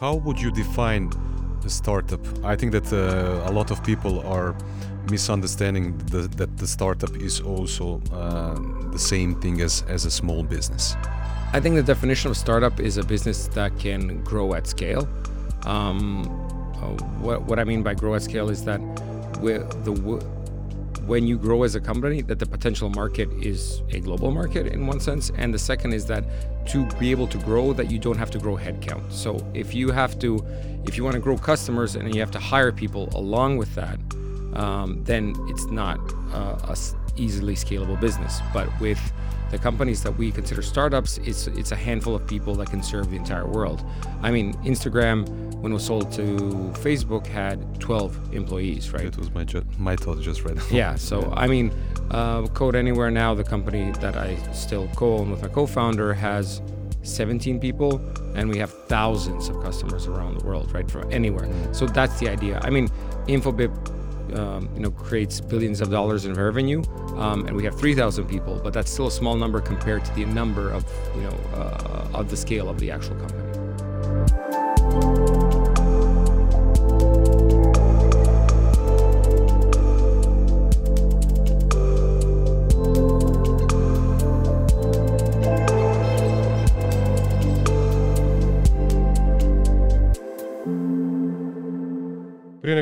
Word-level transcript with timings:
How 0.00 0.16
would 0.16 0.40
you 0.40 0.50
define 0.50 1.08
a 1.64 1.70
startup? 1.70 2.20
I 2.44 2.56
think 2.56 2.72
that 2.72 2.92
uh, 2.92 3.48
a 3.48 3.52
lot 3.52 3.70
of 3.70 3.84
people 3.84 4.26
are 4.26 4.56
misunderstanding 5.08 5.96
the, 6.06 6.22
that 6.36 6.56
the 6.56 6.66
startup 6.66 7.14
is 7.16 7.40
also 7.40 8.02
uh, 8.12 8.58
the 8.90 8.98
same 8.98 9.40
thing 9.40 9.60
as, 9.60 9.84
as 9.86 10.04
a 10.04 10.10
small 10.10 10.42
business. 10.42 10.96
I 11.52 11.60
think 11.60 11.76
the 11.76 11.82
definition 11.84 12.28
of 12.32 12.36
startup 12.36 12.80
is 12.80 12.96
a 12.96 13.04
business 13.04 13.46
that 13.48 13.78
can 13.78 14.20
grow 14.24 14.54
at 14.54 14.66
scale. 14.66 15.08
Um, 15.64 16.26
uh, 16.82 16.88
what, 17.22 17.42
what 17.42 17.60
I 17.60 17.64
mean 17.64 17.84
by 17.84 17.94
grow 17.94 18.16
at 18.16 18.22
scale 18.22 18.50
is 18.50 18.64
that 18.64 18.80
the 19.34 19.92
when 21.06 21.26
you 21.26 21.36
grow 21.36 21.62
as 21.62 21.74
a 21.74 21.80
company, 21.80 22.22
that 22.22 22.38
the 22.38 22.46
potential 22.46 22.88
market 22.90 23.28
is 23.40 23.82
a 23.90 24.00
global 24.00 24.30
market 24.30 24.68
in 24.68 24.86
one 24.86 25.00
sense, 25.00 25.30
and 25.36 25.52
the 25.52 25.58
second 25.58 25.92
is 25.92 26.06
that 26.06 26.24
to 26.68 26.86
be 26.98 27.10
able 27.10 27.26
to 27.28 27.38
grow, 27.38 27.72
that 27.72 27.90
you 27.90 27.98
don't 27.98 28.16
have 28.16 28.30
to 28.30 28.38
grow 28.38 28.56
headcount. 28.56 29.12
So 29.12 29.36
if 29.54 29.74
you 29.74 29.90
have 29.90 30.18
to, 30.20 30.44
if 30.86 30.96
you 30.96 31.04
want 31.04 31.14
to 31.14 31.20
grow 31.20 31.36
customers 31.36 31.94
and 31.96 32.14
you 32.14 32.20
have 32.20 32.30
to 32.32 32.38
hire 32.38 32.72
people 32.72 33.10
along 33.14 33.58
with 33.58 33.74
that, 33.74 33.98
um, 34.54 35.02
then 35.04 35.34
it's 35.48 35.66
not 35.66 35.98
uh, 36.32 36.72
a 36.74 36.76
easily 37.16 37.54
scalable 37.54 38.00
business. 38.00 38.40
But 38.52 38.68
with 38.80 39.00
the 39.54 39.62
companies 39.62 40.02
that 40.02 40.16
we 40.18 40.32
consider 40.32 40.62
startups, 40.62 41.18
it's 41.18 41.46
it's 41.46 41.70
a 41.70 41.76
handful 41.76 42.14
of 42.16 42.26
people 42.26 42.54
that 42.56 42.68
can 42.70 42.82
serve 42.82 43.10
the 43.10 43.16
entire 43.16 43.46
world. 43.46 43.84
I 44.20 44.30
mean, 44.32 44.54
Instagram, 44.64 45.28
when 45.60 45.70
it 45.70 45.74
was 45.74 45.86
sold 45.86 46.10
to 46.12 46.22
Facebook, 46.86 47.24
had 47.26 47.80
12 47.80 48.34
employees, 48.34 48.90
right? 48.92 49.04
It 49.04 49.16
was 49.16 49.32
my 49.32 49.44
ju- 49.44 49.64
my 49.78 49.94
thought 49.94 50.20
just 50.20 50.44
right 50.44 50.56
now. 50.56 50.66
Yeah. 50.70 50.96
So 50.96 51.32
I 51.36 51.46
mean, 51.46 51.72
uh, 52.10 52.46
Code 52.48 52.74
Anywhere 52.74 53.10
now, 53.12 53.32
the 53.34 53.44
company 53.44 53.92
that 54.00 54.16
I 54.16 54.36
still 54.52 54.88
co-own 54.96 55.30
with 55.30 55.42
my 55.42 55.48
co-founder, 55.48 56.12
has 56.14 56.60
17 57.02 57.60
people, 57.60 58.00
and 58.34 58.50
we 58.50 58.58
have 58.58 58.72
thousands 58.88 59.48
of 59.48 59.62
customers 59.62 60.06
around 60.08 60.38
the 60.38 60.44
world, 60.44 60.72
right, 60.72 60.90
from 60.90 61.12
anywhere. 61.12 61.46
Mm. 61.46 61.76
So 61.76 61.86
that's 61.86 62.18
the 62.18 62.28
idea. 62.28 62.60
I 62.64 62.70
mean, 62.70 62.88
Infobip 63.28 63.72
um, 64.34 64.68
you 64.74 64.80
know 64.80 64.90
creates 64.90 65.40
billions 65.40 65.80
of 65.80 65.90
dollars 65.90 66.26
in 66.26 66.34
revenue, 66.34 66.82
um, 67.16 67.46
and 67.46 67.56
we 67.56 67.64
have 67.64 67.78
3,000 67.78 68.26
people, 68.26 68.60
but 68.62 68.72
that's 68.72 68.90
still 68.90 69.06
a 69.06 69.10
small 69.10 69.36
number 69.36 69.60
compared 69.60 70.04
to 70.04 70.14
the 70.14 70.24
number 70.24 70.70
of 70.70 70.84
you 71.14 71.22
know 71.22 71.36
uh, 71.54 72.08
of 72.18 72.30
the 72.30 72.36
scale 72.36 72.68
of 72.68 72.78
the 72.78 72.90
actual 72.90 73.16
company. 73.16 73.44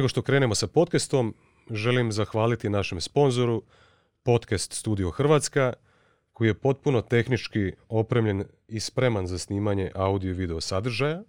Nego 0.03 0.09
što 0.09 0.23
krenemo 0.23 0.55
sa 0.55 0.67
podcastom, 0.67 1.35
želim 1.71 2.13
zahvaliti 2.13 2.69
našem 2.69 3.01
sponzoru 3.01 3.63
Podcast 4.23 4.73
Studio 4.73 5.11
Hrvatska, 5.11 5.73
koji 6.33 6.49
je 6.49 6.55
potpuno 6.55 7.03
tehnički 7.03 7.73
opremljen 7.89 8.45
i 8.69 8.81
spreman 8.81 9.27
za 9.27 9.39
snimanje 9.39 9.91
audio 9.95 10.31
i 10.31 10.35
video 10.35 10.61
sadržaja. 10.61 11.23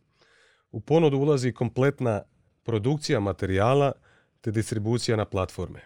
U 0.71 0.79
ponudu 0.79 1.17
ulazi 1.17 1.51
kompletna 1.51 2.23
produkcija 2.63 3.19
materijala 3.19 3.91
te 4.41 4.51
distribucija 4.51 5.17
na 5.17 5.25
platforme. 5.25 5.79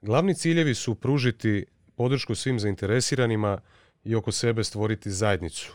Glavni 0.00 0.34
ciljevi 0.34 0.74
su 0.74 0.94
pružiti 0.94 1.66
podršku 1.96 2.34
svim 2.34 2.60
zainteresiranima 2.60 3.60
i 4.04 4.14
oko 4.14 4.32
sebe 4.32 4.64
stvoriti 4.64 5.10
zajednicu. 5.10 5.72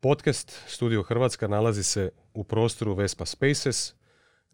Podcast 0.00 0.60
Studio 0.66 1.02
Hrvatska 1.02 1.48
nalazi 1.48 1.82
se 1.82 2.10
u 2.34 2.44
prostoru 2.44 2.94
Vespa 2.94 3.26
Spaces– 3.26 3.94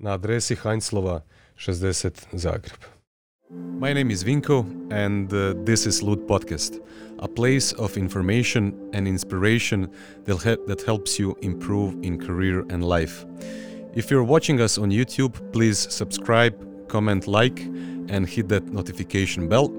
na 0.01 0.13
adresi 0.13 0.55
Heinzlova 0.55 1.23
60 1.57 2.29
Zagreb. 2.37 2.79
My 3.81 3.93
name 3.93 4.11
is 4.11 4.23
Vinko 4.23 4.65
and 4.93 5.33
uh, 5.33 5.55
this 5.65 5.87
is 5.87 6.03
Loot 6.03 6.27
Podcast, 6.29 6.81
a 7.19 7.27
place 7.27 7.73
of 7.73 7.97
information 7.97 8.73
and 8.93 9.09
inspiration 9.09 9.91
that, 10.25 10.67
that 10.67 10.83
helps 10.83 11.19
you 11.19 11.37
improve 11.43 11.97
in 12.03 12.19
career 12.19 12.65
and 12.71 12.85
life. 12.85 13.27
If 13.95 14.11
you're 14.11 14.23
watching 14.23 14.61
us 14.61 14.79
on 14.79 14.91
YouTube, 14.91 15.35
please 15.53 15.79
subscribe, 15.93 16.55
comment, 16.89 17.27
like, 17.27 17.61
and 18.09 18.29
hit 18.29 18.49
that 18.51 18.67
notification 18.69 19.49
bell. 19.49 19.73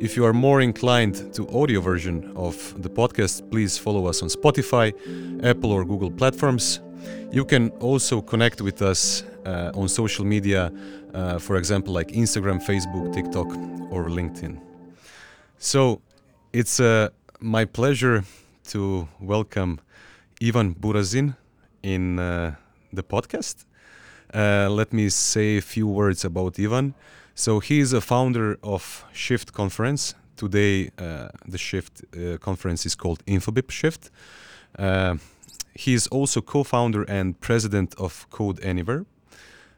If 0.00 0.16
you 0.16 0.24
are 0.24 0.32
more 0.32 0.62
inclined 0.62 1.32
to 1.34 1.46
audio 1.50 1.80
version 1.80 2.32
of 2.34 2.74
the 2.82 2.88
podcast, 2.88 3.48
please 3.50 3.78
follow 3.78 4.06
us 4.06 4.22
on 4.22 4.30
Spotify, 4.30 4.92
Apple 5.44 5.70
or 5.70 5.84
Google 5.84 6.10
platforms. 6.10 6.80
You 7.30 7.44
can 7.44 7.68
also 7.80 8.20
connect 8.20 8.60
with 8.60 8.82
us 8.82 9.22
uh, 9.46 9.72
on 9.74 9.88
social 9.88 10.24
media, 10.24 10.72
uh, 11.14 11.38
for 11.38 11.56
example, 11.56 11.94
like 11.94 12.08
Instagram, 12.08 12.62
Facebook, 12.62 13.12
TikTok, 13.12 13.48
or 13.90 14.08
LinkedIn. 14.08 14.60
So 15.58 16.00
it's 16.52 16.80
uh, 16.80 17.08
my 17.40 17.64
pleasure 17.64 18.24
to 18.68 19.08
welcome 19.20 19.80
Ivan 20.42 20.74
Burazin 20.74 21.36
in 21.82 22.18
uh, 22.18 22.54
the 22.92 23.02
podcast. 23.02 23.64
Uh, 24.32 24.68
let 24.70 24.92
me 24.92 25.08
say 25.08 25.56
a 25.56 25.62
few 25.62 25.88
words 25.88 26.24
about 26.24 26.58
Ivan. 26.58 26.94
So 27.34 27.60
he 27.60 27.80
is 27.80 27.92
a 27.92 28.00
founder 28.00 28.58
of 28.62 29.04
Shift 29.12 29.52
Conference. 29.52 30.14
Today, 30.36 30.90
the 30.96 31.58
Shift 31.58 32.02
conference 32.40 32.86
is 32.86 32.94
called 32.94 33.24
Infobip 33.26 33.70
Shift. 33.70 34.10
he 35.74 35.94
is 35.94 36.06
also 36.08 36.40
co-founder 36.40 37.04
and 37.04 37.38
president 37.40 37.94
of 37.98 38.26
Code 38.30 38.58
Anywhere, 38.62 39.04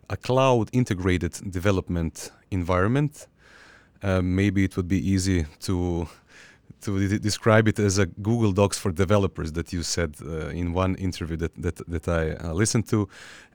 a 0.09 0.17
cloud 0.17 0.69
integrated 0.73 1.33
development 1.51 2.33
environment. 2.51 3.29
Uh, 4.03 4.21
maybe 4.21 4.65
it 4.65 4.77
would 4.77 4.89
be 4.89 4.99
easy 4.99 5.47
to 5.61 6.09
to 6.81 7.19
describe 7.19 7.69
it 7.69 7.79
as 7.79 7.99
a 7.99 8.07
Google 8.07 8.53
Docs 8.53 8.77
for 8.77 8.91
developers 8.91 9.53
that 9.53 9.73
you 9.73 9.85
said 9.85 10.17
uh, 10.21 10.49
in 10.49 10.73
one 10.73 10.97
interview 10.97 11.37
that 11.37 11.55
that, 11.63 11.77
that 11.89 12.09
I 12.09 12.33
uh, 12.33 12.53
listened 12.53 12.89
to, 12.89 13.09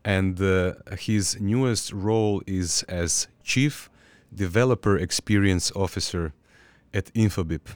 and 0.06 0.41
uh, 0.41 0.74
his 0.97 1.38
newest 1.40 1.91
role 1.91 2.41
is 2.47 2.84
as 2.88 3.28
chief 3.44 3.90
developer 4.34 4.97
experience 4.97 5.72
officer 5.75 6.34
at 6.94 7.13
Infobip. 7.13 7.75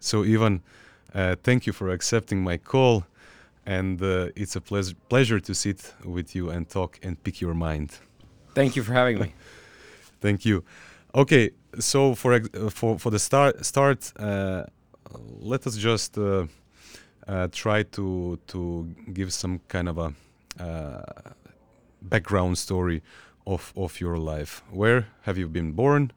So 0.00 0.24
Ivan, 0.24 0.62
uh, 1.14 1.36
thank 1.42 1.66
you 1.66 1.72
for 1.72 1.90
accepting 1.90 2.42
my 2.42 2.58
call, 2.58 3.04
and 3.64 4.02
uh, 4.02 4.28
it's 4.34 4.56
a 4.56 4.60
pleasure 4.60 4.96
pleasure 5.08 5.40
to 5.40 5.54
sit 5.54 5.94
with 6.04 6.34
you 6.34 6.50
and 6.50 6.68
talk 6.68 6.98
and 7.02 7.22
pick 7.22 7.40
your 7.40 7.54
mind. 7.54 7.98
Thank 8.54 8.76
you 8.76 8.82
for 8.82 8.92
having 8.92 9.18
me. 9.18 9.34
Thank 10.20 10.44
you. 10.44 10.64
Okay, 11.14 11.50
so 11.78 12.14
for 12.14 12.34
uh, 12.34 12.70
for 12.70 12.98
for 12.98 13.10
the 13.10 13.18
start 13.18 13.64
start, 13.64 14.12
uh, 14.18 14.64
let 15.40 15.66
us 15.66 15.76
just 15.76 16.18
uh, 16.18 16.46
uh, 17.26 17.48
try 17.52 17.82
to 17.84 18.38
to 18.48 18.88
give 19.12 19.32
some 19.32 19.60
kind 19.68 19.88
of 19.88 19.98
a 19.98 20.12
uh, 20.60 21.02
background 22.02 22.58
story 22.58 23.02
of 23.46 23.72
of 23.76 24.00
your 24.00 24.18
life. 24.18 24.62
Where 24.70 25.06
have 25.22 25.38
you 25.38 25.48
been 25.48 25.72
born? 25.72 26.12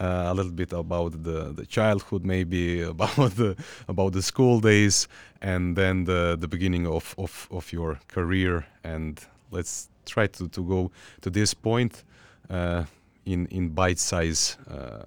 Uh, 0.00 0.24
a 0.26 0.34
little 0.34 0.50
bit 0.52 0.72
about 0.72 1.22
the, 1.22 1.52
the 1.52 1.66
childhood, 1.66 2.24
maybe 2.24 2.80
about 2.96 3.36
the 3.36 3.56
about 3.88 4.12
the 4.12 4.22
school 4.22 4.60
days, 4.60 5.06
and 5.40 5.76
then 5.76 6.04
the 6.04 6.36
the 6.40 6.48
beginning 6.48 6.86
of 6.86 7.14
of, 7.18 7.48
of 7.50 7.72
your 7.72 8.00
career. 8.08 8.66
And 8.82 9.20
let's 9.50 9.88
try 10.06 10.26
to, 10.26 10.48
to 10.48 10.62
go 10.62 10.90
to 11.20 11.30
this 11.30 11.54
point 11.54 12.04
uh, 12.50 12.84
in 13.24 13.46
in 13.46 13.70
bite 13.70 13.98
size 13.98 14.56
uh, 14.70 15.04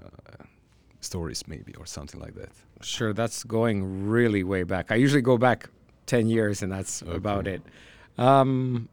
stories 1.01 1.47
maybe 1.47 1.73
or 1.75 1.85
something 1.85 2.19
like 2.19 2.35
that. 2.35 2.49
Sure, 2.81 3.13
that's 3.13 3.43
going 3.43 4.07
really 4.07 4.43
way 4.43 4.63
back. 4.63 4.91
I 4.91 4.95
usually 4.95 5.21
go 5.21 5.37
back 5.37 5.69
ten 6.05 6.27
years, 6.27 6.61
and 6.61 6.71
that's 6.71 7.03
okay. 7.03 7.15
about 7.15 7.47
it. 7.47 7.61
Um, 8.17 8.89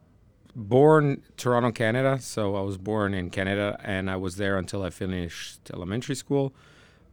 born 0.54 1.22
Toronto, 1.36 1.72
Canada. 1.72 2.18
So 2.20 2.56
I 2.56 2.60
was 2.60 2.78
born 2.78 3.14
in 3.14 3.30
Canada, 3.30 3.78
and 3.82 4.10
I 4.10 4.16
was 4.16 4.36
there 4.36 4.56
until 4.58 4.82
I 4.82 4.90
finished 4.90 5.70
elementary 5.72 6.14
school. 6.14 6.52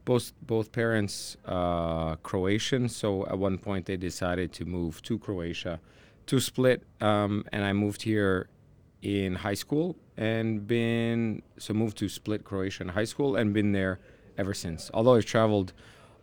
Both 0.05 0.33
both 0.41 0.71
parents 0.71 1.37
uh, 1.45 2.15
Croatian, 2.17 2.89
so 2.89 3.25
at 3.27 3.37
one 3.37 3.57
point 3.57 3.85
they 3.85 3.97
decided 3.97 4.53
to 4.53 4.65
move 4.65 5.01
to 5.03 5.19
Croatia, 5.19 5.79
to 6.27 6.39
Split, 6.39 6.83
um, 7.01 7.45
and 7.51 7.63
I 7.63 7.73
moved 7.73 8.01
here 8.03 8.47
in 9.01 9.35
high 9.35 9.53
school 9.53 9.95
and 10.17 10.67
been 10.67 11.41
so 11.57 11.73
moved 11.73 11.97
to 11.97 12.09
Split, 12.09 12.43
Croatia 12.43 12.83
in 12.83 12.89
high 12.89 13.05
school 13.05 13.35
and 13.35 13.53
been 13.53 13.71
there 13.71 13.99
ever 14.37 14.53
since. 14.53 14.91
Although 14.93 15.15
I've 15.15 15.25
traveled 15.25 15.73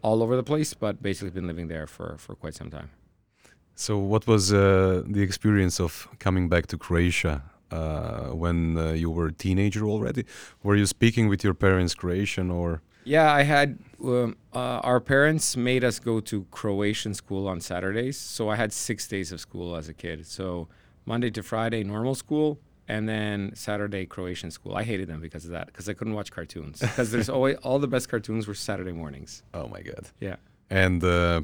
all 0.02 0.23
over 0.23 0.37
the 0.37 0.43
place, 0.43 0.75
but 0.75 1.02
basically 1.02 1.31
been 1.31 1.46
living 1.46 1.69
there 1.69 1.87
for, 1.87 2.17
for 2.19 2.34
quite 2.34 2.55
some 2.55 2.70
time. 2.70 2.90
So, 3.75 3.99
what 3.99 4.26
was 4.26 4.52
uh, 4.52 5.02
the 5.06 5.23
experience 5.23 5.81
of 5.81 6.08
coming 6.19 6.49
back 6.49 6.67
to 6.69 6.78
Croatia 6.78 7.43
uh, 7.70 8.28
when 8.28 8.79
uh, 8.79 8.93
you 8.93 9.11
were 9.11 9.26
a 9.26 9.32
teenager 9.32 9.87
already? 9.87 10.25
Were 10.62 10.76
you 10.76 10.87
speaking 10.87 11.29
with 11.29 11.44
your 11.44 11.52
parents 11.55 11.94
Croatian 11.94 12.50
or? 12.50 12.81
Yeah, 13.05 13.31
I 13.32 13.43
had. 13.43 13.79
Um, 14.02 14.37
uh, 14.55 14.81
our 14.82 15.00
parents 15.00 15.56
made 15.56 15.84
us 15.84 15.99
go 15.99 16.20
to 16.20 16.46
Croatian 16.50 17.14
school 17.14 17.46
on 17.46 17.61
Saturdays, 17.61 18.17
so 18.17 18.49
I 18.49 18.56
had 18.56 18.72
six 18.72 19.06
days 19.06 19.31
of 19.31 19.40
school 19.40 19.76
as 19.76 19.88
a 19.88 19.94
kid. 19.94 20.26
So 20.26 20.69
Monday 21.05 21.31
to 21.31 21.43
Friday 21.43 21.84
normal 21.84 22.14
school, 22.14 22.58
and 22.88 23.09
then 23.09 23.53
Saturday 23.55 24.06
Croatian 24.06 24.50
school. 24.50 24.77
I 24.77 24.85
hated 24.85 25.09
them 25.09 25.21
because 25.21 25.44
of 25.44 25.50
that 25.53 25.67
because 25.67 25.88
I 25.88 25.94
couldn't 25.94 26.15
watch 26.15 26.31
cartoons 26.31 26.81
because 26.81 27.11
there's 27.11 27.29
always 27.29 27.56
all 27.62 27.79
the 27.79 27.88
best 27.88 28.09
cartoons 28.09 28.47
were 28.47 28.55
Saturday 28.55 28.93
mornings. 28.93 29.43
Oh 29.55 29.69
my 29.69 29.83
god. 29.83 30.09
Yeah. 30.21 30.37
And 30.71 31.03
uh, 31.03 31.43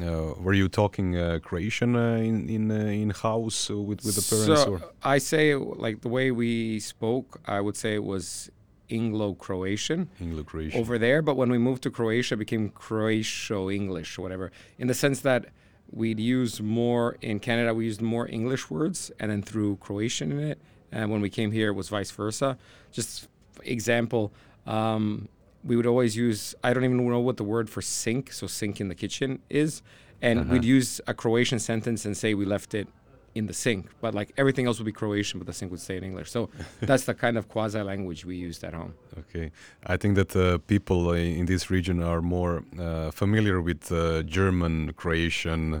uh, 0.00 0.34
were 0.38 0.52
you 0.54 0.68
talking 0.68 1.16
uh, 1.16 1.38
Croatian 1.42 1.96
uh, 1.96 2.16
in 2.16 2.48
in 2.48 2.70
uh, 2.70 2.74
in 2.74 3.10
house 3.10 3.68
with 3.68 4.04
with 4.04 4.16
the 4.16 4.36
parents? 4.36 4.62
So 4.62 4.72
or? 4.74 4.82
I 5.02 5.18
say 5.18 5.54
like 5.54 6.00
the 6.00 6.08
way 6.08 6.30
we 6.30 6.80
spoke, 6.80 7.40
I 7.46 7.60
would 7.60 7.76
say 7.76 7.94
it 7.94 8.04
was 8.04 8.50
Anglo-Croatian. 8.90 10.08
Anglo-Croatian. 10.20 10.80
over 10.80 10.98
there. 10.98 11.22
But 11.22 11.36
when 11.36 11.50
we 11.50 11.58
moved 11.58 11.82
to 11.84 11.90
Croatia, 11.90 12.34
it 12.34 12.38
became 12.38 12.70
Croatio 12.70 13.72
English 13.72 14.18
whatever, 14.18 14.50
in 14.78 14.88
the 14.88 14.94
sense 14.94 15.20
that 15.20 15.46
we'd 15.92 16.20
use 16.20 16.60
more 16.60 17.16
in 17.20 17.40
Canada, 17.40 17.74
we 17.74 17.84
used 17.84 18.00
more 18.00 18.28
English 18.28 18.70
words 18.70 19.10
and 19.18 19.30
then 19.30 19.42
threw 19.42 19.76
Croatian 19.76 20.32
in 20.32 20.40
it. 20.40 20.60
And 20.92 21.10
when 21.10 21.20
we 21.20 21.30
came 21.30 21.52
here, 21.52 21.68
it 21.68 21.74
was 21.74 21.88
vice 21.88 22.10
versa. 22.10 22.58
Just 22.92 23.28
example, 23.62 24.32
um, 24.66 25.28
we 25.64 25.76
would 25.76 25.86
always 25.86 26.16
use, 26.16 26.54
I 26.64 26.72
don't 26.72 26.84
even 26.84 27.06
know 27.08 27.20
what 27.20 27.36
the 27.36 27.44
word 27.44 27.68
for 27.68 27.82
sink, 27.82 28.32
so 28.32 28.46
sink 28.46 28.80
in 28.80 28.88
the 28.88 28.94
kitchen 28.94 29.40
is. 29.50 29.82
And 30.22 30.50
we'd 30.50 30.64
use 30.64 31.00
a 31.06 31.14
Croatian 31.14 31.58
sentence 31.58 32.04
and 32.04 32.14
say 32.14 32.34
we 32.34 32.44
left 32.44 32.74
it 32.74 32.88
in 33.34 33.46
the 33.46 33.52
sink, 33.52 33.86
but 34.00 34.14
like 34.14 34.32
everything 34.36 34.66
else 34.66 34.78
would 34.78 34.84
be 34.84 34.92
Croatian, 34.92 35.38
but 35.38 35.46
the 35.46 35.52
sink 35.52 35.70
would 35.70 35.80
stay 35.80 35.96
in 35.96 36.04
English. 36.04 36.30
So 36.30 36.50
that's 36.80 37.04
the 37.04 37.14
kind 37.14 37.38
of 37.38 37.48
quasi 37.48 37.80
language 37.80 38.24
we 38.24 38.36
used 38.36 38.64
at 38.64 38.74
home. 38.74 38.94
Okay, 39.18 39.52
I 39.86 39.96
think 39.96 40.16
that 40.16 40.34
uh, 40.34 40.58
people 40.58 41.10
uh, 41.10 41.14
in 41.14 41.46
this 41.46 41.70
region 41.70 42.02
are 42.02 42.20
more 42.20 42.64
uh, 42.78 43.10
familiar 43.12 43.60
with 43.60 43.92
uh, 43.92 44.22
German, 44.22 44.92
Croatian, 44.94 45.74
uh, 45.74 45.80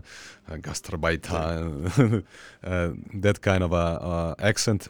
Gastarbeiter, 0.56 2.24
uh, 2.64 2.90
that 3.14 3.40
kind 3.40 3.64
of 3.64 3.72
a, 3.72 3.76
uh, 3.76 4.34
accent. 4.38 4.88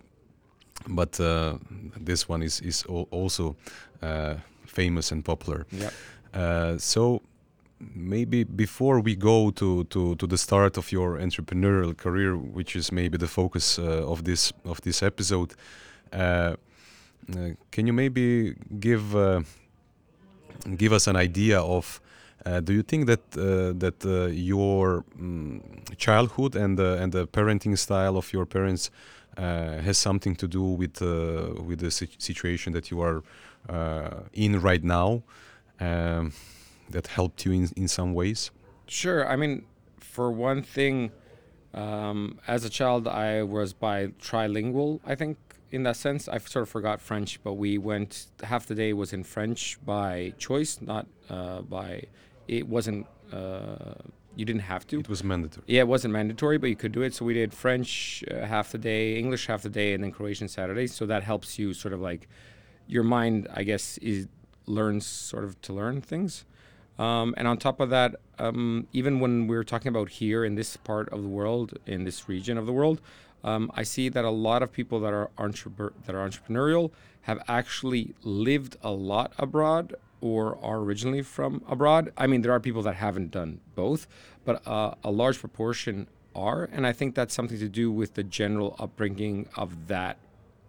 But 0.89 1.21
uh, 1.21 1.59
this 2.05 2.29
one 2.29 2.43
is 2.43 2.61
is 2.61 2.85
al- 2.89 3.09
also 3.11 3.57
uh, 4.03 4.35
famous 4.67 5.13
and 5.13 5.25
popular. 5.25 5.67
Yeah. 5.71 5.91
Uh, 6.35 6.79
so 6.79 7.23
maybe 7.95 8.45
before 8.45 9.01
we 9.01 9.17
go 9.17 9.51
to, 9.51 9.85
to, 9.85 10.15
to 10.17 10.27
the 10.27 10.37
start 10.37 10.77
of 10.77 10.93
your 10.93 11.19
entrepreneurial 11.19 11.97
career, 11.97 12.37
which 12.37 12.77
is 12.77 12.93
maybe 12.93 13.17
the 13.17 13.27
focus 13.27 13.79
uh, 13.79 14.07
of 14.07 14.25
this 14.25 14.53
of 14.65 14.81
this 14.83 15.03
episode, 15.03 15.55
uh, 16.13 16.17
uh, 16.17 16.57
can 17.71 17.87
you 17.87 17.93
maybe 17.93 18.55
give 18.79 19.17
uh, 19.17 19.41
give 20.77 20.93
us 20.93 21.07
an 21.07 21.17
idea 21.17 21.61
of? 21.61 22.01
Uh, 22.47 22.59
do 22.59 22.73
you 22.73 22.83
think 22.83 23.07
that 23.07 23.21
uh, 23.37 23.73
that 23.79 24.05
uh, 24.05 24.27
your 24.27 25.05
mm, 25.19 25.61
childhood 25.99 26.57
and 26.57 26.79
the 26.79 26.97
and 27.03 27.13
the 27.13 27.27
parenting 27.27 27.77
style 27.77 28.17
of 28.17 28.33
your 28.33 28.47
parents 28.47 28.91
has 29.43 29.99
something 29.99 30.37
to 30.37 30.49
do 30.49 30.63
with 30.63 31.01
uh, 31.03 31.63
with 31.63 31.81
the 31.81 31.91
sit- 31.91 32.21
situation 32.21 32.73
that 32.73 32.91
you 32.91 33.01
are 33.01 33.23
uh, 33.69 34.21
in 34.33 34.61
right 34.61 34.85
now? 34.85 35.23
Um, 35.81 36.33
that 36.91 37.07
helped 37.07 37.47
you 37.47 37.53
in, 37.53 37.71
in 37.77 37.89
some 37.89 38.15
ways? 38.15 38.51
Sure. 38.87 39.27
I 39.27 39.37
mean, 39.37 39.65
for 39.99 40.31
one 40.31 40.63
thing, 40.63 41.13
um, 41.73 42.39
as 42.47 42.65
a 42.65 42.71
child, 42.71 43.07
I 43.07 43.43
was 43.43 43.73
bi 43.73 44.09
trilingual. 44.21 45.01
I 45.07 45.15
think 45.15 45.39
in 45.71 45.85
that 45.85 45.97
sense, 45.97 46.29
I 46.29 46.39
sort 46.39 46.65
of 46.65 46.69
forgot 46.69 47.01
French, 47.01 47.41
but 47.45 47.55
we 47.55 47.79
went 47.79 48.27
half 48.43 48.67
the 48.67 48.75
day 48.75 48.93
was 48.93 49.13
in 49.13 49.23
French 49.23 49.79
by 49.85 50.35
choice, 50.39 50.81
not 50.81 51.07
uh, 51.29 51.63
by. 51.63 52.05
It 52.49 52.67
wasn't. 52.69 53.07
Uh, 53.33 53.95
you 54.37 54.45
didn't 54.45 54.63
have 54.63 54.87
to. 54.89 55.01
It 55.01 55.09
was 55.09 55.25
mandatory. 55.25 55.65
Yeah, 55.67 55.81
it 55.81 55.89
wasn't 55.89 56.13
mandatory, 56.13 56.59
but 56.59 56.71
you 56.71 56.77
could 56.77 56.93
do 56.93 57.03
it. 57.03 57.15
So 57.15 57.25
we 57.25 57.35
did 57.35 57.53
French 57.53 58.25
uh, 58.31 58.47
half 58.47 58.73
the 58.73 58.79
day, 58.79 59.19
English 59.19 59.47
half 59.47 59.63
the 59.63 59.69
day, 59.69 59.93
and 59.95 60.03
then 60.03 60.13
Croatian 60.13 60.49
Saturday. 60.49 60.87
So 60.87 61.07
that 61.07 61.23
helps 61.25 61.59
you 61.59 61.75
sort 61.75 61.95
of 61.95 62.01
like 62.01 62.29
your 62.87 63.03
mind, 63.03 63.49
I 63.55 63.63
guess, 63.63 63.99
is 63.99 64.29
learns 64.67 65.07
sort 65.07 65.45
of 65.45 65.61
to 65.63 65.73
learn 65.73 66.01
things. 66.01 66.45
Um, 66.99 67.35
and 67.39 67.49
on 67.49 67.57
top 67.57 67.81
of 67.81 67.91
that, 67.91 68.17
um, 68.39 68.87
even 68.93 69.21
when 69.21 69.47
we're 69.47 69.65
talking 69.65 69.89
about 69.89 70.11
here 70.11 70.45
in 70.45 70.55
this 70.55 70.77
part 70.77 71.09
of 71.09 71.23
the 71.23 71.29
world, 71.29 71.79
in 71.87 72.05
this 72.05 72.29
region 72.29 72.59
of 72.59 72.67
the 72.67 72.73
world, 72.73 73.01
um, 73.43 73.71
I 73.75 73.85
see 73.85 74.09
that 74.11 74.25
a 74.25 74.31
lot 74.31 74.63
of 74.63 74.71
people 74.71 75.01
that 75.01 75.13
are 75.13 75.31
entrepre- 75.39 75.93
that 76.05 76.15
are 76.15 76.29
entrepreneurial 76.29 76.91
have 77.23 77.43
actually 77.49 78.15
lived 78.23 78.77
a 78.83 78.91
lot 78.91 79.33
abroad 79.39 79.95
or 80.21 80.59
are 80.63 80.79
originally 80.79 81.23
from 81.23 81.63
abroad. 81.69 82.13
I 82.17 82.27
mean, 82.27 82.43
there 82.43 82.53
are 82.53 82.61
people 82.61 82.83
that 82.83 82.97
haven't 82.97 83.31
done 83.31 83.61
both, 83.75 84.07
but 84.45 84.67
uh, 84.67 84.95
a 85.03 85.11
large 85.11 85.39
proportion 85.39 86.07
are, 86.35 86.69
and 86.73 86.87
I 86.87 86.93
think 86.93 87.15
that's 87.15 87.35
something 87.35 87.59
to 87.59 87.69
do 87.69 87.91
with 87.91 88.15
the 88.15 88.23
general 88.23 88.77
upbringing 88.79 89.49
of 89.57 89.89
that 89.89 90.19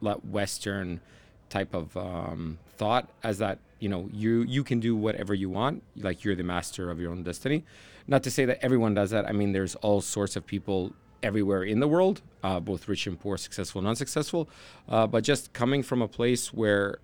Western 0.01 1.01
type 1.49 1.73
of 1.73 1.95
um, 1.95 2.57
thought, 2.77 3.09
as 3.23 3.37
that 3.39 3.59
you 3.79 3.89
know 3.89 4.09
you 4.11 4.41
you 4.43 4.63
can 4.63 4.79
do 4.79 4.95
whatever 4.95 5.33
you 5.33 5.49
want, 5.49 5.83
like 5.95 6.23
you're 6.23 6.35
the 6.35 6.43
master 6.43 6.89
of 6.89 6.99
your 6.99 7.11
own 7.11 7.23
destiny. 7.23 7.63
Not 8.07 8.23
to 8.23 8.31
say 8.31 8.45
that 8.45 8.63
everyone 8.63 8.93
does 8.93 9.11
that. 9.11 9.27
I 9.27 9.31
mean, 9.31 9.51
there's 9.51 9.75
all 9.75 10.01
sorts 10.01 10.35
of 10.35 10.45
people 10.45 10.93
everywhere 11.21 11.63
in 11.63 11.79
the 11.79 11.87
world, 11.87 12.21
uh, 12.43 12.59
both 12.59 12.87
rich 12.87 13.05
and 13.05 13.19
poor, 13.19 13.37
successful 13.37 13.79
and 13.79 13.87
unsuccessful. 13.87 14.49
Uh, 14.89 15.05
but 15.05 15.23
just 15.23 15.53
coming 15.53 15.83
from 15.83 16.01
a 16.01 16.07
place 16.07 16.51
where 16.51 16.97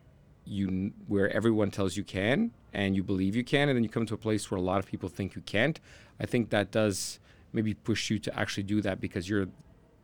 you 0.47 0.91
where 1.07 1.29
everyone 1.31 1.71
tells 1.71 1.97
you 1.97 2.03
can 2.03 2.51
and 2.73 2.95
you 2.95 3.03
believe 3.03 3.35
you 3.35 3.43
can, 3.43 3.69
and 3.69 3.75
then 3.75 3.83
you 3.83 3.89
come 3.89 4.05
to 4.05 4.13
a 4.13 4.17
place 4.17 4.49
where 4.49 4.57
a 4.57 4.61
lot 4.61 4.79
of 4.79 4.85
people 4.85 5.09
think 5.09 5.35
you 5.35 5.41
can't. 5.41 5.79
I 6.19 6.25
think 6.25 6.49
that 6.49 6.71
does 6.71 7.19
maybe 7.53 7.73
push 7.73 8.09
you 8.09 8.19
to 8.19 8.39
actually 8.39 8.63
do 8.63 8.81
that 8.81 8.99
because 8.99 9.29
you're 9.29 9.47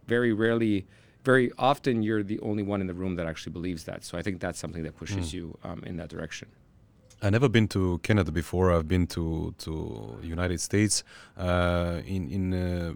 very 0.08 0.34
rarely, 0.34 0.86
very 1.24 1.52
often, 1.58 2.04
you're 2.04 2.24
the 2.24 2.40
only 2.40 2.64
one 2.64 2.82
in 2.82 2.88
the 2.88 2.94
room 2.94 3.16
that 3.16 3.28
actually 3.28 3.54
believes 3.54 3.84
that. 3.86 4.04
So 4.04 4.18
I 4.18 4.22
think 4.22 4.40
that's 4.40 4.60
something 4.60 4.84
that 4.84 4.96
pushes 4.96 5.34
you 5.34 5.58
um, 5.64 5.84
in 5.86 5.98
that 5.98 6.10
direction. 6.10 6.50
I've 7.22 7.32
never 7.32 7.48
been 7.48 7.68
to 7.70 8.00
Canada 8.00 8.32
before. 8.32 8.74
I've 8.74 8.88
been 8.88 9.08
to 9.08 9.54
to 9.60 10.18
United 10.22 10.60
States. 10.60 11.04
Uh, 11.38 12.02
in 12.06 12.30
in 12.30 12.54
a 12.54 12.96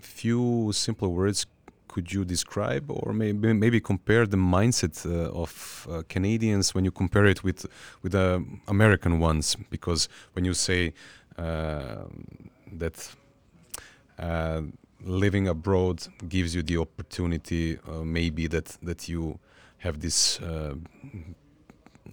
few 0.00 0.72
simple 0.72 1.12
words, 1.12 1.46
could 1.92 2.10
you 2.12 2.24
describe 2.24 2.90
or 2.90 3.12
maybe 3.12 3.52
maybe 3.52 3.80
compare 3.80 4.26
the 4.26 4.38
mindset 4.38 5.04
uh, 5.04 5.42
of 5.42 5.86
uh, 5.90 6.02
Canadians 6.08 6.74
when 6.74 6.84
you 6.84 6.90
compare 6.90 7.26
it 7.26 7.44
with 7.44 7.66
with 8.02 8.12
the 8.12 8.44
American 8.66 9.20
ones? 9.20 9.56
Because 9.70 10.08
when 10.32 10.44
you 10.44 10.54
say 10.54 10.94
uh, 11.38 12.04
that 12.78 13.14
uh, 14.18 14.62
living 15.04 15.48
abroad 15.48 15.98
gives 16.28 16.54
you 16.54 16.62
the 16.62 16.78
opportunity, 16.78 17.78
uh, 17.86 18.02
maybe 18.04 18.48
that 18.48 18.78
that 18.82 19.08
you 19.08 19.38
have 19.78 19.98
this 20.00 20.40
uh, 20.40 20.74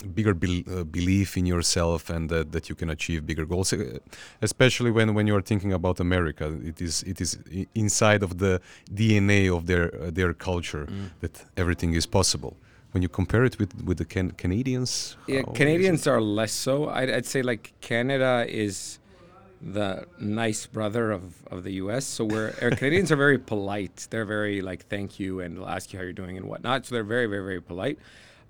bigger 0.03 0.34
bel 0.34 0.58
uh, 0.68 0.84
belief 0.84 1.38
in 1.38 1.46
yourself 1.46 2.10
and 2.10 2.29
that, 2.29 2.51
that 2.51 2.70
you 2.70 2.75
can 2.75 2.89
achieve 2.89 3.25
bigger 3.25 3.46
goals 3.46 3.74
especially 4.41 4.91
when 4.91 5.13
when 5.13 5.27
you're 5.27 5.41
thinking 5.51 5.74
about 5.74 6.00
america 6.00 6.46
it 6.63 6.82
is 6.82 7.03
it 7.03 7.20
is 7.22 7.38
i- 7.53 7.68
inside 7.75 8.22
of 8.24 8.32
the 8.38 8.53
dna 8.94 9.41
of 9.58 9.65
their 9.65 9.86
uh, 9.96 10.10
their 10.12 10.34
culture 10.34 10.86
that 11.22 11.34
everything 11.58 11.94
is 11.94 12.06
possible 12.06 12.53
when 12.91 13.01
you 13.03 13.10
compare 13.10 13.44
it 13.50 13.56
with 13.60 13.72
with 13.88 13.98
the 13.98 14.06
can- 14.06 14.32
canadians 14.44 15.15
Yeah, 15.27 15.44
Canadians 15.62 16.08
are 16.08 16.22
less 16.39 16.51
so. 16.51 16.74
I'd, 17.00 17.10
I'd 17.18 17.25
say 17.34 17.41
like 17.51 17.63
Canada 17.82 18.34
is 18.65 18.98
the 19.62 20.06
nice 20.20 20.65
brother 20.65 21.12
of, 21.12 21.24
of 21.53 21.63
the 21.65 21.74
U.S. 21.84 22.06
So 22.06 22.22
we're 22.24 22.51
Canadians 22.82 23.12
are 23.12 23.18
very 23.27 23.38
polite. 23.38 24.08
They're 24.10 24.25
very 24.25 24.62
like 24.70 24.82
thank 24.88 25.20
you 25.20 25.41
and 25.41 25.50
they'll 25.58 25.68
ask 25.77 25.86
you 25.91 26.00
how 26.00 26.03
you're 26.08 26.13
doing 26.24 26.36
and 26.39 26.46
whatnot. 26.48 26.86
So 26.86 26.96
they're 26.96 27.12
very 27.18 27.27
very 27.27 27.44
very 27.51 27.62
polite. 27.62 28.00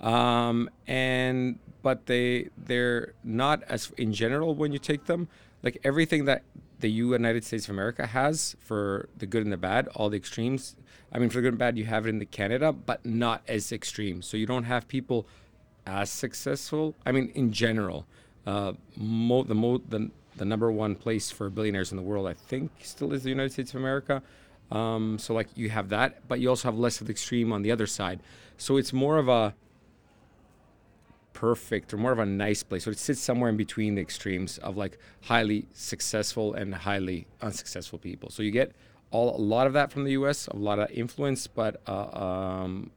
Um, 0.02 0.70
and 0.88 1.60
but 1.82 2.06
they 2.06 2.50
they're 2.58 3.14
not 3.24 3.64
as 3.64 3.92
in 3.98 4.14
general 4.14 4.56
when 4.56 4.72
you 4.72 4.80
take 4.80 5.06
them 5.06 5.28
like 5.64 5.80
everything 5.84 6.26
that 6.26 6.44
the 6.80 6.90
United 6.90 7.44
States 7.44 7.66
of 7.66 7.72
America 7.72 8.06
has 8.06 8.56
for 8.60 9.10
the 9.18 9.26
good 9.26 9.44
and 9.44 9.52
the 9.52 9.58
bad, 9.58 9.88
all 9.90 10.10
the 10.10 10.18
extremes. 10.18 10.78
I 11.12 11.20
mean, 11.20 11.30
for 11.30 11.38
the 11.38 11.42
good 11.42 11.50
and 11.50 11.58
bad, 11.58 11.78
you 11.78 11.86
have 11.86 12.06
it 12.06 12.10
in 12.10 12.20
the 12.20 12.26
Canada, 12.26 12.72
but 12.72 13.06
not 13.06 13.42
as 13.48 13.72
extreme. 13.72 14.22
So 14.22 14.38
you 14.38 14.46
don't 14.46 14.64
have 14.64 14.88
people 14.88 15.28
as 15.86 16.10
successful. 16.10 16.96
I 17.06 17.12
mean, 17.12 17.32
in 17.36 17.52
general, 17.52 18.06
uh, 18.46 18.74
mo- 18.96 19.44
the, 19.44 19.56
mo- 19.56 19.82
the 19.90 20.12
the 20.38 20.46
number 20.46 20.72
one 20.72 20.96
place 20.96 21.30
for 21.32 21.50
billionaires 21.50 21.92
in 21.92 21.98
the 21.98 22.04
world, 22.04 22.26
I 22.26 22.34
think, 22.34 22.72
still 22.82 23.12
is 23.12 23.24
the 23.24 23.30
United 23.30 23.52
States 23.52 23.72
of 23.72 23.82
America. 23.82 24.24
Um, 24.72 25.20
so 25.20 25.34
like 25.34 25.50
you 25.56 25.70
have 25.70 25.90
that, 25.90 26.28
but 26.30 26.40
you 26.40 26.48
also 26.48 26.70
have 26.70 26.78
less 26.78 27.02
of 27.02 27.08
the 27.08 27.12
extreme 27.12 27.52
on 27.52 27.62
the 27.62 27.72
other 27.72 27.88
side. 27.88 28.22
So 28.58 28.78
it's 28.78 28.94
more 28.94 29.18
of 29.18 29.28
a 29.28 29.54
perfect 31.34 31.94
or 31.94 31.98
more 31.98 32.12
of 32.12 32.20
a 32.20 32.26
nice 32.26 32.64
place. 32.64 32.84
So 32.84 32.92
it 32.92 33.00
sits 33.00 33.22
somewhere 33.22 33.50
in 33.50 33.58
between 33.58 33.96
the 33.96 34.02
extremes 34.02 34.58
of 34.60 34.78
like 34.78 34.98
highly 35.22 35.68
successful 35.74 36.54
and 36.54 36.74
highly 36.74 37.28
unsuccessful 37.42 38.00
people. 38.00 38.30
So 38.30 38.44
you 38.44 38.52
get 38.52 38.74
all 39.12 39.36
a 39.36 39.42
lot 39.42 39.68
of 39.68 39.74
that 39.74 39.92
from 39.92 40.04
the 40.04 40.12
U.S., 40.12 40.48
a 40.48 40.56
lot 40.56 40.80
of 40.80 40.90
influence, 40.92 41.48
but 41.48 41.82
uh, 41.88 42.08
um, 42.16 42.92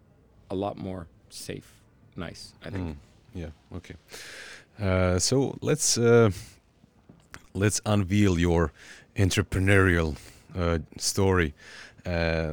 a 0.51 0.55
lot 0.55 0.77
more 0.77 1.07
safe, 1.31 1.81
nice. 2.17 2.53
I 2.65 2.71
think. 2.71 2.89
Mm, 2.89 2.97
yeah 3.35 3.51
okay 3.75 3.95
uh, 4.81 5.19
so 5.19 5.57
let's 5.61 5.99
uh, 5.99 6.31
let's 7.55 7.81
unveil 7.87 8.39
your 8.39 8.73
entrepreneurial 9.17 10.17
uh, 10.57 10.79
story 10.97 11.55
uh, 12.07 12.53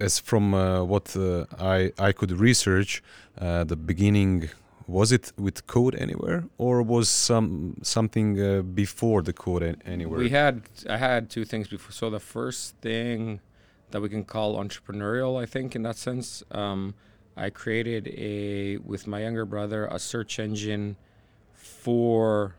as 0.00 0.18
from 0.18 0.54
uh, 0.54 0.82
what 0.82 1.16
uh, 1.16 1.44
I 1.58 1.92
I 1.98 2.12
could 2.12 2.32
research, 2.32 3.02
uh, 3.38 3.64
the 3.64 3.76
beginning 3.76 4.50
was 4.86 5.12
it 5.12 5.32
with 5.36 5.66
Code 5.66 5.94
Anywhere 5.94 6.44
or 6.58 6.82
was 6.82 7.08
some 7.08 7.76
something 7.82 8.40
uh, 8.40 8.62
before 8.62 9.22
the 9.22 9.32
Code 9.32 9.62
an 9.62 9.76
Anywhere? 9.86 10.18
We 10.18 10.30
had 10.30 10.62
I 10.88 10.96
had 10.96 11.30
two 11.30 11.44
things 11.44 11.68
before. 11.68 11.92
So 11.92 12.10
the 12.10 12.20
first 12.20 12.76
thing 12.80 13.40
that 13.90 14.00
we 14.00 14.08
can 14.08 14.24
call 14.24 14.56
entrepreneurial, 14.56 15.40
I 15.40 15.46
think, 15.46 15.76
in 15.76 15.82
that 15.82 15.96
sense, 15.96 16.42
um, 16.50 16.94
I 17.36 17.50
created 17.50 18.08
a 18.08 18.78
with 18.78 19.06
my 19.06 19.20
younger 19.22 19.44
brother 19.44 19.86
a 19.86 19.98
search 19.98 20.38
engine 20.38 20.96
for 21.54 22.56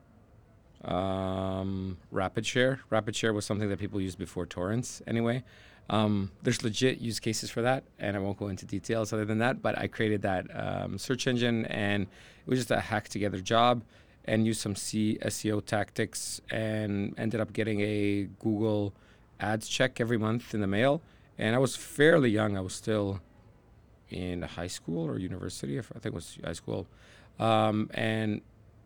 um, 0.83 1.98
RapidShare. 2.13 2.79
RapidShare 2.91 3.33
was 3.33 3.45
something 3.45 3.69
that 3.69 3.79
people 3.79 4.00
used 4.00 4.17
before 4.17 4.45
torrents, 4.45 5.01
anyway. 5.05 5.43
Um, 5.91 6.31
there's 6.41 6.63
legit 6.63 7.00
use 7.00 7.19
cases 7.19 7.51
for 7.51 7.62
that, 7.62 7.83
and 8.00 8.15
I 8.15 8.19
won't 8.19 8.38
go 8.38 8.48
into 8.48 8.65
details 8.65 9.12
other 9.12 9.25
than 9.25 9.39
that. 9.39 9.62
But 9.62 9.77
I 9.77 9.88
created 9.88 10.21
that 10.21 10.45
um, 10.55 10.98
search 10.98 11.27
engine, 11.27 11.65
and 11.65 12.03
it 12.03 12.50
was 12.50 12.60
just 12.60 12.71
a 12.71 12.79
hack 12.79 13.10
together 13.10 13.41
job, 13.41 13.83
and 14.24 14.48
used 14.48 14.62
some 14.62 14.75
C 14.75 15.19
SEO 15.21 15.63
tactics, 15.63 16.39
and 16.50 17.13
ended 17.17 17.41
up 17.41 17.51
getting 17.51 17.81
a 17.81 18.29
Google 18.39 18.93
Ads 19.41 19.67
check 19.67 20.00
every 20.00 20.17
month 20.17 20.53
in 20.53 20.62
the 20.62 20.67
mail. 20.67 21.01
And 21.38 21.55
I 21.55 21.60
was 21.60 21.75
fairly 21.75 22.29
young. 22.29 22.57
I 22.57 22.62
was 22.62 22.74
still 22.74 23.19
in 24.10 24.43
high 24.43 24.67
school 24.67 25.05
or 25.05 25.19
university. 25.19 25.77
I 25.77 25.81
think 25.81 26.05
it 26.05 26.13
was 26.13 26.38
high 26.41 26.53
school, 26.53 26.88
um, 27.38 27.89
and 27.93 28.39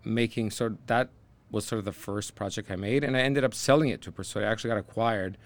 making 0.04 0.50
sort 0.50 0.72
of 0.72 0.88
that 0.88 1.10
was 1.52 1.66
sort 1.66 1.78
of 1.78 1.86
the 1.86 1.92
first 1.92 2.34
project 2.34 2.72
I 2.72 2.78
made, 2.78 3.04
and 3.04 3.16
I 3.16 3.20
ended 3.20 3.44
up 3.44 3.54
selling 3.54 3.90
it 3.90 4.02
to 4.02 4.12
person. 4.12 4.44
I 4.44 4.48
actually 4.48 4.70
got 4.72 4.80
acquired 4.80 5.38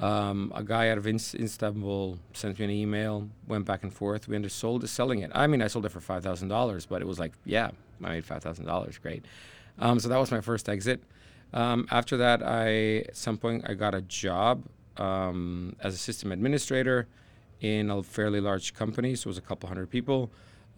um, 0.00 0.52
a 0.54 0.64
guy 0.64 0.88
out 0.90 0.98
of 0.98 1.06
Istanbul 1.06 2.18
sent 2.32 2.58
me 2.58 2.64
an 2.64 2.70
email, 2.70 3.28
went 3.46 3.64
back 3.64 3.82
and 3.82 3.92
forth. 3.92 4.26
We 4.26 4.34
ended 4.34 4.50
up 4.50 4.52
sold 4.52 4.88
selling 4.88 5.20
it. 5.20 5.30
I 5.34 5.46
mean, 5.46 5.62
I 5.62 5.68
sold 5.68 5.86
it 5.86 5.90
for 5.90 6.00
five 6.00 6.22
thousand 6.22 6.48
dollars, 6.48 6.86
but 6.86 7.00
it 7.00 7.06
was 7.06 7.18
like, 7.18 7.32
yeah, 7.44 7.70
I 8.02 8.08
made 8.10 8.24
five 8.24 8.42
thousand 8.42 8.66
dollars. 8.66 8.98
Great. 8.98 9.24
Um, 9.78 10.00
so 10.00 10.08
that 10.08 10.18
was 10.18 10.30
my 10.30 10.40
first 10.40 10.68
exit. 10.68 11.02
Um, 11.52 11.86
after 11.90 12.16
that, 12.16 12.42
I 12.42 13.04
at 13.08 13.16
some 13.16 13.38
point 13.38 13.64
I 13.68 13.74
got 13.74 13.94
a 13.94 14.00
job 14.02 14.64
um, 14.96 15.76
as 15.80 15.94
a 15.94 15.98
system 15.98 16.32
administrator 16.32 17.06
in 17.60 17.90
a 17.90 18.02
fairly 18.02 18.40
large 18.40 18.74
company. 18.74 19.14
So 19.14 19.28
it 19.28 19.30
was 19.30 19.38
a 19.38 19.42
couple 19.42 19.68
hundred 19.68 19.90
people. 19.90 20.30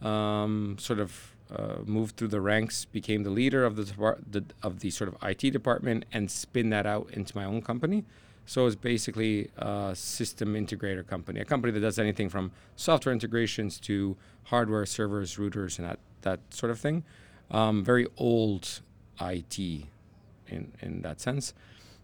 Um, 0.03 0.77
sort 0.79 1.01
of 1.01 1.35
uh, 1.51 1.77
moved 1.85 2.17
through 2.17 2.29
the 2.29 2.41
ranks, 2.41 2.85
became 2.85 3.23
the 3.23 3.31
leader 3.31 3.65
of 3.65 3.77
the, 3.77 4.17
the 4.31 4.45
of 4.63 4.81
the 4.81 4.91
sort 4.91 5.09
of 5.09 5.17
IT 5.23 5.51
department, 5.53 6.05
and 6.13 6.31
spin 6.31 6.69
that 6.71 6.85
out 6.85 7.09
into 7.13 7.35
my 7.35 7.45
own 7.45 7.63
company. 7.63 8.05
So 8.47 8.67
it's 8.67 8.77
basically 8.77 9.51
a 9.57 9.93
system 9.95 10.55
integrator 10.55 11.05
company, 11.05 11.41
a 11.41 11.45
company 11.45 11.73
that 11.73 11.81
does 11.81 11.99
anything 11.99 12.29
from 12.29 12.53
software 12.77 13.13
integrations 13.13 13.81
to 13.81 14.17
hardware, 14.45 14.87
servers, 14.87 15.37
routers, 15.37 15.79
and 15.79 15.89
that, 15.89 15.99
that 16.23 16.41
sort 16.51 16.71
of 16.71 16.79
thing. 16.79 17.05
Um, 17.51 17.85
very 17.85 18.07
old 18.17 18.81
IT 19.21 19.59
in, 19.59 20.73
in 20.81 21.03
that 21.03 21.21
sense. 21.21 21.55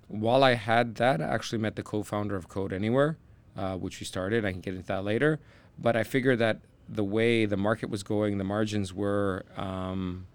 While 0.09 0.43
I 0.43 0.55
had 0.55 0.97
that, 0.97 1.21
I 1.21 1.25
actually 1.25 1.59
met 1.59 1.77
the 1.77 1.83
co 1.85 2.03
founder 2.03 2.35
of 2.35 2.49
Code 2.49 2.73
Anywhere, 2.73 3.19
uh, 3.57 3.77
which 3.77 4.01
we 4.01 4.05
started. 4.05 4.45
I 4.45 4.51
can 4.51 4.61
get 4.61 4.75
into 4.75 4.87
that 4.89 5.05
later. 5.05 5.39
But 5.79 5.97
I 5.97 6.03
figured 6.03 6.41
that 6.41 6.61
the 6.89 7.05
way 7.05 7.47
the 7.47 7.57
market 7.57 7.89
was 7.89 8.03
going, 8.03 8.39
the 8.39 8.45
margins 8.45 8.93
were. 8.93 9.45
Um, 9.57 10.27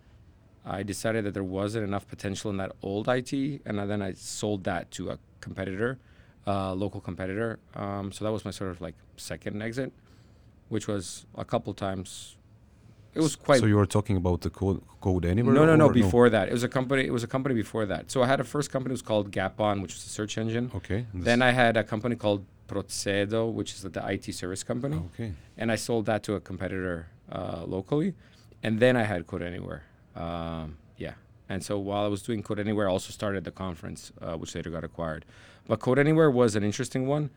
I 0.70 0.84
decided 0.84 1.24
that 1.26 1.34
there 1.34 1.44
wasn't 1.44 1.86
enough 1.86 2.08
potential 2.08 2.52
in 2.52 2.58
that 2.58 2.74
old 2.82 3.08
IT, 3.08 3.32
and 3.66 3.80
then 3.90 4.02
I 4.02 4.14
sold 4.14 4.66
that 4.66 4.92
to 4.92 5.12
a 5.12 5.20
competitor, 5.40 5.98
uh, 6.46 6.74
local 6.74 7.00
competitor. 7.00 7.60
Um, 7.74 8.12
so 8.12 8.26
that 8.26 8.32
was 8.32 8.44
my 8.44 8.52
sort 8.52 8.72
of 8.72 8.82
like 8.82 8.96
second 9.16 9.62
exit, 9.64 9.94
which 10.68 10.88
was 10.88 11.26
a 11.36 11.46
couple 11.46 11.74
times. 11.74 12.36
It 13.16 13.22
was 13.22 13.36
quite. 13.36 13.62
So 13.62 13.66
you 13.66 13.78
were 13.78 13.86
talking 13.86 14.18
about 14.18 14.42
the 14.42 14.50
code, 14.50 14.82
code 15.00 15.26
anywhere? 15.26 15.56
No, 15.56 15.66
no, 15.66 15.76
no. 15.78 15.90
Before 15.90 16.26
no? 16.26 16.32
that, 16.32 16.50
it 16.50 16.52
was 16.52 16.64
a 16.64 16.68
company. 16.68 17.06
It 17.06 17.14
was 17.14 17.24
a 17.24 17.28
company 17.28 17.56
before 17.56 17.86
that. 17.86 18.12
So 18.12 18.22
I 18.22 18.28
had 18.28 18.42
a 18.42 18.44
first 18.44 18.70
company 18.70 18.92
was 18.92 19.02
called 19.02 19.32
Gapon, 19.32 19.82
which 19.82 19.94
was 19.94 20.06
a 20.06 20.10
search 20.10 20.38
engine. 20.38 20.70
Okay. 20.76 21.06
Then 21.14 21.42
I 21.42 21.52
had 21.52 21.78
a 21.78 21.84
company 21.84 22.18
called 22.18 22.46
Procedo, 22.68 23.52
which 23.52 23.74
is 23.74 23.82
the 23.84 24.06
IT 24.06 24.34
service 24.34 24.64
company. 24.64 24.98
Okay. 25.14 25.32
And 25.58 25.72
I 25.72 25.76
sold 25.76 26.06
that 26.08 26.24
to 26.24 26.36
a 26.36 26.42
competitor 26.42 27.08
uh, 27.32 27.64
locally, 27.66 28.14
and 28.62 28.82
then 28.82 28.98
I 28.98 29.04
had 29.04 29.26
Code 29.26 29.42
Anywhere. 29.42 29.84
Um, 30.18 30.78
yeah. 30.98 31.14
And 31.50 31.64
so 31.64 31.80
while 31.80 32.04
I 32.04 32.08
was 32.08 32.22
doing 32.22 32.44
Code 32.44 32.60
Anywhere, 32.60 32.90
I 32.90 32.92
also 32.92 33.12
started 33.12 33.44
the 33.44 33.52
conference, 33.52 34.12
uh, 34.22 34.34
which 34.36 34.54
later 34.56 34.70
got 34.70 34.84
acquired. 34.84 35.26
But 35.68 35.80
Code 35.80 36.00
Anywhere 36.00 36.30
was 36.30 36.56
an 36.56 36.64
interesting 36.64 37.08
one. 37.08 37.30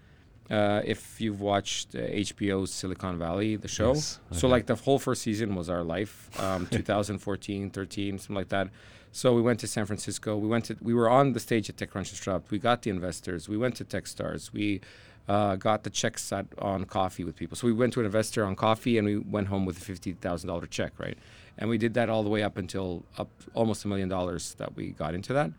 Uh, 0.50 0.82
if 0.84 1.20
you've 1.20 1.40
watched 1.40 1.94
uh, 1.94 1.98
HBO's 1.98 2.72
Silicon 2.72 3.16
Valley, 3.18 3.54
the 3.54 3.68
show, 3.68 3.94
yes, 3.94 4.18
so 4.32 4.48
like 4.48 4.66
the 4.66 4.74
whole 4.74 4.98
first 4.98 5.22
season 5.22 5.54
was 5.54 5.70
our 5.70 5.84
life, 5.84 6.28
um, 6.40 6.66
2014, 6.72 7.70
13, 7.70 8.18
something 8.18 8.34
like 8.34 8.48
that. 8.48 8.68
So 9.12 9.32
we 9.34 9.42
went 9.42 9.60
to 9.60 9.68
San 9.68 9.86
Francisco. 9.86 10.36
We 10.36 10.48
went 10.48 10.64
to 10.66 10.76
we 10.80 10.94
were 10.94 11.08
on 11.08 11.34
the 11.34 11.40
stage 11.40 11.68
at 11.68 11.76
TechCrunch 11.76 12.10
Disrupt. 12.10 12.50
We 12.50 12.58
got 12.58 12.82
the 12.82 12.90
investors. 12.90 13.48
We 13.48 13.56
went 13.56 13.76
to 13.76 13.84
TechStars. 13.84 14.52
We 14.52 14.80
uh, 15.28 15.56
got 15.56 15.84
the 15.84 15.90
checks 15.90 16.22
set 16.22 16.46
on 16.58 16.84
coffee 16.84 17.24
with 17.24 17.36
people. 17.36 17.56
So 17.56 17.66
we 17.66 17.72
went 17.72 17.92
to 17.94 18.00
an 18.00 18.06
investor 18.06 18.44
on 18.44 18.56
coffee, 18.56 18.98
and 18.98 19.06
we 19.06 19.18
went 19.18 19.48
home 19.48 19.64
with 19.64 19.78
a 19.78 19.80
fifty 19.80 20.12
thousand 20.12 20.48
dollar 20.48 20.66
check, 20.66 20.92
right? 20.98 21.18
And 21.60 21.68
we 21.68 21.78
did 21.78 21.94
that 21.94 22.08
all 22.08 22.22
the 22.22 22.30
way 22.30 22.42
up 22.42 22.56
until 22.56 23.04
up 23.18 23.30
almost 23.54 23.84
a 23.84 23.88
million 23.88 24.08
dollars 24.08 24.54
that 24.54 24.74
we 24.74 24.88
got 24.90 25.14
into 25.14 25.32
that, 25.34 25.52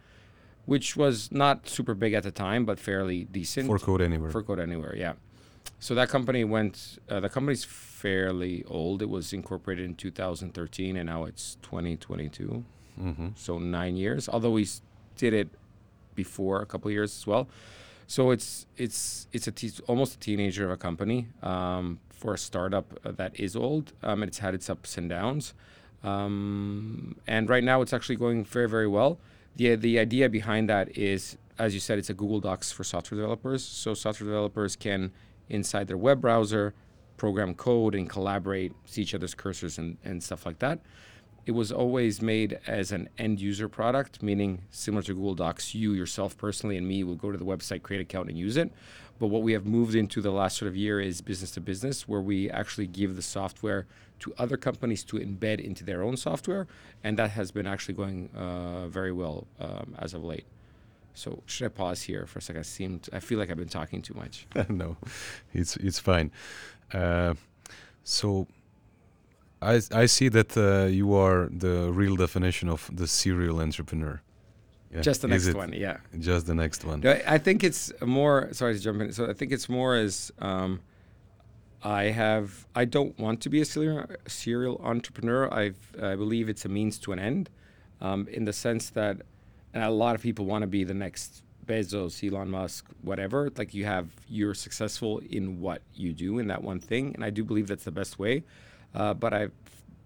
which 0.66 0.98
was 0.98 1.32
not 1.32 1.70
super 1.70 1.94
big 1.94 2.14
at 2.14 2.24
the 2.24 2.32
time, 2.32 2.66
but 2.66 2.80
fairly 2.80 3.26
decent 3.26 3.68
for 3.68 3.80
Code 3.80 4.02
Anywhere. 4.02 4.32
For 4.32 4.42
Code 4.42 4.60
Anywhere, 4.60 4.96
yeah. 4.98 5.14
So 5.80 5.96
that 5.96 6.10
company 6.10 6.44
went. 6.44 7.00
Uh, 7.08 7.20
the 7.20 7.30
company's 7.30 7.64
fairly 7.64 8.64
old. 8.68 9.02
It 9.02 9.10
was 9.10 9.32
incorporated 9.32 9.86
in 9.86 9.96
2013, 9.96 10.98
and 10.98 11.08
now 11.08 11.26
it's 11.26 11.58
2022. 11.62 12.66
Mm-hmm. 13.00 13.28
So 13.36 13.60
nine 13.60 13.96
years. 13.96 14.28
Although 14.28 14.52
we 14.52 14.68
did 15.18 15.34
it 15.34 15.50
before 16.16 16.62
a 16.62 16.66
couple 16.66 16.90
years 16.92 17.16
as 17.16 17.28
well. 17.28 17.48
So 18.08 18.32
it's 18.32 18.66
it's 18.76 19.28
it's 19.32 19.48
a 19.48 19.52
te- 19.52 19.72
almost 19.88 20.16
a 20.16 20.20
teenager 20.20 20.66
of 20.66 20.72
a 20.72 20.78
company 20.78 21.28
um, 21.42 22.00
for 22.10 22.34
a 22.34 22.38
startup 22.38 23.00
that 23.04 23.40
is 23.40 23.56
old. 23.56 23.94
Um, 24.04 24.22
and 24.24 24.30
it's 24.30 24.40
had 24.40 24.54
its 24.54 24.70
ups 24.70 24.98
and 24.98 25.10
downs. 25.10 25.54
Um, 26.04 27.16
and 27.28 27.50
right 27.50 27.64
now, 27.64 27.82
it's 27.82 27.94
actually 27.94 28.16
going 28.16 28.44
very, 28.44 28.68
very 28.68 28.88
well. 28.88 29.20
the 29.56 29.76
The 29.76 30.00
idea 30.00 30.30
behind 30.30 30.70
that 30.70 30.98
is, 30.98 31.38
as 31.60 31.74
you 31.74 31.80
said, 31.80 32.00
it's 32.00 32.10
a 32.10 32.14
Google 32.14 32.40
Docs 32.40 32.72
for 32.72 32.84
software 32.84 33.20
developers. 33.20 33.64
So 33.64 33.94
software 33.94 34.28
developers 34.28 34.76
can, 34.76 35.12
inside 35.50 35.88
their 35.88 35.98
web 35.98 36.22
browser, 36.22 36.74
program 37.18 37.54
code 37.54 37.94
and 37.94 38.10
collaborate, 38.10 38.74
see 38.86 39.04
each 39.04 39.14
other's 39.14 39.36
cursors 39.36 39.78
and, 39.78 39.98
and 40.04 40.24
stuff 40.24 40.44
like 40.44 40.58
that. 40.58 40.80
It 41.46 41.52
was 41.52 41.72
always 41.72 42.20
made 42.22 42.60
as 42.66 42.92
an 42.92 43.10
end 43.18 43.40
user 43.40 43.70
product, 43.70 44.24
meaning 44.24 44.64
similar 44.72 45.04
to 45.04 45.14
Google 45.14 45.36
Docs, 45.36 45.76
you 45.76 45.94
yourself 45.94 46.36
personally 46.38 46.78
and 46.78 46.88
me 46.88 47.04
will 47.04 47.16
go 47.16 47.32
to 47.32 47.38
the 47.38 47.46
website, 47.46 47.84
create 47.84 48.00
an 48.00 48.04
account, 48.04 48.30
and 48.30 48.38
use 48.38 48.58
it. 48.58 48.72
But 49.22 49.28
what 49.28 49.44
we 49.44 49.54
have 49.54 49.68
moved 49.68 49.94
into 49.94 50.20
the 50.20 50.32
last 50.32 50.58
sort 50.58 50.68
of 50.68 50.76
year 50.76 51.00
is 51.00 51.22
business 51.22 51.52
to 51.52 51.62
business, 51.62 52.08
where 52.08 52.22
we 52.22 52.50
actually 52.50 52.88
give 52.88 53.16
the 53.16 53.22
software 53.22 53.86
to 54.22 54.34
other 54.40 54.58
companies 54.58 55.04
to 55.04 55.18
embed 55.18 55.60
into 55.64 55.84
their 55.84 56.02
own 56.02 56.18
software, 56.18 56.66
and 57.04 57.20
that 57.20 57.30
has 57.30 57.52
been 57.52 57.68
actually 57.68 57.94
going 57.94 58.32
uh, 58.36 58.88
very 58.88 59.12
well 59.12 59.46
um, 59.60 59.94
as 60.00 60.16
of 60.16 60.24
late. 60.24 60.46
So 61.14 61.44
should 61.46 61.66
I 61.66 61.70
pause 61.70 62.02
here 62.02 62.26
for 62.26 62.40
a 62.40 62.42
second? 62.42 62.62
I 62.62 62.64
seemed 62.64 63.10
I 63.14 63.20
feel 63.20 63.38
like 63.38 63.52
I've 63.52 63.64
been 63.66 63.76
talking 63.80 64.02
too 64.02 64.16
much. 64.16 64.48
no, 64.70 64.98
it's 65.54 65.78
it's 65.78 66.00
fine. 66.00 66.32
Uh, 66.92 67.36
so 68.04 68.48
I 69.62 69.82
I 69.92 70.08
see 70.08 70.30
that 70.30 70.58
uh, 70.58 70.88
you 70.88 71.14
are 71.14 71.48
the 71.52 71.92
real 71.94 72.16
definition 72.16 72.70
of 72.70 72.90
the 72.92 73.06
serial 73.06 73.62
entrepreneur. 73.62 74.20
Yeah. 74.94 75.02
Just 75.02 75.22
the 75.22 75.28
next 75.28 75.54
one, 75.54 75.72
yeah. 75.74 75.98
Just 76.20 76.48
the 76.48 76.54
next 76.54 76.84
one. 76.84 77.06
I 77.06 77.38
think 77.38 77.64
it's 77.64 77.92
more. 78.02 78.50
Sorry 78.52 78.74
to 78.74 78.80
jump 78.80 79.02
in. 79.02 79.14
So 79.14 79.30
I 79.30 79.34
think 79.34 79.52
it's 79.52 79.70
more 79.70 79.96
as 79.96 80.32
um, 80.40 80.82
I 81.82 82.04
have. 82.06 82.68
I 82.76 82.86
don't 82.86 83.18
want 83.18 83.42
to 83.42 83.50
be 83.50 83.62
a 83.62 83.66
serial, 83.66 84.06
serial 84.28 84.82
entrepreneur. 84.84 85.52
i 85.54 85.72
I 86.02 86.16
believe 86.16 86.50
it's 86.50 86.66
a 86.66 86.70
means 86.70 87.00
to 87.00 87.14
an 87.14 87.20
end, 87.20 87.50
um, 88.02 88.28
in 88.28 88.44
the 88.44 88.54
sense 88.54 88.90
that, 88.90 89.22
and 89.74 89.84
a 89.84 89.90
lot 89.90 90.16
of 90.16 90.22
people 90.22 90.46
want 90.46 90.64
to 90.64 90.68
be 90.68 90.84
the 90.84 90.94
next 90.94 91.42
Bezos, 91.66 92.22
Elon 92.22 92.52
Musk, 92.52 92.86
whatever. 93.02 93.50
Like 93.58 93.74
you 93.74 93.86
have, 93.86 94.10
you're 94.28 94.54
successful 94.54 95.20
in 95.30 95.62
what 95.62 95.82
you 95.94 96.12
do 96.12 96.40
in 96.40 96.48
that 96.48 96.64
one 96.64 96.82
thing, 96.82 97.14
and 97.16 97.24
I 97.24 97.30
do 97.30 97.46
believe 97.46 97.68
that's 97.68 97.86
the 97.86 97.92
best 97.92 98.20
way. 98.20 98.44
Uh, 98.94 99.14
but 99.14 99.34
I, 99.34 99.48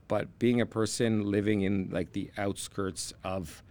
but 0.08 0.38
being 0.38 0.62
a 0.62 0.66
person 0.68 1.32
living 1.32 1.62
in 1.62 1.90
like 1.92 2.12
the 2.12 2.30
outskirts 2.38 3.14
of 3.24 3.64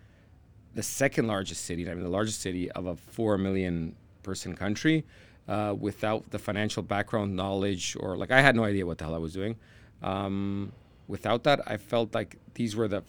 the 0.75 0.83
second 0.83 1.27
largest 1.27 1.65
city, 1.65 1.89
I 1.89 1.95
mean, 1.95 2.03
the 2.03 2.11
largest 2.11 2.41
city 2.41 2.71
of 2.73 2.87
a 2.87 2.97
4 2.97 3.39
million 3.39 3.95
person 4.23 4.55
country 4.55 5.05
uh, 5.49 5.75
without 5.79 6.31
the 6.31 6.39
financial 6.39 6.83
background 6.83 7.37
knowledge, 7.37 7.97
or 8.01 8.17
like 8.17 8.31
I 8.31 8.41
had 8.41 8.57
no 8.57 8.65
idea 8.65 8.87
what 8.87 8.99
the 8.99 9.05
hell 9.05 9.15
I 9.15 9.19
was 9.19 9.33
doing. 9.33 9.57
Um, 10.03 10.73
without 11.07 11.45
that, 11.45 11.61
I 11.67 11.77
felt 11.77 12.15
like 12.15 12.37
these 12.55 12.75
were 12.75 12.89
the, 12.89 13.03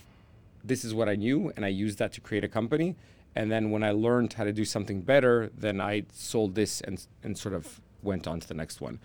this 0.63 0.85
is 0.85 0.93
what 0.93 1.09
I 1.09 1.15
knew, 1.15 1.51
and 1.55 1.65
I 1.65 1.69
used 1.69 1.97
that 1.99 2.11
to 2.13 2.21
create 2.21 2.43
a 2.43 2.47
company. 2.47 2.95
And 3.35 3.51
then 3.51 3.69
when 3.71 3.83
I 3.83 3.91
learned 3.91 4.33
how 4.33 4.45
to 4.45 4.53
do 4.53 4.63
something 4.63 5.01
better, 5.01 5.49
then 5.57 5.81
I 5.81 6.03
sold 6.13 6.55
this 6.55 6.81
and, 6.81 7.05
and 7.23 7.37
sort 7.37 7.53
of 7.53 7.81
went 8.01 8.27
on 8.27 8.39
to 8.39 8.47
the 8.47 8.53
next 8.53 8.79
one. 8.79 8.99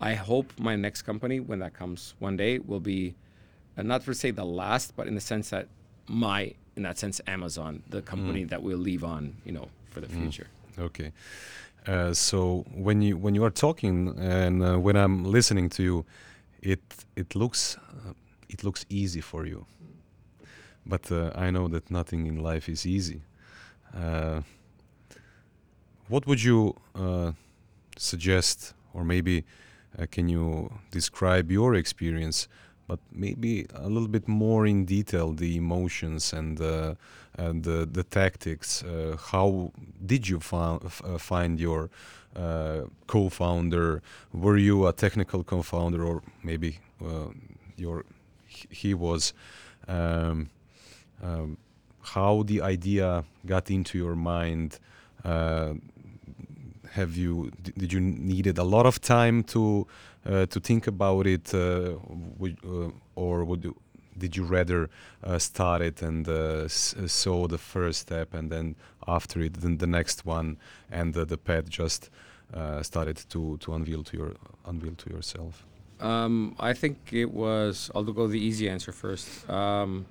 I 0.00 0.14
hope 0.14 0.52
my 0.58 0.74
next 0.76 1.02
company, 1.02 1.38
when 1.40 1.58
that 1.60 1.74
comes 1.74 2.14
one 2.18 2.36
day, 2.36 2.58
will 2.58 2.80
be 2.80 3.14
uh, 3.76 3.82
not 3.82 4.02
to 4.04 4.14
say 4.14 4.30
the 4.30 4.44
last, 4.44 4.96
but 4.96 5.06
in 5.06 5.14
the 5.14 5.20
sense 5.20 5.50
that 5.50 5.68
my, 6.08 6.54
in 6.76 6.82
that 6.82 6.98
sense, 6.98 7.20
Amazon, 7.26 7.82
the 7.88 8.02
company 8.02 8.44
that 8.44 8.62
we'll 8.62 8.78
leave 8.78 9.04
on, 9.04 9.36
you 9.44 9.52
know, 9.52 9.68
for 9.90 10.00
the 10.00 10.08
future. 10.08 10.46
Okay. 10.78 11.12
Uh, 11.86 12.12
so 12.12 12.64
when 12.74 13.00
you 13.00 13.16
when 13.16 13.34
you 13.34 13.44
are 13.44 13.50
talking 13.50 14.18
and 14.18 14.62
uh, 14.62 14.76
when 14.76 14.96
I'm 14.96 15.24
listening 15.24 15.68
to 15.70 15.82
you, 15.82 16.04
it 16.60 16.82
it 17.14 17.34
looks 17.36 17.76
uh, 17.76 18.12
it 18.48 18.64
looks 18.64 18.84
easy 18.88 19.20
for 19.20 19.46
you. 19.46 19.66
But 20.84 21.10
uh, 21.10 21.30
I 21.34 21.50
know 21.50 21.68
that 21.68 21.90
nothing 21.90 22.26
in 22.26 22.42
life 22.42 22.68
is 22.68 22.86
easy. 22.86 23.22
Uh, 23.94 24.42
what 26.08 26.26
would 26.26 26.42
you 26.42 26.74
uh, 26.94 27.32
suggest, 27.96 28.74
or 28.94 29.04
maybe 29.04 29.44
uh, 29.98 30.06
can 30.10 30.28
you 30.28 30.70
describe 30.90 31.50
your 31.50 31.74
experience, 31.74 32.48
but 32.86 33.00
maybe 33.12 33.66
a 33.74 33.88
little 33.88 34.08
bit 34.08 34.28
more 34.28 34.66
in 34.66 34.84
detail, 34.84 35.32
the 35.32 35.56
emotions 35.56 36.32
and 36.32 36.60
uh, 36.60 36.94
and 37.38 37.64
the, 37.64 37.86
the 37.90 38.02
tactics. 38.02 38.82
Uh, 38.82 39.16
how 39.30 39.72
did 40.04 40.28
you 40.28 40.40
uh, 40.52 40.78
find 41.18 41.60
your 41.60 41.90
uh, 42.34 42.82
co-founder? 43.06 44.02
Were 44.32 44.56
you 44.56 44.86
a 44.86 44.92
technical 44.92 45.44
co-founder, 45.44 46.02
or 46.04 46.22
maybe 46.42 46.78
uh, 47.04 47.28
your 47.76 48.04
he 48.46 48.94
was? 48.94 49.34
Um, 49.88 50.50
um, 51.22 51.58
how 52.02 52.42
the 52.44 52.62
idea 52.62 53.24
got 53.44 53.70
into 53.70 53.98
your 53.98 54.14
mind? 54.14 54.78
Uh, 55.24 55.74
have 56.92 57.16
you 57.16 57.50
did 57.76 57.92
you 57.92 58.00
needed 58.00 58.58
a 58.58 58.64
lot 58.64 58.86
of 58.86 59.00
time 59.00 59.42
to 59.42 59.86
to 60.26 60.60
think 60.60 60.86
about 60.86 61.26
it, 61.26 61.54
uh, 61.54 61.94
would, 62.38 62.58
uh, 62.64 62.90
or 63.14 63.44
would 63.44 63.64
you, 63.64 63.76
did 64.18 64.36
you 64.36 64.44
rather 64.44 64.88
uh, 65.22 65.38
start 65.38 65.82
it 65.82 66.02
and 66.02 66.28
uh, 66.28 66.32
uh, 66.32 66.68
saw 66.68 67.46
the 67.46 67.58
first 67.58 68.00
step 68.00 68.34
and 68.34 68.50
then 68.50 68.74
after 69.06 69.40
it 69.40 69.54
then 69.54 69.78
the 69.78 69.86
next 69.86 70.24
one 70.24 70.56
and 70.90 71.14
the, 71.14 71.36
path 71.36 71.68
just 71.68 72.10
uh, 72.54 72.82
started 72.82 73.16
to 73.28 73.56
to 73.58 73.74
unveil 73.74 74.02
to 74.02 74.16
your 74.16 74.32
unveil 74.66 74.94
to 74.94 75.10
yourself? 75.10 75.64
Um, 76.00 76.54
I 76.58 76.72
think 76.74 76.98
it 77.12 77.32
was. 77.32 77.90
I'll 77.94 78.04
go 78.04 78.26
the 78.26 78.38
easy 78.38 78.68
answer 78.68 78.92
first. 78.92 79.48
Um, 79.48 80.06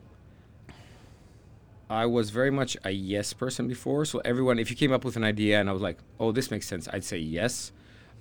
I 1.89 2.07
was 2.07 2.31
very 2.31 2.49
much 2.49 2.75
a 2.83 2.89
yes 2.89 3.33
person 3.33 3.67
before. 3.67 4.05
So 4.05 4.19
everyone, 4.25 4.57
if 4.57 4.71
you 4.71 4.75
came 4.75 4.91
up 4.91 5.05
with 5.05 5.15
an 5.15 5.23
idea 5.23 5.59
and 5.59 5.69
I 5.69 5.73
was 5.73 5.81
like, 5.81 5.99
"Oh, 6.19 6.31
this 6.31 6.49
makes 6.49 6.67
sense," 6.67 6.87
I'd 6.91 7.03
say 7.03 7.19
yes, 7.19 7.71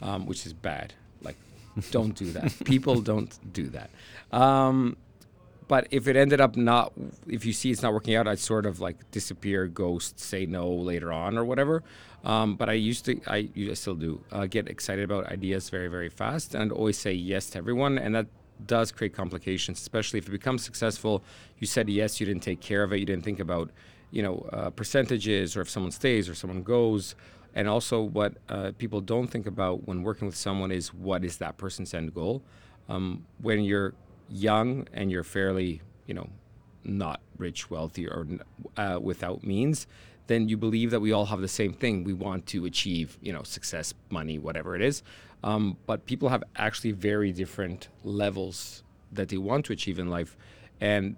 um, 0.03 0.27
which 0.27 0.45
is 0.45 0.53
bad. 0.53 0.93
Don't 1.90 2.14
do 2.14 2.31
that. 2.33 2.52
People 2.64 3.00
don't 3.00 3.37
do 3.52 3.69
that. 3.71 3.90
Um, 4.31 4.97
but 5.66 5.88
if 5.90 6.09
it 6.09 6.16
ended 6.16 6.40
up 6.40 6.57
not, 6.57 6.93
if 7.26 7.45
you 7.45 7.52
see 7.52 7.71
it's 7.71 7.83
not 7.83 7.93
working 7.93 8.14
out, 8.14 8.28
I'd 8.28 8.38
sort 8.38 8.66
of 8.66 8.81
like 8.81 9.11
disappear, 9.11 9.66
ghost, 9.66 10.21
say 10.21 10.47
no 10.47 10.71
later 10.71 11.12
on 11.12 11.38
or 11.38 11.45
whatever. 11.45 11.83
Um, 12.23 12.57
but 12.57 12.69
I 12.69 12.75
used 12.75 13.04
to, 13.07 13.21
I, 13.26 13.49
I 13.57 13.75
still 13.75 13.95
do, 13.95 14.21
uh, 14.31 14.47
get 14.47 14.69
excited 14.69 15.04
about 15.04 15.26
ideas 15.26 15.71
very, 15.71 15.88
very 15.88 16.09
fast 16.09 16.54
and 16.54 16.71
always 16.71 16.99
say 16.99 17.12
yes 17.12 17.50
to 17.50 17.59
everyone. 17.59 17.99
And 17.99 18.14
that 18.14 18.26
does 18.66 18.93
create 18.93 19.14
complications, 19.14 19.81
especially 19.81 20.19
if 20.19 20.28
it 20.28 20.33
becomes 20.33 20.62
successful. 20.64 21.25
You 21.59 21.66
said 21.66 21.88
yes, 21.88 22.21
you 22.21 22.26
didn't 22.26 22.43
take 22.43 22.61
care 22.61 22.83
of 22.83 22.93
it, 22.93 22.99
you 22.99 23.07
didn't 23.07 23.25
think 23.25 23.40
about, 23.40 23.71
you 24.11 24.23
know, 24.23 24.49
uh, 24.52 24.71
percentages 24.71 25.57
or 25.57 25.62
if 25.62 25.71
someone 25.71 25.93
stays 25.93 26.28
or 26.28 26.35
someone 26.35 26.62
goes. 26.62 27.14
And 27.54 27.68
also, 27.68 28.02
what 28.02 28.34
uh, 28.49 28.73
people 28.76 29.00
don't 29.00 29.28
think 29.28 29.46
about 29.46 29.87
when 29.87 30.02
working 30.02 30.26
with 30.26 30.37
someone 30.37 30.73
is 30.73 30.92
what 30.92 31.25
is 31.25 31.37
that 31.38 31.56
person's 31.56 31.94
end 31.94 32.12
goal. 32.12 32.42
Um, 32.88 33.25
when 33.40 33.62
you're 33.62 33.94
young 34.28 34.88
and 34.92 35.11
you're 35.11 35.23
fairly, 35.23 35.80
you 36.06 36.14
know, 36.14 36.28
not 36.82 37.21
rich, 37.38 37.71
wealthy, 37.71 38.08
or 38.08 38.26
uh, 38.76 38.99
without 39.00 39.45
means, 39.45 39.86
then 40.26 40.49
you 40.49 40.56
believe 40.56 40.90
that 40.90 41.00
we 41.00 41.12
all 41.12 41.26
have 41.26 41.40
the 41.40 41.49
same 41.49 41.73
thing. 41.73 42.02
We 42.02 42.12
want 42.12 42.47
to 42.47 42.64
achieve, 42.64 43.19
you 43.23 43.32
know, 43.32 43.45
success, 43.45 43.95
money, 44.10 44.38
whatever 44.38 44.75
it 44.75 44.82
is. 44.82 45.02
Um, 45.45 45.76
but 45.86 46.06
people 46.06 46.30
have 46.30 46.43
actually 46.56 46.93
very 46.93 47.30
different 47.30 47.88
levels 48.02 48.82
that 49.12 49.28
they 49.28 49.36
want 49.36 49.67
to 49.67 49.73
achieve 49.73 50.00
in 50.00 50.10
life, 50.10 50.36
and 50.80 51.17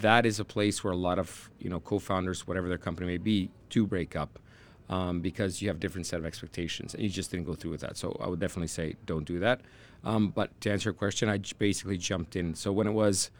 that 0.00 0.26
is 0.26 0.40
a 0.40 0.44
place 0.44 0.82
where 0.82 0.92
a 0.92 0.96
lot 0.96 1.18
of 1.18 1.48
you 1.60 1.70
know 1.70 1.78
co-founders, 1.78 2.46
whatever 2.46 2.68
their 2.68 2.78
company 2.78 3.06
may 3.06 3.18
be, 3.18 3.50
do 3.70 3.86
break 3.86 4.16
up 4.16 4.40
um, 4.88 5.20
because 5.20 5.60
you 5.60 5.68
have 5.68 5.80
different 5.80 6.06
set 6.06 6.18
of 6.18 6.26
expectations, 6.26 6.94
and 6.94 7.02
you 7.02 7.08
just 7.08 7.30
didn't 7.30 7.46
go 7.46 7.54
through 7.54 7.72
with 7.72 7.80
that. 7.80 7.96
So 7.96 8.16
I 8.20 8.28
would 8.28 8.40
definitely 8.40 8.68
say 8.68 8.94
don't 9.04 9.24
do 9.24 9.38
that. 9.40 9.60
Um, 10.04 10.28
but 10.28 10.58
to 10.60 10.70
answer 10.70 10.90
your 10.90 10.94
question, 10.94 11.28
I 11.28 11.38
j- 11.38 11.54
basically 11.58 11.98
jumped 11.98 12.36
in. 12.36 12.54
So 12.54 12.70
when 12.72 12.86
it 12.86 12.92
was 12.92 13.30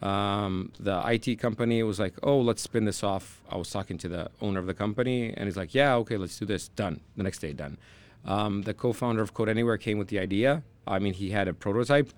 um, 0.00 0.70
the 0.78 1.02
IT 1.06 1.36
company, 1.40 1.80
it 1.80 1.84
was 1.84 1.98
like, 1.98 2.14
oh, 2.22 2.38
let's 2.40 2.62
spin 2.62 2.84
this 2.84 3.02
off. 3.02 3.42
I 3.50 3.56
was 3.56 3.70
talking 3.70 3.98
to 3.98 4.08
the 4.08 4.30
owner 4.40 4.60
of 4.60 4.66
the 4.66 4.74
company, 4.74 5.32
and 5.34 5.46
he's 5.46 5.56
like, 5.56 5.74
yeah, 5.74 5.94
okay, 5.96 6.16
let's 6.16 6.38
do 6.38 6.46
this. 6.46 6.68
Done. 6.68 7.00
The 7.16 7.22
next 7.22 7.38
day, 7.38 7.52
done. 7.52 7.78
Um, 8.24 8.62
the 8.62 8.74
co-founder 8.74 9.22
of 9.22 9.34
Code 9.34 9.48
Anywhere 9.48 9.76
came 9.76 9.98
with 9.98 10.08
the 10.08 10.18
idea. 10.18 10.62
I 10.86 10.98
mean, 10.98 11.14
he 11.14 11.30
had 11.30 11.48
a 11.48 11.54
prototype, 11.54 12.10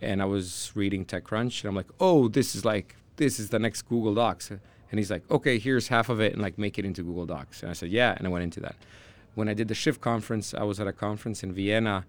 and 0.00 0.20
I 0.20 0.24
was 0.24 0.72
reading 0.74 1.04
TechCrunch, 1.04 1.60
and 1.60 1.68
I'm 1.68 1.76
like, 1.76 1.90
oh, 2.00 2.28
this 2.28 2.54
is 2.54 2.64
like 2.64 2.96
this 3.16 3.38
is 3.38 3.50
the 3.50 3.58
next 3.58 3.82
Google 3.82 4.14
Docs. 4.14 4.52
And 4.90 4.98
he's 4.98 5.10
like, 5.10 5.28
okay, 5.30 5.58
here's 5.58 5.88
half 5.88 6.08
of 6.08 6.20
it, 6.20 6.32
and 6.32 6.42
like 6.42 6.58
make 6.58 6.78
it 6.78 6.84
into 6.84 7.02
Google 7.02 7.26
Docs. 7.26 7.62
And 7.62 7.70
I 7.70 7.74
said, 7.74 7.90
yeah, 7.90 8.14
and 8.16 8.26
I 8.26 8.30
went 8.30 8.44
into 8.44 8.60
that. 8.60 8.76
When 9.34 9.48
I 9.48 9.54
did 9.54 9.68
the 9.68 9.74
Shift 9.74 10.00
conference, 10.00 10.54
I 10.54 10.62
was 10.62 10.78
at 10.78 10.86
a 10.86 10.92
conference 10.92 11.42
in 11.42 11.52
Vienna, 11.52 12.04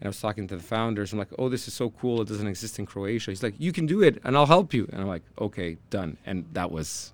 and 0.00 0.06
I 0.06 0.08
was 0.08 0.20
talking 0.20 0.46
to 0.48 0.56
the 0.56 0.62
founders. 0.62 1.12
I'm 1.12 1.18
like, 1.18 1.32
oh, 1.38 1.48
this 1.48 1.66
is 1.66 1.74
so 1.74 1.90
cool. 1.90 2.22
It 2.22 2.28
doesn't 2.28 2.46
exist 2.46 2.78
in 2.78 2.86
Croatia. 2.86 3.32
He's 3.32 3.42
like, 3.42 3.54
you 3.58 3.72
can 3.72 3.86
do 3.86 4.02
it, 4.02 4.20
and 4.22 4.36
I'll 4.36 4.46
help 4.46 4.72
you. 4.72 4.88
And 4.92 5.00
I'm 5.02 5.08
like, 5.08 5.24
okay, 5.40 5.76
done. 5.90 6.16
And 6.24 6.44
that 6.52 6.70
was, 6.70 7.12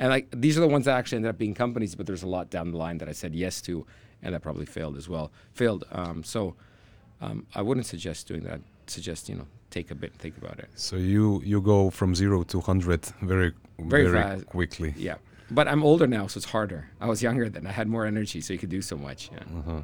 and 0.00 0.08
like 0.10 0.28
these 0.30 0.56
are 0.56 0.62
the 0.62 0.68
ones 0.68 0.86
that 0.86 0.96
actually 0.96 1.16
ended 1.16 1.30
up 1.30 1.38
being 1.38 1.54
companies. 1.54 1.94
But 1.94 2.06
there's 2.06 2.22
a 2.22 2.28
lot 2.28 2.48
down 2.48 2.70
the 2.70 2.78
line 2.78 2.98
that 2.98 3.08
I 3.08 3.12
said 3.12 3.34
yes 3.34 3.60
to, 3.62 3.86
and 4.22 4.34
that 4.34 4.40
probably 4.40 4.66
failed 4.66 4.96
as 4.96 5.08
well. 5.08 5.30
Failed. 5.52 5.84
Um, 5.92 6.24
so 6.24 6.54
um, 7.20 7.46
I 7.54 7.60
wouldn't 7.60 7.86
suggest 7.86 8.26
doing 8.26 8.44
that. 8.44 8.60
Suggest 8.86 9.28
you 9.28 9.34
know 9.34 9.46
take 9.76 9.88
a 9.94 9.94
bit 10.02 10.10
and 10.12 10.20
think 10.20 10.36
about 10.42 10.58
it. 10.64 10.68
So 10.74 10.96
you 10.96 11.24
you 11.50 11.58
go 11.62 11.90
from 11.90 12.14
zero 12.14 12.38
to 12.52 12.60
hundred 12.60 13.00
very 13.32 13.50
Very 13.78 14.04
very, 14.10 14.22
fast. 14.22 14.46
quickly. 14.56 14.90
Yeah. 15.08 15.16
But 15.50 15.66
I'm 15.72 15.82
older 15.84 16.06
now, 16.08 16.26
so 16.28 16.38
it's 16.38 16.50
harder. 16.50 16.80
I 17.00 17.06
was 17.12 17.20
younger 17.22 17.50
then. 17.50 17.66
I 17.66 17.72
had 17.72 17.86
more 17.86 18.06
energy, 18.08 18.40
so 18.40 18.52
you 18.52 18.58
could 18.62 18.72
do 18.78 18.82
so 18.82 18.96
much. 18.96 19.20
Yeah. 19.32 19.58
Uh-huh. 19.58 19.82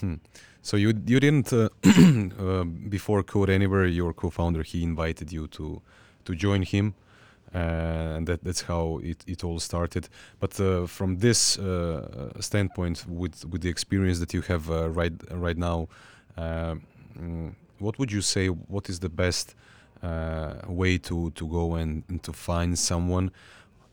Hmm. 0.00 0.14
So 0.62 0.76
you 0.76 0.88
you 1.06 1.20
didn't 1.20 1.52
uh, 1.52 1.68
uh, 2.44 2.64
before 2.88 3.22
Code 3.24 3.50
Anywhere, 3.52 3.86
your 3.86 4.12
co-founder 4.14 4.62
he 4.64 4.78
invited 4.82 5.32
you 5.32 5.46
to 5.48 5.80
to 6.24 6.34
join 6.34 6.62
him, 6.62 6.86
uh, 7.54 8.16
and 8.16 8.26
that 8.26 8.40
that's 8.44 8.62
how 8.62 9.00
it, 9.02 9.24
it 9.26 9.44
all 9.44 9.58
started. 9.60 10.08
But 10.40 10.60
uh, 10.60 10.86
from 10.86 11.18
this 11.18 11.58
uh, 11.58 12.30
standpoint, 12.40 13.04
with 13.08 13.44
with 13.52 13.60
the 13.62 13.68
experience 13.70 14.18
that 14.20 14.32
you 14.34 14.42
have 14.42 14.70
uh, 14.70 14.88
right 15.00 15.12
right 15.46 15.58
now, 15.58 15.88
uh, 16.38 16.74
mm, 17.18 17.54
what 17.82 17.98
would 17.98 18.12
you 18.12 18.22
say? 18.22 18.46
What 18.46 18.88
is 18.88 19.00
the 19.00 19.08
best 19.08 19.54
uh, 20.02 20.54
way 20.66 20.98
to 20.98 21.30
to 21.30 21.46
go 21.46 21.74
and, 21.74 22.04
and 22.08 22.22
to 22.22 22.32
find 22.32 22.78
someone? 22.78 23.30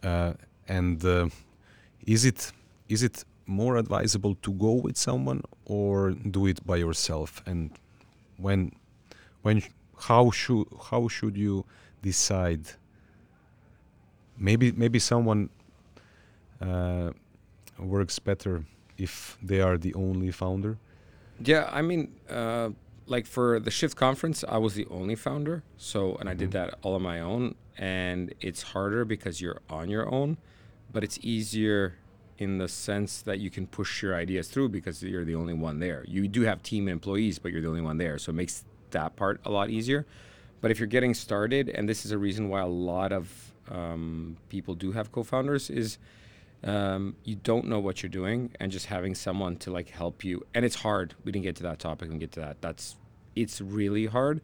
Uh, 0.03 0.33
and 0.67 1.03
uh, 1.03 1.27
is 2.05 2.25
it 2.25 2.51
is 2.87 3.03
it 3.03 3.25
more 3.45 3.77
advisable 3.77 4.35
to 4.35 4.51
go 4.51 4.73
with 4.73 4.95
someone 4.97 5.41
or 5.65 6.11
do 6.11 6.45
it 6.45 6.65
by 6.65 6.77
yourself 6.77 7.41
and 7.47 7.71
when 8.37 8.71
when 9.41 9.61
how 10.07 10.29
should 10.29 10.67
how 10.91 11.07
should 11.07 11.35
you 11.35 11.65
decide 12.03 12.61
maybe 14.37 14.71
maybe 14.71 14.99
someone 14.99 15.49
uh, 16.61 17.09
works 17.79 18.19
better 18.19 18.63
if 18.97 19.37
they 19.41 19.61
are 19.61 19.77
the 19.77 19.93
only 19.95 20.31
founder 20.31 20.77
Yeah, 21.43 21.69
I 21.71 21.81
mean, 21.81 22.11
uh, 22.29 22.69
like 23.09 23.25
for 23.25 23.59
the 23.59 23.71
Shift 23.71 23.95
conference, 23.97 24.43
I 24.47 24.57
was 24.57 24.75
the 24.75 24.85
only 24.89 25.15
founder. 25.15 25.63
So, 25.77 26.15
and 26.17 26.29
I 26.29 26.33
did 26.33 26.49
Mhm. 26.49 26.53
that 26.53 26.79
all 26.81 26.95
on 26.95 27.01
my 27.01 27.19
own. 27.19 27.55
And 27.77 28.33
it's 28.39 28.61
harder 28.61 29.05
because 29.05 29.41
you're 29.41 29.61
on 29.69 29.89
your 29.89 30.13
own, 30.13 30.37
but 30.91 31.03
it's 31.03 31.17
easier 31.21 31.95
in 32.37 32.57
the 32.57 32.67
sense 32.67 33.21
that 33.23 33.39
you 33.39 33.49
can 33.49 33.67
push 33.67 34.01
your 34.01 34.15
ideas 34.15 34.47
through 34.49 34.69
because 34.69 35.01
you're 35.03 35.25
the 35.25 35.35
only 35.35 35.53
one 35.53 35.79
there. 35.79 36.05
You 36.07 36.27
do 36.27 36.41
have 36.43 36.61
team 36.63 36.87
employees, 36.87 37.39
but 37.39 37.51
you're 37.51 37.61
the 37.61 37.67
only 37.67 37.81
one 37.81 37.97
there. 37.97 38.17
So 38.17 38.29
it 38.31 38.35
makes 38.35 38.63
that 38.91 39.15
part 39.15 39.41
a 39.45 39.49
lot 39.51 39.69
easier. 39.69 40.05
But 40.61 40.71
if 40.71 40.79
you're 40.79 40.87
getting 40.87 41.13
started, 41.13 41.69
and 41.69 41.87
this 41.87 42.05
is 42.05 42.11
a 42.11 42.17
reason 42.17 42.47
why 42.49 42.61
a 42.61 42.67
lot 42.67 43.11
of 43.11 43.53
um, 43.69 44.37
people 44.49 44.73
do 44.75 44.91
have 44.93 45.11
co-founders, 45.11 45.69
is 45.69 45.97
um, 46.63 47.15
you 47.23 47.35
don't 47.35 47.67
know 47.67 47.79
what 47.79 48.03
you're 48.03 48.09
doing, 48.09 48.51
and 48.59 48.71
just 48.71 48.87
having 48.87 49.15
someone 49.15 49.57
to 49.57 49.71
like 49.71 49.89
help 49.89 50.23
you. 50.23 50.45
And 50.53 50.65
it's 50.65 50.75
hard. 50.75 51.15
We 51.23 51.31
didn't 51.31 51.43
get 51.43 51.55
to 51.57 51.63
that 51.63 51.79
topic 51.79 52.09
and 52.09 52.19
get 52.19 52.31
to 52.33 52.39
that. 52.41 52.61
That's 52.61 52.95
it's 53.35 53.61
really 53.61 54.07
hard. 54.07 54.41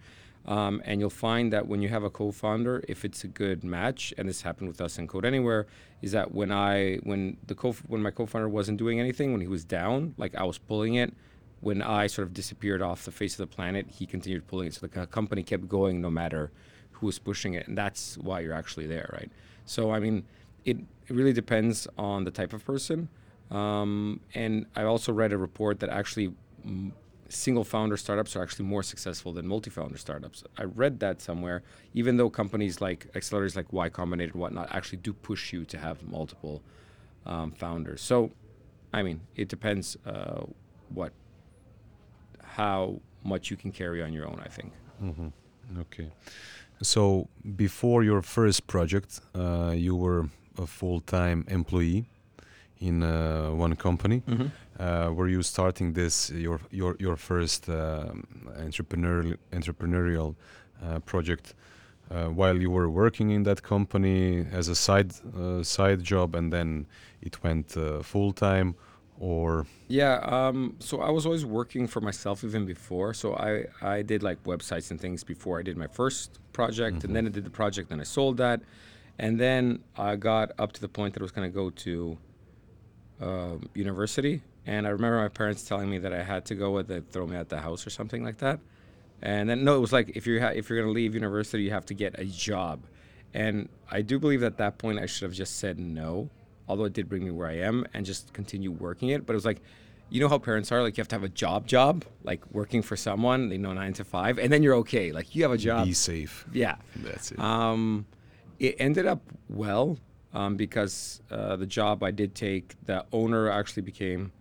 Um, 0.47 0.81
and 0.85 0.99
you'll 0.99 1.09
find 1.09 1.51
that 1.53 1.67
when 1.67 1.81
you 1.81 1.89
have 1.89 2.03
a 2.03 2.09
co-founder, 2.09 2.83
if 2.87 3.03
it's 3.03 3.23
a 3.23 3.27
good 3.27 3.63
match, 3.63 4.13
and 4.17 4.29
this 4.29 4.43
happened 4.43 4.67
with 4.67 4.79
us 4.79 4.99
in 4.99 5.07
Code 5.07 5.25
Anywhere, 5.25 5.65
is 6.01 6.11
that 6.11 6.33
when 6.33 6.51
I 6.51 6.97
when 6.97 7.37
the 7.47 7.55
co 7.55 7.73
when 7.87 8.01
my 8.01 8.11
co-founder 8.11 8.47
wasn't 8.47 8.77
doing 8.77 8.99
anything, 8.99 9.31
when 9.31 9.41
he 9.41 9.47
was 9.47 9.65
down, 9.65 10.13
like 10.17 10.35
I 10.35 10.43
was 10.43 10.57
pulling 10.59 10.95
it, 10.95 11.13
when 11.61 11.81
I 11.81 12.07
sort 12.07 12.27
of 12.27 12.33
disappeared 12.33 12.81
off 12.81 13.05
the 13.05 13.11
face 13.11 13.33
of 13.33 13.49
the 13.49 13.55
planet, 13.55 13.87
he 13.89 14.05
continued 14.05 14.47
pulling 14.47 14.67
it. 14.67 14.75
So 14.75 14.81
the 14.81 14.89
co- 14.89 15.07
company 15.07 15.41
kept 15.41 15.67
going 15.67 15.99
no 15.99 16.11
matter 16.11 16.51
who 16.91 17.07
was 17.07 17.17
pushing 17.17 17.55
it, 17.55 17.67
and 17.67 17.75
that's 17.75 18.17
why 18.19 18.41
you're 18.41 18.53
actually 18.53 18.85
there, 18.85 19.09
right? 19.13 19.31
So 19.65 19.91
I 19.91 19.99
mean, 19.99 20.25
it, 20.65 20.77
it 21.07 21.13
really 21.13 21.33
depends 21.33 21.87
on 21.97 22.23
the 22.23 22.31
type 22.31 22.53
of 22.53 22.65
person. 22.65 23.07
Um, 23.51 24.19
and 24.33 24.65
I 24.75 24.83
also 24.83 25.13
read 25.13 25.31
a 25.31 25.37
report 25.37 25.79
that 25.79 25.89
actually 25.89 26.33
mm, 26.65 26.91
single 27.29 27.63
founder 27.63 27.95
startups 27.97 28.35
are 28.35 28.41
actually 28.41 28.65
more 28.65 28.83
successful 28.83 29.31
than 29.31 29.47
multi 29.47 29.69
founder 29.69 29.97
startups. 29.97 30.43
I 30.57 30.63
read 30.63 30.99
that 30.99 31.21
somewhere, 31.21 31.63
even 31.93 32.17
though 32.17 32.29
companies 32.29 32.81
like 32.81 33.07
accelerators 33.13 33.55
like 33.55 33.71
Y 33.71 33.89
Combinator 33.89 34.31
and 34.33 34.41
whatnot 34.41 34.73
actually 34.73 34.97
do 34.97 35.13
push 35.13 35.53
you 35.53 35.63
to 35.65 35.77
have 35.77 36.03
multiple 36.03 36.63
um, 37.25 37.51
founders. 37.51 38.01
So, 38.01 38.31
I 38.93 39.03
mean, 39.03 39.21
it 39.35 39.47
depends 39.47 39.97
uh, 40.05 40.43
what, 40.89 41.13
how 42.43 42.99
much 43.23 43.51
you 43.51 43.57
can 43.57 43.71
carry 43.71 44.01
on 44.01 44.11
your 44.11 44.27
own, 44.27 44.41
I 44.43 44.49
think. 44.49 44.71
Okay. 45.79 46.11
So 46.81 47.27
before 47.55 48.03
your 48.03 48.21
first 48.21 48.67
project, 48.67 49.19
uh, 49.33 49.73
you 49.75 49.95
were 49.95 50.29
a 50.57 50.67
full-time 50.67 51.45
employee 51.47 52.05
in 52.79 53.03
uh, 53.03 53.49
one 53.51 53.75
company. 53.75 54.21
Uh, 54.79 55.09
were 55.13 55.29
you 55.29 55.41
starting 55.41 55.93
this 55.93 56.29
your 56.31 56.59
your 56.71 56.95
your 56.99 57.15
first 57.15 57.69
um, 57.69 58.23
entrepreneurial 58.59 59.37
entrepreneurial 59.51 60.35
uh, 60.83 60.99
project 60.99 61.55
uh, 62.11 62.25
while 62.25 62.57
you 62.57 62.69
were 62.69 62.89
working 62.89 63.31
in 63.31 63.43
that 63.43 63.63
company 63.63 64.45
as 64.51 64.67
a 64.67 64.75
side 64.75 65.11
uh, 65.37 65.63
side 65.63 66.03
job, 66.03 66.35
and 66.35 66.51
then 66.51 66.85
it 67.21 67.41
went 67.43 67.77
uh, 67.77 68.01
full 68.03 68.33
time, 68.33 68.75
or 69.19 69.65
Yeah, 69.87 70.15
um, 70.23 70.75
so 70.79 71.01
I 71.01 71.09
was 71.09 71.25
always 71.25 71.45
working 71.45 71.87
for 71.87 72.01
myself 72.01 72.43
even 72.43 72.65
before. 72.65 73.13
So 73.13 73.33
I, 73.35 73.65
I 73.81 74.01
did 74.03 74.21
like 74.23 74.43
websites 74.43 74.91
and 74.91 74.99
things 74.99 75.23
before 75.23 75.59
I 75.59 75.63
did 75.63 75.77
my 75.77 75.87
first 75.87 76.39
project, 76.51 77.03
and 77.05 77.15
then 77.15 77.25
I 77.25 77.29
did 77.29 77.45
the 77.45 77.49
project, 77.49 77.91
and 77.91 78.01
I 78.01 78.05
sold 78.05 78.37
that, 78.37 78.59
and 79.19 79.39
then 79.39 79.83
I 79.97 80.15
got 80.15 80.51
up 80.57 80.71
to 80.73 80.81
the 80.81 80.89
point 80.89 81.13
that 81.13 81.21
I 81.21 81.23
was 81.23 81.31
going 81.31 81.49
to 81.49 81.53
go 81.53 81.69
to 81.69 82.17
um, 83.21 83.69
university, 83.73 84.41
and 84.65 84.85
I 84.85 84.89
remember 84.89 85.21
my 85.21 85.29
parents 85.29 85.63
telling 85.63 85.89
me 85.89 85.97
that 85.99 86.13
I 86.13 86.23
had 86.23 86.45
to 86.45 86.55
go, 86.55 86.73
or 86.73 86.83
they'd 86.83 87.09
throw 87.11 87.25
me 87.25 87.35
out 87.37 87.49
the 87.49 87.61
house 87.61 87.85
or 87.85 87.89
something 87.89 88.23
like 88.23 88.39
that. 88.39 88.59
And 89.21 89.49
then 89.49 89.63
no, 89.63 89.75
it 89.75 89.79
was 89.79 89.93
like 89.93 90.11
if 90.15 90.27
you 90.27 90.41
ha- 90.41 90.49
if 90.49 90.69
you're 90.69 90.77
going 90.79 90.89
to 90.89 90.93
leave 90.93 91.13
university, 91.13 91.63
you 91.63 91.71
have 91.71 91.85
to 91.87 91.93
get 91.93 92.19
a 92.19 92.25
job, 92.25 92.81
and 93.33 93.69
I 93.89 94.01
do 94.01 94.19
believe 94.19 94.43
at 94.43 94.57
that 94.57 94.77
point 94.77 94.99
I 94.99 95.05
should 95.05 95.23
have 95.23 95.33
just 95.33 95.57
said 95.57 95.79
no, 95.79 96.29
although 96.67 96.83
it 96.85 96.93
did 96.93 97.07
bring 97.07 97.23
me 97.23 97.31
where 97.31 97.47
I 97.47 97.57
am, 97.59 97.85
and 97.93 98.05
just 98.05 98.33
continue 98.33 98.71
working 98.71 99.09
it. 99.09 99.25
But 99.25 99.33
it 99.33 99.37
was 99.37 99.45
like, 99.45 99.61
you 100.09 100.19
know 100.19 100.27
how 100.27 100.37
parents 100.37 100.71
are, 100.71 100.81
like 100.83 100.97
you 100.97 101.01
have 101.01 101.07
to 101.09 101.15
have 101.15 101.23
a 101.23 101.29
job, 101.29 101.65
job, 101.65 102.05
like 102.23 102.41
working 102.51 102.81
for 102.81 102.95
someone, 102.95 103.49
they 103.49 103.57
know 103.57 103.73
nine 103.73 103.93
to 103.93 104.03
five, 104.03 104.37
and 104.37 104.51
then 104.51 104.61
you're 104.61 104.75
okay, 104.75 105.11
like 105.11 105.33
you 105.33 105.43
have 105.43 105.51
a 105.51 105.57
job. 105.57 105.85
be 105.85 105.93
safe. 105.93 106.45
Yeah. 106.51 106.75
That's 106.97 107.31
it. 107.31 107.39
Um, 107.39 108.05
it 108.59 108.75
ended 108.79 109.05
up 109.05 109.21
well 109.49 109.97
um, 110.33 110.55
because 110.55 111.21
uh, 111.31 111.55
the 111.55 111.65
job 111.65 112.03
I 112.03 112.11
did 112.11 112.35
take, 112.35 112.75
the 112.85 113.05
owner 113.11 113.49
actually 113.49 113.83
became 113.83 114.31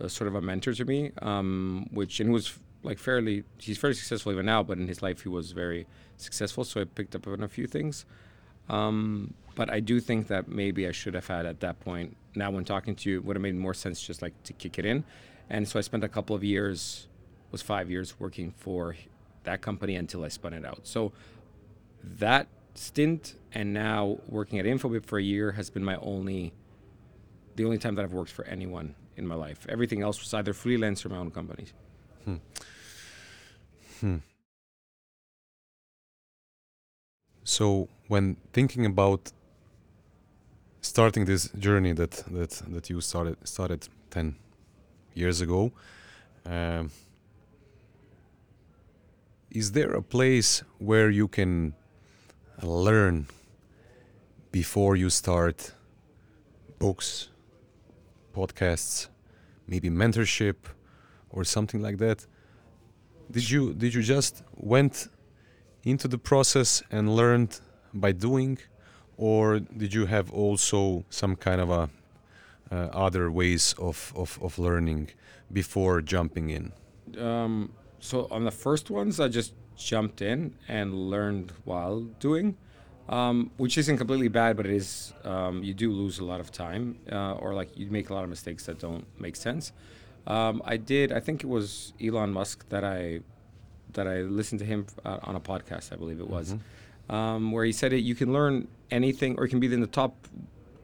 uh, 0.00 0.08
sort 0.08 0.28
of 0.28 0.34
a 0.34 0.40
mentor 0.40 0.74
to 0.74 0.84
me, 0.84 1.12
um, 1.22 1.88
which 1.92 2.20
and 2.20 2.28
he 2.28 2.32
was 2.32 2.58
like 2.82 2.98
fairly, 2.98 3.44
he's 3.58 3.78
fairly 3.78 3.94
successful 3.94 4.32
even 4.32 4.46
now, 4.46 4.62
but 4.62 4.78
in 4.78 4.86
his 4.86 5.02
life 5.02 5.22
he 5.22 5.28
was 5.28 5.52
very 5.52 5.86
successful. 6.16 6.64
So 6.64 6.80
I 6.80 6.84
picked 6.84 7.14
up 7.14 7.26
on 7.26 7.42
a 7.42 7.48
few 7.48 7.66
things. 7.66 8.04
Um, 8.68 9.34
but 9.54 9.70
I 9.70 9.80
do 9.80 9.98
think 9.98 10.28
that 10.28 10.48
maybe 10.48 10.86
I 10.86 10.92
should 10.92 11.14
have 11.14 11.26
had 11.26 11.46
at 11.46 11.60
that 11.60 11.80
point. 11.80 12.16
Now, 12.34 12.50
when 12.50 12.64
talking 12.64 12.94
to 12.96 13.10
you, 13.10 13.22
would 13.22 13.34
have 13.34 13.42
made 13.42 13.56
more 13.56 13.74
sense 13.74 14.00
just 14.00 14.22
like 14.22 14.40
to 14.44 14.52
kick 14.52 14.78
it 14.78 14.84
in. 14.84 15.04
And 15.50 15.66
so 15.66 15.78
I 15.78 15.82
spent 15.82 16.04
a 16.04 16.08
couple 16.08 16.36
of 16.36 16.44
years, 16.44 17.08
was 17.50 17.62
five 17.62 17.90
years 17.90 18.20
working 18.20 18.52
for 18.52 18.94
that 19.44 19.62
company 19.62 19.96
until 19.96 20.24
I 20.24 20.28
spun 20.28 20.52
it 20.52 20.64
out. 20.64 20.80
So 20.84 21.12
that 22.04 22.46
stint 22.78 23.34
and 23.52 23.72
now 23.74 24.18
working 24.28 24.58
at 24.58 24.64
Infobip 24.64 25.04
for 25.06 25.18
a 25.18 25.22
year 25.22 25.52
has 25.52 25.70
been 25.70 25.84
my 25.84 25.96
only, 25.96 26.52
the 27.56 27.64
only 27.64 27.78
time 27.78 27.94
that 27.96 28.04
I've 28.04 28.12
worked 28.12 28.30
for 28.30 28.44
anyone 28.44 28.94
in 29.16 29.26
my 29.26 29.34
life. 29.34 29.66
Everything 29.68 30.02
else 30.02 30.20
was 30.20 30.32
either 30.34 30.52
freelance 30.52 31.04
or 31.04 31.08
my 31.08 31.18
own 31.18 31.30
companies. 31.30 31.72
So 37.44 37.88
when 38.08 38.36
thinking 38.52 38.84
about 38.86 39.32
starting 40.80 41.24
this 41.24 41.48
journey 41.58 41.92
that 41.92 42.12
that 42.30 42.50
that 42.68 42.90
you 42.90 43.00
started 43.00 43.36
started 43.44 43.88
ten 44.10 44.36
years 45.14 45.40
ago, 45.40 45.72
um, 46.46 46.90
is 49.50 49.72
there 49.72 49.92
a 49.94 50.02
place 50.02 50.62
where 50.78 51.10
you 51.10 51.26
can 51.26 51.74
learn 52.62 53.26
before 54.50 54.96
you 54.96 55.10
start 55.10 55.72
books, 56.78 57.28
podcasts, 58.34 59.08
maybe 59.66 59.90
mentorship, 59.90 60.56
or 61.30 61.44
something 61.44 61.82
like 61.82 61.98
that? 61.98 62.26
Did 63.30 63.50
you 63.50 63.74
did 63.74 63.94
you 63.94 64.02
just 64.02 64.42
went 64.56 65.08
into 65.84 66.08
the 66.08 66.18
process 66.18 66.82
and 66.90 67.14
learned 67.14 67.60
by 67.94 68.12
doing, 68.12 68.58
or 69.16 69.60
did 69.60 69.92
you 69.92 70.06
have 70.06 70.32
also 70.32 71.04
some 71.10 71.36
kind 71.36 71.60
of 71.60 71.70
a 71.70 71.90
uh, 72.70 72.88
other 72.92 73.30
ways 73.30 73.74
of, 73.78 74.12
of, 74.14 74.38
of 74.42 74.58
learning 74.58 75.08
before 75.52 76.00
jumping 76.02 76.50
in? 76.50 76.72
Um, 77.18 77.72
so 77.98 78.28
on 78.30 78.44
the 78.44 78.50
first 78.50 78.90
ones, 78.90 79.20
I 79.20 79.28
just 79.28 79.54
jumped 79.78 80.20
in 80.20 80.54
and 80.66 80.92
learned 80.94 81.52
while 81.64 82.00
doing, 82.00 82.56
um, 83.08 83.50
which 83.56 83.78
isn't 83.78 83.96
completely 83.96 84.28
bad, 84.28 84.56
but 84.56 84.66
it 84.66 84.72
is 84.72 85.14
um, 85.24 85.62
you 85.62 85.72
do 85.72 85.90
lose 85.90 86.18
a 86.18 86.24
lot 86.24 86.40
of 86.40 86.52
time, 86.52 86.98
uh, 87.10 87.34
or 87.34 87.54
like 87.54 87.76
you 87.78 87.90
make 87.90 88.10
a 88.10 88.14
lot 88.14 88.24
of 88.24 88.30
mistakes 88.30 88.66
that 88.66 88.78
don't 88.78 89.06
make 89.20 89.36
sense. 89.36 89.72
Um, 90.26 90.60
I 90.64 90.76
did. 90.76 91.12
I 91.12 91.20
think 91.20 91.42
it 91.42 91.46
was 91.46 91.94
Elon 92.02 92.32
Musk 92.32 92.68
that 92.68 92.84
I 92.84 93.20
that 93.94 94.06
I 94.06 94.18
listened 94.18 94.58
to 94.58 94.66
him 94.66 94.86
uh, 95.04 95.18
on 95.22 95.34
a 95.36 95.40
podcast. 95.40 95.92
I 95.92 95.96
believe 95.96 96.20
it 96.20 96.28
was, 96.28 96.54
um, 97.08 97.52
where 97.52 97.64
he 97.64 97.72
said 97.72 97.94
it. 97.94 98.00
You 98.00 98.14
can 98.14 98.32
learn 98.32 98.68
anything, 98.90 99.38
or 99.38 99.44
you 99.44 99.50
can 99.50 99.60
be 99.60 99.72
in 99.72 99.80
the 99.80 99.86
top 99.86 100.26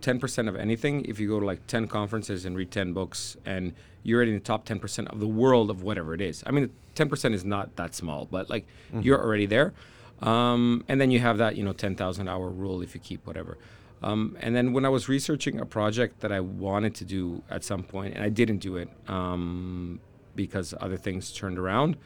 10% 0.01 0.49
of 0.49 0.57
anything 0.57 1.05
if 1.07 1.19
you 1.19 1.29
go 1.29 1.41
to 1.41 1.47
like 1.47 1.67
10 1.67 1.89
conferences 1.89 2.45
and 2.45 2.57
read 2.57 2.71
10 2.71 2.93
books 2.93 3.39
and 3.47 3.73
you're 4.05 4.19
already 4.19 4.33
in 4.33 4.39
the 4.39 4.45
top 4.45 4.65
10% 4.67 5.13
of 5.13 5.19
the 5.19 5.27
world 5.27 5.71
of 5.71 5.83
whatever 5.83 6.15
it 6.15 6.21
is. 6.21 6.45
I 6.47 6.53
mean, 6.53 6.71
10% 6.95 7.35
is 7.35 7.45
not 7.45 7.75
that 7.77 7.95
small, 7.95 8.27
but 8.27 8.49
like 8.49 8.67
you're 9.03 9.21
already 9.21 9.47
there. 9.47 9.73
Um, 10.21 10.85
and 10.87 11.01
then 11.01 11.11
you 11.11 11.19
have 11.19 11.39
that, 11.39 11.57
you 11.57 11.65
know, 11.65 11.73
10,000 11.73 12.29
hour 12.29 12.49
rule 12.49 12.83
if 12.83 12.95
you 12.95 13.01
keep 13.01 13.27
whatever. 13.27 13.59
Um, 14.03 14.37
and 14.41 14.55
then 14.55 14.73
when 14.73 14.85
I 14.85 14.91
was 14.91 15.09
researching 15.09 15.59
a 15.59 15.67
project 15.67 16.21
that 16.21 16.31
I 16.31 16.41
wanted 16.41 16.95
to 16.97 17.05
do 17.05 17.43
at 17.51 17.65
some 17.65 17.83
point, 17.83 18.15
and 18.15 18.23
I 18.23 18.29
didn't 18.29 18.59
do 18.59 18.77
it 18.77 18.91
um, 19.09 19.99
because 20.37 20.75
other 20.81 20.99
things 20.99 21.33
turned 21.33 21.59
around, 21.59 21.97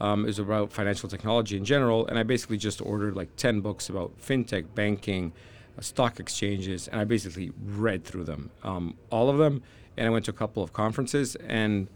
um, 0.00 0.26
is 0.26 0.38
about 0.38 0.72
financial 0.72 1.08
technology 1.08 1.56
in 1.56 1.64
general. 1.64 2.06
And 2.06 2.18
I 2.18 2.22
basically 2.22 2.58
just 2.58 2.80
ordered 2.80 3.16
like 3.16 3.34
10 3.36 3.60
books 3.60 3.88
about 3.88 4.16
fintech, 4.20 4.66
banking, 4.74 5.32
uh, 5.76 5.82
stock 5.82 6.20
exchanges, 6.20 6.86
and 6.86 7.00
I 7.00 7.04
basically 7.04 7.50
read 7.64 8.04
through 8.04 8.24
them, 8.24 8.50
um, 8.62 8.96
all 9.10 9.28
of 9.28 9.38
them. 9.38 9.62
And 9.98 10.06
I 10.06 10.10
went 10.10 10.24
to 10.26 10.30
a 10.30 10.34
couple 10.34 10.62
of 10.62 10.72
conferences. 10.72 11.34
And 11.36 11.88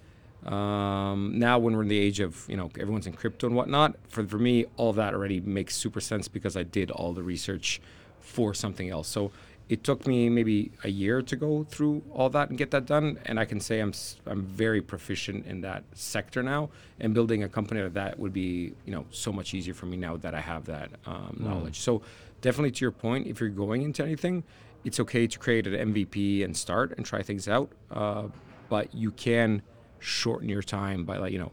um, 0.44 1.38
now, 1.38 1.58
when 1.58 1.76
we're 1.76 1.82
in 1.82 1.88
the 1.88 1.98
age 1.98 2.20
of, 2.20 2.44
you 2.48 2.56
know, 2.56 2.68
everyone's 2.78 3.06
in 3.06 3.12
crypto 3.12 3.46
and 3.46 3.54
whatnot, 3.54 3.94
for, 4.08 4.26
for 4.26 4.38
me, 4.38 4.66
all 4.76 4.92
that 4.94 5.14
already 5.14 5.40
makes 5.40 5.76
super 5.76 6.00
sense 6.00 6.28
because 6.28 6.56
I 6.56 6.64
did 6.64 6.90
all 6.90 7.12
the 7.12 7.22
research 7.22 7.80
for 8.20 8.52
something 8.54 8.90
else. 8.90 9.08
So 9.08 9.30
it 9.68 9.85
took 9.85 10.07
me 10.07 10.29
maybe 10.29 10.70
a 10.85 10.88
year 10.88 11.22
to 11.22 11.37
go 11.37 11.64
through 11.64 12.03
all 12.12 12.29
that 12.29 12.48
and 12.48 12.59
get 12.59 12.70
that 12.70 12.87
done 12.87 13.18
and 13.27 13.38
i 13.38 13.44
can 13.44 13.61
say 13.61 13.81
i'm 13.81 13.92
i'm 14.27 14.42
very 14.44 14.81
proficient 14.81 15.46
in 15.46 15.61
that 15.61 15.85
sector 15.94 16.42
now 16.42 16.68
and 17.01 17.14
building 17.14 17.42
a 17.42 17.48
company 17.48 17.81
like 17.83 17.94
that 17.94 18.18
would 18.18 18.33
be 18.33 18.72
you 18.85 18.92
know 18.92 19.05
so 19.11 19.33
much 19.33 19.55
easier 19.55 19.75
for 19.75 19.87
me 19.87 19.96
now 19.96 20.16
that 20.16 20.35
i 20.35 20.40
have 20.40 20.64
that 20.64 20.90
um, 21.07 21.37
knowledge. 21.38 21.81
So 21.81 22.03
definitely 22.40 22.72
to 22.72 22.85
your 22.85 22.92
point 22.92 23.27
if 23.27 23.40
you're 23.40 23.48
going 23.48 23.83
into 23.83 24.03
anything 24.03 24.44
it's 24.85 24.98
okay 24.98 25.27
to 25.27 25.38
create 25.38 25.66
an 25.66 25.92
mvp 25.92 26.44
and 26.44 26.57
start 26.57 26.92
and 26.96 27.07
try 27.07 27.22
things 27.22 27.48
out 27.48 27.70
uh, 27.90 28.25
but 28.68 28.92
you 28.94 29.11
can 29.11 29.62
shorten 30.01 30.48
your 30.48 30.62
time 30.62 31.05
by 31.05 31.16
like 31.16 31.33
you 31.33 31.38
know 31.38 31.53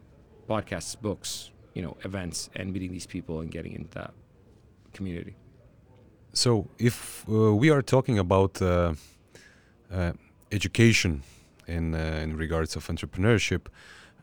podcasts 0.50 1.00
books 1.00 1.52
you 1.74 1.82
know 1.82 1.95
events 2.04 2.50
and 2.56 2.74
meeting 2.74 2.91
these 2.91 3.06
people 3.06 3.41
and 3.41 3.52
getting 3.52 3.74
into 3.74 3.89
that 3.89 4.13
community 4.93 5.36
So, 6.34 6.68
if 6.78 7.26
uh, 7.28 7.56
we 7.56 7.72
are 7.72 7.82
talking 7.82 8.20
about 8.20 8.62
uh, 8.62 8.94
uh, 9.92 10.13
education 10.52 11.24
in 11.68 11.96
uh, 11.96 12.22
in 12.24 12.38
regards 12.38 12.76
of 12.76 12.88
entrepreneurship, 12.88 13.62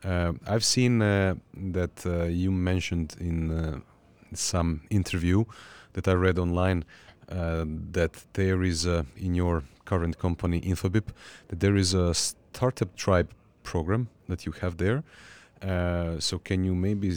uh, 0.05 0.31
I've 0.47 0.63
seen 0.63 1.01
uh, 1.01 1.35
that 1.53 2.05
you 2.31 2.51
mentioned 2.51 3.15
in 3.19 3.83
some 4.33 4.81
interview 4.89 5.43
that 5.93 6.07
I 6.07 6.13
read 6.13 6.39
online 6.39 6.85
that 7.27 8.23
there 8.33 8.63
is 8.63 8.85
in 8.85 9.35
your 9.35 9.63
current 9.83 10.17
company 10.17 10.61
Infobip 10.61 11.09
that 11.49 11.59
there 11.59 11.75
is 11.75 11.93
a 11.93 12.13
startup 12.13 12.95
tribe 12.95 13.31
program 13.63 14.07
that 14.29 14.45
you 14.45 14.53
have 14.61 14.77
there. 14.77 15.03
So 16.19 16.39
can 16.39 16.63
you 16.63 16.73
maybe 16.73 17.09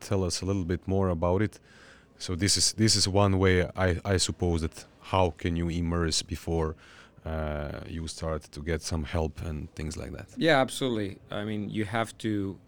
tell 0.00 0.24
us 0.24 0.40
a 0.40 0.46
little 0.46 0.64
bit 0.64 0.88
more 0.88 1.10
about 1.10 1.42
it? 1.42 1.60
So 2.22 2.36
this 2.36 2.56
is 2.56 2.72
this 2.74 2.94
is 2.94 3.08
one 3.08 3.36
way 3.40 3.68
I, 3.76 3.88
I 4.04 4.16
suppose 4.16 4.60
that 4.62 4.84
how 5.10 5.34
can 5.42 5.56
you 5.56 5.68
immerse 5.68 6.22
before 6.22 6.76
uh, 7.26 7.80
you 7.88 8.06
start 8.06 8.42
to 8.52 8.60
get 8.60 8.80
some 8.80 9.02
help 9.02 9.42
and 9.42 9.58
things 9.74 9.96
like 9.96 10.12
that. 10.12 10.28
Yeah, 10.36 10.60
absolutely. 10.60 11.18
I 11.32 11.42
mean, 11.42 11.68
you 11.68 11.84
have 11.84 12.16
to 12.18 12.60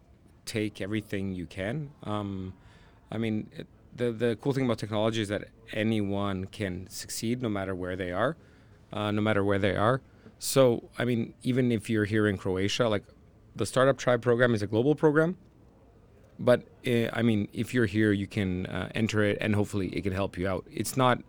take 0.45 0.81
everything 0.81 1.35
you 1.37 1.47
can. 1.47 1.91
Um, 2.03 2.55
I 3.13 3.19
mean, 3.19 3.49
it, 3.53 3.69
the 3.95 4.11
the 4.11 4.37
cool 4.41 4.53
thing 4.53 4.65
about 4.65 4.79
technology 4.79 5.23
is 5.23 5.29
that 5.29 5.45
anyone 5.73 6.47
can 6.47 6.89
succeed 6.91 7.41
no 7.41 7.49
matter 7.49 7.77
where 7.77 7.95
they 7.95 8.11
are, 8.11 8.37
uh, 8.93 9.13
no 9.13 9.23
matter 9.23 9.45
where 9.45 9.61
they 9.61 9.77
are. 9.77 10.01
So, 10.41 10.91
I 10.99 11.05
mean, 11.05 11.33
even 11.45 11.71
if 11.71 11.89
you're 11.89 12.07
here 12.07 12.27
in 12.27 12.39
Croatia, 12.39 12.89
like 12.89 13.05
the 13.55 13.67
Startup 13.67 13.97
Tribe 13.97 14.21
program 14.21 14.53
is 14.53 14.63
a 14.63 14.67
global 14.67 14.97
program. 14.97 15.37
But 16.39 16.63
uh, 16.87 17.09
I 17.13 17.23
mean, 17.23 17.49
if 17.53 17.73
you're 17.75 17.87
here, 17.87 18.13
you 18.13 18.27
can 18.27 18.67
uh, 18.67 18.91
enter 18.95 19.23
it, 19.23 19.39
and 19.41 19.55
hopefully, 19.55 19.89
it 19.89 20.03
can 20.03 20.13
help 20.13 20.37
you 20.37 20.49
out. 20.49 20.65
It's 20.73 20.97
not. 20.97 21.21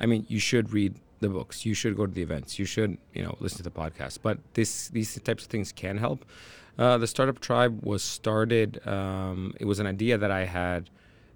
I 0.00 0.06
mean, 0.06 0.26
you 0.28 0.38
should 0.38 0.72
read 0.72 0.94
the 1.20 1.28
books. 1.28 1.66
You 1.66 1.74
should 1.74 1.96
go 1.96 2.06
to 2.06 2.12
the 2.12 2.22
events. 2.22 2.58
You 2.58 2.64
should, 2.64 2.98
you 3.12 3.22
know, 3.22 3.36
listen 3.40 3.58
to 3.58 3.64
the 3.64 3.70
podcast. 3.70 4.18
But 4.22 4.38
this 4.54 4.88
these 4.88 5.20
types 5.20 5.44
of 5.44 5.50
things 5.50 5.72
can 5.72 5.98
help. 5.98 6.24
Uh, 6.78 6.96
the 6.96 7.06
Startup 7.06 7.38
Tribe 7.40 7.84
was 7.84 8.02
started. 8.02 8.86
Um, 8.86 9.54
it 9.58 9.64
was 9.64 9.80
an 9.80 9.86
idea 9.86 10.16
that 10.16 10.30
I 10.30 10.44
had, 10.44 10.90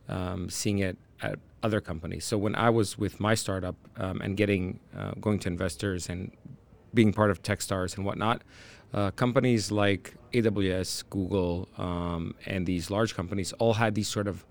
um, 0.09 0.49
seeing 0.49 0.79
it 0.79 0.97
at 1.21 1.39
other 1.63 1.81
companies. 1.81 2.25
So 2.25 2.39
when 2.39 2.55
I 2.55 2.71
was 2.71 2.99
with 2.99 3.19
my 3.21 3.35
startup 3.35 3.77
um, 3.97 4.21
and 4.21 4.37
getting 4.37 4.79
uh, 4.97 5.13
going 5.21 5.39
to 5.41 5.49
investors 5.49 6.09
and 6.09 6.31
being 6.95 7.13
part 7.13 7.31
of 7.31 7.43
TechStars 7.43 7.97
and 7.97 8.05
whatnot, 8.05 8.43
uh, 8.95 9.11
companies 9.13 9.71
like 9.71 10.15
AWS, 10.33 11.05
Google, 11.11 11.69
um, 11.79 12.35
and 12.47 12.67
these 12.67 12.91
large 12.91 13.15
companies 13.15 13.53
all 13.55 13.75
had 13.75 13.95
these 13.95 14.09
sort 14.09 14.29
of, 14.29 14.45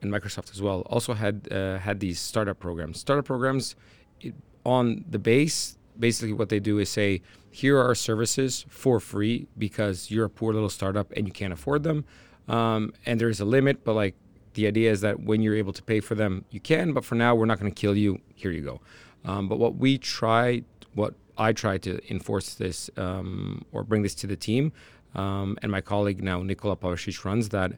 and 0.00 0.12
Microsoft 0.12 0.50
as 0.52 0.62
well, 0.62 0.80
also 0.82 1.14
had 1.14 1.48
uh, 1.50 1.78
had 1.78 2.00
these 2.00 2.18
startup 2.18 2.58
programs. 2.58 2.98
Startup 2.98 3.24
programs, 3.24 3.76
it, 4.20 4.34
on 4.64 5.04
the 5.08 5.18
base, 5.18 5.76
basically 5.98 6.32
what 6.32 6.48
they 6.48 6.60
do 6.60 6.78
is 6.78 6.88
say, 6.88 7.20
here 7.50 7.76
are 7.78 7.84
our 7.84 7.94
services 7.94 8.64
for 8.68 8.98
free 9.00 9.46
because 9.58 10.10
you're 10.10 10.24
a 10.24 10.30
poor 10.30 10.54
little 10.54 10.70
startup 10.70 11.12
and 11.12 11.26
you 11.26 11.32
can't 11.32 11.52
afford 11.52 11.82
them, 11.82 12.04
um, 12.48 12.92
and 13.04 13.20
there 13.20 13.28
is 13.28 13.40
a 13.40 13.44
limit, 13.44 13.84
but 13.84 13.94
like 13.94 14.14
the 14.54 14.66
idea 14.66 14.90
is 14.90 15.00
that 15.00 15.20
when 15.20 15.42
you're 15.42 15.54
able 15.54 15.72
to 15.72 15.82
pay 15.82 16.00
for 16.00 16.14
them, 16.14 16.44
you 16.50 16.60
can. 16.60 16.92
But 16.92 17.04
for 17.04 17.14
now, 17.14 17.34
we're 17.34 17.46
not 17.46 17.58
going 17.58 17.72
to 17.72 17.80
kill 17.80 17.96
you. 17.96 18.20
Here 18.34 18.50
you 18.50 18.62
go. 18.62 18.80
Um, 19.24 19.48
but 19.48 19.58
what 19.58 19.76
we 19.76 19.98
try, 19.98 20.62
what 20.94 21.14
I 21.38 21.52
try 21.52 21.78
to 21.78 22.00
enforce 22.10 22.54
this 22.54 22.90
um, 22.96 23.64
or 23.72 23.84
bring 23.84 24.02
this 24.02 24.14
to 24.16 24.26
the 24.26 24.36
team, 24.36 24.72
um, 25.14 25.58
and 25.62 25.70
my 25.70 25.80
colleague 25.80 26.22
now, 26.22 26.42
Nikola 26.42 26.76
Pavashic, 26.76 27.24
runs 27.24 27.50
that, 27.50 27.72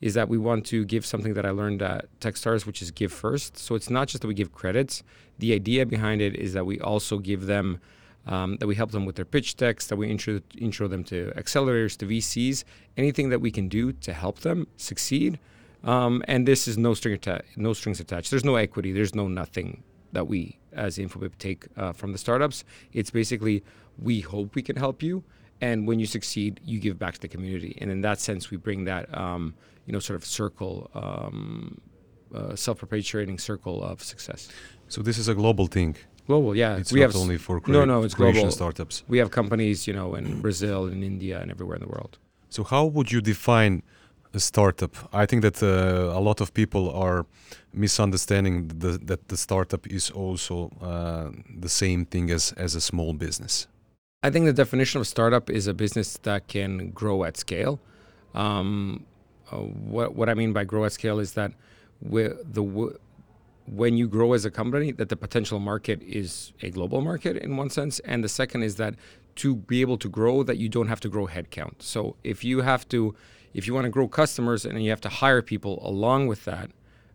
is 0.00 0.14
that 0.14 0.28
we 0.28 0.38
want 0.38 0.64
to 0.66 0.84
give 0.84 1.04
something 1.04 1.34
that 1.34 1.44
I 1.44 1.50
learned 1.50 1.82
at 1.82 2.06
Techstars, 2.20 2.66
which 2.66 2.80
is 2.82 2.90
give 2.90 3.12
first. 3.12 3.58
So 3.58 3.74
it's 3.74 3.90
not 3.90 4.08
just 4.08 4.22
that 4.22 4.28
we 4.28 4.34
give 4.34 4.52
credits. 4.52 5.02
The 5.38 5.52
idea 5.52 5.84
behind 5.86 6.20
it 6.20 6.36
is 6.36 6.52
that 6.52 6.66
we 6.66 6.78
also 6.80 7.18
give 7.18 7.46
them, 7.46 7.80
um, 8.26 8.56
that 8.56 8.66
we 8.66 8.76
help 8.76 8.92
them 8.92 9.04
with 9.04 9.16
their 9.16 9.24
pitch 9.24 9.56
decks, 9.56 9.86
that 9.88 9.96
we 9.96 10.08
intro, 10.08 10.40
intro 10.56 10.86
them 10.86 11.02
to 11.04 11.32
accelerators, 11.36 11.96
to 11.98 12.06
VCs, 12.06 12.64
anything 12.96 13.30
that 13.30 13.40
we 13.40 13.50
can 13.50 13.68
do 13.68 13.92
to 13.92 14.12
help 14.12 14.40
them 14.40 14.68
succeed. 14.76 15.38
Um, 15.84 16.22
and 16.26 16.46
this 16.46 16.68
is 16.68 16.76
no 16.76 16.94
string 16.94 17.14
atta- 17.14 17.44
no 17.56 17.72
strings 17.72 18.00
attached. 18.00 18.30
There's 18.30 18.44
no 18.44 18.56
equity. 18.56 18.92
There's 18.92 19.14
no 19.14 19.28
nothing 19.28 19.82
that 20.12 20.26
we 20.26 20.58
as 20.72 20.98
Infobip 20.98 21.36
take 21.38 21.66
uh, 21.76 21.92
from 21.92 22.12
the 22.12 22.18
startups. 22.18 22.64
It's 22.92 23.10
basically 23.10 23.64
we 23.98 24.20
hope 24.20 24.54
we 24.54 24.62
can 24.62 24.76
help 24.76 25.02
you, 25.02 25.24
and 25.60 25.86
when 25.88 25.98
you 25.98 26.06
succeed, 26.06 26.60
you 26.64 26.78
give 26.80 26.98
back 26.98 27.14
to 27.14 27.20
the 27.20 27.28
community. 27.28 27.76
And 27.80 27.90
in 27.90 28.00
that 28.02 28.20
sense, 28.20 28.50
we 28.50 28.56
bring 28.56 28.84
that 28.84 29.12
um, 29.16 29.54
you 29.86 29.92
know 29.92 29.98
sort 29.98 30.16
of 30.16 30.24
circle, 30.24 30.90
um, 30.94 31.80
uh, 32.34 32.54
self-perpetuating 32.54 33.38
circle 33.38 33.82
of 33.82 34.02
success. 34.02 34.48
So 34.88 35.02
this 35.02 35.18
is 35.18 35.28
a 35.28 35.34
global 35.34 35.66
thing. 35.66 35.96
Global, 36.26 36.54
yeah. 36.54 36.76
It's 36.76 36.92
we 36.92 37.00
not 37.00 37.12
have 37.12 37.16
only 37.16 37.38
for 37.38 37.60
no, 37.66 37.86
no, 37.86 38.02
it's 38.02 38.14
global. 38.14 38.50
startups. 38.50 39.02
We 39.08 39.16
have 39.18 39.30
companies, 39.30 39.86
you 39.86 39.94
know, 39.94 40.14
in 40.14 40.42
Brazil, 40.42 40.86
in 40.86 41.02
India, 41.02 41.40
and 41.40 41.50
everywhere 41.50 41.76
in 41.76 41.82
the 41.82 41.88
world. 41.88 42.18
So 42.50 42.64
how 42.64 42.84
would 42.84 43.10
you 43.10 43.20
define 43.20 43.82
a 44.34 44.40
startup? 44.40 44.96
I 45.12 45.26
think 45.26 45.42
that 45.42 45.62
uh, 45.62 46.18
a 46.18 46.20
lot 46.20 46.40
of 46.40 46.52
people 46.52 46.90
are 46.90 47.26
misunderstanding 47.72 48.68
the, 48.68 48.98
that 49.04 49.28
the 49.28 49.36
startup 49.36 49.86
is 49.86 50.10
also 50.10 50.70
uh, 50.80 51.30
the 51.60 51.68
same 51.68 52.04
thing 52.04 52.30
as 52.30 52.52
as 52.56 52.74
a 52.74 52.80
small 52.80 53.12
business. 53.12 53.68
I 54.22 54.30
think 54.30 54.46
the 54.46 54.52
definition 54.52 55.00
of 55.00 55.06
startup 55.06 55.48
is 55.50 55.66
a 55.66 55.74
business 55.74 56.18
that 56.22 56.48
can 56.48 56.90
grow 56.90 57.24
at 57.24 57.36
scale. 57.36 57.78
Um, 58.34 59.04
uh, 59.52 59.56
what 59.56 60.14
what 60.14 60.28
I 60.28 60.34
mean 60.34 60.52
by 60.52 60.64
grow 60.64 60.84
at 60.84 60.92
scale 60.92 61.20
is 61.20 61.32
that 61.32 61.52
the 62.00 62.96
when 63.70 63.96
you 63.96 64.08
grow 64.08 64.32
as 64.32 64.44
a 64.44 64.50
company, 64.50 64.92
that 64.92 65.08
the 65.08 65.16
potential 65.16 65.58
market 65.58 66.02
is 66.02 66.52
a 66.62 66.70
global 66.70 67.00
market 67.00 67.36
in 67.36 67.56
one 67.56 67.70
sense, 67.70 68.00
and 68.00 68.24
the 68.24 68.28
second 68.28 68.62
is 68.62 68.76
that 68.76 68.94
to 69.36 69.54
be 69.54 69.80
able 69.80 69.98
to 69.98 70.08
grow, 70.08 70.42
that 70.42 70.56
you 70.56 70.68
don't 70.68 70.88
have 70.88 71.00
to 71.00 71.08
grow 71.08 71.26
headcount. 71.26 71.82
So 71.82 72.16
if 72.24 72.42
you 72.44 72.62
have 72.62 72.88
to, 72.88 73.14
if 73.54 73.66
you 73.66 73.74
want 73.74 73.84
to 73.84 73.90
grow 73.90 74.08
customers 74.08 74.64
and 74.64 74.82
you 74.82 74.90
have 74.90 75.00
to 75.02 75.08
hire 75.08 75.42
people 75.42 75.80
along 75.86 76.26
with 76.26 76.44
that, 76.44 76.70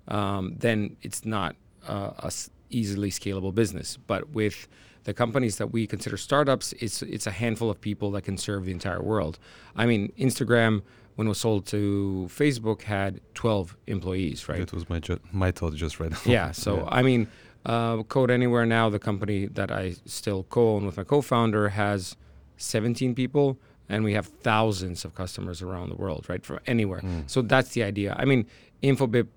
um, 0.07 0.55
then 0.57 0.97
it's 1.01 1.25
not 1.25 1.55
uh, 1.87 2.11
a 2.19 2.25
s- 2.27 2.49
easily 2.69 3.09
scalable 3.11 3.53
business. 3.53 3.97
But 4.07 4.29
with 4.29 4.67
the 5.05 5.13
companies 5.13 5.57
that 5.57 5.67
we 5.71 5.85
consider 5.87 6.17
startups, 6.17 6.73
it's 6.73 7.01
it's 7.01 7.27
a 7.27 7.31
handful 7.31 7.69
of 7.69 7.79
people 7.81 8.11
that 8.11 8.23
can 8.23 8.37
serve 8.37 8.65
the 8.65 8.71
entire 8.71 9.01
world. 9.01 9.37
I 9.75 9.85
mean, 9.85 10.11
Instagram 10.17 10.81
when 11.15 11.27
it 11.27 11.29
was 11.29 11.39
sold 11.39 11.67
to 11.67 12.27
Facebook 12.31 12.81
had 12.83 13.21
12 13.35 13.77
employees, 13.85 14.49
right? 14.49 14.59
That 14.61 14.73
was 14.73 14.89
my 14.89 14.99
ju- 14.99 15.19
my 15.31 15.51
thought 15.51 15.75
just 15.75 15.99
right 15.99 16.09
now. 16.11 16.17
Yeah. 16.25 16.51
So 16.51 16.87
I 16.91 17.03
mean, 17.03 17.27
uh, 17.65 18.01
Code 18.03 18.31
Anywhere 18.31 18.65
now, 18.65 18.89
the 18.89 18.99
company 18.99 19.45
that 19.47 19.71
I 19.71 19.95
still 20.05 20.43
co-own 20.49 20.85
with 20.87 20.97
my 20.97 21.03
co-founder, 21.03 21.69
has 21.69 22.15
17 22.57 23.13
people, 23.15 23.57
and 23.93 24.03
we 24.03 24.13
have 24.13 24.27
thousands 24.41 25.05
of 25.05 25.13
customers 25.13 25.61
around 25.61 25.89
the 25.89 25.95
world, 25.95 26.25
right, 26.31 26.43
from 26.45 26.59
anywhere. 26.65 27.01
Mm. 27.01 27.29
So 27.29 27.41
that's 27.41 27.69
the 27.75 27.83
idea. 27.83 28.15
I 28.17 28.25
mean, 28.25 28.45
Infobip, 28.81 29.27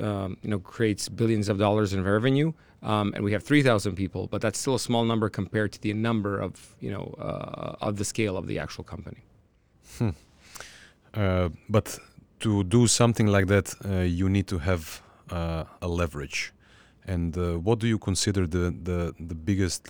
um, 0.00 0.36
you 0.42 0.50
know, 0.50 0.60
creates 0.60 1.08
billions 1.08 1.48
of 1.48 1.58
dollars 1.58 1.92
in 1.92 2.04
revenue, 2.04 2.52
um, 2.82 3.12
and 3.14 3.24
we 3.24 3.32
have 3.32 3.42
3,000 3.42 3.96
people, 3.96 4.28
but 4.28 4.40
that's 4.40 4.58
still 4.58 4.76
a 4.76 4.84
small 4.88 5.04
number 5.04 5.28
compared 5.28 5.72
to 5.72 5.80
the 5.80 5.92
number 5.92 6.38
of, 6.38 6.76
you 6.80 6.90
know, 6.90 7.14
uh, 7.18 7.86
of 7.86 7.96
the 7.96 8.04
scale 8.04 8.36
of 8.36 8.46
the 8.46 8.58
actual 8.58 8.84
company. 8.84 9.22
Uh, 11.14 11.48
but 11.68 11.98
to 12.40 12.62
do 12.64 12.86
something 12.86 13.26
like 13.26 13.46
that, 13.46 13.74
uh, 13.84 14.00
you 14.00 14.28
need 14.28 14.46
to 14.46 14.58
have 14.58 15.00
uh, 15.30 15.64
a 15.80 15.88
leverage. 15.88 16.52
And 17.06 17.36
uh, 17.38 17.54
what 17.54 17.78
do 17.78 17.86
you 17.86 17.98
consider 17.98 18.46
the, 18.46 18.74
the, 18.82 19.14
the 19.18 19.34
biggest 19.34 19.88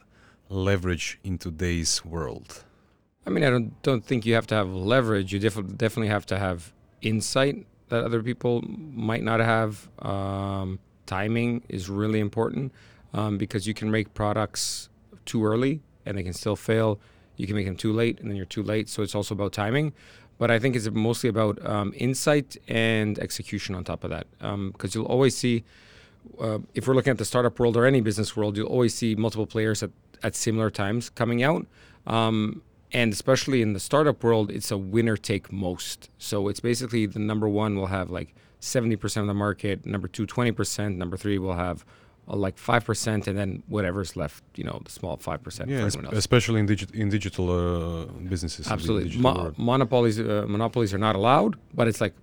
leverage 0.48 1.18
in 1.24 1.38
today's 1.38 2.04
world? 2.04 2.62
I 3.26 3.30
mean, 3.30 3.42
I 3.42 3.50
don't 3.50 3.82
don't 3.82 4.04
think 4.04 4.24
you 4.24 4.34
have 4.34 4.46
to 4.48 4.54
have 4.54 4.68
leverage. 4.68 5.32
You 5.32 5.38
def- 5.38 5.76
definitely 5.76 6.08
have 6.08 6.26
to 6.26 6.38
have 6.38 6.72
insight 7.02 7.66
that 7.88 8.04
other 8.04 8.22
people 8.22 8.62
might 8.62 9.22
not 9.22 9.40
have. 9.40 9.88
Um, 9.98 10.78
timing 11.06 11.62
is 11.68 11.88
really 11.88 12.20
important 12.20 12.72
um, 13.14 13.38
because 13.38 13.66
you 13.66 13.74
can 13.74 13.90
make 13.90 14.12
products 14.14 14.88
too 15.24 15.44
early 15.44 15.80
and 16.04 16.16
they 16.16 16.22
can 16.22 16.32
still 16.32 16.56
fail. 16.56 17.00
You 17.36 17.46
can 17.46 17.56
make 17.56 17.66
them 17.66 17.76
too 17.76 17.92
late 17.92 18.20
and 18.20 18.30
then 18.30 18.36
you're 18.36 18.46
too 18.46 18.62
late. 18.62 18.88
So 18.88 19.02
it's 19.02 19.14
also 19.14 19.34
about 19.34 19.52
timing. 19.52 19.92
But 20.38 20.50
I 20.50 20.58
think 20.58 20.76
it's 20.76 20.90
mostly 20.90 21.30
about 21.30 21.64
um, 21.64 21.94
insight 21.96 22.56
and 22.68 23.18
execution 23.18 23.74
on 23.74 23.84
top 23.84 24.04
of 24.04 24.10
that. 24.10 24.26
Because 24.72 24.94
you'll 24.94 25.06
always 25.06 25.36
see, 25.36 25.64
uh, 26.38 26.58
if 26.74 26.86
we're 26.86 26.94
looking 26.94 27.10
at 27.10 27.18
the 27.18 27.24
startup 27.24 27.58
world 27.58 27.76
or 27.76 27.86
any 27.86 28.02
business 28.02 28.36
world, 28.36 28.56
you'll 28.56 28.68
always 28.68 28.94
see 28.94 29.14
multiple 29.14 29.46
players 29.46 29.82
at, 29.82 29.90
at 30.22 30.34
similar 30.34 30.70
times 30.70 31.08
coming 31.08 31.42
out. 31.42 31.66
Um, 32.06 32.62
and 32.92 33.12
especially 33.12 33.62
in 33.62 33.72
the 33.72 33.80
startup 33.80 34.22
world, 34.22 34.50
it's 34.50 34.70
a 34.70 34.76
winner 34.78 35.16
take 35.16 35.52
most. 35.52 36.10
So 36.18 36.48
it's 36.48 36.60
basically 36.60 37.06
the 37.06 37.18
number 37.18 37.48
one 37.48 37.76
will 37.76 37.86
have 37.88 38.10
like 38.10 38.34
70% 38.60 39.20
of 39.20 39.26
the 39.26 39.34
market, 39.34 39.84
number 39.86 40.08
two, 40.08 40.26
20%, 40.26 40.96
number 40.96 41.16
three 41.16 41.38
will 41.38 41.54
have 41.56 41.84
uh, 42.28 42.34
like 42.34 42.56
5%, 42.56 43.26
and 43.28 43.38
then 43.38 43.62
whatever's 43.68 44.16
left, 44.16 44.42
you 44.56 44.64
know, 44.64 44.80
the 44.84 44.90
small 44.90 45.16
5% 45.16 45.22
yeah, 45.22 45.38
for 45.80 45.86
es- 45.86 45.94
everyone 45.94 46.06
else. 46.06 46.16
especially 46.16 46.60
in, 46.60 46.66
digi- 46.66 46.92
in 46.94 47.08
digital 47.08 47.50
uh, 47.50 48.04
businesses. 48.28 48.66
in 48.66 48.72
Absolutely. 48.72 49.04
digital 49.10 49.22
Mo- 49.34 49.54
monopolies, 49.56 50.18
uh, 50.18 50.44
monopolies 50.48 50.92
are 50.94 50.98
not 50.98 51.14
allowed, 51.14 51.56
but 51.74 51.86
it's 51.86 52.00
like 52.00 52.14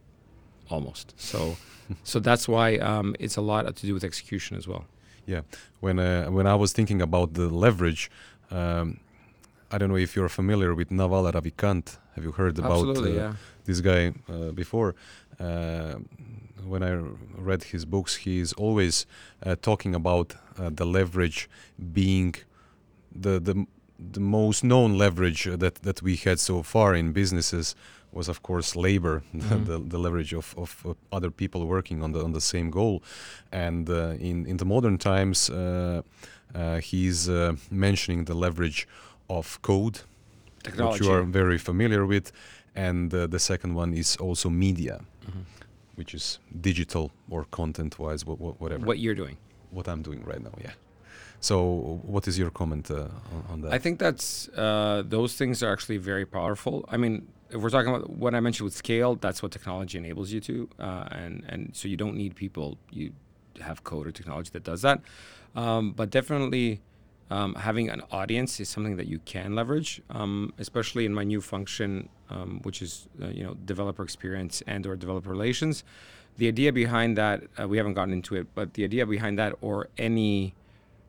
almost. 0.69 1.13
So, 1.17 1.55
so 2.03 2.19
that's 2.19 2.47
why 2.47 2.77
um, 2.77 3.15
it's 3.19 3.37
a 3.37 3.41
lot 3.41 3.73
to 3.75 3.85
do 3.85 3.93
with 3.93 4.03
execution 4.03 4.57
as 4.57 4.67
well. 4.67 4.85
Yeah, 5.25 5.41
when 5.79 5.99
uh, 5.99 6.25
when 6.25 6.47
I 6.47 6.55
was 6.55 6.73
thinking 6.73 7.01
about 7.01 7.33
the 7.35 7.47
leverage, 7.47 8.11
um, 8.51 8.99
I 9.73 9.79
don't 9.79 9.89
know 9.89 9.95
if 9.97 10.15
you're 10.15 10.29
familiar 10.29 10.75
with 10.75 10.91
Naval 10.91 11.23
Ravikant. 11.31 11.97
Have 12.13 12.23
you 12.23 12.31
heard 12.31 12.59
about 12.59 12.95
uh, 12.95 13.01
yeah. 13.07 13.33
this 13.65 13.81
guy 13.81 14.13
uh, 14.29 14.51
before? 14.51 14.93
Uh, 15.39 15.95
when 16.63 16.83
I 16.83 16.91
read 17.35 17.63
his 17.63 17.83
books, 17.83 18.17
he 18.17 18.39
is 18.39 18.53
always 18.53 19.07
uh, 19.43 19.55
talking 19.59 19.95
about 19.95 20.35
uh, 20.59 20.69
the 20.71 20.85
leverage 20.85 21.49
being 21.91 22.35
the 23.11 23.39
the 23.39 23.65
the 23.97 24.19
most 24.19 24.63
known 24.63 24.95
leverage 24.99 25.45
that 25.45 25.75
that 25.87 26.03
we 26.03 26.17
had 26.17 26.39
so 26.39 26.61
far 26.61 26.93
in 26.93 27.11
businesses 27.11 27.75
was 28.11 28.29
of 28.29 28.43
course 28.43 28.75
labor, 28.75 29.23
mm-hmm. 29.35 29.63
the, 29.65 29.79
the, 29.79 29.97
leverage 29.97 30.33
of, 30.33 30.53
of 30.55 30.85
uh, 30.85 30.93
other 31.11 31.31
people 31.31 31.65
working 31.65 32.03
on 32.03 32.11
the 32.11 32.23
on 32.23 32.31
the 32.33 32.41
same 32.41 32.69
goal, 32.69 33.01
and 33.51 33.89
uh, 33.89 34.13
in 34.19 34.45
in 34.45 34.57
the 34.57 34.65
modern 34.65 34.99
times, 34.99 35.49
uh, 35.49 36.03
uh 36.53 36.77
he's 36.77 37.27
uh, 37.27 37.55
mentioning 37.71 38.25
the 38.25 38.35
leverage 38.35 38.87
of 39.29 39.61
code, 39.61 40.01
Technology. 40.63 40.99
which 40.99 41.07
you 41.07 41.13
are 41.13 41.23
very 41.23 41.57
familiar 41.57 42.05
with, 42.05 42.31
and 42.75 43.11
the 43.11 43.39
second 43.39 43.75
one 43.75 43.93
is 43.93 44.15
also 44.17 44.49
media, 44.49 45.01
mm-hmm. 45.25 45.41
which 45.95 46.13
is 46.13 46.39
digital 46.61 47.11
or 47.29 47.45
content-wise, 47.45 48.25
whatever. 48.25 48.85
What 48.85 48.99
you're 48.99 49.15
doing. 49.15 49.37
What 49.71 49.87
I'm 49.87 50.01
doing 50.01 50.23
right 50.23 50.41
now, 50.41 50.53
yeah. 50.61 50.71
So, 51.43 51.99
what 52.03 52.25
is 52.29 52.39
your 52.39 52.51
comment 52.51 52.89
uh, 52.89 52.95
on, 52.95 53.45
on, 53.49 53.61
that? 53.61 53.73
I 53.73 53.77
think 53.77 53.99
that's 53.99 54.47
uh, 54.55 55.03
those 55.05 55.35
things 55.35 55.61
are 55.61 55.73
actually 55.73 55.97
very 55.97 56.25
powerful. 56.25 56.85
I 56.87 56.95
mean, 56.95 57.27
if 57.49 57.61
we're 57.61 57.69
talking 57.69 57.93
about 57.93 58.09
what 58.09 58.33
I 58.33 58.39
mentioned 58.39 58.63
with 58.63 58.75
scale, 58.75 59.15
that's 59.15 59.43
what 59.43 59.51
technology 59.51 59.97
enables 59.97 60.31
you 60.31 60.39
to, 60.39 60.69
uh, 60.79 61.05
and 61.11 61.43
and 61.49 61.75
so 61.75 61.89
you 61.89 61.97
don't 61.97 62.15
need 62.15 62.35
people. 62.35 62.77
You 62.91 63.11
have 63.59 63.83
code 63.83 64.07
or 64.07 64.11
technology 64.11 64.51
that 64.53 64.63
does 64.63 64.83
that, 64.83 65.01
um, 65.53 65.91
but 65.91 66.09
definitely. 66.09 66.79
Um, 67.33 67.55
having 67.55 67.89
an 67.89 68.03
audience 68.11 68.59
is 68.59 68.69
something 68.69 68.95
that 68.97 69.07
you 69.07 69.17
can 69.25 69.55
leverage, 69.55 70.03
um, 70.11 70.53
especially 70.59 71.07
in 71.07 71.15
my 71.15 71.23
new 71.23 71.41
function, 71.41 72.09
um, 72.29 72.59
which 72.61 72.79
is 72.83 73.07
uh, 73.19 73.29
you 73.29 73.43
know 73.43 73.55
developer 73.65 74.03
experience 74.03 74.61
and 74.67 74.85
or 74.85 74.95
developer 74.95 75.31
relations. 75.31 75.83
The 76.37 76.47
idea 76.47 76.71
behind 76.71 77.17
that 77.17 77.41
uh, 77.59 77.67
we 77.67 77.77
haven't 77.77 77.95
gotten 77.95 78.13
into 78.13 78.35
it, 78.35 78.45
but 78.53 78.75
the 78.75 78.83
idea 78.83 79.07
behind 79.07 79.39
that 79.39 79.55
or 79.61 79.87
any 79.97 80.53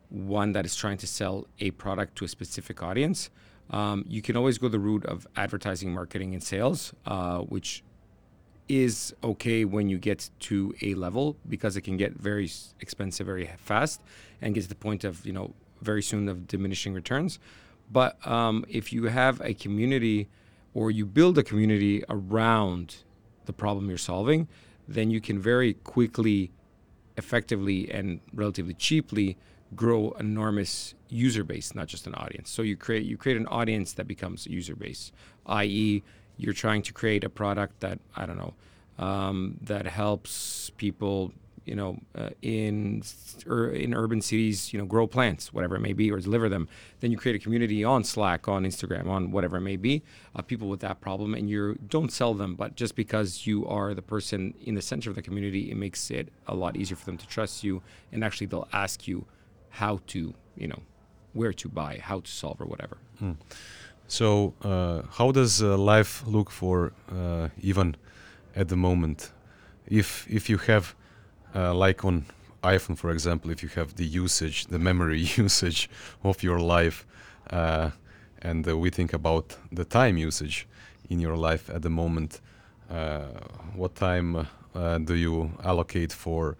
one 0.09 0.53
that 0.53 0.65
is 0.65 0.75
trying 0.75 0.97
to 1.05 1.07
sell 1.07 1.47
a 1.61 1.73
product 1.73 2.17
to 2.17 2.25
a 2.25 2.29
specific 2.29 2.83
audience, 2.83 3.29
um, 3.69 4.07
you 4.09 4.23
can 4.23 4.35
always 4.35 4.57
go 4.57 4.69
the 4.69 4.79
route 4.79 5.05
of 5.05 5.27
advertising, 5.37 5.93
marketing, 5.93 6.33
and 6.33 6.43
sales, 6.43 6.95
uh, 7.05 7.41
which 7.41 7.83
is 8.67 9.15
okay 9.23 9.67
when 9.67 9.91
you 9.91 9.99
get 9.99 10.31
to 10.41 10.75
a 10.81 10.95
level 10.95 11.37
because 11.51 11.77
it 11.77 11.83
can 11.83 11.99
get 11.99 12.15
very 12.15 12.51
expensive 12.81 13.27
very 13.27 13.51
fast 13.59 14.01
and 14.41 14.55
get 14.55 14.63
to 14.63 14.71
the 14.71 14.75
point 14.75 15.05
of 15.05 15.27
you 15.27 15.35
know 15.35 15.53
very 15.85 16.03
soon 16.03 16.29
of 16.29 16.47
diminishing 16.47 16.95
returns. 16.95 17.39
But 17.91 18.13
um, 18.27 18.65
if 18.69 18.93
you 18.93 19.05
have 19.05 19.41
a 19.41 19.55
community 19.55 20.29
or 20.73 20.91
you 20.91 21.07
build 21.07 21.39
a 21.39 21.43
community 21.43 22.03
around 22.09 22.97
the 23.45 23.53
problem 23.53 23.89
you're 23.89 23.99
solving, 23.99 24.49
then 24.89 25.11
you 25.11 25.21
can 25.21 25.39
very 25.39 25.75
quickly, 25.75 26.51
effectively, 27.17 27.91
and 27.91 28.21
relatively 28.33 28.75
cheaply 28.75 29.37
grow 29.77 30.13
enormous 30.19 30.95
user 31.09 31.45
base, 31.45 31.75
not 31.75 31.87
just 31.87 32.07
an 32.07 32.15
audience. 32.15 32.51
So 32.51 32.63
you 32.63 32.77
create 32.77 33.05
you 33.05 33.17
create 33.17 33.39
an 33.39 33.47
audience 33.47 33.93
that 33.95 34.07
becomes 34.07 34.47
user 34.47 34.77
base, 34.77 35.13
i.e., 35.47 36.03
you're 36.37 36.53
trying 36.53 36.83
to 36.83 36.93
create 36.93 37.23
a 37.25 37.31
product 37.31 37.81
that 37.81 37.99
I 38.17 38.27
don't 38.27 38.39
know 38.39 38.55
um, 38.99 39.57
that 39.63 39.87
helps 39.87 40.71
people, 40.77 41.33
you 41.65 41.75
know, 41.75 41.99
uh, 42.15 42.31
in 42.43 43.03
or 43.47 43.69
in 43.69 43.95
urban 43.95 44.21
cities, 44.21 44.73
you 44.73 44.79
know, 44.79 44.85
grow 44.85 45.07
plants, 45.07 45.53
whatever 45.53 45.77
it 45.77 45.81
may 45.81 45.93
be, 45.93 46.11
or 46.11 46.19
deliver 46.21 46.49
them. 46.49 46.69
Then 47.01 47.11
you 47.11 47.19
create 47.19 47.37
a 47.37 47.39
community 47.39 47.85
on 47.85 48.05
Slack, 48.05 48.49
on 48.49 48.65
Instagram, 48.65 49.07
on 49.07 49.31
whatever 49.31 49.57
it 49.57 49.63
may 49.63 49.77
be, 49.77 50.03
uh, 50.37 50.43
people 50.43 50.69
with 50.69 50.81
that 50.81 51.01
problem, 51.01 51.35
and 51.35 51.49
you 51.49 51.79
don't 51.89 52.13
sell 52.13 52.35
them, 52.35 52.55
but 52.55 52.75
just 52.75 52.97
because 52.97 53.47
you 53.47 53.67
are 53.67 53.95
the 53.95 54.03
person 54.03 54.55
in 54.65 54.75
the 54.75 54.83
center 54.83 55.11
of 55.11 55.17
the 55.17 55.23
community, 55.23 55.71
it 55.71 55.77
makes 55.77 56.11
it 56.11 56.33
a 56.47 56.55
lot 56.55 56.77
easier 56.77 56.97
for 56.97 57.07
them 57.07 57.19
to 57.19 57.27
trust 57.27 57.65
you, 57.65 57.83
and 58.13 58.23
actually 58.25 58.47
they'll 58.47 58.69
ask 58.73 59.09
you 59.09 59.27
how 59.71 60.01
to, 60.07 60.35
you 60.57 60.69
know, 60.69 60.81
where 61.33 61.53
to 61.53 61.69
buy, 61.69 61.99
how 62.03 62.21
to 62.21 62.31
solve, 62.31 62.61
or 62.61 62.67
whatever. 62.67 62.97
Mm. 63.23 63.37
So, 64.07 64.55
uh, 64.63 65.03
how 65.11 65.33
does 65.33 65.63
uh, 65.63 65.77
life 65.77 66.23
look 66.27 66.51
for 66.51 66.93
uh, 67.11 67.49
Ivan 67.67 67.97
at 68.55 68.69
the 68.69 68.77
moment? 68.77 69.33
If 69.87 70.27
if 70.29 70.49
you 70.49 70.59
have, 70.59 70.95
uh, 71.55 71.75
like 71.75 72.05
on 72.05 72.25
iPhone, 72.63 72.97
for 72.97 73.11
example, 73.11 73.51
if 73.51 73.63
you 73.63 73.69
have 73.71 73.97
the 73.97 74.05
usage, 74.05 74.67
the 74.67 74.79
memory 74.79 75.19
usage 75.37 75.89
of 76.23 76.43
your 76.43 76.61
life, 76.61 77.07
uh, 77.51 77.91
and 78.43 78.67
uh, 78.69 78.77
we 78.77 78.91
think 78.91 79.13
about 79.13 79.57
the 79.73 79.85
time 79.85 80.17
usage 80.17 80.67
in 81.11 81.21
your 81.21 81.37
life 81.37 81.71
at 81.71 81.83
the 81.83 81.91
moment, 81.91 82.41
what 83.75 83.95
time 83.95 84.47
do 85.05 85.15
you 85.15 85.51
allocate 85.63 86.13
for 86.13 86.57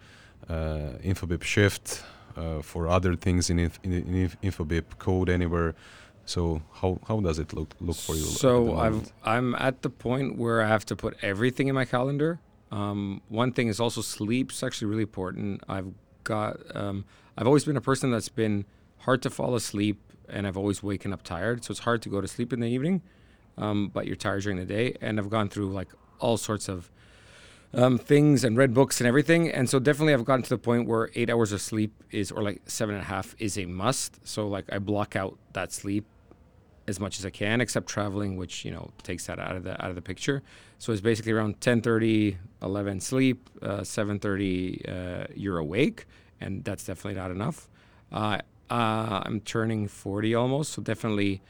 Infobip 0.49 1.43
Shift? 1.43 2.03
uh, 2.35 2.61
for 2.61 2.87
other 2.87 3.15
things 3.15 3.49
in, 3.49 3.59
in, 3.59 3.71
in 3.83 4.31
Infobip 4.43 4.97
code 4.99 5.29
anywhere. 5.29 5.75
So 6.25 6.61
how 6.73 6.99
how 7.07 7.19
does 7.19 7.37
it 7.37 7.53
look 7.53 7.75
look 7.79 7.97
for 7.97 8.15
you? 8.15 8.23
So 8.23 8.77
I've 8.77 9.11
I'm 9.23 9.53
at 9.55 9.83
the 9.83 9.89
point 9.89 10.37
where 10.37 10.61
I 10.61 10.67
have 10.67 10.85
to 10.87 10.95
put 10.95 11.15
everything 11.21 11.67
in 11.67 11.75
my 11.75 11.85
calendar. 11.85 12.39
Um, 12.75 13.21
one 13.29 13.53
thing 13.53 13.69
is 13.69 13.79
also 13.79 14.01
sleep. 14.01 14.51
sleep's 14.51 14.63
actually 14.63 14.87
really 14.87 15.03
important. 15.03 15.63
I've 15.69 15.93
got 16.25 16.57
um, 16.75 17.05
I've 17.37 17.47
always 17.47 17.63
been 17.63 17.77
a 17.77 17.81
person 17.81 18.11
that's 18.11 18.27
been 18.27 18.65
hard 18.99 19.21
to 19.21 19.29
fall 19.29 19.55
asleep, 19.55 19.97
and 20.27 20.45
I've 20.45 20.57
always 20.57 20.83
waken 20.83 21.13
up 21.13 21.23
tired. 21.23 21.63
So 21.63 21.71
it's 21.71 21.79
hard 21.79 22.01
to 22.01 22.09
go 22.09 22.19
to 22.19 22.27
sleep 22.27 22.51
in 22.51 22.59
the 22.59 22.67
evening, 22.67 23.01
um, 23.57 23.89
but 23.93 24.07
you're 24.07 24.17
tired 24.17 24.43
during 24.43 24.57
the 24.57 24.65
day. 24.65 24.97
And 24.99 25.19
I've 25.19 25.29
gone 25.29 25.47
through 25.47 25.71
like 25.71 25.87
all 26.19 26.35
sorts 26.35 26.67
of 26.67 26.91
um, 27.73 27.97
things 27.97 28.43
and 28.43 28.57
read 28.57 28.73
books 28.73 28.99
and 28.99 29.07
everything. 29.07 29.49
And 29.49 29.69
so 29.69 29.79
definitely 29.79 30.13
I've 30.13 30.25
gotten 30.25 30.43
to 30.43 30.49
the 30.49 30.57
point 30.57 30.85
where 30.85 31.11
eight 31.15 31.29
hours 31.29 31.53
of 31.53 31.61
sleep 31.61 32.03
is, 32.11 32.29
or 32.29 32.43
like 32.43 32.61
seven 32.65 32.95
and 32.95 33.03
a 33.03 33.07
half 33.07 33.35
is 33.39 33.57
a 33.57 33.65
must. 33.65 34.27
So 34.27 34.49
like 34.49 34.65
I 34.69 34.79
block 34.79 35.15
out 35.15 35.37
that 35.53 35.71
sleep 35.71 36.05
as 36.87 36.99
much 36.99 37.19
as 37.19 37.25
I 37.25 37.29
can, 37.29 37.61
except 37.61 37.87
traveling, 37.87 38.35
which, 38.35 38.65
you 38.65 38.71
know, 38.71 38.91
takes 39.03 39.25
that 39.27 39.39
out 39.39 39.55
of 39.55 39.63
the, 39.63 39.81
out 39.81 39.89
of 39.89 39.95
the 39.95 40.01
picture. 40.01 40.43
So 40.77 40.91
it's 40.91 41.01
basically 41.01 41.31
around 41.31 41.53
1030, 41.53 42.37
11 42.61 42.99
sleep, 42.99 43.49
uh, 43.61 43.83
730 43.83 44.85
uh, 44.87 45.25
you're 45.35 45.57
awake. 45.57 46.05
And 46.41 46.63
that's 46.63 46.85
definitely 46.85 47.19
not 47.19 47.31
enough. 47.31 47.69
Uh, 48.11 48.39
uh 48.69 49.21
I'm 49.25 49.41
turning 49.41 49.87
40 49.87 50.35
almost. 50.35 50.73
So 50.73 50.81
definitely 50.81 51.41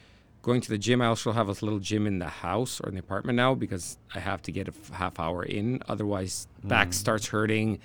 going 0.45 0.61
to 0.61 0.69
the 0.69 0.77
gym. 0.77 1.01
I 1.01 1.07
also 1.07 1.31
have 1.31 1.47
a 1.47 1.53
little 1.53 1.79
gym 1.79 2.05
in 2.05 2.19
the 2.19 2.27
house 2.27 2.79
or 2.79 2.89
in 2.89 2.95
the 2.95 2.99
apartment 2.99 3.35
now 3.35 3.55
because 3.55 3.97
I 4.13 4.19
have 4.19 4.43
to 4.43 4.51
get 4.51 4.67
a 4.67 4.71
f- 4.71 4.89
half 4.91 5.19
hour 5.19 5.43
in. 5.43 5.81
Otherwise, 5.89 6.47
mm. 6.63 6.69
back 6.69 6.93
starts 6.93 7.27
hurting. 7.27 7.79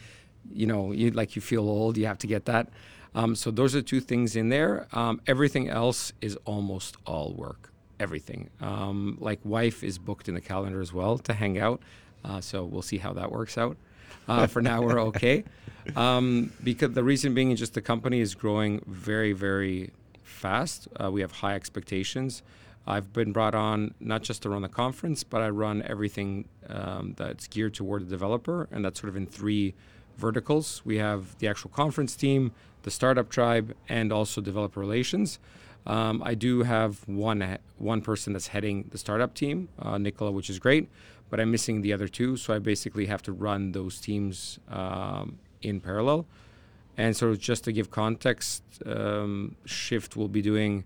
You 0.53 0.67
know, 0.67 0.93
you 0.93 1.11
like 1.11 1.37
you 1.37 1.43
feel 1.43 1.67
old. 1.69 1.97
You 1.97 2.07
have 2.07 2.19
to 2.19 2.27
get 2.27 2.45
that. 2.45 2.69
Um, 3.15 3.35
so 3.35 3.51
those 3.51 3.75
are 3.75 3.83
two 3.83 4.01
things 4.01 4.37
in 4.37 4.51
there. 4.51 4.87
Um, 4.93 5.21
everything 5.27 5.69
else 5.69 6.13
is 6.21 6.37
almost 6.45 6.97
all 7.07 7.33
work. 7.33 7.70
Everything. 8.01 8.51
Um, 8.61 9.19
like 9.21 9.39
wife 9.45 9.85
is 9.85 9.99
booked 9.99 10.29
in 10.29 10.35
the 10.35 10.41
calendar 10.41 10.81
as 10.81 10.93
well 10.93 11.19
to 11.19 11.35
hang 11.35 11.59
out. 11.59 11.81
Uh, 12.25 12.41
so 12.41 12.65
we'll 12.65 12.83
see 12.83 12.99
how 12.99 13.13
that 13.13 13.31
works 13.31 13.57
out. 13.57 13.77
Uh, 14.27 14.47
for 14.47 14.61
now, 14.61 14.83
we're 14.83 15.01
okay. 15.09 15.45
Um, 15.95 16.53
because 16.65 16.93
the 16.93 17.05
reason 17.05 17.35
being 17.35 17.51
is 17.51 17.59
just 17.59 17.75
the 17.75 17.81
company 17.81 18.21
is 18.21 18.35
growing 18.35 18.83
very, 18.87 19.33
very 19.33 19.91
fast. 20.23 20.89
Uh, 20.99 21.11
we 21.11 21.21
have 21.21 21.31
high 21.31 21.55
expectations. 21.55 22.43
I've 22.87 23.13
been 23.13 23.33
brought 23.33 23.55
on 23.55 23.95
not 24.01 24.23
just 24.23 24.43
to 24.43 24.49
run 24.49 24.63
the 24.63 24.69
conference, 24.69 25.23
but 25.23 25.43
I 25.43 25.51
run 25.51 25.83
everything 25.83 26.49
um, 26.69 27.15
that's 27.17 27.47
geared 27.47 27.75
toward 27.75 28.07
the 28.07 28.11
developer, 28.11 28.69
and 28.73 28.85
that's 28.85 29.01
sort 29.01 29.11
of 29.11 29.17
in 29.17 29.27
three 29.27 29.75
verticals. 30.17 30.83
We 30.85 30.97
have 30.99 31.39
the 31.39 31.49
actual 31.49 31.71
conference 31.71 32.17
team, 32.17 32.53
the 32.83 32.91
startup 32.91 33.29
tribe, 33.29 33.75
and 33.89 34.13
also 34.13 34.41
developer 34.41 34.81
relations. 34.81 35.39
Um, 35.87 36.23
I 36.25 36.35
do 36.35 36.63
have 36.63 37.07
one 37.09 37.59
one 37.79 38.03
person 38.03 38.33
that's 38.33 38.49
heading 38.49 38.89
the 38.91 38.99
startup 38.99 39.35
team, 39.35 39.69
uh, 39.79 39.99
Nicola, 39.99 40.31
which 40.31 40.51
is 40.51 40.59
great, 40.59 40.89
but 41.31 41.41
I'm 41.41 41.51
missing 41.51 41.83
the 41.83 41.93
other 41.93 42.09
two, 42.09 42.37
so 42.37 42.55
I 42.55 42.59
basically 42.59 43.07
have 43.07 43.23
to 43.23 43.33
run 43.33 43.73
those 43.73 44.01
teams 44.01 44.59
um, 44.69 45.39
in 45.63 45.81
parallel. 45.81 46.27
And 46.97 47.17
so, 47.17 47.35
just 47.35 47.65
to 47.65 47.73
give 47.73 47.91
context, 47.91 48.63
um, 48.85 49.57
Shift 49.65 50.17
will 50.17 50.29
be 50.29 50.43
doing 50.43 50.85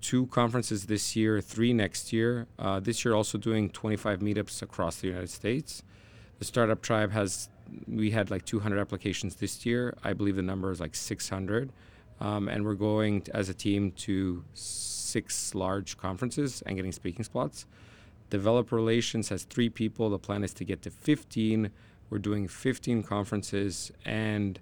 two 0.00 0.26
conferences 0.28 0.86
this 0.86 1.16
year, 1.16 1.40
three 1.40 1.72
next 1.72 2.12
year. 2.12 2.46
Uh, 2.58 2.80
this 2.80 3.04
year, 3.04 3.14
also 3.14 3.36
doing 3.36 3.68
25 3.68 4.20
meetups 4.20 4.62
across 4.62 4.96
the 4.96 5.08
United 5.08 5.30
States. 5.30 5.82
The 6.38 6.44
Startup 6.44 6.80
Tribe 6.80 7.12
has, 7.12 7.48
we 7.88 8.12
had 8.12 8.30
like 8.30 8.44
200 8.44 8.78
applications 8.78 9.36
this 9.36 9.66
year. 9.66 9.96
I 10.04 10.12
believe 10.12 10.36
the 10.36 10.42
number 10.42 10.70
is 10.70 10.80
like 10.80 10.94
600. 10.94 11.72
Um, 12.20 12.48
and 12.48 12.64
we're 12.64 12.74
going 12.74 13.22
to, 13.22 13.36
as 13.36 13.48
a 13.48 13.54
team 13.54 13.92
to 13.92 14.44
six 14.54 15.54
large 15.54 15.96
conferences 15.96 16.62
and 16.66 16.76
getting 16.76 16.92
speaking 16.92 17.24
spots. 17.24 17.66
Developer 18.30 18.74
Relations 18.74 19.28
has 19.28 19.44
three 19.44 19.68
people. 19.68 20.10
The 20.10 20.18
plan 20.18 20.42
is 20.42 20.52
to 20.54 20.64
get 20.64 20.82
to 20.82 20.90
15. 20.90 21.70
We're 22.10 22.18
doing 22.18 22.48
15 22.48 23.02
conferences 23.02 23.92
and 24.04 24.58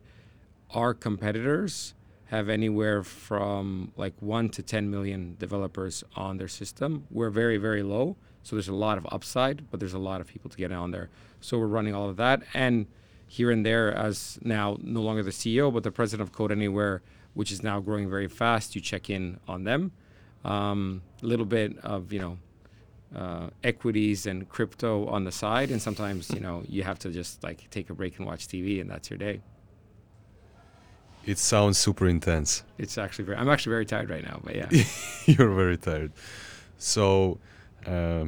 our 0.72 0.94
competitors 0.94 1.94
have 2.26 2.48
anywhere 2.48 3.02
from 3.02 3.92
like 3.96 4.14
1 4.20 4.48
to 4.50 4.62
10 4.62 4.90
million 4.90 5.36
developers 5.38 6.02
on 6.16 6.38
their 6.38 6.48
system. 6.48 7.06
We're 7.10 7.30
very, 7.30 7.58
very 7.58 7.82
low. 7.82 8.16
So 8.42 8.56
there's 8.56 8.68
a 8.68 8.74
lot 8.74 8.98
of 8.98 9.06
upside, 9.10 9.70
but 9.70 9.80
there's 9.80 9.94
a 9.94 9.98
lot 9.98 10.20
of 10.20 10.26
people 10.26 10.50
to 10.50 10.56
get 10.56 10.72
on 10.72 10.90
there. 10.90 11.10
So 11.40 11.58
we're 11.58 11.66
running 11.66 11.94
all 11.94 12.08
of 12.08 12.16
that. 12.16 12.42
And 12.52 12.86
here 13.26 13.50
and 13.50 13.64
there, 13.64 13.92
as 13.94 14.38
now 14.42 14.76
no 14.82 15.00
longer 15.00 15.22
the 15.22 15.30
CEO, 15.30 15.72
but 15.72 15.82
the 15.82 15.90
president 15.90 16.28
of 16.28 16.34
Code 16.34 16.52
Anywhere, 16.52 17.02
which 17.34 17.52
is 17.52 17.62
now 17.62 17.80
growing 17.80 18.08
very 18.08 18.28
fast, 18.28 18.74
you 18.74 18.80
check 18.80 19.10
in 19.10 19.38
on 19.46 19.64
them. 19.64 19.92
A 20.44 20.52
um, 20.52 21.02
little 21.22 21.46
bit 21.46 21.78
of, 21.78 22.12
you 22.12 22.20
know, 22.20 22.38
uh, 23.14 23.48
equities 23.62 24.26
and 24.26 24.48
crypto 24.48 25.06
on 25.06 25.24
the 25.24 25.32
side, 25.32 25.70
and 25.70 25.80
sometimes 25.80 26.30
you 26.30 26.40
know 26.40 26.64
you 26.68 26.82
have 26.82 26.98
to 26.98 27.10
just 27.10 27.42
like 27.44 27.70
take 27.70 27.90
a 27.90 27.94
break 27.94 28.18
and 28.18 28.26
watch 28.26 28.48
TV, 28.48 28.80
and 28.80 28.90
that's 28.90 29.08
your 29.08 29.18
day. 29.18 29.40
It 31.24 31.38
sounds 31.38 31.78
super 31.78 32.06
intense. 32.06 32.64
It's 32.76 32.98
actually 32.98 33.26
very. 33.26 33.38
I'm 33.38 33.48
actually 33.48 33.70
very 33.70 33.86
tired 33.86 34.10
right 34.10 34.24
now, 34.24 34.40
but 34.42 34.56
yeah. 34.56 34.68
You're 35.26 35.54
very 35.54 35.76
tired. 35.76 36.12
So 36.76 37.38
uh, 37.86 38.26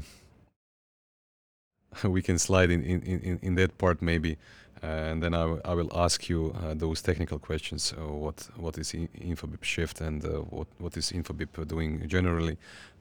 we 2.04 2.22
can 2.22 2.38
slide 2.38 2.70
in, 2.70 2.82
in, 2.82 3.02
in, 3.02 3.38
in 3.42 3.54
that 3.56 3.76
part 3.78 4.00
maybe. 4.00 4.38
And 4.82 5.22
then 5.22 5.34
I, 5.34 5.74
will 5.74 5.90
ask 5.94 6.28
you 6.28 6.54
uh, 6.62 6.74
those 6.74 7.00
technical 7.02 7.38
questions. 7.38 7.94
Uh, 7.96 8.02
what 8.12 8.48
what 8.56 8.78
is 8.78 8.94
I- 8.94 9.08
Infobip 9.18 9.64
Shift 9.64 10.00
and 10.00 10.24
uh, 10.24 10.42
what 10.50 10.68
what 10.78 10.96
is 10.96 11.12
Infobip 11.12 11.66
doing 11.66 12.06
generally? 12.08 12.56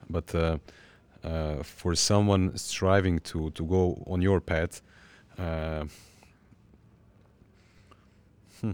But 0.10 0.34
uh, 0.34 0.58
uh, 1.24 1.64
for 1.64 1.96
someone 1.96 2.58
striving 2.58 3.20
to 3.20 3.50
to 3.52 3.66
go 3.66 4.04
on 4.08 4.22
your 4.22 4.40
path, 4.42 4.82
hmm, 8.62 8.72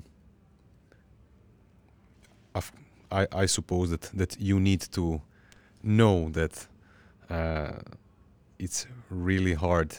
I 3.11 3.27
I 3.31 3.47
suppose 3.47 3.89
that 3.89 4.11
that 4.13 4.37
you 4.39 4.59
need 4.59 4.81
to 4.91 5.21
know 5.81 6.29
that 6.29 6.67
it's 8.59 8.85
really 9.09 9.55
hard 9.55 9.95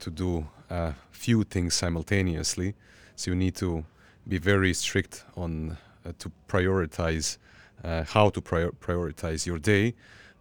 to 0.00 0.10
do 0.10 0.46
a 0.70 0.94
few 1.10 1.44
things 1.44 1.74
simultaneously. 1.74 2.74
So 3.16 3.32
you 3.32 3.36
need 3.36 3.56
to 3.56 3.84
be 4.26 4.38
very 4.38 4.72
strict 4.72 5.24
on 5.36 5.76
uh, 6.06 6.12
to 6.18 6.30
prioritize 6.48 7.36
uh, 7.84 8.04
how 8.04 8.30
to 8.30 8.40
prior- 8.40 8.72
prioritize 8.72 9.46
your 9.46 9.58
day. 9.58 9.94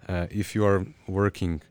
Uh, 0.08 0.28
if 0.30 0.56
you 0.56 0.66
are 0.66 0.86
working 1.08 1.62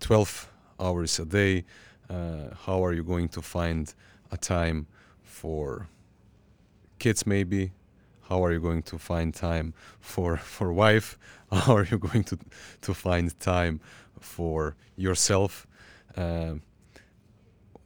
12 0.00 0.50
hours 0.80 1.18
a 1.18 1.24
day, 1.24 1.64
uh, 2.10 2.54
how 2.64 2.84
are 2.84 2.92
you 2.92 3.02
going 3.02 3.28
to 3.28 3.42
find 3.42 3.94
a 4.30 4.36
time 4.36 4.86
for 5.22 5.88
kids 6.98 7.26
maybe? 7.26 7.72
How 8.28 8.44
are 8.44 8.52
you 8.52 8.60
going 8.60 8.82
to 8.82 8.98
find 8.98 9.32
time 9.32 9.72
for 10.00 10.36
for 10.36 10.72
wife? 10.72 11.16
How 11.52 11.76
are 11.76 11.84
you 11.84 11.98
going 11.98 12.24
to 12.24 12.38
to 12.82 12.92
find 12.94 13.38
time 13.38 13.80
for 14.20 14.74
yourself? 14.96 15.66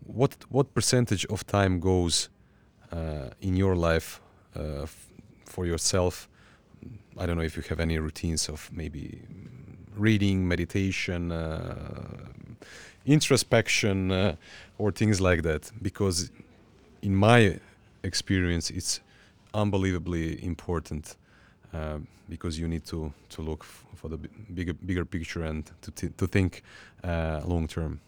What 0.06 0.36
what 0.48 0.74
percentage 0.74 1.26
of 1.26 1.46
time 1.46 1.80
goes 1.80 2.28
uh, 2.92 3.30
in 3.40 3.56
your 3.56 3.76
life 3.76 4.20
uh, 4.56 4.86
for 5.44 5.66
yourself? 5.66 6.28
I 7.16 7.26
don't 7.26 7.36
know 7.36 7.44
if 7.44 7.56
you 7.56 7.62
have 7.68 7.80
any 7.80 7.98
routines 7.98 8.48
of 8.48 8.70
maybe 8.72 9.20
reading, 9.96 10.48
meditation, 10.48 11.32
uh, 11.32 12.28
introspection, 13.04 14.10
uh, 14.10 14.36
or 14.78 14.92
things 14.92 15.20
like 15.20 15.42
that. 15.42 15.70
Because 15.82 16.30
in 17.02 17.14
my 17.14 17.58
experience, 18.02 18.70
it's 18.70 19.00
unbelievably 19.52 20.44
important 20.44 21.16
um, 21.72 22.06
because 22.28 22.58
you 22.58 22.68
need 22.68 22.84
to 22.86 23.12
to 23.28 23.42
look 23.42 23.64
for 23.94 24.08
the 24.08 24.18
bigger 24.54 24.74
bigger 24.74 25.04
picture 25.04 25.42
and 25.42 25.70
to 25.82 26.08
to 26.08 26.26
think 26.26 26.62
uh, 27.04 27.40
long 27.44 27.66
term. 27.68 28.00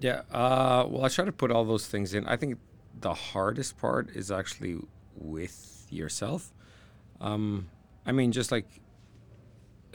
Yeah. 0.00 0.22
Uh, 0.30 0.86
well, 0.88 1.04
I 1.04 1.08
try 1.08 1.24
to 1.24 1.32
put 1.32 1.50
all 1.50 1.64
those 1.64 1.86
things 1.86 2.14
in. 2.14 2.26
I 2.26 2.36
think 2.36 2.58
the 3.00 3.14
hardest 3.14 3.78
part 3.78 4.10
is 4.10 4.30
actually 4.30 4.78
with 5.16 5.86
yourself. 5.90 6.52
Um, 7.20 7.68
I 8.04 8.12
mean, 8.12 8.32
just 8.32 8.50
like 8.50 8.66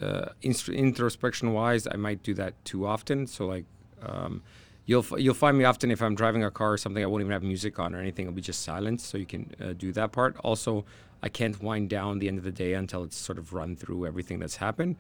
uh, 0.02 0.30
introspection 0.42 1.54
wise, 1.54 1.88
I 1.88 1.96
might 1.98 2.24
do 2.24 2.34
that 2.36 2.54
too 2.66 2.86
often. 2.86 3.28
So 3.28 3.48
like, 3.48 3.66
um, 4.02 4.44
you'll 4.86 5.02
f- 5.04 5.20
you'll 5.20 5.34
find 5.34 5.58
me 5.58 5.66
often 5.66 5.92
if 5.92 6.02
I'm 6.02 6.16
driving 6.16 6.44
a 6.44 6.52
car 6.52 6.74
or 6.74 6.78
something. 6.78 7.04
I 7.04 7.08
won't 7.08 7.22
even 7.22 7.34
have 7.34 7.44
music 7.44 7.80
on 7.80 7.94
or 7.96 8.00
anything. 8.00 8.26
It'll 8.28 8.36
be 8.36 8.42
just 8.42 8.62
silence. 8.64 9.06
So 9.06 9.18
you 9.18 9.26
can 9.26 9.54
uh, 9.60 9.74
do 9.74 9.92
that 9.94 10.12
part. 10.12 10.38
Also, 10.44 10.86
I 11.22 11.30
can't 11.30 11.62
wind 11.62 11.90
down 11.90 12.20
the 12.20 12.28
end 12.28 12.38
of 12.38 12.44
the 12.44 12.52
day 12.52 12.74
until 12.74 13.04
it's 13.04 13.18
sort 13.18 13.38
of 13.40 13.54
run 13.54 13.76
through 13.76 14.06
everything 14.06 14.40
that's 14.40 14.58
happened. 14.58 14.96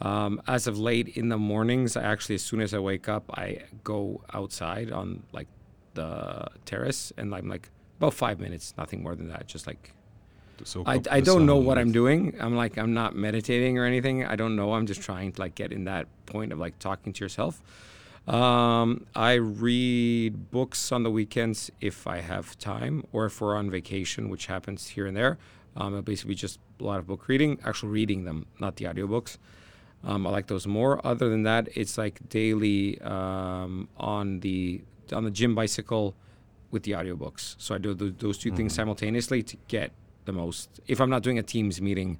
Um, 0.00 0.40
as 0.46 0.66
of 0.66 0.78
late 0.78 1.08
in 1.08 1.28
the 1.28 1.38
mornings, 1.38 1.96
I 1.96 2.02
actually, 2.02 2.36
as 2.36 2.42
soon 2.42 2.60
as 2.60 2.72
I 2.72 2.78
wake 2.78 3.08
up, 3.08 3.24
I 3.36 3.64
go 3.82 4.22
outside 4.32 4.92
on 4.92 5.24
like 5.32 5.48
the 5.94 6.46
terrace 6.64 7.12
and 7.16 7.34
I'm 7.34 7.48
like 7.48 7.70
about 7.98 8.14
five 8.14 8.38
minutes, 8.38 8.74
nothing 8.78 9.02
more 9.02 9.16
than 9.16 9.28
that. 9.28 9.46
Just 9.46 9.66
like 9.66 9.92
I, 10.86 11.00
I 11.10 11.20
don't 11.20 11.46
know 11.46 11.56
what 11.56 11.78
I'm 11.78 11.92
doing. 11.92 12.34
I'm 12.40 12.56
like 12.56 12.78
I'm 12.78 12.94
not 12.94 13.14
meditating 13.14 13.78
or 13.78 13.84
anything. 13.84 14.24
I 14.24 14.36
don't 14.36 14.56
know. 14.56 14.72
I'm 14.72 14.86
just 14.86 15.00
trying 15.02 15.32
to 15.32 15.40
like 15.40 15.54
get 15.54 15.72
in 15.72 15.84
that 15.84 16.06
point 16.26 16.52
of 16.52 16.58
like 16.58 16.78
talking 16.78 17.12
to 17.12 17.24
yourself. 17.24 17.60
Um, 18.28 19.06
I 19.14 19.34
read 19.34 20.50
books 20.50 20.92
on 20.92 21.02
the 21.02 21.10
weekends 21.10 21.70
if 21.80 22.06
I 22.06 22.18
have 22.20 22.58
time, 22.58 23.04
or 23.12 23.24
if 23.26 23.40
we're 23.40 23.56
on 23.56 23.70
vacation, 23.70 24.28
which 24.28 24.46
happens 24.46 24.88
here 24.88 25.06
and 25.06 25.16
there. 25.16 25.38
Um, 25.76 25.94
it'll 25.94 26.02
basically 26.02 26.34
just 26.34 26.58
a 26.80 26.84
lot 26.84 26.98
of 26.98 27.06
book 27.06 27.26
reading, 27.28 27.58
actual 27.64 27.88
reading 27.88 28.24
them, 28.24 28.46
not 28.60 28.76
the 28.76 28.84
audiobooks. 28.84 29.38
Um, 30.04 30.26
I 30.26 30.30
like 30.30 30.46
those 30.46 30.66
more. 30.66 31.04
Other 31.06 31.28
than 31.28 31.42
that, 31.42 31.68
it's 31.74 31.98
like 31.98 32.28
daily 32.28 33.00
um, 33.00 33.88
on 33.96 34.40
the 34.40 34.82
on 35.12 35.24
the 35.24 35.30
gym 35.30 35.54
bicycle 35.54 36.14
with 36.70 36.82
the 36.82 36.92
audiobooks. 36.92 37.56
So 37.58 37.74
I 37.74 37.78
do 37.78 37.94
th- 37.94 38.14
those 38.18 38.38
2 38.38 38.52
things 38.52 38.74
simultaneously 38.74 39.42
to 39.42 39.56
get 39.68 39.90
the 40.26 40.32
most. 40.32 40.80
If 40.86 41.00
I'm 41.00 41.08
not 41.08 41.22
doing 41.22 41.38
a 41.38 41.42
Teams 41.42 41.80
meeting 41.80 42.18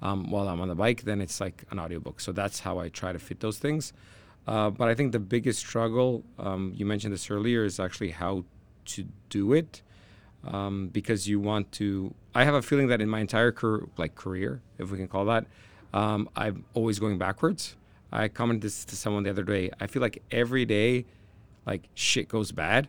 um, 0.00 0.30
while 0.30 0.48
I'm 0.48 0.60
on 0.60 0.68
the 0.68 0.76
bike, 0.76 1.02
then 1.02 1.20
it's 1.20 1.40
like 1.40 1.64
an 1.70 1.78
audiobook. 1.80 2.20
So 2.20 2.30
that's 2.32 2.60
how 2.60 2.78
I 2.78 2.88
try 2.88 3.12
to 3.12 3.18
fit 3.18 3.40
those 3.40 3.58
things. 3.58 3.92
Uh, 4.46 4.70
but 4.70 4.88
I 4.88 4.94
think 4.94 5.12
the 5.12 5.18
biggest 5.18 5.58
struggle, 5.58 6.22
um, 6.38 6.72
you 6.74 6.86
mentioned 6.86 7.12
this 7.12 7.30
earlier, 7.30 7.64
is 7.64 7.80
actually 7.80 8.10
how 8.10 8.44
to 8.86 9.04
do 9.28 9.52
it. 9.52 9.82
Um, 10.44 10.88
because 10.88 11.26
you 11.28 11.40
want 11.40 11.72
to. 11.72 12.14
I 12.32 12.44
have 12.44 12.54
a 12.54 12.62
feeling 12.62 12.86
that 12.86 13.00
in 13.00 13.08
my 13.08 13.18
entire 13.18 13.50
career, 13.50 13.88
like 13.96 14.14
career, 14.14 14.62
if 14.78 14.92
we 14.92 14.96
can 14.96 15.08
call 15.08 15.24
that, 15.24 15.46
um, 15.92 16.28
I'm 16.36 16.64
always 16.74 16.98
going 16.98 17.18
backwards. 17.18 17.76
I 18.10 18.28
commented 18.28 18.62
this 18.62 18.84
to 18.86 18.96
someone 18.96 19.22
the 19.22 19.30
other 19.30 19.42
day. 19.42 19.70
I 19.80 19.86
feel 19.86 20.02
like 20.02 20.22
every 20.30 20.64
day, 20.64 21.04
like 21.66 21.88
shit 21.94 22.28
goes 22.28 22.52
bad, 22.52 22.88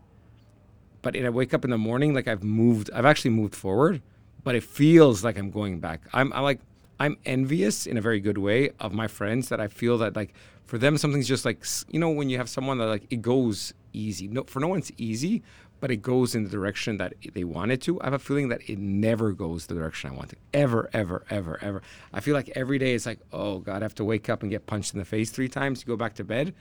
but 1.01 1.17
I 1.17 1.29
wake 1.29 1.53
up 1.53 1.63
in 1.65 1.71
the 1.71 1.77
morning 1.77 2.13
like 2.13 2.27
I've 2.27 2.43
moved. 2.43 2.89
I've 2.93 3.05
actually 3.05 3.31
moved 3.31 3.55
forward, 3.55 4.01
but 4.43 4.55
it 4.55 4.63
feels 4.63 5.23
like 5.23 5.37
I'm 5.37 5.51
going 5.51 5.79
back. 5.79 6.01
I'm, 6.13 6.31
I'm 6.33 6.43
like 6.43 6.59
I'm 6.99 7.17
envious 7.25 7.85
in 7.85 7.97
a 7.97 8.01
very 8.01 8.19
good 8.19 8.37
way 8.37 8.71
of 8.79 8.91
my 8.93 9.07
friends 9.07 9.49
that 9.49 9.59
I 9.59 9.67
feel 9.67 9.97
that 9.99 10.15
like 10.15 10.33
for 10.65 10.77
them 10.77 10.97
something's 10.97 11.27
just 11.27 11.45
like 11.45 11.65
you 11.89 11.99
know 11.99 12.09
when 12.09 12.29
you 12.29 12.37
have 12.37 12.49
someone 12.49 12.77
that 12.77 12.87
like 12.87 13.07
it 13.09 13.21
goes 13.21 13.73
easy. 13.93 14.27
No, 14.27 14.43
for 14.43 14.59
no 14.59 14.67
one's 14.67 14.91
easy, 14.97 15.43
but 15.79 15.91
it 15.91 15.97
goes 15.97 16.35
in 16.35 16.43
the 16.43 16.49
direction 16.49 16.97
that 16.97 17.13
they 17.33 17.43
want 17.43 17.71
it 17.71 17.81
to. 17.83 17.99
I 18.01 18.05
have 18.05 18.13
a 18.13 18.19
feeling 18.19 18.49
that 18.49 18.69
it 18.69 18.77
never 18.77 19.31
goes 19.31 19.67
the 19.67 19.75
direction 19.75 20.11
I 20.11 20.13
want 20.13 20.33
it. 20.33 20.39
Ever, 20.53 20.89
ever, 20.93 21.23
ever, 21.29 21.59
ever. 21.61 21.81
I 22.13 22.19
feel 22.19 22.33
like 22.33 22.49
every 22.55 22.77
day 22.77 22.93
it's 22.93 23.05
like, 23.05 23.19
oh 23.31 23.59
God, 23.59 23.81
I 23.81 23.85
have 23.85 23.95
to 23.95 24.05
wake 24.05 24.29
up 24.29 24.41
and 24.41 24.51
get 24.51 24.67
punched 24.67 24.93
in 24.93 24.99
the 24.99 25.05
face 25.05 25.29
three 25.29 25.47
times 25.47 25.79
to 25.79 25.85
go 25.85 25.95
back 25.95 26.15
to 26.15 26.23
bed. 26.23 26.53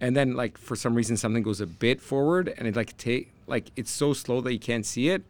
And 0.00 0.16
then 0.16 0.34
like 0.34 0.58
for 0.58 0.76
some 0.76 0.94
reason 0.94 1.16
something 1.16 1.42
goes 1.42 1.60
a 1.60 1.66
bit 1.66 2.00
forward 2.00 2.52
and 2.56 2.68
it 2.68 2.76
like 2.76 2.96
take 2.98 3.32
like 3.46 3.70
it's 3.76 3.90
so 3.90 4.12
slow 4.12 4.40
that 4.42 4.52
you 4.52 4.58
can't 4.58 4.86
see 4.86 5.08
it. 5.08 5.22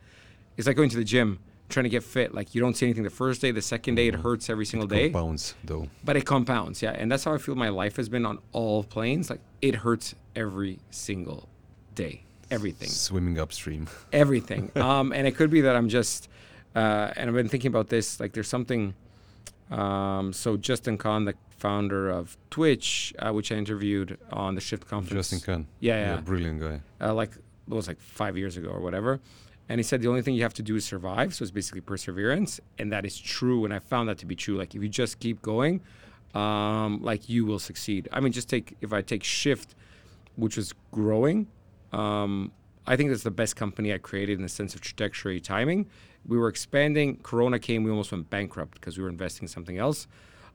It's 0.56 0.66
like 0.66 0.76
going 0.76 0.90
to 0.90 0.96
the 0.96 1.04
gym 1.04 1.38
trying 1.68 1.84
to 1.84 1.90
get 1.90 2.02
fit. 2.02 2.34
Like 2.34 2.54
you 2.54 2.60
don't 2.60 2.76
see 2.76 2.86
anything 2.86 3.04
the 3.04 3.10
first 3.10 3.40
day. 3.40 3.52
The 3.52 3.62
second 3.62 3.94
day 3.94 4.08
it 4.08 4.14
mm-hmm. 4.14 4.22
hurts 4.22 4.50
every 4.50 4.66
single 4.66 4.88
day. 4.88 5.10
compounds 5.10 5.54
though. 5.64 5.88
but 6.04 6.16
it 6.16 6.26
compounds 6.26 6.82
yeah. 6.82 6.90
And 6.90 7.10
that's 7.10 7.24
how 7.24 7.32
i 7.32 7.38
feel 7.38 7.54
my 7.54 7.68
life 7.68 7.96
has 7.96 8.08
been 8.08 8.26
on 8.26 8.40
all 8.52 8.82
planes. 8.82 9.30
Like 9.30 9.40
it 9.62 9.76
hurts 9.76 10.14
every 10.34 10.80
single 10.90 11.48
day 11.94 12.25
everything 12.50 12.88
Swimming 12.88 13.38
upstream. 13.38 13.88
everything. 14.12 14.70
um, 14.76 15.12
and 15.12 15.26
it 15.26 15.36
could 15.36 15.50
be 15.50 15.62
that 15.62 15.76
I'm 15.76 15.88
just, 15.88 16.28
uh, 16.74 17.12
and 17.16 17.28
I've 17.28 17.34
been 17.34 17.48
thinking 17.48 17.68
about 17.68 17.88
this. 17.88 18.20
Like, 18.20 18.32
there's 18.32 18.48
something. 18.48 18.94
Um, 19.70 20.32
so 20.32 20.56
Justin 20.56 20.96
Kan, 20.96 21.24
the 21.24 21.34
founder 21.58 22.08
of 22.10 22.36
Twitch, 22.50 23.12
uh, 23.18 23.32
which 23.32 23.50
I 23.50 23.56
interviewed 23.56 24.18
on 24.32 24.54
the 24.54 24.60
Shift 24.60 24.86
conference. 24.86 25.30
Justin 25.30 25.40
Kan. 25.40 25.66
Yeah, 25.80 26.14
yeah. 26.14 26.20
brilliant 26.20 26.60
guy. 26.60 26.80
Uh, 27.00 27.14
like 27.14 27.32
it 27.34 27.74
was 27.74 27.88
like 27.88 28.00
five 28.00 28.36
years 28.36 28.56
ago 28.56 28.68
or 28.68 28.80
whatever. 28.80 29.20
And 29.68 29.80
he 29.80 29.82
said 29.82 30.00
the 30.00 30.08
only 30.08 30.22
thing 30.22 30.34
you 30.34 30.42
have 30.42 30.54
to 30.54 30.62
do 30.62 30.76
is 30.76 30.84
survive. 30.84 31.34
So 31.34 31.42
it's 31.42 31.50
basically 31.50 31.80
perseverance, 31.80 32.60
and 32.78 32.92
that 32.92 33.04
is 33.04 33.18
true. 33.18 33.64
And 33.64 33.74
I 33.74 33.80
found 33.80 34.08
that 34.08 34.18
to 34.18 34.26
be 34.26 34.36
true. 34.36 34.56
Like 34.56 34.74
if 34.74 34.82
you 34.82 34.88
just 34.88 35.18
keep 35.18 35.42
going, 35.42 35.80
um, 36.34 37.02
like 37.02 37.28
you 37.28 37.44
will 37.44 37.58
succeed. 37.58 38.08
I 38.12 38.20
mean, 38.20 38.32
just 38.32 38.48
take 38.48 38.76
if 38.80 38.92
I 38.92 39.02
take 39.02 39.24
Shift, 39.24 39.74
which 40.36 40.56
was 40.56 40.72
growing. 40.92 41.48
Um, 41.92 42.52
I 42.86 42.96
think 42.96 43.10
that's 43.10 43.22
the 43.22 43.30
best 43.30 43.56
company 43.56 43.92
I 43.92 43.98
created 43.98 44.36
in 44.36 44.42
the 44.42 44.48
sense 44.48 44.74
of 44.74 44.80
trajectory 44.80 45.40
timing. 45.40 45.86
We 46.26 46.38
were 46.38 46.48
expanding. 46.48 47.18
Corona 47.22 47.58
came. 47.58 47.84
We 47.84 47.90
almost 47.90 48.12
went 48.12 48.30
bankrupt 48.30 48.74
because 48.74 48.96
we 48.96 49.04
were 49.04 49.10
investing 49.10 49.44
in 49.44 49.48
something 49.48 49.78
else. 49.78 50.06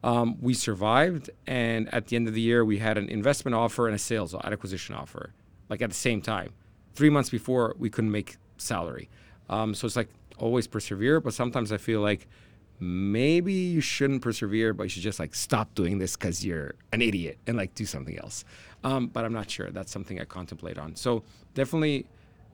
Um, 0.04 0.38
we 0.42 0.54
survived, 0.54 1.30
and 1.46 1.94
at 1.94 2.08
the 2.08 2.16
end 2.16 2.28
of 2.28 2.34
the 2.34 2.42
year, 2.42 2.66
we 2.66 2.80
had 2.80 2.98
an 2.98 3.08
investment 3.10 3.54
offer 3.54 3.88
and 3.88 3.96
a 3.96 4.00
sales 4.00 4.34
acquisition 4.34 4.96
offer, 4.96 5.34
like 5.70 5.82
at 5.82 5.90
the 5.90 5.96
same 5.96 6.22
time. 6.22 6.54
Three 6.96 7.10
months 7.10 7.30
before, 7.30 7.76
we 7.78 7.90
couldn't 7.90 8.12
make 8.12 8.38
salary. 8.58 9.10
Um, 9.50 9.76
so 9.76 9.86
it's 9.86 9.96
like 9.96 10.10
always 10.38 10.66
persevere, 10.68 11.20
but 11.20 11.34
sometimes 11.34 11.72
I 11.72 11.78
feel 11.78 12.02
like 12.02 12.28
maybe 12.80 13.54
you 13.54 13.80
shouldn't 13.80 14.24
persevere, 14.24 14.74
but 14.74 14.84
you 14.84 14.90
should 14.90 15.04
just 15.04 15.20
like 15.20 15.36
stop 15.36 15.76
doing 15.76 16.00
this 16.00 16.16
because 16.16 16.44
you're 16.44 16.74
an 16.92 17.02
idiot 17.02 17.38
and 17.46 17.56
like 17.56 17.76
do 17.76 17.86
something 17.86 18.18
else. 18.18 18.44
Um, 18.84 19.08
but 19.08 19.26
I'm 19.26 19.34
not 19.34 19.50
sure. 19.50 19.70
That's 19.70 19.92
something 19.92 20.20
I 20.20 20.26
contemplate 20.26 20.78
on. 20.78 20.96
So 20.96 21.24
definitely, 21.54 22.08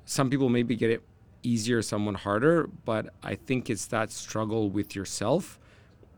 some 0.05 0.29
people 0.29 0.49
maybe 0.49 0.75
get 0.75 0.89
it 0.89 1.01
easier, 1.43 1.81
someone 1.81 2.15
harder, 2.15 2.69
but 2.85 3.13
I 3.23 3.35
think 3.35 3.69
it's 3.69 3.85
that 3.87 4.11
struggle 4.11 4.69
with 4.69 4.95
yourself 4.95 5.59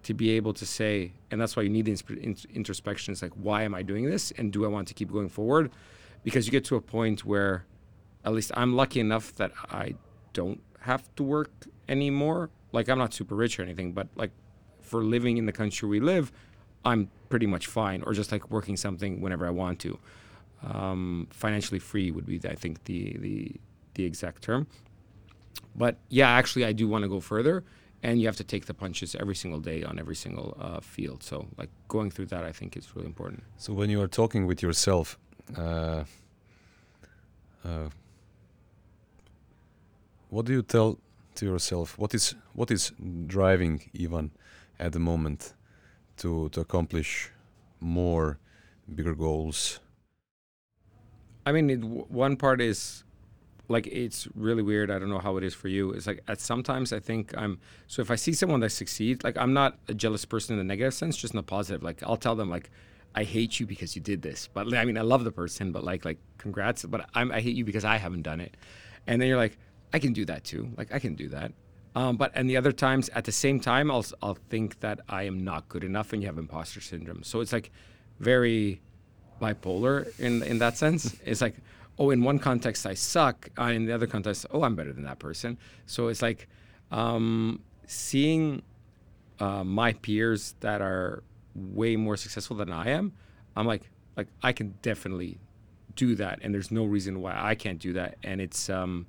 to 0.03 0.13
be 0.13 0.31
able 0.31 0.53
to 0.53 0.65
say, 0.65 1.13
and 1.29 1.39
that's 1.39 1.55
why 1.55 1.63
you 1.63 1.69
need 1.69 1.85
the 1.85 2.45
introspection. 2.53 3.11
It's 3.11 3.21
like, 3.21 3.33
why 3.33 3.63
am 3.63 3.75
I 3.75 3.83
doing 3.83 4.05
this, 4.05 4.31
and 4.31 4.51
do 4.51 4.65
I 4.65 4.67
want 4.67 4.87
to 4.87 4.93
keep 4.93 5.11
going 5.11 5.29
forward? 5.29 5.71
Because 6.23 6.45
you 6.45 6.51
get 6.51 6.65
to 6.65 6.75
a 6.75 6.81
point 6.81 7.25
where, 7.25 7.65
at 8.25 8.33
least 8.33 8.51
I'm 8.55 8.75
lucky 8.75 8.99
enough 8.99 9.35
that 9.35 9.51
I 9.69 9.95
don't 10.33 10.61
have 10.81 11.03
to 11.15 11.23
work 11.23 11.51
anymore. 11.87 12.49
Like 12.71 12.89
I'm 12.89 12.97
not 12.97 13.13
super 13.13 13.35
rich 13.35 13.59
or 13.59 13.63
anything, 13.63 13.93
but 13.93 14.07
like 14.15 14.31
for 14.81 15.03
living 15.03 15.37
in 15.37 15.45
the 15.45 15.51
country 15.51 15.87
we 15.87 15.99
live, 15.99 16.31
I'm 16.85 17.09
pretty 17.29 17.45
much 17.45 17.67
fine, 17.67 18.03
or 18.03 18.13
just 18.13 18.31
like 18.31 18.49
working 18.49 18.77
something 18.77 19.21
whenever 19.21 19.45
I 19.45 19.51
want 19.51 19.79
to. 19.79 19.99
Um, 20.63 21.27
financially 21.31 21.79
free 21.79 22.11
would 22.11 22.25
be, 22.25 22.39
I 22.47 22.55
think, 22.55 22.83
the 22.85 23.17
the 23.19 23.51
the 23.95 24.05
exact 24.05 24.43
term. 24.43 24.67
But 25.75 25.97
yeah, 26.09 26.29
actually, 26.29 26.65
I 26.65 26.73
do 26.73 26.87
want 26.87 27.03
to 27.03 27.09
go 27.09 27.19
further, 27.19 27.63
and 28.03 28.19
you 28.19 28.27
have 28.27 28.37
to 28.37 28.43
take 28.43 28.65
the 28.65 28.73
punches 28.73 29.15
every 29.15 29.35
single 29.35 29.59
day 29.59 29.83
on 29.83 29.99
every 29.99 30.15
single 30.15 30.57
uh, 30.59 30.79
field. 30.79 31.23
So, 31.23 31.47
like 31.57 31.69
going 31.87 32.11
through 32.11 32.27
that, 32.27 32.43
I 32.43 32.51
think 32.51 32.75
is 32.77 32.95
really 32.95 33.07
important. 33.07 33.43
So, 33.57 33.73
when 33.73 33.89
you 33.89 34.01
are 34.01 34.07
talking 34.07 34.45
with 34.45 34.61
yourself, 34.61 35.17
uh, 35.57 36.03
uh, 37.63 37.89
what 40.29 40.45
do 40.45 40.53
you 40.53 40.61
tell 40.61 40.99
to 41.35 41.45
yourself? 41.45 41.97
What 41.97 42.13
is 42.13 42.35
what 42.53 42.71
is 42.71 42.91
driving 43.27 43.89
Ivan 43.99 44.31
at 44.79 44.93
the 44.93 44.99
moment 44.99 45.53
to 46.19 46.49
to 46.49 46.61
accomplish 46.61 47.31
more, 47.79 48.39
bigger 48.93 49.15
goals? 49.15 49.79
I 51.45 51.51
mean, 51.51 51.69
it, 51.69 51.83
one 51.83 52.35
part 52.37 52.61
is 52.61 53.03
like 53.69 53.87
it's 53.87 54.27
really 54.35 54.63
weird. 54.63 54.91
I 54.91 54.99
don't 54.99 55.09
know 55.09 55.19
how 55.19 55.37
it 55.37 55.43
is 55.43 55.53
for 55.53 55.67
you. 55.67 55.91
It's 55.91 56.07
like 56.07 56.21
at 56.27 56.41
sometimes 56.41 56.91
I 56.91 56.99
think 56.99 57.33
I'm 57.37 57.59
so 57.87 58.01
if 58.01 58.11
I 58.11 58.15
see 58.15 58.33
someone 58.33 58.59
that 58.61 58.71
succeeds, 58.71 59.23
like 59.23 59.37
I'm 59.37 59.53
not 59.53 59.77
a 59.87 59.93
jealous 59.93 60.25
person 60.25 60.53
in 60.53 60.57
the 60.59 60.63
negative 60.63 60.93
sense, 60.93 61.15
just 61.15 61.33
in 61.33 61.37
the 61.37 61.43
positive. 61.43 61.83
Like 61.83 62.03
I'll 62.03 62.17
tell 62.17 62.35
them 62.35 62.49
like 62.49 62.69
I 63.15 63.23
hate 63.23 63.59
you 63.59 63.65
because 63.65 63.95
you 63.95 64.01
did 64.01 64.21
this. 64.21 64.49
But 64.51 64.73
I 64.73 64.85
mean 64.85 64.97
I 64.97 65.01
love 65.01 65.23
the 65.23 65.31
person, 65.31 65.71
but 65.71 65.83
like 65.83 66.03
like 66.03 66.17
congrats, 66.37 66.83
but 66.83 67.07
I'm 67.13 67.31
I 67.31 67.41
hate 67.41 67.55
you 67.55 67.63
because 67.63 67.85
I 67.85 67.97
haven't 67.97 68.23
done 68.23 68.41
it. 68.41 68.57
And 69.07 69.21
then 69.21 69.27
you're 69.29 69.37
like, 69.37 69.57
I 69.93 69.99
can 69.99 70.13
do 70.13 70.25
that 70.25 70.43
too. 70.43 70.69
Like 70.75 70.91
I 70.91 70.99
can 70.99 71.15
do 71.15 71.29
that. 71.29 71.53
Um, 71.95 72.17
but 72.17 72.31
and 72.35 72.49
the 72.49 72.57
other 72.57 72.71
times 72.71 73.09
at 73.09 73.25
the 73.25 73.31
same 73.31 73.59
time 73.59 73.89
I'll 73.89 74.05
I'll 74.21 74.37
think 74.49 74.79
that 74.81 74.99
I 75.09 75.23
am 75.23 75.43
not 75.43 75.67
good 75.69 75.83
enough 75.83 76.13
and 76.13 76.21
you 76.21 76.27
have 76.27 76.37
imposter 76.37 76.81
syndrome. 76.81 77.23
So 77.23 77.39
it's 77.41 77.51
like 77.51 77.71
very 78.19 78.81
bipolar 79.41 80.17
in 80.19 80.43
in 80.43 80.59
that 80.59 80.77
sense. 80.77 81.15
It's 81.25 81.41
like 81.41 81.55
oh, 81.99 82.11
in 82.11 82.23
one 82.23 82.39
context 82.39 82.85
I 82.85 82.93
suck, 82.93 83.49
uh, 83.59 83.63
in 83.63 83.85
the 83.85 83.91
other 83.91 84.07
context, 84.07 84.45
oh, 84.51 84.63
I'm 84.63 84.75
better 84.75 84.93
than 84.93 85.03
that 85.03 85.19
person. 85.19 85.57
So 85.85 86.07
it's 86.07 86.21
like 86.21 86.47
um, 86.91 87.61
seeing 87.85 88.63
uh, 89.39 89.63
my 89.63 89.93
peers 89.93 90.55
that 90.61 90.81
are 90.81 91.23
way 91.53 91.97
more 91.97 92.15
successful 92.15 92.55
than 92.55 92.71
I 92.71 92.89
am. 92.89 93.11
I'm 93.55 93.67
like, 93.67 93.89
like 94.15 94.27
I 94.41 94.53
can 94.53 94.75
definitely 94.81 95.39
do 95.95 96.15
that, 96.15 96.39
and 96.41 96.53
there's 96.53 96.71
no 96.71 96.85
reason 96.85 97.21
why 97.21 97.33
I 97.37 97.55
can't 97.55 97.79
do 97.79 97.93
that. 97.93 98.17
And 98.23 98.39
it's 98.39 98.69
um, 98.69 99.05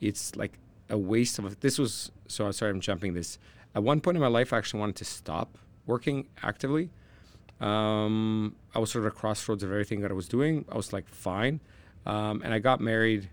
it's 0.00 0.36
like 0.36 0.58
a 0.90 0.98
waste 0.98 1.38
of. 1.38 1.60
This 1.60 1.78
was 1.78 2.10
so. 2.28 2.46
I'm 2.46 2.52
sorry, 2.52 2.70
I'm 2.70 2.80
jumping 2.80 3.14
this. 3.14 3.38
At 3.74 3.82
one 3.82 4.00
point 4.00 4.16
in 4.16 4.20
my 4.20 4.28
life, 4.28 4.52
I 4.52 4.58
actually 4.58 4.80
wanted 4.80 4.96
to 4.96 5.04
stop 5.04 5.58
working 5.86 6.28
actively. 6.42 6.90
Um, 7.60 8.56
I 8.74 8.78
was 8.78 8.90
sort 8.90 9.04
of 9.04 9.12
at 9.12 9.16
a 9.16 9.20
crossroads 9.20 9.62
of 9.62 9.70
everything 9.70 10.00
that 10.00 10.10
I 10.10 10.14
was 10.14 10.28
doing. 10.28 10.64
I 10.70 10.76
was 10.76 10.92
like, 10.92 11.08
fine. 11.08 11.60
Um, 12.06 12.42
and 12.42 12.52
I 12.52 12.58
got 12.58 12.80
married 12.80 13.28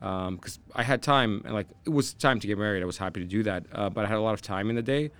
because 0.00 0.58
um, 0.58 0.72
I 0.74 0.82
had 0.82 1.02
time 1.02 1.42
and 1.44 1.54
like 1.54 1.68
it 1.84 1.90
was 1.90 2.14
time 2.14 2.40
to 2.40 2.46
get 2.46 2.58
married. 2.58 2.82
I 2.82 2.86
was 2.86 2.98
happy 2.98 3.20
to 3.20 3.26
do 3.26 3.42
that, 3.44 3.64
uh, 3.72 3.90
but 3.90 4.04
I 4.04 4.08
had 4.08 4.18
a 4.18 4.20
lot 4.20 4.34
of 4.34 4.42
time 4.42 4.70
in 4.70 4.76
the 4.76 4.82
day. 4.82 5.10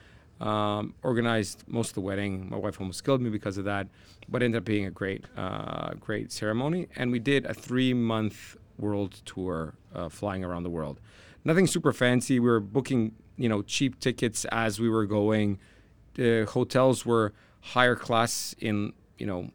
Um, 0.40 0.94
organized 1.02 1.64
most 1.66 1.88
of 1.88 1.94
the 1.94 2.02
wedding. 2.02 2.50
My 2.50 2.58
wife 2.58 2.78
almost 2.78 3.04
killed 3.04 3.22
me 3.22 3.30
because 3.30 3.56
of 3.56 3.64
that, 3.64 3.88
but 4.28 4.42
ended 4.42 4.58
up 4.58 4.64
being 4.66 4.84
a 4.84 4.90
great, 4.90 5.24
uh, 5.34 5.94
great 5.94 6.30
ceremony. 6.30 6.88
And 6.94 7.10
we 7.10 7.18
did 7.18 7.46
a 7.46 7.54
three-month 7.54 8.56
world 8.78 9.22
tour, 9.24 9.74
uh, 9.94 10.10
flying 10.10 10.44
around 10.44 10.64
the 10.64 10.70
world. 10.70 11.00
Nothing 11.46 11.68
super 11.68 11.92
fancy. 11.92 12.40
We 12.40 12.48
were 12.48 12.58
booking, 12.58 13.14
you 13.36 13.48
know, 13.48 13.62
cheap 13.62 14.00
tickets 14.00 14.44
as 14.46 14.80
we 14.80 14.88
were 14.88 15.06
going. 15.06 15.60
The 16.14 16.44
hotels 16.44 17.06
were 17.06 17.34
higher 17.60 17.94
class 17.94 18.52
in, 18.58 18.92
you 19.16 19.26
know, 19.26 19.50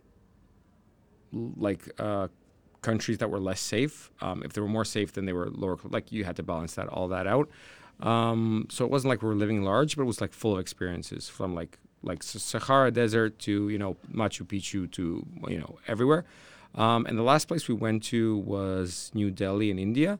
like 1.33 1.91
uh, 1.99 2.29
countries 2.81 3.17
that 3.17 3.29
were 3.29 3.41
less 3.41 3.59
safe. 3.59 4.09
Um, 4.21 4.41
if 4.41 4.53
they 4.53 4.61
were 4.61 4.69
more 4.69 4.85
safe, 4.85 5.11
then 5.11 5.25
they 5.25 5.33
were 5.33 5.49
lower. 5.49 5.77
Like 5.83 6.13
you 6.13 6.23
had 6.23 6.37
to 6.37 6.43
balance 6.43 6.75
that 6.75 6.87
all 6.87 7.09
that 7.09 7.27
out. 7.27 7.49
Um, 7.99 8.67
so 8.69 8.85
it 8.85 8.89
wasn't 8.89 9.09
like 9.09 9.21
we 9.21 9.27
were 9.27 9.35
living 9.35 9.61
large, 9.61 9.97
but 9.97 10.03
it 10.03 10.05
was 10.05 10.21
like 10.21 10.31
full 10.31 10.53
of 10.53 10.59
experiences 10.59 11.27
from 11.27 11.53
like 11.53 11.77
like 12.03 12.23
Sahara 12.23 12.91
Desert 12.91 13.37
to 13.39 13.67
you 13.67 13.77
know 13.77 13.97
Machu 14.09 14.45
Picchu 14.45 14.89
to 14.91 15.27
you 15.49 15.59
know 15.59 15.77
everywhere. 15.89 16.23
Um, 16.73 17.05
and 17.05 17.17
the 17.17 17.23
last 17.23 17.49
place 17.49 17.67
we 17.67 17.75
went 17.75 18.03
to 18.03 18.37
was 18.37 19.11
New 19.13 19.29
Delhi 19.29 19.69
in 19.69 19.77
India. 19.77 20.19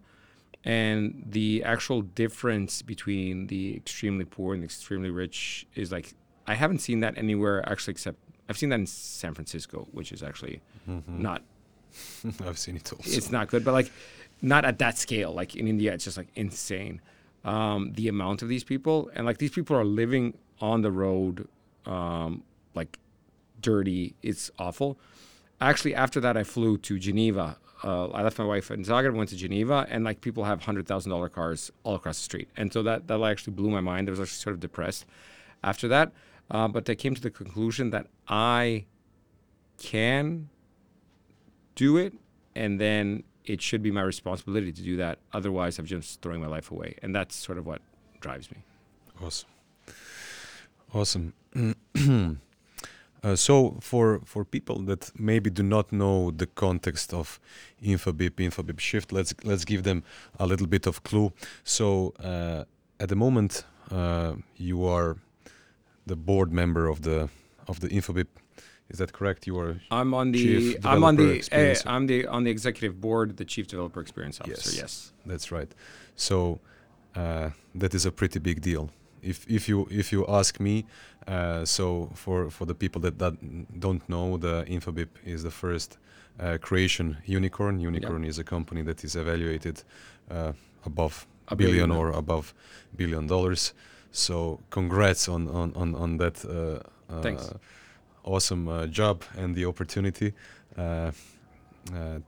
And 0.64 1.24
the 1.28 1.64
actual 1.64 2.02
difference 2.04 2.82
between 2.82 3.48
the 3.48 3.76
extremely 3.76 4.26
poor 4.26 4.54
and 4.54 4.62
the 4.62 4.66
extremely 4.66 5.10
rich 5.10 5.66
is 5.76 5.92
like 5.92 6.14
I 6.46 6.54
haven't 6.54 6.80
seen 6.80 7.00
that 7.00 7.18
anywhere 7.18 7.68
actually 7.68 7.92
except 7.92 8.18
I've 8.48 8.58
seen 8.58 8.70
that 8.70 8.80
in 8.80 8.86
San 8.86 9.34
Francisco, 9.34 9.88
which 9.92 10.12
is 10.12 10.22
actually 10.22 10.62
mm-hmm. 10.88 11.22
not 11.22 11.42
I've 12.46 12.60
seen 12.60 12.76
it 12.76 12.92
also. 12.94 13.10
It's 13.10 13.32
not 13.32 13.48
good, 13.48 13.66
but 13.66 13.74
like 13.74 13.92
not 14.42 14.66
at 14.66 14.80
that 14.80 14.98
scale. 14.98 15.34
Like 15.34 15.56
in 15.56 15.68
India, 15.68 15.94
it's 15.94 16.04
just 16.04 16.18
like 16.18 16.30
insane. 16.36 17.02
Um, 17.44 17.94
the 17.94 18.08
amount 18.08 18.44
of 18.44 18.50
these 18.50 18.64
people 18.64 19.10
and 19.16 19.26
like 19.26 19.40
these 19.40 19.52
people 19.52 19.76
are 19.76 19.86
living 19.86 20.38
on 20.60 20.82
the 20.82 20.92
road, 20.92 21.48
um, 21.86 22.44
like 22.76 23.00
dirty. 23.60 24.16
It's 24.22 24.52
awful. 24.60 25.00
Actually, 25.60 25.96
after 25.96 26.20
that, 26.20 26.38
I 26.38 26.44
flew 26.44 26.78
to 26.80 27.00
Geneva. 27.00 27.58
Uh, 27.84 28.08
I 28.10 28.22
left 28.22 28.38
my 28.38 28.46
wife 28.46 28.70
in 28.70 28.84
Zagreb, 28.84 29.16
went 29.16 29.30
to 29.30 29.36
Geneva, 29.36 29.88
and 29.90 30.04
like 30.04 30.22
people 30.22 30.44
have 30.44 30.64
hundred 30.64 30.88
thousand 30.88 31.10
dollar 31.10 31.30
cars 31.30 31.72
all 31.84 31.96
across 31.96 32.18
the 32.18 32.24
street, 32.24 32.50
and 32.56 32.72
so 32.72 32.84
that 32.84 33.08
that 33.08 33.22
actually 33.22 33.54
blew 33.54 33.70
my 33.70 33.82
mind. 33.82 34.08
I 34.08 34.12
was 34.12 34.20
actually 34.20 34.38
sort 34.38 34.54
of 34.54 34.60
depressed 34.60 35.06
after 35.64 35.88
that, 35.88 36.12
uh, 36.52 36.68
but 36.68 36.90
I 36.90 36.96
came 36.96 37.16
to 37.16 37.22
the 37.22 37.32
conclusion 37.32 37.90
that 37.90 38.08
I 38.28 38.86
can 39.80 40.50
do 41.76 41.98
it, 41.98 42.14
and 42.56 42.80
then 42.80 43.24
it 43.46 43.62
should 43.62 43.82
be 43.82 43.90
my 43.92 44.02
responsibility 44.04 44.72
to 44.72 44.82
do 44.84 44.98
that. 44.98 45.18
Otherwise, 45.34 45.80
I'm 45.80 45.86
just 45.86 46.22
throwing 46.22 46.42
my 46.42 46.48
life 46.48 46.70
away, 46.72 46.96
and 47.02 47.16
that's 47.16 47.36
sort 47.36 47.58
of 47.58 47.66
what 47.66 47.82
drives 48.20 48.52
me. 48.52 48.58
Awesome, 49.24 49.50
awesome. 50.94 51.34
uh, 53.24 53.36
so, 53.36 53.78
for 53.82 54.22
for 54.26 54.44
people 54.44 54.80
that 54.86 55.12
maybe 55.20 55.50
do 55.50 55.64
not 55.64 55.92
know 55.92 56.32
the 56.32 56.48
context 56.48 57.14
of 57.14 57.40
Infobip, 57.84 58.32
Infobip 58.38 58.80
Shift, 58.80 59.12
let's 59.12 59.34
let's 59.44 59.66
give 59.66 59.84
them 59.84 60.04
a 60.40 60.46
little 60.46 60.68
bit 60.68 60.88
of 60.88 61.04
clue. 61.04 61.32
So, 61.64 62.14
uh, 62.20 62.64
at 63.00 63.10
the 63.10 63.16
moment, 63.16 63.66
uh, 63.92 64.34
you 64.58 64.86
are 64.86 65.18
the 66.06 66.16
board 66.16 66.52
member 66.52 66.88
of 66.88 67.02
the 67.02 67.30
of 67.68 67.80
the 67.80 67.90
Infobip 67.90 68.28
is 68.92 68.98
that 68.98 69.14
correct? 69.14 69.48
You 69.48 69.58
are. 69.58 69.80
I'm 69.90 70.14
on 70.14 70.32
the. 70.34 70.78
I'm 70.84 71.04
on 71.04 71.16
the. 71.16 71.42
Uh, 71.52 71.90
I'm 71.90 72.08
the 72.08 72.28
on 72.28 72.44
the 72.44 72.52
executive 72.52 73.00
board, 73.00 73.38
the 73.38 73.46
chief 73.46 73.68
developer 73.68 74.02
experience 74.02 74.42
officer. 74.42 74.72
Yes, 74.72 74.78
yes. 74.78 75.14
that's 75.26 75.52
right. 75.52 75.72
So 76.16 76.60
uh, 77.16 77.52
that 77.76 77.94
is 77.94 78.06
a 78.06 78.12
pretty 78.12 78.40
big 78.40 78.62
deal. 78.62 78.90
If 79.22 79.46
if 79.50 79.70
you 79.70 79.88
if 79.90 80.12
you 80.12 80.26
ask 80.28 80.60
me, 80.60 80.86
uh, 81.28 81.66
so 81.66 82.10
for 82.16 82.50
for 82.50 82.66
the 82.66 82.76
people 82.76 83.02
that, 83.02 83.20
that 83.20 83.34
don't 83.80 84.08
know, 84.08 84.38
the 84.38 84.66
Infobip 84.68 85.10
is 85.26 85.44
the 85.44 85.52
first 85.52 85.98
uh, 86.40 86.58
Croatian 86.62 87.18
unicorn. 87.26 87.80
Unicorn 87.80 88.24
is 88.24 88.40
a 88.40 88.44
company 88.44 88.82
that 88.84 89.04
is 89.04 89.16
evaluated 89.16 89.84
uh, 90.30 90.54
above 90.86 91.28
a 91.48 91.56
billion, 91.56 91.90
billion 91.90 91.92
or 91.92 92.12
above 92.18 92.54
billion 92.96 93.28
dollars. 93.28 93.74
So 94.12 94.60
congrats 94.70 95.30
on 95.30 95.48
on 95.50 95.74
on, 95.76 95.96
on 95.96 96.18
that. 96.18 96.44
Uh, 96.46 96.80
Thanks 97.22 97.52
awesome 98.24 98.68
uh, 98.68 98.88
job 98.88 99.24
and 99.38 99.56
the 99.56 99.66
opportunity 99.66 100.34
uh, 100.78 101.12
uh, 101.94 102.20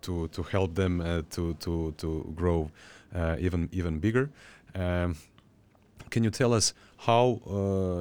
to 0.00 0.28
to 0.28 0.42
help 0.42 0.74
them 0.74 1.24
to 1.30 1.54
to 1.54 1.92
to 1.96 2.32
grow 2.34 2.70
even 3.38 3.68
even 3.72 3.98
bigger. 3.98 4.30
Um, 4.74 5.16
can 6.12 6.22
you 6.22 6.30
tell 6.30 6.52
us 6.54 6.72
how 6.98 7.40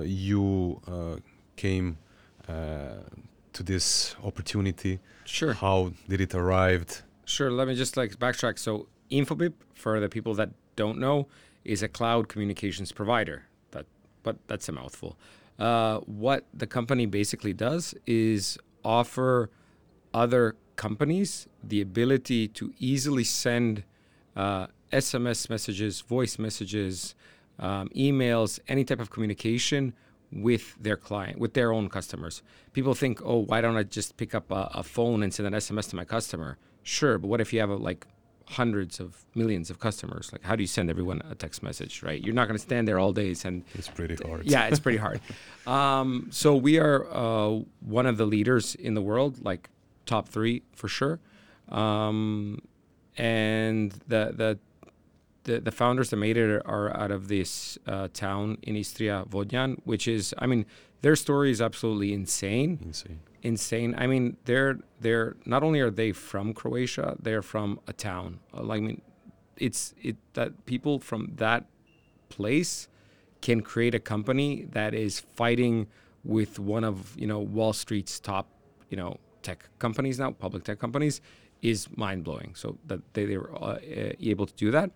you 0.06 0.82
came 1.56 1.98
to 2.48 3.64
this 3.64 4.16
opportunity? 4.24 5.00
Sure. 5.26 5.54
How 5.54 5.94
did 6.08 6.22
it 6.22 6.36
arrive? 6.36 7.04
Sure. 7.26 7.50
Let 7.50 7.68
me 7.68 7.76
just 7.76 7.98
like 7.98 8.20
backtrack. 8.20 8.60
So 8.60 8.88
Infobip, 9.10 9.54
for 9.74 10.00
the 10.00 10.10
people 10.10 10.34
that 10.36 10.50
don't 10.76 11.00
know, 11.00 11.28
is 11.64 11.82
a 11.82 11.88
cloud 11.88 12.28
communications 12.28 12.92
provider 12.92 13.46
but 14.24 14.38
that's 14.48 14.70
a 14.70 14.72
mouthful. 14.72 15.18
Uh, 15.60 16.00
what 16.00 16.46
the 16.54 16.68
company 16.68 17.06
basically 17.06 17.54
does 17.54 17.94
is 18.06 18.58
offer 18.84 19.50
other 20.14 20.56
companies 20.76 21.48
the 21.64 21.82
ability 21.82 22.48
to 22.48 22.74
easily 22.80 23.24
send 23.24 23.84
uh, 24.36 24.68
SMS 24.92 25.50
messages, 25.50 26.02
voice 26.02 26.40
messages, 26.40 27.16
um, 27.60 27.90
emails, 27.90 28.60
any 28.68 28.84
type 28.84 29.00
of 29.00 29.10
communication 29.10 29.94
with 30.32 30.76
their 30.80 30.98
client, 30.98 31.40
with 31.40 31.54
their 31.54 31.74
own 31.74 31.90
customers. 31.90 32.42
People 32.74 32.94
think, 32.94 33.22
oh, 33.24 33.40
why 33.40 33.62
don't 33.62 33.76
I 33.76 33.84
just 33.84 34.18
pick 34.18 34.34
up 34.34 34.50
a, 34.52 34.72
a 34.76 34.84
phone 34.84 35.24
and 35.24 35.34
send 35.34 35.48
an 35.48 35.54
SMS 35.54 35.90
to 35.90 35.96
my 35.96 36.06
customer? 36.06 36.58
Sure, 36.84 37.18
but 37.18 37.28
what 37.28 37.42
if 37.42 37.52
you 37.54 37.60
have 37.60 37.70
a, 37.70 37.76
like 37.76 38.08
hundreds 38.46 39.00
of 39.00 39.26
millions 39.36 39.70
of 39.70 39.80
customers? 39.80 40.30
Like, 40.32 40.44
how 40.44 40.56
do 40.56 40.64
you 40.64 40.68
send 40.68 40.90
everyone 40.90 41.22
a 41.30 41.36
text 41.36 41.62
message, 41.64 42.02
right? 42.02 42.22
You're 42.22 42.34
not 42.34 42.48
going 42.48 42.58
to 42.58 42.64
stand 42.64 42.88
there 42.88 42.98
all 42.98 43.12
day 43.14 43.36
and. 43.44 43.64
It's 43.74 43.90
pretty 43.90 44.16
hard. 44.16 44.46
Yeah, 44.46 44.68
it's 44.68 44.80
pretty 44.80 44.98
hard. 44.98 45.22
Um, 45.68 46.30
so 46.32 46.56
we 46.56 46.80
are 46.80 47.06
uh, 47.12 47.60
one 47.82 48.08
of 48.08 48.18
the 48.18 48.26
leaders 48.26 48.74
in 48.74 48.96
the 48.96 49.02
world, 49.02 49.46
like 49.46 49.70
top 50.08 50.28
three 50.28 50.64
for 50.74 50.88
sure. 50.88 51.20
Um, 51.70 52.64
and 53.16 53.92
the 54.08 54.34
the 54.36 54.60
the, 55.44 55.60
the 55.60 55.72
founders 55.72 56.10
that 56.10 56.18
made 56.18 56.38
it 56.38 56.62
are 56.66 56.96
out 56.96 57.12
of 57.12 57.28
this 57.28 57.78
uh, 57.88 58.08
town 58.14 58.58
in 58.62 58.76
Istria, 58.76 59.26
Vodnjan, 59.30 59.80
which 59.84 60.08
is, 60.08 60.34
I 60.38 60.48
mean, 60.48 60.66
their 61.02 61.16
story 61.16 61.52
is 61.52 61.62
absolutely 61.62 62.14
insane. 62.14 62.80
Insane. 62.84 63.20
Insane. 63.42 63.96
I 63.98 64.06
mean, 64.06 64.38
they're 64.46 64.80
they're 65.00 65.36
not 65.46 65.64
only 65.64 65.80
are 65.80 65.90
they 65.90 66.12
from 66.12 66.54
Croatia, 66.54 67.16
they're 67.20 67.42
from 67.42 67.80
a 67.88 67.94
town. 67.94 68.40
Like, 68.54 68.78
I 68.78 68.82
mean, 68.82 69.02
it's 69.58 69.96
it 70.02 70.18
that 70.34 70.66
people 70.66 71.00
from 71.00 71.34
that 71.38 71.66
place 72.30 72.88
can 73.42 73.62
create 73.62 73.96
a 73.96 74.00
company 74.00 74.68
that 74.72 74.94
is 74.94 75.20
fighting 75.20 75.88
with 76.24 76.60
one 76.60 76.84
of 76.84 77.18
you 77.18 77.26
know 77.26 77.40
Wall 77.40 77.74
Street's 77.74 78.20
top 78.20 78.48
you 78.92 78.98
know 78.98 79.18
tech 79.42 79.70
companies 79.80 80.20
now, 80.20 80.32
public 80.32 80.64
tech 80.64 80.78
companies, 80.78 81.20
is 81.62 81.88
mind 81.96 82.24
blowing. 82.24 82.54
So 82.56 82.78
that 82.88 83.14
they, 83.14 83.26
they 83.26 83.38
were 83.38 83.52
uh, 83.62 83.78
able 84.20 84.46
to 84.46 84.54
do 84.54 84.72
that. 84.72 84.92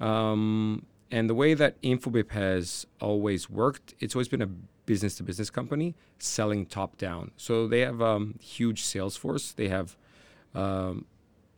Um, 0.00 0.86
and 1.10 1.28
the 1.28 1.34
way 1.34 1.54
that 1.54 1.80
Infobip 1.82 2.30
has 2.30 2.86
always 3.00 3.50
worked, 3.50 3.94
it's 4.00 4.14
always 4.14 4.28
been 4.28 4.42
a 4.42 4.48
business 4.86 5.16
to 5.16 5.22
business 5.22 5.50
company 5.50 5.94
selling 6.18 6.66
top 6.66 6.96
down. 6.96 7.30
So 7.36 7.68
they 7.68 7.80
have 7.80 8.00
a 8.00 8.06
um, 8.06 8.38
huge 8.40 8.82
sales 8.82 9.16
force. 9.16 9.52
They 9.52 9.68
have, 9.68 9.96
um, 10.54 11.04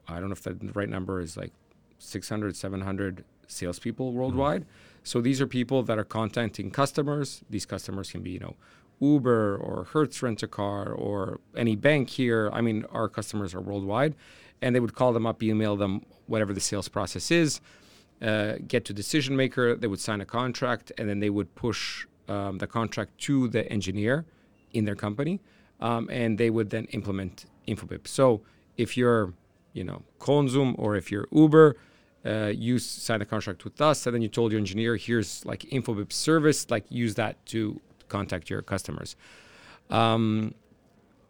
I 0.09 0.19
don't 0.19 0.29
know 0.29 0.33
if 0.33 0.43
the 0.43 0.57
right 0.75 0.89
number 0.89 1.21
is 1.21 1.37
like 1.37 1.53
600, 1.99 2.57
700 2.57 3.25
salespeople 3.47 4.13
worldwide. 4.13 4.63
Mm-hmm. 4.63 5.01
So 5.05 5.21
these 5.21 5.41
are 5.41 5.47
people 5.47 5.83
that 5.85 5.99
are 5.99 6.05
contacting 6.05 6.71
customers. 6.71 7.43
These 7.49 7.67
customers 7.67 8.11
can 8.11 8.23
be, 8.23 8.31
you 8.31 8.41
know, 8.41 8.57
Uber 9.01 9.57
or 9.57 9.85
Hertz 9.85 10.23
Rent 10.23 10.43
a 10.43 10.49
Car 10.49 10.93
or 10.93 11.41
any 11.57 11.77
bank 11.77 12.11
here. 12.11 12.51
I 12.53 12.61
mean, 12.61 12.85
our 12.91 13.09
customers 13.09 13.55
are 13.55 13.61
worldwide. 13.61 14.15
And 14.63 14.75
they 14.75 14.81
would 14.81 14.95
call 14.95 15.13
them 15.13 15.27
up, 15.27 15.43
email 15.43 15.77
them, 15.77 16.07
whatever 16.27 16.55
the 16.55 16.61
sales 16.61 16.89
process 16.89 17.31
is 17.31 17.61
uh, 18.23 18.55
get 18.67 18.85
to 18.87 18.93
decision 18.93 19.37
maker. 19.37 19.75
They 19.75 19.87
would 19.87 20.01
sign 20.01 20.21
a 20.21 20.25
contract, 20.25 20.93
and 20.99 21.09
then 21.09 21.21
they 21.21 21.31
would 21.31 21.55
push 21.55 22.07
um, 22.29 22.59
the 22.59 22.67
contract 22.67 23.19
to 23.19 23.49
the 23.49 23.71
engineer 23.71 24.25
in 24.73 24.85
their 24.85 24.95
company, 24.95 25.41
um, 25.81 26.09
and 26.11 26.39
they 26.39 26.51
would 26.51 26.71
then 26.71 26.87
implement 26.87 27.47
Infobip. 27.69 28.09
So 28.09 28.43
if 28.77 28.97
you're, 28.97 29.35
you 29.73 29.85
know, 29.85 30.03
Konzum 30.19 30.75
or 30.79 30.97
if 30.97 31.11
you're 31.11 31.29
Uber, 31.31 31.77
uh, 32.25 32.53
you 32.55 32.79
sign 32.79 33.21
a 33.21 33.27
contract 33.27 33.65
with 33.65 33.81
us, 33.81 34.07
and 34.07 34.15
then 34.15 34.23
you 34.23 34.29
told 34.29 34.53
your 34.53 34.59
engineer, 34.59 34.97
here's 34.97 35.45
like 35.45 35.61
Infobip 35.61 36.13
service, 36.13 36.71
like 36.71 36.85
use 36.89 37.15
that 37.17 37.45
to 37.47 37.81
contact 38.09 38.51
your 38.51 38.63
customers. 38.63 39.17
Um, 39.91 40.55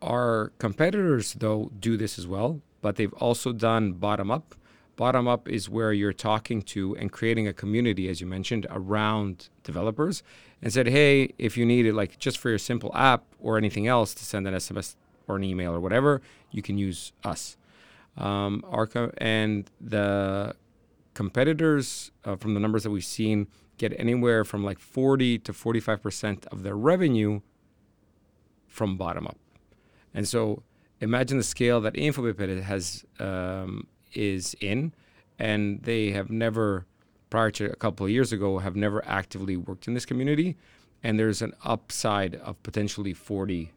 our 0.03 0.53
competitors, 0.59 1.35
though, 1.35 1.70
do 1.79 1.97
this 1.97 2.18
as 2.18 2.27
well, 2.27 2.61
but 2.83 2.97
they've 2.97 3.12
also 3.14 3.53
done 3.53 3.93
bottom 3.93 4.31
up. 4.31 4.55
Bottom 4.97 5.27
up 5.27 5.49
is 5.49 5.68
where 5.68 5.93
you're 5.93 6.12
talking 6.12 6.62
to 6.62 6.97
and 6.97 7.11
creating 7.11 7.49
a 7.49 7.53
community, 7.53 8.09
as 8.09 8.20
you 8.20 8.27
mentioned, 8.27 8.66
around 8.70 9.49
developers 9.64 10.22
and 10.62 10.72
said, 10.72 10.87
hey, 10.87 11.35
if 11.39 11.57
you 11.57 11.66
need 11.66 11.85
it, 11.87 11.95
like 11.95 12.18
just 12.18 12.39
for 12.39 12.49
your 12.49 12.59
simple 12.59 12.93
app 12.95 13.25
or 13.41 13.59
anything 13.59 13.89
else 13.89 14.14
to 14.14 14.25
send 14.25 14.47
an 14.47 14.55
SMS 14.55 14.95
or 15.27 15.37
an 15.37 15.45
email 15.45 15.72
or 15.72 15.81
whatever, 15.81 16.20
you 16.51 16.62
can 16.62 16.79
use 16.79 17.12
us. 17.25 17.57
Um, 18.16 18.64
our 18.68 18.87
co- 18.87 19.11
and 19.18 19.68
the 19.81 20.55
competitors, 21.14 22.12
uh, 22.25 22.37
from 22.37 22.55
the 22.55 22.61
numbers 22.61 22.85
that 22.85 22.91
we've 22.91 23.05
seen, 23.05 23.49
get 23.79 23.99
anywhere 23.99 24.45
from 24.45 24.64
like 24.64 24.79
40 24.79 25.39
to 25.41 25.53
45% 25.53 26.47
of 26.47 26.62
their 26.62 26.77
revenue 26.77 27.41
from 28.68 28.97
bottom 28.97 29.27
up. 29.27 29.39
And 30.12 30.27
so 30.27 30.62
imagine 31.01 31.39
the 31.39 31.45
scale 31.45 31.81
that 31.81 31.95
Infobip 31.95 32.62
has 32.62 33.05
um, 33.18 33.87
is 34.12 34.55
in, 34.61 34.93
and 35.39 35.83
they 35.83 36.12
have 36.12 36.31
never, 36.31 36.87
prior 37.31 37.51
to 37.53 37.70
a 37.70 37.77
couple 37.77 38.07
of 38.07 38.12
years 38.12 38.33
ago, 38.33 38.59
have 38.59 38.77
never 38.77 39.05
actively 39.07 39.57
worked 39.57 39.89
in 39.89 39.95
this 39.95 40.07
community. 40.07 40.57
And 41.03 41.18
there's 41.18 41.43
an 41.43 41.53
upside 41.64 42.37
of 42.37 42.62
potentially 42.62 43.12
40% 43.12 43.68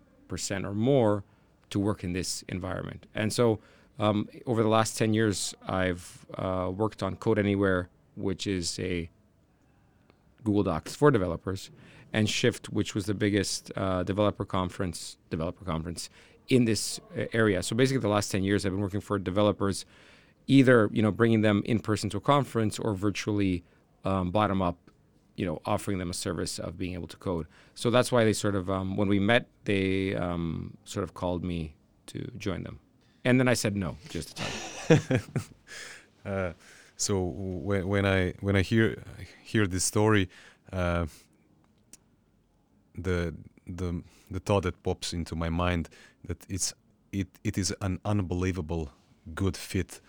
or 0.64 0.74
more 0.74 1.24
to 1.70 1.80
work 1.80 2.04
in 2.04 2.14
this 2.14 2.44
environment. 2.48 3.06
And 3.14 3.34
so 3.34 3.60
um, 4.00 4.30
over 4.46 4.64
the 4.64 4.70
last 4.70 4.98
10 4.98 5.14
years, 5.14 5.54
I've 5.68 6.26
uh, 6.36 6.72
worked 6.74 7.04
on 7.04 7.16
Code 7.16 7.40
Anywhere, 7.40 7.90
which 8.16 8.48
is 8.48 8.80
a 8.80 9.10
Google 10.48 10.64
Docs 10.64 10.96
for 10.96 11.12
developers, 11.12 11.70
and 12.14 12.30
Shift, 12.30 12.70
which 12.70 12.96
was 12.96 13.06
the 13.06 13.14
biggest 13.14 13.72
uh, 13.76 14.04
developer 14.04 14.46
conference, 14.46 15.18
developer 15.30 15.66
conference 15.66 16.10
in 16.48 16.64
this 16.64 17.02
uh, 17.18 17.26
area. 17.34 17.62
So 17.62 17.76
basically, 17.76 18.00
the 18.00 18.08
last 18.08 18.32
10 18.32 18.44
years, 18.44 18.66
I've 18.66 18.72
been 18.72 18.82
working 18.82 19.02
for 19.02 19.20
developers 19.20 19.86
either 20.48 20.90
you 20.94 21.02
know 21.02 21.12
bringing 21.12 21.42
them 21.42 21.62
in 21.66 21.78
person 21.80 22.10
to 22.10 22.18
a 22.18 22.22
conference 22.22 22.80
or 22.80 22.94
virtually 22.94 23.66
um, 24.06 24.32
bottom 24.32 24.62
up 24.62 24.78
you 25.36 25.46
know 25.46 25.62
offering 25.66 25.98
them 25.98 26.10
a 26.10 26.14
service 26.14 26.58
of 26.58 26.78
being 26.78 26.94
able 26.94 27.08
to 27.08 27.18
code. 27.18 27.46
So 27.76 27.90
that's 27.90 28.12
why 28.12 28.24
they 28.24 28.34
sort 28.34 28.56
of 28.56 28.70
um, 28.70 28.96
when 28.96 29.10
we 29.10 29.20
met 29.20 29.48
they 29.66 30.16
um, 30.16 30.78
sort 30.86 31.04
of 31.04 31.14
called 31.14 31.44
me 31.44 31.76
to 32.08 32.32
join 32.38 32.64
them. 32.64 32.80
And 33.26 33.38
then 33.40 33.50
i 33.50 33.54
said 33.54 33.76
no 33.76 33.98
just 34.08 34.38
to 34.38 34.44
talk 34.44 35.22
uh, 36.26 36.54
so 36.98 37.24
when, 37.24 37.88
when 37.88 38.06
i 38.06 38.34
when 38.42 38.56
i 38.56 38.62
hear 38.62 39.02
hear 39.44 39.66
this 39.66 39.86
story 39.86 40.30
uh, 40.74 41.06
the 42.98 43.34
the 43.66 44.04
the 44.30 44.40
thought 44.40 44.64
that 44.64 44.82
pops 44.84 45.14
into 45.14 45.36
my 45.36 45.50
mind 45.50 45.88
that 46.26 46.38
it's 46.50 46.74
it, 47.12 47.28
it 47.44 47.58
is 47.58 47.74
an 47.82 48.00
unbelievable 48.04 48.92
good 49.34 49.56
fit 49.58 50.02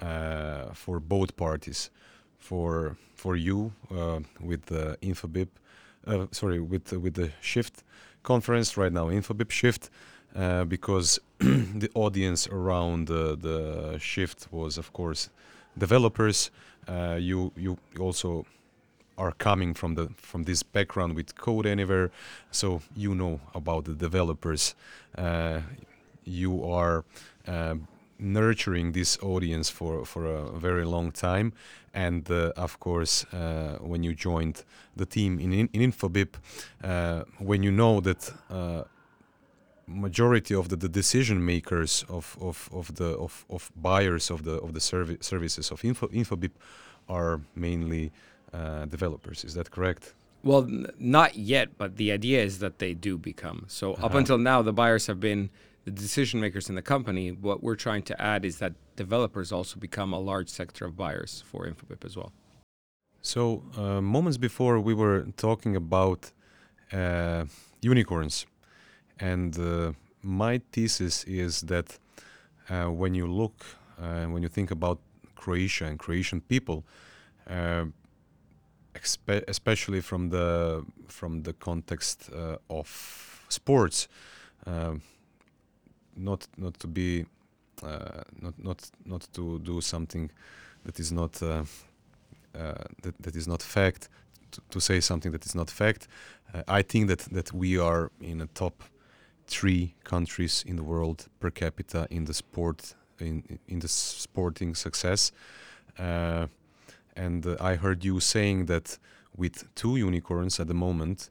uh, 0.00 0.72
for 0.72 1.00
both 1.00 1.36
parties. 1.36 1.90
For 2.38 2.96
for 3.14 3.36
you 3.36 3.72
uh, 3.90 4.20
with 4.40 4.66
the 4.66 4.98
Infobip, 5.00 5.48
uh, 6.06 6.26
sorry, 6.32 6.58
with 6.58 6.92
with 6.92 7.14
the 7.14 7.30
Shift 7.40 7.84
conference 8.24 8.76
right 8.76 8.92
now, 8.92 9.06
Infobip 9.10 9.50
Shift, 9.52 9.90
because 10.68 11.20
the 11.38 11.88
audience 11.94 12.48
around 12.48 13.06
the, 13.06 13.36
the 13.36 13.98
Shift 14.00 14.48
was, 14.50 14.76
of 14.76 14.92
course, 14.92 15.30
developers. 15.76 16.50
you 17.18 17.52
you 17.56 17.78
also 17.98 18.44
are 19.16 19.32
coming 19.32 19.74
from 19.74 19.94
the 19.94 20.08
from 20.16 20.44
this 20.44 20.62
background 20.62 21.16
with 21.16 21.34
Code 21.34 21.66
Anywhere, 21.66 22.10
so 22.50 22.80
you 22.96 23.14
know 23.14 23.40
about 23.54 23.84
the 23.84 23.94
developers. 23.94 24.74
Uh, 25.16 25.60
you 26.24 26.64
are 26.64 27.04
uh, 27.46 27.74
nurturing 28.18 28.92
this 28.92 29.18
audience 29.22 29.68
for, 29.68 30.04
for 30.04 30.26
a 30.26 30.58
very 30.58 30.84
long 30.84 31.10
time. 31.10 31.52
And 31.92 32.30
uh, 32.30 32.52
of 32.56 32.78
course, 32.80 33.24
uh, 33.32 33.78
when 33.80 34.02
you 34.02 34.14
joined 34.14 34.64
the 34.96 35.04
team 35.04 35.38
in, 35.38 35.52
in, 35.52 35.68
in 35.72 35.92
Infobip, 35.92 36.34
uh, 36.82 37.24
when 37.38 37.62
you 37.62 37.70
know 37.70 38.00
that 38.00 38.32
uh, 38.48 38.84
majority 39.86 40.54
of 40.54 40.68
the, 40.68 40.76
the, 40.76 40.88
decision 40.88 41.44
makers 41.44 42.04
of, 42.08 42.36
of, 42.40 42.68
of 42.72 42.94
the 42.96 43.16
of, 43.18 43.44
of 43.50 43.70
buyers 43.76 44.30
of 44.30 44.44
the 44.44 44.54
of 44.60 44.74
the 44.74 44.80
servi- 44.80 45.18
services 45.20 45.70
of 45.70 45.84
Info, 45.84 46.08
Infobip 46.08 46.52
are 47.08 47.40
mainly 47.54 48.12
uh, 48.52 48.84
developers. 48.86 49.44
Is 49.44 49.54
that 49.54 49.70
correct? 49.70 50.14
Well, 50.44 50.64
n- 50.64 50.86
not 50.98 51.36
yet, 51.36 51.78
but 51.78 51.96
the 51.96 52.12
idea 52.12 52.42
is 52.42 52.58
that 52.60 52.78
they 52.78 52.94
do 52.94 53.18
become. 53.18 53.64
So 53.68 53.94
uh-huh. 53.94 54.06
up 54.06 54.14
until 54.14 54.38
now, 54.38 54.62
the 54.62 54.72
buyers 54.72 55.06
have 55.06 55.20
been 55.20 55.50
the 55.84 55.90
decision 55.90 56.40
makers 56.40 56.68
in 56.68 56.74
the 56.74 56.82
company, 56.82 57.32
what 57.32 57.62
we're 57.62 57.76
trying 57.76 58.02
to 58.04 58.22
add 58.22 58.44
is 58.44 58.58
that 58.58 58.72
developers 58.96 59.52
also 59.52 59.78
become 59.78 60.12
a 60.12 60.18
large 60.18 60.48
sector 60.48 60.84
of 60.84 60.96
buyers 60.96 61.42
for 61.46 61.66
Infobip 61.66 62.04
as 62.04 62.16
well. 62.16 62.32
So, 63.20 63.62
uh, 63.76 64.00
moments 64.00 64.38
before, 64.38 64.80
we 64.80 64.94
were 64.94 65.26
talking 65.36 65.76
about 65.76 66.32
uh, 66.92 67.44
unicorns. 67.80 68.46
And 69.22 69.56
uh, 69.56 69.92
my 70.20 70.60
thesis 70.72 71.22
is 71.24 71.60
that 71.62 71.96
uh, 72.68 72.86
when 72.86 73.14
you 73.14 73.28
look, 73.28 73.64
uh, 74.00 74.24
when 74.24 74.42
you 74.42 74.48
think 74.48 74.72
about 74.72 74.98
Croatia 75.36 75.84
and 75.84 75.96
Croatian 75.96 76.40
people, 76.40 76.84
uh, 77.48 77.84
expe- 78.94 79.44
especially 79.46 80.00
from 80.00 80.30
the 80.30 80.84
from 81.06 81.42
the 81.44 81.52
context 81.52 82.30
uh, 82.34 82.56
of 82.68 83.44
sports. 83.48 84.08
Um, 84.66 85.02
not 86.16 86.46
not 86.56 86.74
to 86.80 86.88
be 86.88 87.24
uh, 87.82 88.22
not 88.40 88.54
not 88.58 88.90
not 89.04 89.28
to 89.34 89.60
do 89.60 89.80
something 89.80 90.30
that 90.84 90.98
is 90.98 91.12
not 91.12 91.32
that, 91.32 93.14
that 93.20 93.34
is 93.36 93.46
not 93.46 93.62
fact 93.62 94.08
to, 94.50 94.60
to 94.70 94.80
say 94.80 95.00
something 95.00 95.32
that 95.32 95.46
is 95.46 95.54
not 95.54 95.70
fact 95.70 96.06
i 96.68 96.82
think 96.82 97.08
that 97.08 97.20
that 97.32 97.50
we 97.52 97.78
are 97.78 98.10
in 98.20 98.42
a 98.42 98.46
top 98.46 98.84
three 99.56 99.94
countries 100.04 100.64
in 100.66 100.76
the 100.76 100.86
world 100.92 101.18
per 101.40 101.50
capita 101.50 102.06
in 102.10 102.24
the 102.24 102.34
sport 102.34 102.94
in 103.18 103.34
in 103.68 103.78
the 103.78 103.88
sporting 103.88 104.74
success 104.74 105.32
uh, 105.98 106.46
and 107.24 107.46
uh, 107.46 107.56
i 107.60 107.72
heard 107.84 108.04
you 108.04 108.20
saying 108.20 108.66
that 108.66 108.98
with 109.36 109.56
two 109.74 109.96
unicorns 109.96 110.60
at 110.60 110.66
the 110.66 110.74
moment 110.74 111.30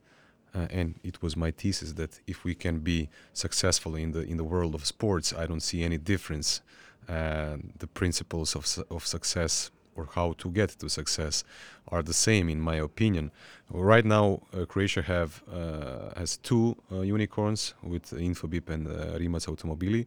uh, 0.53 0.67
and 0.69 0.99
it 1.03 1.21
was 1.21 1.35
my 1.37 1.51
thesis 1.51 1.93
that 1.93 2.19
if 2.27 2.43
we 2.43 2.53
can 2.55 2.79
be 2.79 3.09
successful 3.33 3.95
in 3.95 4.11
the 4.11 4.21
in 4.21 4.37
the 4.37 4.43
world 4.43 4.75
of 4.75 4.85
sports, 4.85 5.33
I 5.33 5.45
don't 5.45 5.61
see 5.61 5.83
any 5.83 5.97
difference. 5.97 6.61
Uh, 7.07 7.57
the 7.79 7.87
principles 7.87 8.55
of 8.55 8.65
of 8.89 9.07
success 9.07 9.71
or 9.95 10.07
how 10.15 10.33
to 10.33 10.49
get 10.49 10.69
to 10.79 10.89
success 10.89 11.43
are 11.87 12.01
the 12.01 12.13
same, 12.13 12.49
in 12.49 12.59
my 12.59 12.75
opinion. 12.75 13.31
Right 13.69 14.05
now, 14.05 14.41
uh, 14.53 14.65
Croatia 14.65 15.01
have 15.01 15.43
uh, 15.51 16.19
has 16.19 16.37
two 16.37 16.75
uh, 16.91 17.01
unicorns 17.01 17.73
with 17.83 18.11
Infobip 18.11 18.69
and 18.69 18.87
uh, 18.87 19.17
Rimac 19.19 19.43
Automobili. 19.43 20.05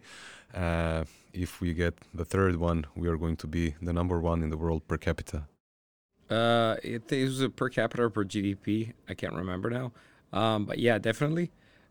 Uh, 0.54 1.04
if 1.32 1.60
we 1.60 1.74
get 1.74 1.94
the 2.12 2.24
third 2.24 2.56
one, 2.56 2.86
we 2.94 3.08
are 3.08 3.16
going 3.16 3.36
to 3.36 3.46
be 3.46 3.74
the 3.82 3.92
number 3.92 4.20
one 4.20 4.42
in 4.42 4.50
the 4.50 4.56
world 4.56 4.86
per 4.86 4.96
capita. 4.96 5.46
Uh, 6.30 6.76
it, 6.82 7.10
a 7.12 7.48
per 7.50 7.68
capita 7.68 8.02
or 8.02 8.10
per 8.10 8.24
GDP. 8.24 8.92
I 9.08 9.14
can't 9.14 9.34
remember 9.34 9.70
now. 9.70 9.92
Um, 10.32 10.64
but 10.64 10.78
yeah, 10.78 10.98
definitely. 10.98 11.50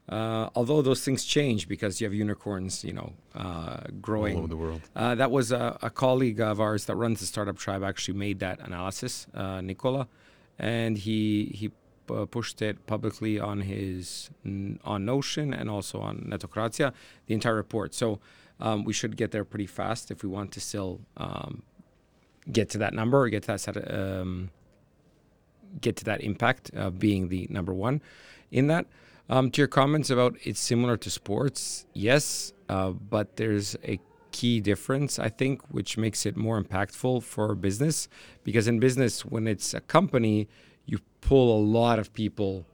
Uh, 0.09 0.49
although 0.53 0.81
those 0.81 1.03
things 1.03 1.23
change 1.23 1.67
because 1.67 2.01
you 2.01 2.05
have 2.05 2.13
unicorns, 2.13 2.83
you 2.83 2.91
know, 2.91 3.13
uh, 3.35 3.77
growing 4.01 4.35
all 4.35 4.39
over 4.39 4.47
the 4.49 4.57
world. 4.57 4.81
Uh, 4.95 5.15
that 5.15 5.31
was 5.31 5.51
a, 5.51 5.77
a 5.81 5.89
colleague 5.89 6.41
of 6.41 6.59
ours 6.59 6.85
that 6.85 6.95
runs 6.95 7.21
the 7.21 7.25
startup 7.25 7.57
tribe 7.57 7.83
actually 7.83 8.17
made 8.17 8.39
that 8.39 8.59
analysis, 8.59 9.27
uh, 9.33 9.61
Nicola, 9.61 10.07
and 10.59 10.97
he 10.97 11.45
he 11.55 11.71
uh, 12.09 12.25
pushed 12.25 12.61
it 12.61 12.85
publicly 12.85 13.39
on 13.39 13.61
his 13.61 14.29
on 14.83 15.05
Notion 15.05 15.53
and 15.53 15.69
also 15.69 16.01
on 16.01 16.27
Netokracija, 16.29 16.91
the 17.27 17.33
entire 17.33 17.55
report. 17.55 17.93
So 17.93 18.19
um, 18.59 18.83
we 18.83 18.91
should 18.91 19.15
get 19.15 19.31
there 19.31 19.45
pretty 19.45 19.67
fast 19.67 20.11
if 20.11 20.21
we 20.21 20.27
want 20.27 20.51
to 20.51 20.59
still 20.59 20.99
um, 21.15 21.63
get 22.51 22.69
to 22.71 22.77
that 22.79 22.93
number 22.93 23.21
or 23.21 23.29
get 23.29 23.43
to 23.43 23.47
that 23.47 23.61
set, 23.61 23.93
um, 23.93 24.49
get 25.79 25.95
to 25.95 26.03
that 26.05 26.21
impact 26.21 26.71
of 26.73 26.99
being 26.99 27.29
the 27.29 27.47
number 27.49 27.73
one 27.73 28.01
in 28.51 28.67
that. 28.67 28.85
Um, 29.29 29.51
to 29.51 29.61
your 29.61 29.67
comments 29.67 30.09
about 30.09 30.35
it's 30.43 30.59
similar 30.59 30.97
to 30.97 31.09
sports, 31.09 31.85
yes, 31.93 32.53
uh, 32.69 32.91
but 32.91 33.37
there's 33.37 33.75
a 33.83 33.99
key 34.31 34.59
difference, 34.59 35.17
I 35.17 35.29
think, 35.29 35.61
which 35.69 35.97
makes 35.97 36.25
it 36.25 36.35
more 36.35 36.61
impactful 36.61 37.23
for 37.23 37.55
business. 37.55 38.09
Because 38.43 38.67
in 38.67 38.79
business, 38.79 39.25
when 39.25 39.47
it's 39.47 39.73
a 39.73 39.79
company, 39.79 40.49
you 40.85 40.99
pull 41.21 41.57
a 41.57 41.61
lot 41.61 41.99
of 41.99 42.13
people 42.13 42.65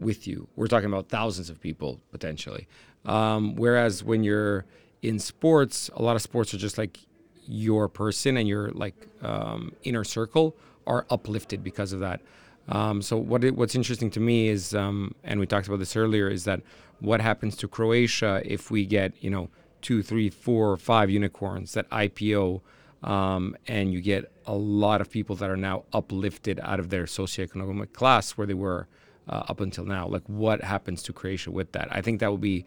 with 0.00 0.26
you. 0.26 0.48
We're 0.56 0.66
talking 0.66 0.88
about 0.88 1.08
thousands 1.08 1.50
of 1.50 1.60
people 1.60 2.00
potentially. 2.10 2.66
Um, 3.04 3.54
whereas 3.54 4.02
when 4.02 4.24
you're 4.24 4.64
in 5.02 5.18
sports, 5.18 5.90
a 5.94 6.02
lot 6.02 6.16
of 6.16 6.22
sports 6.22 6.52
are 6.54 6.58
just 6.58 6.78
like 6.78 6.98
your 7.46 7.88
person 7.88 8.36
and 8.36 8.48
your 8.48 8.70
like 8.70 8.94
um, 9.22 9.72
inner 9.84 10.02
circle 10.02 10.56
are 10.86 11.06
uplifted 11.10 11.62
because 11.62 11.92
of 11.92 12.00
that. 12.00 12.20
Um, 12.68 13.02
so 13.02 13.16
what 13.18 13.44
it, 13.44 13.56
what's 13.56 13.74
interesting 13.74 14.10
to 14.12 14.20
me 14.20 14.48
is, 14.48 14.74
um, 14.74 15.14
and 15.22 15.38
we 15.38 15.46
talked 15.46 15.66
about 15.66 15.78
this 15.78 15.96
earlier, 15.96 16.28
is 16.28 16.44
that 16.44 16.62
what 17.00 17.20
happens 17.20 17.56
to 17.56 17.68
Croatia 17.68 18.40
if 18.44 18.70
we 18.70 18.86
get 18.86 19.12
you 19.22 19.30
know 19.30 19.50
two, 19.82 20.02
three, 20.02 20.30
four, 20.30 20.76
five 20.76 21.10
unicorns 21.10 21.74
that 21.74 21.88
IPO, 21.90 22.62
um, 23.02 23.54
and 23.66 23.92
you 23.92 24.00
get 24.00 24.32
a 24.46 24.54
lot 24.54 25.00
of 25.02 25.10
people 25.10 25.36
that 25.36 25.50
are 25.50 25.58
now 25.58 25.84
uplifted 25.92 26.58
out 26.62 26.80
of 26.80 26.88
their 26.88 27.04
socioeconomic 27.04 27.92
class 27.92 28.32
where 28.32 28.46
they 28.46 28.54
were 28.54 28.88
uh, 29.28 29.42
up 29.48 29.60
until 29.60 29.84
now. 29.84 30.06
Like 30.06 30.22
what 30.26 30.62
happens 30.62 31.02
to 31.04 31.12
Croatia 31.12 31.50
with 31.50 31.72
that? 31.72 31.88
I 31.90 32.00
think 32.00 32.20
that 32.20 32.30
would 32.32 32.40
be, 32.40 32.64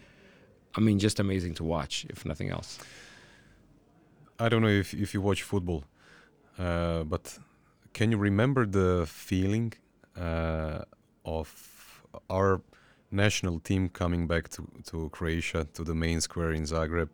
I 0.75 0.79
mean, 0.79 0.99
just 0.99 1.19
amazing 1.19 1.55
to 1.55 1.63
watch, 1.63 2.05
if 2.09 2.23
nothing 2.23 2.51
else. 2.51 2.77
I 4.39 4.49
don't 4.49 4.61
know 4.61 4.67
if 4.67 4.93
if 4.93 5.15
you 5.15 5.21
watch 5.21 5.41
football, 5.41 5.85
uh, 6.59 7.03
but 7.03 7.39
can 7.93 8.11
you 8.11 8.17
remember 8.17 8.67
the 8.67 9.07
feeling 9.07 9.73
Uh, 10.17 10.83
of 11.25 12.03
our 12.29 12.61
national 13.11 13.59
team 13.59 13.89
coming 13.89 14.27
back 14.27 14.49
to, 14.49 14.67
to 14.85 15.09
Croatia 15.09 15.67
to 15.73 15.83
the 15.83 15.93
main 15.93 16.21
square 16.21 16.51
in 16.51 16.63
Zagreb 16.63 17.09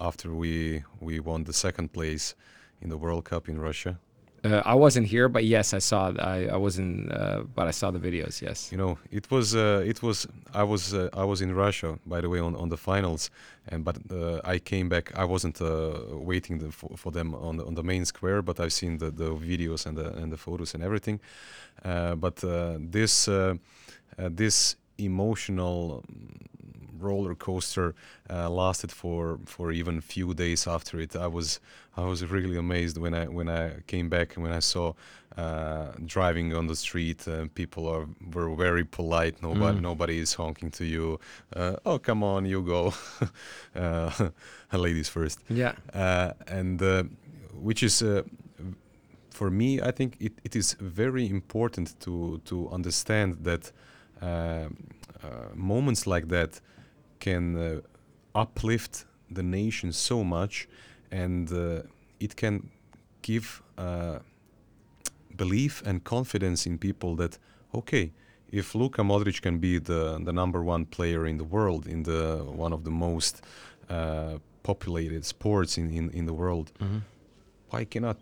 after 0.00 0.32
we 0.34 0.84
we 1.00 1.18
won 1.20 1.44
the 1.44 1.52
second 1.52 1.92
place 1.92 2.34
in 2.80 2.88
the 2.90 2.96
World 2.96 3.24
Cup 3.24 3.48
in 3.48 3.58
Russia. 3.60 3.98
Uh, 4.44 4.60
I 4.66 4.74
wasn't 4.74 5.06
here, 5.06 5.28
but 5.30 5.44
yes, 5.44 5.72
I 5.72 5.78
saw. 5.78 6.12
I, 6.18 6.48
I 6.52 6.56
wasn't, 6.56 7.10
uh, 7.10 7.44
but 7.54 7.66
I 7.66 7.70
saw 7.70 7.90
the 7.90 7.98
videos. 7.98 8.42
Yes. 8.42 8.70
You 8.70 8.76
know, 8.76 8.98
it 9.10 9.30
was 9.30 9.56
uh, 9.56 9.82
it 9.86 10.02
was 10.02 10.26
I 10.52 10.62
was 10.62 10.92
uh, 10.92 11.08
I 11.14 11.24
was 11.24 11.40
in 11.40 11.54
Russia 11.54 11.98
by 12.04 12.20
the 12.20 12.28
way 12.28 12.40
on, 12.40 12.54
on 12.56 12.68
the 12.68 12.76
finals, 12.76 13.30
and 13.68 13.84
but 13.84 13.96
uh, 14.10 14.40
I 14.44 14.58
came 14.58 14.90
back. 14.90 15.16
I 15.16 15.24
wasn't 15.24 15.62
uh, 15.62 15.92
waiting 16.10 16.58
the, 16.58 16.70
for, 16.70 16.90
for 16.96 17.10
them 17.10 17.34
on 17.34 17.56
the, 17.56 17.64
on 17.64 17.74
the 17.74 17.82
main 17.82 18.04
square, 18.04 18.42
but 18.42 18.60
I've 18.60 18.74
seen 18.74 18.98
the, 18.98 19.10
the 19.10 19.30
videos 19.34 19.86
and 19.86 19.96
the 19.96 20.12
and 20.12 20.30
the 20.30 20.36
photos 20.36 20.74
and 20.74 20.84
everything. 20.84 21.20
but 21.82 22.36
this 22.92 23.28
this 24.18 24.76
emotional 24.98 26.04
roller 27.04 27.34
coaster 27.34 27.94
uh, 28.30 28.50
lasted 28.50 28.90
for 28.92 29.38
for 29.46 29.72
even 29.72 30.00
few 30.00 30.34
days 30.34 30.66
after 30.66 31.00
it. 31.00 31.14
I 31.14 31.26
was 31.26 31.60
I 31.96 32.04
was 32.04 32.24
really 32.24 32.56
amazed 32.56 32.96
when 32.98 33.14
I 33.14 33.24
when 33.28 33.48
I 33.48 33.80
came 33.86 34.08
back 34.08 34.36
and 34.36 34.42
when 34.44 34.52
I 34.52 34.60
saw 34.60 34.94
uh, 35.36 35.92
driving 36.04 36.54
on 36.54 36.68
the 36.68 36.76
street. 36.76 37.26
Uh, 37.26 37.46
people 37.54 37.88
are 37.88 38.06
were 38.32 38.54
very 38.54 38.84
polite. 38.84 39.42
Nobody 39.42 39.78
mm. 39.78 39.82
nobody 39.82 40.18
is 40.18 40.34
honking 40.34 40.70
to 40.72 40.84
you. 40.84 41.18
Uh, 41.54 41.76
oh 41.84 41.98
come 41.98 42.22
on, 42.22 42.44
you 42.46 42.62
go. 42.62 42.94
Uh, 43.74 44.30
ladies 44.72 45.08
first. 45.08 45.40
Yeah. 45.48 45.72
Uh, 45.92 46.32
and 46.46 46.80
which 47.52 47.82
is. 47.82 48.02
for 49.30 49.50
me, 49.50 49.80
I 49.80 49.90
think 49.90 50.16
it, 50.20 50.32
it 50.44 50.54
is 50.54 50.76
very 50.80 51.28
important 51.28 51.98
to 52.00 52.40
to 52.44 52.68
understand 52.70 53.38
that 53.42 53.72
moments 55.54 56.06
like 56.06 56.28
that 56.28 56.60
can 57.26 57.44
uh, 57.56 57.80
uplift 58.42 58.94
the 59.30 59.42
nation 59.42 59.92
so 59.92 60.16
much 60.36 60.68
and 61.10 61.52
uh, 61.52 61.82
it 62.20 62.32
can 62.42 62.54
give 63.22 63.62
uh, 63.78 64.18
belief 65.36 65.82
and 65.86 65.96
confidence 66.04 66.60
in 66.68 66.74
people 66.78 67.16
that 67.16 67.38
okay 67.74 68.12
if 68.60 68.74
Luka 68.74 69.02
Modric 69.02 69.38
can 69.46 69.56
be 69.66 69.74
the 69.90 70.02
the 70.28 70.34
number 70.40 70.60
one 70.74 70.84
player 70.96 71.22
in 71.32 71.36
the 71.42 71.48
world 71.56 71.82
in 71.94 72.00
the 72.10 72.22
one 72.64 72.72
of 72.76 72.82
the 72.88 72.94
most 73.06 73.34
uh, 73.88 74.38
populated 74.62 75.22
sports 75.34 75.72
in, 75.80 75.86
in, 75.98 76.04
in 76.18 76.24
the 76.30 76.36
world 76.42 76.66
mm-hmm. 76.80 77.00
why 77.70 77.84
cannot 77.92 78.18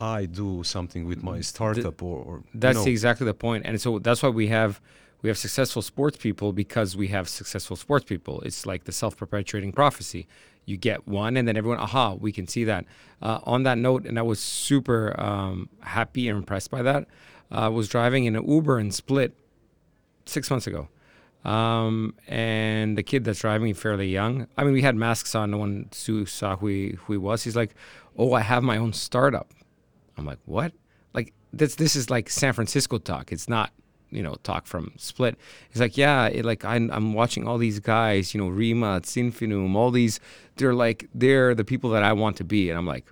I 0.00 0.20
do 0.42 0.48
something 0.64 1.02
with 1.10 1.20
my 1.30 1.38
startup 1.52 1.98
the, 1.98 2.04
or, 2.10 2.18
or 2.28 2.36
that's 2.62 2.78
you 2.78 2.84
know. 2.84 2.96
exactly 2.96 3.24
the 3.32 3.38
point 3.46 3.62
and 3.66 3.74
so 3.84 3.90
that's 4.06 4.20
why 4.24 4.32
we 4.42 4.46
have 4.58 4.72
we 5.22 5.28
have 5.28 5.38
successful 5.38 5.82
sports 5.82 6.16
people 6.16 6.52
because 6.52 6.96
we 6.96 7.08
have 7.08 7.28
successful 7.28 7.76
sports 7.76 8.04
people. 8.04 8.40
It's 8.42 8.66
like 8.66 8.84
the 8.84 8.92
self 8.92 9.16
perpetuating 9.16 9.72
prophecy. 9.72 10.26
You 10.64 10.76
get 10.76 11.08
one, 11.08 11.36
and 11.36 11.46
then 11.48 11.56
everyone, 11.56 11.78
aha, 11.78 12.14
we 12.14 12.30
can 12.30 12.46
see 12.46 12.64
that. 12.64 12.84
Uh, 13.20 13.40
on 13.44 13.62
that 13.64 13.78
note, 13.78 14.04
and 14.04 14.18
I 14.18 14.22
was 14.22 14.40
super 14.40 15.18
um, 15.20 15.68
happy 15.80 16.28
and 16.28 16.38
impressed 16.38 16.70
by 16.70 16.82
that. 16.82 17.06
I 17.50 17.66
uh, 17.66 17.70
was 17.70 17.88
driving 17.88 18.24
in 18.24 18.36
an 18.36 18.48
Uber 18.48 18.78
in 18.78 18.90
Split 18.90 19.34
six 20.26 20.50
months 20.50 20.66
ago. 20.66 20.88
Um, 21.44 22.14
and 22.28 22.96
the 22.96 23.02
kid 23.02 23.24
that's 23.24 23.40
driving, 23.40 23.74
fairly 23.74 24.08
young. 24.08 24.46
I 24.56 24.64
mean, 24.64 24.72
we 24.72 24.82
had 24.82 24.94
masks 24.94 25.34
on. 25.34 25.50
No 25.50 25.58
one 25.58 25.88
saw 25.92 26.56
who 26.56 26.66
he, 26.68 26.90
who 27.00 27.14
he 27.14 27.18
was. 27.18 27.42
He's 27.42 27.56
like, 27.56 27.74
"Oh, 28.16 28.32
I 28.32 28.40
have 28.40 28.62
my 28.62 28.76
own 28.76 28.92
startup." 28.92 29.52
I'm 30.16 30.24
like, 30.24 30.38
"What?" 30.44 30.72
Like 31.14 31.32
this? 31.52 31.74
This 31.74 31.96
is 31.96 32.10
like 32.10 32.30
San 32.30 32.52
Francisco 32.52 32.98
talk. 32.98 33.32
It's 33.32 33.48
not 33.48 33.72
you 34.12 34.22
know 34.22 34.36
talk 34.42 34.66
from 34.66 34.92
Split. 34.96 35.36
He's 35.70 35.80
like, 35.80 35.96
yeah, 35.96 36.26
it, 36.26 36.44
like 36.44 36.64
I'm, 36.64 36.90
I'm 36.90 37.14
watching 37.14 37.48
all 37.48 37.58
these 37.58 37.80
guys, 37.80 38.34
you 38.34 38.40
know, 38.40 38.48
Rimac, 38.48 39.02
Infinum, 39.02 39.74
all 39.74 39.90
these. 39.90 40.20
They're 40.56 40.74
like 40.74 41.08
they're 41.14 41.54
the 41.54 41.64
people 41.64 41.90
that 41.90 42.02
I 42.02 42.12
want 42.12 42.36
to 42.36 42.44
be, 42.44 42.70
and 42.70 42.78
I'm 42.78 42.86
like, 42.86 43.10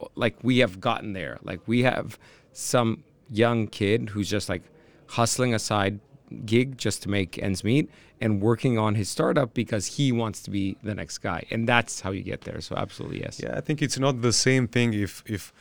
oh, 0.00 0.08
like 0.14 0.36
we 0.42 0.58
have 0.58 0.80
gotten 0.80 1.12
there. 1.12 1.38
Like 1.42 1.60
we 1.66 1.82
have 1.82 2.18
some 2.52 3.04
young 3.30 3.66
kid 3.66 4.10
who's 4.10 4.30
just 4.30 4.48
like 4.48 4.62
hustling 5.08 5.54
a 5.54 5.58
side 5.58 6.00
gig 6.46 6.78
just 6.78 7.02
to 7.02 7.10
make 7.10 7.38
ends 7.42 7.62
meet 7.62 7.90
and 8.20 8.40
working 8.40 8.78
on 8.78 8.94
his 8.94 9.08
startup 9.08 9.52
because 9.52 9.86
he 9.86 10.12
wants 10.12 10.42
to 10.42 10.50
be 10.50 10.76
the 10.82 10.94
next 10.94 11.18
guy 11.18 11.44
and 11.50 11.68
that's 11.68 12.00
how 12.00 12.10
you 12.10 12.22
get 12.22 12.42
there 12.42 12.60
so 12.60 12.74
absolutely 12.76 13.20
yes 13.20 13.40
yeah 13.42 13.54
i 13.56 13.60
think 13.60 13.82
it's 13.82 13.98
not 13.98 14.22
the 14.22 14.32
same 14.32 14.66
thing 14.66 14.94
if 14.94 15.22
if 15.26 15.52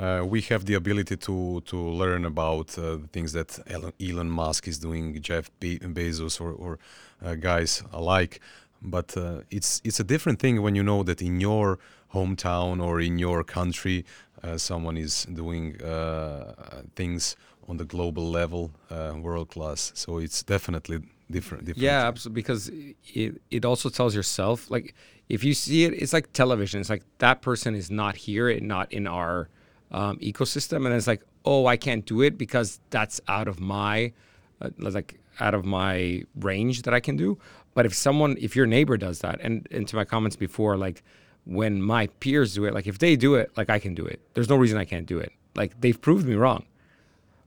uh, 0.00 0.24
we 0.24 0.40
have 0.40 0.64
the 0.64 0.74
ability 0.74 1.16
to 1.16 1.60
to 1.66 1.76
learn 1.76 2.24
about 2.24 2.78
uh, 2.78 2.98
things 3.12 3.32
that 3.32 3.58
Elon, 3.68 3.92
Elon 4.00 4.30
Musk 4.30 4.66
is 4.66 4.78
doing, 4.78 5.20
Jeff 5.20 5.50
Be- 5.60 5.78
Bezos, 5.78 6.40
or, 6.40 6.52
or 6.52 6.78
uh, 7.22 7.34
guys 7.34 7.82
alike. 7.92 8.40
But 8.82 9.14
uh, 9.16 9.42
it's 9.50 9.82
it's 9.84 10.00
a 10.00 10.04
different 10.04 10.38
thing 10.38 10.62
when 10.62 10.74
you 10.74 10.82
know 10.82 11.02
that 11.02 11.20
in 11.20 11.38
your 11.40 11.78
hometown 12.14 12.82
or 12.82 13.00
in 13.00 13.18
your 13.18 13.44
country, 13.44 14.04
uh, 14.42 14.56
someone 14.56 14.96
is 14.96 15.26
doing 15.26 15.80
uh, 15.82 16.82
things 16.96 17.36
on 17.68 17.76
the 17.76 17.84
global 17.84 18.30
level, 18.30 18.70
uh, 18.90 19.12
world 19.20 19.50
class. 19.50 19.92
So 19.94 20.18
it's 20.18 20.42
definitely 20.42 21.00
different. 21.30 21.66
different. 21.66 21.84
Yeah, 21.84 22.08
absolutely. 22.08 22.40
Because 22.40 22.70
it 23.14 23.42
it 23.50 23.64
also 23.66 23.90
tells 23.90 24.14
yourself 24.14 24.70
like 24.70 24.94
if 25.28 25.44
you 25.44 25.52
see 25.52 25.84
it, 25.84 25.92
it's 25.92 26.14
like 26.14 26.32
television. 26.32 26.80
It's 26.80 26.90
like 26.90 27.04
that 27.18 27.42
person 27.42 27.74
is 27.74 27.90
not 27.90 28.16
here 28.16 28.48
and 28.48 28.66
not 28.66 28.90
in 28.90 29.06
our 29.06 29.50
um, 29.90 30.18
ecosystem, 30.18 30.86
and 30.86 30.94
it's 30.94 31.06
like, 31.06 31.22
oh, 31.44 31.66
I 31.66 31.76
can't 31.76 32.04
do 32.04 32.22
it 32.22 32.38
because 32.38 32.80
that's 32.90 33.20
out 33.28 33.48
of 33.48 33.60
my 33.60 34.12
uh, 34.60 34.70
like 34.78 35.18
out 35.40 35.54
of 35.54 35.64
my 35.64 36.22
range 36.36 36.82
that 36.82 36.94
I 36.94 37.00
can 37.00 37.16
do. 37.16 37.38
But 37.74 37.86
if 37.86 37.94
someone, 37.94 38.36
if 38.40 38.56
your 38.56 38.66
neighbor 38.66 38.96
does 38.96 39.20
that, 39.20 39.40
and, 39.40 39.66
and 39.70 39.86
to 39.88 39.96
my 39.96 40.04
comments 40.04 40.36
before, 40.36 40.76
like 40.76 41.02
when 41.44 41.80
my 41.80 42.08
peers 42.18 42.54
do 42.54 42.64
it, 42.64 42.74
like 42.74 42.86
if 42.86 42.98
they 42.98 43.16
do 43.16 43.36
it, 43.36 43.50
like 43.56 43.70
I 43.70 43.78
can 43.78 43.94
do 43.94 44.04
it. 44.04 44.20
There's 44.34 44.48
no 44.48 44.56
reason 44.56 44.76
I 44.78 44.84
can't 44.84 45.06
do 45.06 45.18
it. 45.18 45.32
Like 45.54 45.80
they've 45.80 46.00
proved 46.00 46.26
me 46.26 46.34
wrong. 46.34 46.66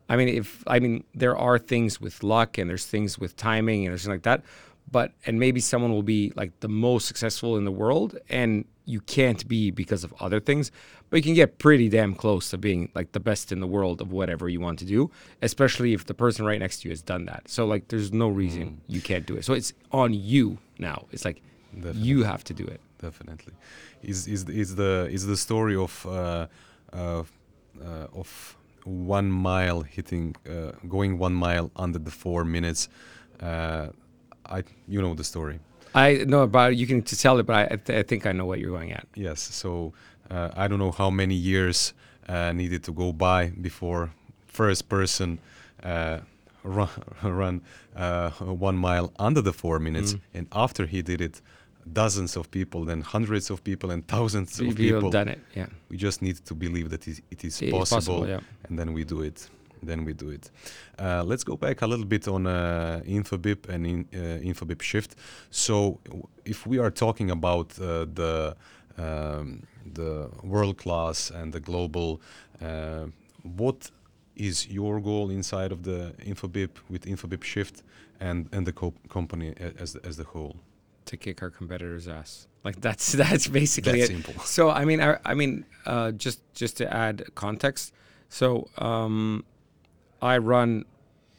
I 0.09 0.15
mean, 0.15 0.27
if 0.27 0.63
I 0.67 0.79
mean 0.79 1.03
there 1.13 1.37
are 1.37 1.57
things 1.57 2.01
with 2.01 2.23
luck 2.23 2.57
and 2.57 2.69
there's 2.69 2.85
things 2.85 3.17
with 3.17 3.35
timing 3.37 3.85
and 3.85 3.91
there's 3.91 4.07
like 4.07 4.23
that, 4.23 4.43
but 4.91 5.11
and 5.25 5.39
maybe 5.39 5.59
someone 5.59 5.91
will 5.91 6.03
be 6.03 6.31
like 6.35 6.59
the 6.59 6.67
most 6.67 7.07
successful 7.07 7.57
in 7.57 7.65
the 7.65 7.71
world 7.71 8.17
and 8.29 8.65
you 8.85 8.99
can't 9.01 9.47
be 9.47 9.71
because 9.71 10.03
of 10.03 10.13
other 10.19 10.39
things, 10.39 10.71
but 11.09 11.17
you 11.17 11.23
can 11.23 11.33
get 11.33 11.57
pretty 11.57 11.87
damn 11.89 12.13
close 12.13 12.49
to 12.49 12.57
being 12.57 12.91
like 12.93 13.11
the 13.13 13.19
best 13.19 13.51
in 13.51 13.59
the 13.59 13.67
world 13.67 14.01
of 14.01 14.11
whatever 14.11 14.49
you 14.49 14.59
want 14.59 14.79
to 14.79 14.85
do, 14.85 15.09
especially 15.41 15.93
if 15.93 16.05
the 16.05 16.13
person 16.13 16.45
right 16.45 16.59
next 16.59 16.81
to 16.81 16.87
you 16.87 16.91
has 16.91 17.01
done 17.01 17.25
that. 17.25 17.47
So 17.47 17.65
like 17.65 17.87
there's 17.87 18.11
no 18.11 18.27
reason 18.27 18.63
mm. 18.63 18.77
you 18.87 19.01
can't 19.01 19.25
do 19.25 19.35
it. 19.35 19.45
So 19.45 19.53
it's 19.53 19.73
on 19.91 20.13
you 20.13 20.57
now. 20.79 21.05
It's 21.11 21.25
like 21.25 21.41
Definitely. 21.73 22.01
you 22.01 22.23
have 22.23 22.43
to 22.45 22.53
do 22.53 22.65
it. 22.65 22.81
Definitely. 22.99 23.53
Is 24.01 24.27
is 24.27 24.47
is 24.49 24.75
the 24.75 25.07
is 25.11 25.25
the 25.25 25.37
story 25.37 25.75
of 25.75 26.05
uh, 26.05 26.47
uh, 26.91 27.23
uh, 27.81 28.07
of 28.13 28.57
one 28.85 29.31
mile 29.31 29.81
hitting 29.81 30.35
uh, 30.49 30.71
going 30.87 31.17
one 31.17 31.33
mile 31.33 31.71
under 31.75 31.99
the 31.99 32.11
4 32.11 32.43
minutes 32.43 32.89
uh, 33.39 33.87
I 34.45 34.63
you 34.87 35.01
know 35.01 35.13
the 35.13 35.23
story. 35.23 35.59
I 35.95 36.23
know 36.25 36.41
about 36.41 36.75
you 36.75 36.87
can 36.87 37.01
tell 37.03 37.39
it, 37.39 37.45
but 37.45 37.71
I, 37.71 37.75
th- 37.75 37.99
I 37.99 38.03
think 38.03 38.25
I 38.25 38.31
know 38.31 38.45
what 38.45 38.59
you're 38.59 38.71
going 38.71 38.91
at. 38.91 39.07
Yes. 39.13 39.41
So 39.41 39.93
uh, 40.31 40.49
I 40.55 40.67
don't 40.67 40.79
know 40.79 40.91
how 40.91 41.09
many 41.09 41.35
years 41.35 41.93
uh, 42.27 42.51
needed 42.51 42.83
to 42.85 42.91
go 42.91 43.13
by 43.13 43.49
before 43.49 44.11
first 44.47 44.89
person 44.89 45.39
uh, 45.83 46.19
run, 46.63 46.89
run 47.23 47.61
uh, 47.95 48.31
one 48.31 48.77
mile 48.77 49.13
under 49.19 49.41
the 49.41 49.53
four 49.53 49.79
minutes, 49.79 50.13
mm. 50.13 50.21
and 50.33 50.47
after 50.51 50.85
he 50.85 51.01
did 51.01 51.21
it, 51.21 51.41
dozens 51.91 52.35
of 52.37 52.49
people, 52.49 52.85
then 52.85 53.01
hundreds 53.01 53.49
of 53.49 53.63
people, 53.63 53.91
and 53.91 54.07
thousands 54.07 54.59
of 54.59 54.75
people 54.75 55.09
done 55.09 55.27
it. 55.27 55.39
Yeah. 55.55 55.67
We 55.89 55.97
just 55.97 56.21
need 56.21 56.37
to 56.45 56.53
believe 56.55 56.89
that 56.89 57.07
it, 57.07 57.21
it 57.29 57.43
is 57.43 57.61
it 57.61 57.71
possible, 57.71 58.21
possible 58.21 58.27
yeah. 58.27 58.39
and 58.67 58.79
then 58.79 58.93
we 58.93 59.03
do 59.03 59.21
it 59.21 59.49
then 59.85 60.05
we 60.05 60.13
do 60.13 60.29
it. 60.29 60.49
Uh, 60.99 61.23
let's 61.23 61.43
go 61.43 61.55
back 61.55 61.81
a 61.81 61.87
little 61.87 62.05
bit 62.05 62.27
on 62.27 62.47
uh, 62.47 63.01
Infobip 63.05 63.69
and 63.69 63.85
in, 63.85 64.07
uh, 64.13 64.39
Infobip 64.43 64.81
Shift. 64.81 65.15
So, 65.49 65.99
if 66.45 66.65
we 66.67 66.79
are 66.79 66.91
talking 66.91 67.31
about 67.31 67.79
uh, 67.79 68.05
the 68.13 68.55
um, 68.97 69.63
the 69.93 70.29
world 70.43 70.77
class 70.77 71.31
and 71.31 71.51
the 71.51 71.59
global, 71.59 72.21
uh, 72.61 73.05
what 73.41 73.91
is 74.35 74.67
your 74.67 74.99
goal 74.99 75.29
inside 75.29 75.71
of 75.71 75.83
the 75.83 76.13
Infobip 76.25 76.69
with 76.89 77.05
Infobip 77.05 77.43
Shift 77.43 77.83
and 78.19 78.49
and 78.51 78.65
the 78.65 78.73
co 78.73 78.93
company 79.09 79.53
as 79.79 79.95
as 79.95 80.17
the 80.17 80.23
whole? 80.23 80.55
To 81.05 81.17
kick 81.17 81.41
our 81.41 81.49
competitors' 81.49 82.07
ass. 82.07 82.47
Like 82.63 82.79
that's 82.79 83.11
that's 83.23 83.47
basically 83.47 83.99
that's 83.99 84.11
it. 84.11 84.23
Simple. 84.23 84.43
So 84.43 84.69
I 84.69 84.85
mean, 84.85 85.01
I, 85.01 85.17
I 85.25 85.33
mean, 85.33 85.65
uh, 85.85 86.11
just 86.11 86.41
just 86.53 86.77
to 86.77 86.93
add 86.93 87.23
context. 87.35 87.93
So 88.29 88.67
um, 88.77 89.45
I 90.23 90.37
run 90.37 90.85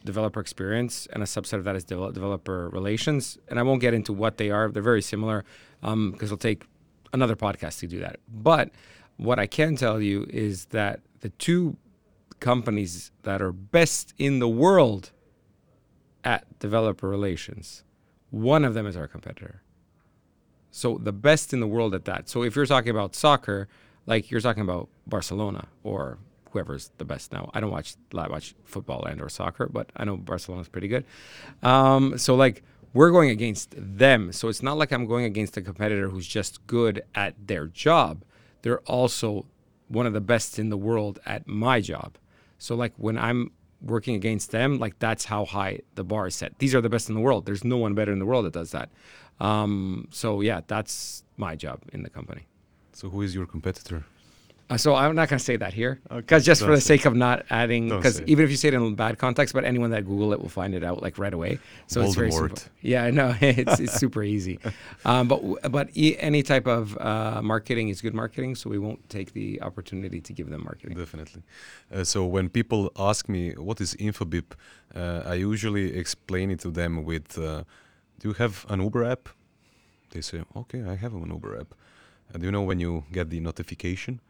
developer 0.05 0.41
experience, 0.41 1.09
and 1.13 1.23
a 1.23 1.27
subset 1.27 1.55
of 1.55 1.65
that 1.65 1.75
is 1.75 1.85
developer 1.85 2.69
relations. 2.69 3.39
And 3.49 3.59
I 3.59 3.63
won't 3.63 3.81
get 3.81 3.95
into 3.95 4.13
what 4.13 4.37
they 4.37 4.51
are; 4.51 4.71
they're 4.71 4.83
very 4.83 5.03
similar 5.03 5.45
because 5.81 5.93
um, 5.93 6.19
it'll 6.21 6.37
take 6.37 6.67
another 7.15 7.35
podcast 7.35 7.79
to 7.81 7.87
do 7.87 8.01
that. 8.01 8.21
But 8.29 8.71
what 9.17 9.39
I 9.39 9.47
can 9.47 9.77
tell 9.77 10.01
you 10.03 10.27
is 10.29 10.67
that 10.67 11.01
the 11.21 11.31
two 11.31 11.79
companies 12.41 13.11
that 13.23 13.41
are 13.41 13.53
best 13.53 14.13
in 14.19 14.39
the 14.39 14.49
world 14.49 15.13
at 16.23 16.59
developer 16.59 17.09
relations, 17.09 17.85
one 18.31 18.65
of 18.65 18.75
them 18.75 18.87
is 18.87 18.97
our 18.97 19.09
competitor. 19.09 19.63
So 20.71 20.99
the 20.99 21.13
best 21.13 21.55
in 21.55 21.61
the 21.61 21.67
world 21.67 21.95
at 21.95 22.05
that. 22.05 22.29
So 22.29 22.43
if 22.43 22.55
you're 22.57 22.67
talking 22.67 22.91
about 22.91 23.15
soccer, 23.15 23.69
like 24.07 24.31
you're 24.31 24.41
talking 24.41 24.63
about 24.63 24.89
Barcelona 25.07 25.69
or 25.85 26.19
whoever's 26.55 26.93
the 26.99 27.05
best 27.05 27.33
now. 27.33 27.51
I 27.53 27.61
don't 27.61 27.73
watch 27.73 27.97
I 28.17 28.29
watch 28.29 28.55
football 28.65 29.05
and 29.05 29.21
or 29.21 29.29
soccer, 29.29 29.67
but 29.67 29.91
I 29.97 30.05
know 30.05 30.17
Barcelona's 30.17 30.69
pretty 30.69 30.89
good. 30.89 31.05
Um, 31.63 32.17
so 32.17 32.37
like 32.37 32.63
we're 32.95 33.11
going 33.11 33.29
against 33.29 33.75
them. 33.77 34.33
So 34.33 34.49
it's 34.49 34.63
not 34.63 34.79
like 34.79 34.93
I'm 34.93 35.07
going 35.07 35.25
against 35.25 35.57
a 35.57 35.61
competitor 35.61 36.09
who's 36.09 36.27
just 36.27 36.65
good 36.69 37.03
at 37.15 37.35
their 37.45 37.67
job. 37.67 38.23
They're 38.63 38.81
also 38.81 39.47
one 39.89 40.07
of 40.07 40.13
the 40.13 40.21
best 40.21 40.59
in 40.59 40.71
the 40.71 40.77
world 40.77 41.19
at 41.27 41.47
my 41.47 41.81
job. 41.81 42.17
So 42.59 42.77
like 42.77 42.93
when 42.97 43.19
I'm 43.19 43.51
working 43.83 44.15
against 44.15 44.53
them, 44.53 44.79
like 44.79 44.99
that's 45.01 45.25
how 45.25 45.45
high 45.45 45.81
the 45.97 46.05
bar 46.05 46.29
is 46.29 46.37
set. 46.37 46.59
These 46.61 46.73
are 46.75 46.81
the 46.81 46.89
best 46.89 47.09
in 47.09 47.17
the 47.17 47.21
world. 47.21 47.47
There's 47.47 47.65
no 47.65 47.77
one 47.77 47.95
better 47.95 48.13
in 48.13 48.21
the 48.21 48.27
world 48.27 48.47
that 48.47 48.53
does 48.53 48.71
that. 48.71 48.91
Um, 49.41 50.07
so 50.13 50.41
yeah, 50.41 50.61
that's 50.69 51.25
my 51.37 51.57
job 51.57 51.83
in 51.93 52.05
the 52.05 52.11
company. 52.11 52.47
So 52.93 53.11
who 53.11 53.23
is 53.23 53.35
your 53.35 53.47
competitor? 53.47 54.05
Uh, 54.71 54.79
so 54.79 54.95
I'm 54.95 55.15
not 55.15 55.29
going 55.29 55.39
to 55.39 55.45
say 55.45 55.57
that 55.57 55.75
here, 55.75 56.01
because 56.05 56.41
okay. 56.41 56.41
just 56.41 56.61
Don't 56.63 56.71
for 56.71 56.75
the 56.75 56.81
sake 56.81 57.05
of 57.05 57.15
not 57.15 57.45
adding, 57.51 57.91
because 57.91 58.23
even 58.23 58.45
if 58.47 58.51
you 58.51 58.57
say 58.57 58.69
it 58.69 58.75
in 58.75 58.95
bad 58.95 59.19
context, 59.19 59.53
but 59.53 59.65
anyone 59.65 59.91
that 59.91 60.07
Google 60.07 60.33
it 60.33 60.41
will 60.41 60.49
find 60.49 60.75
it 60.75 60.83
out 60.83 61.03
like 61.03 61.19
right 61.19 61.35
away. 61.35 61.59
So 61.87 62.01
Voldemort. 62.01 62.07
it's 62.07 62.15
very 62.15 62.33
simple. 62.33 62.63
Yeah, 62.81 63.11
no, 63.11 63.37
it's 63.41 63.79
it's 63.81 63.95
super 63.95 64.23
easy. 64.23 64.59
Um, 65.07 65.29
but 65.29 65.41
but 65.71 65.89
e- 65.95 66.17
any 66.19 66.43
type 66.43 66.67
of 66.67 66.97
uh, 66.99 67.43
marketing 67.43 67.91
is 67.91 68.01
good 68.01 68.15
marketing, 68.15 68.55
so 68.55 68.71
we 68.71 68.79
won't 68.79 69.07
take 69.11 69.35
the 69.35 69.61
opportunity 69.61 70.21
to 70.21 70.33
give 70.33 70.49
them 70.49 70.65
marketing. 70.65 70.97
Definitely. 70.97 71.43
Uh, 71.93 72.05
so 72.05 72.25
when 72.25 72.49
people 72.49 72.91
ask 72.97 73.29
me 73.29 73.53
what 73.53 73.81
is 73.83 73.95
Infobip, 73.97 74.53
uh, 74.95 75.23
I 75.27 75.35
usually 75.35 75.95
explain 75.95 76.51
it 76.51 76.61
to 76.61 76.71
them 76.71 77.05
with, 77.05 77.39
uh, 77.39 77.65
"Do 78.19 78.29
you 78.29 78.35
have 78.35 78.65
an 78.71 78.81
Uber 78.81 79.05
app?" 79.05 79.29
They 80.11 80.23
say, 80.23 80.43
"Okay, 80.57 80.83
I 80.83 80.95
have 80.95 81.13
an 81.15 81.31
Uber 81.31 81.61
app." 81.61 81.75
And 82.33 82.41
do 82.41 82.47
you 82.47 82.53
know 82.53 82.63
when 82.63 82.81
you 82.81 83.05
get 83.13 83.29
the 83.29 83.41
notification? 83.41 84.21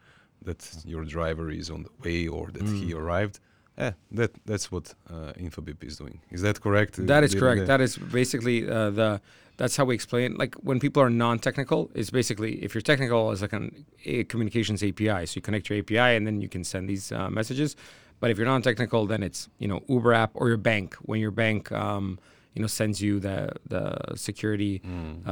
That 0.45 0.61
your 0.85 1.03
driver 1.03 1.49
is 1.49 1.69
on 1.69 1.83
the 1.83 1.89
way 2.03 2.27
or 2.27 2.47
that 2.51 2.63
mm. 2.63 2.79
he 2.79 2.93
arrived. 2.93 3.39
Yeah, 3.77 3.91
that 4.11 4.31
that's 4.45 4.71
what 4.71 4.93
uh, 5.09 5.33
Infobip 5.37 5.83
is 5.83 5.97
doing. 5.97 6.21
Is 6.31 6.41
that 6.41 6.61
correct? 6.61 7.05
That 7.07 7.23
is 7.23 7.35
correct. 7.35 7.67
That 7.67 7.81
is 7.81 7.97
basically 7.97 8.69
uh, 8.69 8.89
the. 8.91 9.21
That's 9.57 9.77
how 9.77 9.85
we 9.85 9.95
explain. 9.95 10.35
Like 10.35 10.55
when 10.55 10.79
people 10.81 11.01
are 11.01 11.09
non-technical, 11.09 11.89
it's 11.93 12.09
basically 12.09 12.63
if 12.63 12.73
you're 12.75 12.81
technical, 12.81 13.31
it's 13.31 13.41
like 13.41 13.53
an, 13.53 13.85
a 14.03 14.25
communications 14.25 14.83
API. 14.83 15.25
So 15.25 15.37
you 15.37 15.41
connect 15.41 15.69
your 15.69 15.79
API 15.79 16.17
and 16.17 16.27
then 16.27 16.41
you 16.41 16.49
can 16.49 16.65
send 16.65 16.89
these 16.89 17.11
uh, 17.11 17.29
messages. 17.29 17.77
But 18.19 18.31
if 18.31 18.37
you're 18.37 18.47
non-technical, 18.47 19.07
then 19.07 19.23
it's 19.23 19.49
you 19.59 19.67
know 19.67 19.81
Uber 19.87 20.13
app 20.13 20.31
or 20.35 20.47
your 20.47 20.57
bank. 20.57 20.95
When 20.95 21.19
your 21.19 21.31
bank 21.31 21.71
um, 21.71 22.19
you 22.53 22.61
know 22.61 22.67
sends 22.67 23.01
you 23.01 23.19
the 23.19 23.51
the 23.67 24.15
security 24.15 24.79
mm. 24.79 25.23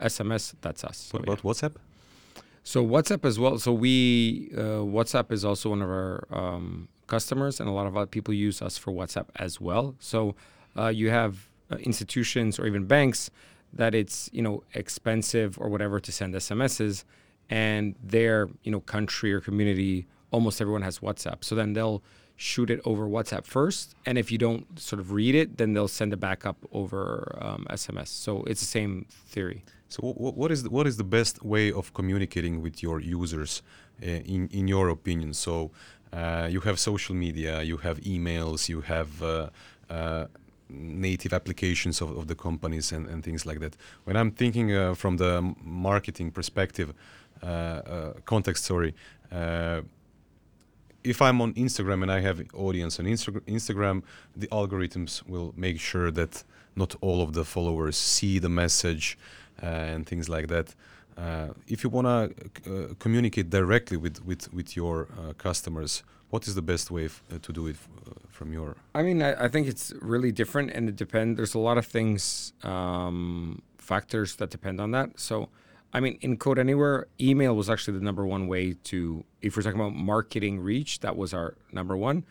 SMS, 0.00 0.54
uh, 0.54 0.56
that's 0.60 0.84
us. 0.84 1.08
What 1.12 1.20
so, 1.20 1.32
about 1.32 1.44
yeah. 1.44 1.50
WhatsApp? 1.50 1.74
So 2.62 2.84
WhatsApp 2.86 3.24
as 3.24 3.38
well. 3.38 3.58
So 3.58 3.72
we 3.72 4.50
uh, 4.54 4.84
WhatsApp 4.84 5.32
is 5.32 5.44
also 5.44 5.70
one 5.70 5.82
of 5.82 5.88
our 5.88 6.26
um, 6.30 6.88
customers, 7.06 7.60
and 7.60 7.68
a 7.68 7.72
lot 7.72 7.86
of 7.86 7.96
other 7.96 8.06
people 8.06 8.34
use 8.34 8.62
us 8.62 8.78
for 8.78 8.92
WhatsApp 8.92 9.26
as 9.36 9.60
well. 9.60 9.94
So 9.98 10.34
uh, 10.76 10.88
you 10.88 11.10
have 11.10 11.48
uh, 11.70 11.76
institutions 11.76 12.58
or 12.58 12.66
even 12.66 12.86
banks 12.86 13.30
that 13.72 13.94
it's 13.94 14.28
you 14.32 14.42
know 14.42 14.62
expensive 14.74 15.58
or 15.60 15.68
whatever 15.68 16.00
to 16.00 16.12
send 16.12 16.34
SMSs, 16.34 17.04
and 17.48 17.94
their 18.02 18.48
you 18.62 18.70
know 18.70 18.80
country 18.80 19.32
or 19.32 19.40
community 19.40 20.06
almost 20.30 20.60
everyone 20.60 20.82
has 20.82 21.00
WhatsApp. 21.00 21.44
So 21.44 21.54
then 21.54 21.72
they'll 21.72 22.02
shoot 22.40 22.70
it 22.70 22.80
over 22.86 23.06
WhatsApp 23.06 23.44
first, 23.44 23.94
and 24.06 24.16
if 24.16 24.32
you 24.32 24.38
don't 24.38 24.64
sort 24.78 24.98
of 24.98 25.12
read 25.12 25.34
it, 25.34 25.58
then 25.58 25.74
they'll 25.74 25.94
send 26.00 26.10
it 26.14 26.20
back 26.20 26.46
up 26.46 26.56
over 26.72 27.36
um, 27.38 27.66
SMS. 27.68 28.08
So 28.08 28.44
it's 28.44 28.60
the 28.60 28.72
same 28.78 29.04
theory. 29.26 29.62
So 29.88 30.00
what 30.02 30.50
is 30.50 30.62
the, 30.62 30.70
what 30.70 30.86
is 30.86 30.96
the 30.96 31.04
best 31.18 31.44
way 31.44 31.70
of 31.70 31.92
communicating 31.92 32.62
with 32.62 32.82
your 32.82 32.98
users, 32.98 33.62
uh, 34.02 34.06
in 34.34 34.48
in 34.58 34.68
your 34.68 34.88
opinion? 34.88 35.34
So 35.34 35.70
uh, 36.14 36.48
you 36.50 36.60
have 36.60 36.78
social 36.78 37.14
media, 37.14 37.62
you 37.62 37.76
have 37.86 38.00
emails, 38.14 38.68
you 38.68 38.80
have 38.94 39.10
uh, 39.22 39.50
uh 39.90 40.26
native 41.08 41.32
applications 41.32 42.00
of, 42.00 42.16
of 42.16 42.24
the 42.28 42.36
companies 42.36 42.92
and, 42.92 43.04
and 43.10 43.24
things 43.24 43.44
like 43.44 43.58
that. 43.58 43.76
When 44.04 44.16
I'm 44.16 44.30
thinking 44.30 44.72
uh, 44.72 44.94
from 44.94 45.16
the 45.16 45.32
marketing 45.62 46.30
perspective, 46.30 46.94
uh, 47.42 48.12
context, 48.24 48.64
sorry 48.64 48.94
if 51.04 51.22
I'm 51.22 51.40
on 51.40 51.54
Instagram 51.54 52.02
and 52.02 52.12
I 52.12 52.20
have 52.20 52.42
audience 52.54 52.98
on 53.00 53.06
Insta- 53.06 53.40
Instagram, 53.42 54.02
the 54.36 54.46
algorithms 54.48 55.26
will 55.28 55.52
make 55.56 55.80
sure 55.80 56.10
that 56.10 56.44
not 56.76 56.94
all 57.00 57.22
of 57.22 57.32
the 57.32 57.44
followers 57.44 57.96
see 57.96 58.38
the 58.38 58.48
message 58.48 59.18
uh, 59.62 59.66
and 59.66 60.06
things 60.06 60.28
like 60.28 60.48
that. 60.48 60.74
Uh, 61.16 61.48
if 61.66 61.84
you 61.84 61.90
want 61.90 62.06
to 62.06 62.72
uh, 62.72 62.94
communicate 62.98 63.50
directly 63.50 63.96
with 63.96 64.24
with 64.24 64.52
with 64.54 64.76
your 64.76 65.08
uh, 65.18 65.32
customers, 65.34 66.02
what 66.30 66.46
is 66.48 66.54
the 66.54 66.62
best 66.62 66.90
way 66.90 67.06
f- 67.06 67.22
uh, 67.32 67.38
to 67.42 67.52
do 67.52 67.66
it 67.66 67.76
f- 67.76 67.88
uh, 68.06 68.12
from 68.28 68.52
your? 68.52 68.76
I 68.94 69.02
mean, 69.02 69.20
I, 69.20 69.44
I 69.44 69.48
think 69.48 69.66
it's 69.66 69.92
really 70.00 70.32
different, 70.32 70.70
and 70.70 70.88
it 70.88 70.96
depends. 70.96 71.36
There's 71.36 71.54
a 71.54 71.58
lot 71.58 71.76
of 71.76 71.86
things, 71.86 72.52
um, 72.62 73.60
factors 73.76 74.36
that 74.36 74.50
depend 74.50 74.80
on 74.80 74.92
that. 74.92 75.18
So, 75.18 75.48
I 75.92 76.00
mean, 76.00 76.18
in 76.20 76.36
Codeanywhere, 76.36 77.04
email 77.20 77.56
was 77.56 77.68
actually 77.68 77.98
the 77.98 78.04
number 78.04 78.24
one 78.24 78.46
way 78.46 78.74
to, 78.84 79.24
if 79.42 79.56
we're 79.56 79.62
talking 79.62 79.80
about 79.80 79.94
marketing 79.94 80.60
reach, 80.60 81.00
that 81.00 81.16
was 81.16 81.34
our 81.34 81.56
number 81.72 81.96
one. 81.96 82.24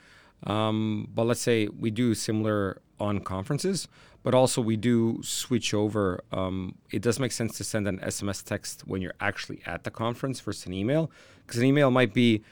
Um, 0.43 1.09
but 1.13 1.25
let's 1.25 1.41
say 1.41 1.67
we 1.67 1.91
do 1.91 2.15
similar 2.15 2.81
on 2.99 3.19
conferences, 3.19 3.87
but 4.23 4.33
also 4.33 4.61
we 4.61 4.77
do 4.77 5.19
switch 5.23 5.73
over. 5.73 6.23
Um, 6.31 6.75
it 6.91 7.01
does 7.01 7.19
make 7.19 7.31
sense 7.31 7.57
to 7.57 7.63
send 7.63 7.87
an 7.87 7.99
SMS 7.99 8.43
text 8.43 8.87
when 8.87 9.01
you're 9.01 9.15
actually 9.19 9.61
at 9.65 9.83
the 9.83 9.91
conference 9.91 10.39
versus 10.39 10.65
an 10.65 10.73
email, 10.73 11.11
because 11.45 11.59
an 11.59 11.65
email 11.65 11.91
might 11.91 12.13
be, 12.13 12.43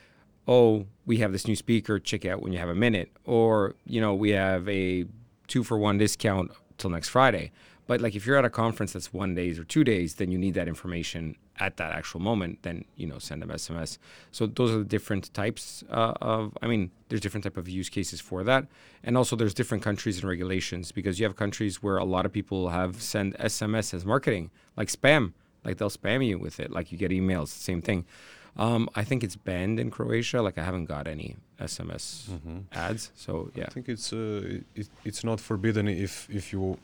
oh, 0.48 0.86
we 1.06 1.18
have 1.18 1.32
this 1.32 1.48
new 1.48 1.56
speaker, 1.56 2.00
check 2.00 2.26
it 2.26 2.30
out 2.30 2.42
when 2.42 2.52
you 2.52 2.60
have 2.60 2.70
a 2.70 2.76
minute, 2.76 3.12
or 3.24 3.76
you 3.86 4.02
know, 4.02 4.14
we 4.14 4.32
have 4.32 4.68
a 4.68 5.06
two 5.48 5.64
for 5.64 5.78
one 5.78 5.98
discount 5.98 6.52
till 6.78 6.90
next 6.90 7.10
Friday. 7.10 7.52
But 7.88 8.02
like 8.02 8.16
if 8.16 8.26
you're 8.26 8.38
at 8.38 8.46
a 8.46 8.50
conference 8.50 8.94
that's 8.94 9.14
one 9.14 9.34
days 9.34 9.58
or 9.58 9.64
two 9.64 9.84
days, 9.84 10.16
then 10.16 10.30
you 10.30 10.38
need 10.38 10.54
that 10.56 10.68
information 10.68 11.36
at 11.60 11.78
that 11.78 11.94
actual 11.94 12.20
moment. 12.20 12.60
Then 12.62 12.86
you 12.98 13.08
know 13.08 13.18
send 13.18 13.42
them 13.42 13.50
SMS. 13.50 13.98
So 14.32 14.46
those 14.46 14.72
are 14.72 14.80
the 14.80 14.84
different 14.84 15.34
types 15.34 15.84
uh, 15.90 16.14
of. 16.22 16.58
I 16.62 16.68
mean, 16.68 16.92
there's 17.08 17.22
different 17.22 17.46
type 17.46 17.58
of 17.58 17.68
use 17.68 17.90
cases 17.90 18.20
for 18.20 18.44
that, 18.44 18.68
and 19.04 19.18
also 19.18 19.36
there's 19.36 19.54
different 19.54 19.84
countries 19.84 20.20
and 20.20 20.28
regulations 20.28 20.92
because 20.92 21.20
you 21.20 21.26
have 21.26 21.36
countries 21.36 21.82
where 21.82 21.98
a 21.98 22.06
lot 22.06 22.26
of 22.26 22.34
people 22.34 22.70
have 22.70 23.02
send 23.02 23.36
SMS 23.38 23.94
as 23.94 24.06
marketing, 24.06 24.52
like 24.76 24.90
spam. 24.90 25.34
Like 25.64 25.78
they'll 25.78 25.90
spam 25.90 26.26
you 26.26 26.38
with 26.38 26.60
it. 26.60 26.72
Like 26.72 26.92
you 26.92 26.98
get 26.98 27.12
emails, 27.12 27.48
same 27.48 27.82
thing. 27.82 28.06
Um, 28.58 28.90
I 28.96 29.04
think 29.04 29.24
it's 29.24 29.36
banned 29.36 29.80
in 29.80 29.92
Croatia. 29.92 30.42
Like 30.42 30.58
I 30.58 30.64
haven't 30.64 30.86
got 30.86 31.08
any 31.08 31.36
SMS 31.60 32.30
ads. 32.72 33.12
So 33.16 33.52
yeah. 33.56 33.66
I 33.66 33.70
think 33.70 33.88
it's 33.88 34.12
uh, 34.12 34.60
it, 34.76 34.88
it's 35.06 35.24
not 35.24 35.40
forbidden 35.40 35.88
if 35.88 36.28
if 36.30 36.52
you 36.52 36.78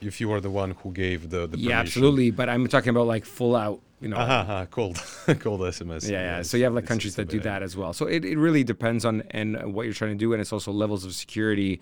if 0.00 0.20
you 0.20 0.28
were 0.28 0.40
the 0.40 0.50
one 0.50 0.70
who 0.82 0.92
gave 0.92 1.30
the 1.30 1.46
the 1.46 1.58
Yeah, 1.58 1.76
permission. 1.78 1.78
absolutely. 1.80 2.30
But 2.30 2.48
I'm 2.48 2.66
talking 2.68 2.90
about 2.90 3.06
like 3.06 3.24
full 3.24 3.54
out, 3.56 3.80
you 4.00 4.08
know. 4.08 4.16
Aha, 4.16 4.40
aha, 4.40 4.66
cold 4.66 4.96
cold 5.40 5.60
SMS. 5.60 6.04
Yeah, 6.04 6.10
yeah. 6.10 6.36
Yes, 6.38 6.48
So 6.50 6.56
you 6.56 6.64
have 6.64 6.74
like 6.74 6.86
countries 6.86 7.14
that 7.16 7.28
do 7.28 7.40
that 7.40 7.62
as 7.62 7.76
well. 7.76 7.92
So 7.92 8.06
it, 8.06 8.24
it 8.24 8.38
really 8.38 8.64
depends 8.64 9.04
on 9.04 9.22
and 9.30 9.56
uh, 9.56 9.60
what 9.74 9.84
you're 9.84 9.94
trying 9.94 10.12
to 10.18 10.22
do, 10.26 10.32
and 10.32 10.40
it's 10.40 10.52
also 10.52 10.72
levels 10.72 11.04
of 11.04 11.12
security. 11.14 11.80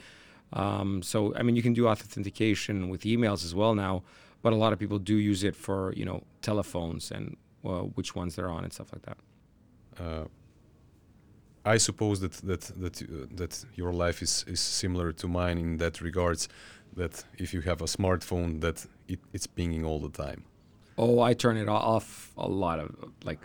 Um, 0.52 1.02
so 1.02 1.34
I 1.36 1.42
mean, 1.42 1.56
you 1.56 1.62
can 1.62 1.74
do 1.74 1.86
authentication 1.88 2.88
with 2.88 3.02
emails 3.02 3.44
as 3.44 3.54
well 3.54 3.74
now, 3.74 4.02
but 4.42 4.52
a 4.52 4.56
lot 4.56 4.72
of 4.72 4.78
people 4.78 4.98
do 4.98 5.16
use 5.16 5.44
it 5.44 5.54
for 5.56 5.92
you 5.94 6.04
know 6.04 6.22
telephones 6.42 7.10
and 7.10 7.36
uh, 7.64 7.82
which 7.96 8.14
ones 8.14 8.34
they're 8.36 8.48
on 8.50 8.64
and 8.64 8.72
stuff 8.72 8.90
like 8.92 9.02
that. 9.02 9.18
uh, 10.02 10.24
I 11.64 11.76
suppose 11.78 12.20
that 12.20 12.32
that 12.50 12.62
that 12.80 13.02
uh, 13.02 13.26
that 13.36 13.64
your 13.74 13.92
life 13.92 14.22
is 14.22 14.44
is 14.48 14.60
similar 14.60 15.12
to 15.12 15.28
mine 15.28 15.58
in 15.58 15.76
that 15.78 16.00
regards. 16.00 16.48
That 16.99 17.14
if 17.38 17.49
you 17.55 17.61
have 17.70 17.80
a 17.80 17.86
smartphone, 17.99 18.61
that 18.61 18.78
it, 19.12 19.20
it's 19.32 19.46
pinging 19.46 19.84
all 19.88 20.01
the 20.01 20.11
time. 20.24 20.40
Oh, 20.96 21.20
I 21.20 21.32
turn 21.34 21.57
it 21.57 21.68
off 21.68 22.32
a 22.36 22.49
lot 22.49 22.78
of 22.80 22.86
like. 23.24 23.38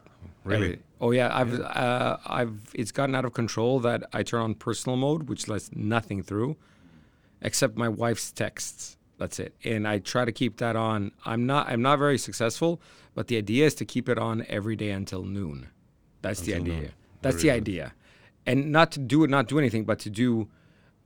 Really? 0.43 0.66
every- 0.74 0.80
oh 0.99 1.12
yeah, 1.12 1.30
I've 1.39 1.54
uh, 1.62 2.18
I've 2.39 2.58
it's 2.74 2.91
gotten 2.91 3.16
out 3.16 3.26
of 3.26 3.34
control 3.34 3.80
that 3.88 3.99
I 4.12 4.24
turn 4.24 4.41
on 4.41 4.56
personal 4.56 4.97
mode, 4.97 5.22
which 5.30 5.47
lets 5.47 5.70
nothing 5.74 6.24
through, 6.24 6.58
except 7.41 7.78
my 7.78 7.88
wife's 7.89 8.32
texts. 8.32 8.97
That's 9.20 9.39
it, 9.39 9.54
and 9.64 9.88
I 9.88 9.99
try 9.99 10.26
to 10.26 10.32
keep 10.32 10.58
that 10.58 10.76
on. 10.76 11.12
I'm 11.26 11.45
not 11.45 11.70
I'm 11.70 11.82
not 11.82 11.99
very 11.99 12.18
successful, 12.18 12.82
but 13.16 13.28
the 13.28 13.38
idea 13.38 13.66
is 13.68 13.76
to 13.76 13.86
keep 13.86 14.10
it 14.10 14.18
on 14.18 14.45
every 14.49 14.76
day 14.76 14.89
until 14.91 15.24
noon. 15.24 15.70
That's 16.22 16.41
the 16.41 16.56
idea. 16.56 16.74
noon. 16.74 16.91
That's 17.22 17.36
Very 17.41 17.43
the 17.43 17.49
good. 17.49 17.70
idea, 17.70 17.93
and 18.45 18.72
not 18.72 18.91
to 18.93 18.99
do 18.99 19.24
it, 19.24 19.30
not 19.30 19.47
do 19.47 19.60
anything, 19.60 19.86
but 19.86 19.99
to 19.99 20.10
do. 20.10 20.49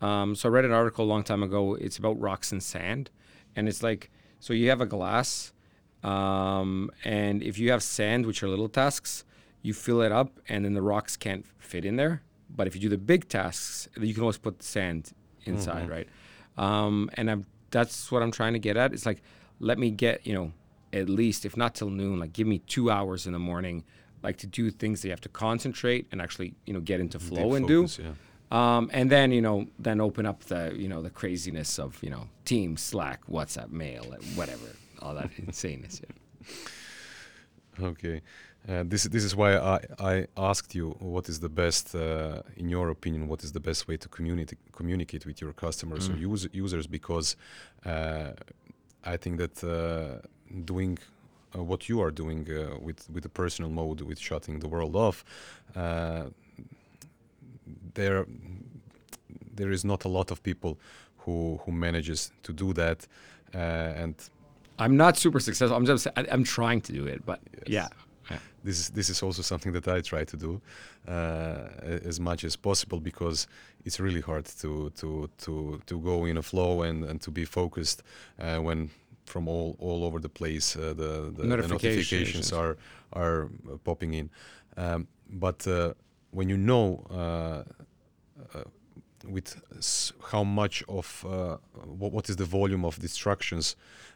Um, 0.02 0.36
so 0.36 0.50
I 0.50 0.52
read 0.52 0.66
an 0.66 0.72
article 0.72 1.06
a 1.06 1.08
long 1.08 1.24
time 1.24 1.44
ago. 1.44 1.76
It's 1.76 1.98
about 1.98 2.20
rocks 2.20 2.52
and 2.52 2.62
sand, 2.62 3.10
and 3.56 3.68
it's 3.68 3.82
like 3.82 4.10
so 4.40 4.54
you 4.54 4.70
have 4.70 4.82
a 4.82 4.86
glass, 4.86 5.54
um, 6.04 6.92
and 7.04 7.42
if 7.42 7.58
you 7.58 7.72
have 7.72 7.82
sand, 7.82 8.26
which 8.26 8.44
are 8.44 8.48
little 8.48 8.70
tasks, 8.70 9.24
you 9.62 9.74
fill 9.74 10.02
it 10.02 10.12
up, 10.12 10.40
and 10.48 10.64
then 10.64 10.74
the 10.74 10.82
rocks 10.82 11.18
can't 11.18 11.46
fit 11.58 11.84
in 11.86 11.96
there. 11.96 12.22
But 12.50 12.68
if 12.68 12.76
you 12.76 12.82
do 12.82 12.90
the 12.90 12.98
big 12.98 13.28
tasks, 13.28 13.90
you 14.00 14.14
can 14.14 14.22
always 14.22 14.38
put 14.38 14.60
the 14.60 14.66
sand 14.66 15.14
inside, 15.46 15.90
right? 15.90 16.08
Um, 16.58 17.10
and 17.16 17.30
I'm, 17.30 17.46
that's 17.72 18.12
what 18.12 18.22
I'm 18.24 18.32
trying 18.32 18.54
to 18.54 18.60
get 18.60 18.78
at. 18.78 18.94
It's 18.94 19.06
like 19.06 19.22
let 19.60 19.80
me 19.80 19.90
get 19.92 20.26
you 20.26 20.34
know 20.34 20.52
at 20.94 21.10
least 21.10 21.46
if 21.46 21.58
not 21.58 21.76
till 21.76 21.90
noon, 21.90 22.20
like 22.20 22.34
give 22.34 22.48
me 22.48 22.60
two 22.60 22.90
hours 22.90 23.28
in 23.28 23.34
the 23.34 23.40
morning, 23.40 23.84
like 24.24 24.38
to 24.38 24.48
do 24.48 24.70
things 24.70 25.02
that 25.02 25.08
you 25.08 25.12
have 25.12 25.22
to 25.22 25.30
concentrate 25.30 26.08
and 26.12 26.22
actually 26.22 26.54
you 26.66 26.74
know 26.74 26.80
get 26.80 27.00
into 27.00 27.20
flow 27.20 27.50
Deep 27.50 27.58
and 27.58 27.68
focus, 27.68 27.96
do. 27.98 28.04
Yeah. 28.04 28.10
Um, 28.52 28.90
and 28.94 29.12
then 29.12 29.32
you 29.32 29.42
know, 29.42 29.68
then 29.78 30.00
open 30.00 30.26
up 30.26 30.44
the 30.46 30.74
you 30.76 30.88
know 30.88 31.02
the 31.02 31.10
craziness 31.10 31.80
of 31.80 32.02
you 32.02 32.10
know 32.10 32.28
Teams, 32.46 32.82
Slack, 32.82 33.26
WhatsApp, 33.28 33.72
Mail, 33.72 34.06
whatever, 34.36 34.68
all 35.02 35.14
that 35.16 35.32
insaneness. 35.46 36.02
Yeah. 36.02 37.88
Okay. 37.88 38.22
Uh, 38.68 38.84
this 38.86 39.04
this 39.04 39.24
is 39.24 39.34
why 39.34 39.56
I, 39.56 39.80
I 40.00 40.28
asked 40.36 40.76
you 40.76 40.90
what 41.00 41.30
is 41.30 41.40
the 41.40 41.48
best 41.48 41.96
uh, 41.96 42.42
in 42.58 42.68
your 42.68 42.90
opinion 42.90 43.30
what 43.30 43.42
is 43.44 43.54
the 43.54 43.62
best 43.62 43.88
way 43.88 43.96
to 43.96 44.10
communicate 44.10 44.60
communicate 44.74 45.26
with 45.26 45.40
your 45.40 45.54
customers 45.54 46.10
or 46.10 46.18
use, 46.18 46.50
users 46.52 46.86
because 46.86 47.38
uh, 47.86 48.32
I 49.06 49.16
think 49.16 49.38
that 49.38 49.64
uh, 49.64 50.28
doing 50.66 50.98
uh, 51.56 51.64
what 51.64 51.88
you 51.88 52.02
are 52.02 52.12
doing 52.12 52.46
uh, 52.50 52.78
with 52.82 53.10
with 53.10 53.24
the 53.24 53.30
personal 53.30 53.72
mode 53.72 54.02
with 54.02 54.20
shutting 54.20 54.60
the 54.60 54.68
world 54.68 54.98
off 54.98 55.24
uh, 55.74 56.26
there 57.98 58.26
there 59.60 59.72
is 59.78 59.84
not 59.84 60.06
a 60.06 60.10
lot 60.18 60.32
of 60.32 60.38
people 60.50 60.72
who 61.26 61.60
who 61.64 61.72
manages 61.72 62.32
to 62.44 62.52
do 62.54 62.74
that 62.74 63.08
uh, 63.56 64.04
and 64.04 64.16
I'm 64.80 64.96
not 64.96 65.18
super 65.18 65.40
successful. 65.40 65.76
I'm 65.78 65.86
just 65.86 66.08
I, 66.20 66.22
I'm 66.34 66.44
trying 66.44 66.82
to 66.82 66.92
do 66.94 67.08
it, 67.14 67.20
but 67.26 67.40
Yes. 67.66 67.68
yeah. 67.78 67.88
yeah. 68.32 68.40
this 68.64 68.78
is 68.80 68.90
this 68.90 69.10
is 69.10 69.24
also 69.24 69.42
something 69.42 69.74
that 69.74 69.88
I 69.88 70.02
try 70.02 70.24
to 70.26 70.38
do 70.38 70.62
uh, 71.08 71.68
as 72.10 72.20
much 72.20 72.44
as 72.44 72.56
possible 72.56 73.00
because 73.00 73.48
it's 73.86 74.00
really 74.00 74.22
hard 74.22 74.46
to 74.62 74.90
to 75.02 75.30
to 75.46 75.54
to 75.90 76.00
go 76.00 76.26
in 76.30 76.38
a 76.38 76.42
flow 76.42 76.84
and, 76.84 77.04
and 77.10 77.22
to 77.22 77.32
be 77.32 77.46
focused 77.46 78.04
uh, 78.40 78.60
when 78.68 78.90
from 79.26 79.48
all 79.48 79.76
all 79.80 80.04
over 80.04 80.20
the 80.22 80.30
place 80.30 80.76
uh, 80.80 80.94
the, 81.02 81.32
the, 81.36 81.42
the 81.42 81.48
Notifications. 81.48 82.12
notifications 82.12 82.54
are 82.54 82.78
are 83.14 83.50
popping 83.84 84.14
in 84.14 84.30
um, 84.78 85.08
but 85.30 85.68
uh, 85.68 85.94
when 86.38 86.50
you 86.50 86.58
know 86.58 86.86
uh, 87.10 87.64
with 89.26 89.62
s- 89.78 90.14
how 90.32 90.44
much 90.44 90.84
of 90.88 91.26
uh, 91.28 91.58
what, 91.86 92.12
what 92.12 92.30
is 92.30 92.36
the 92.36 92.46
volume 92.46 92.86
of 92.86 93.00
distractions 93.00 93.76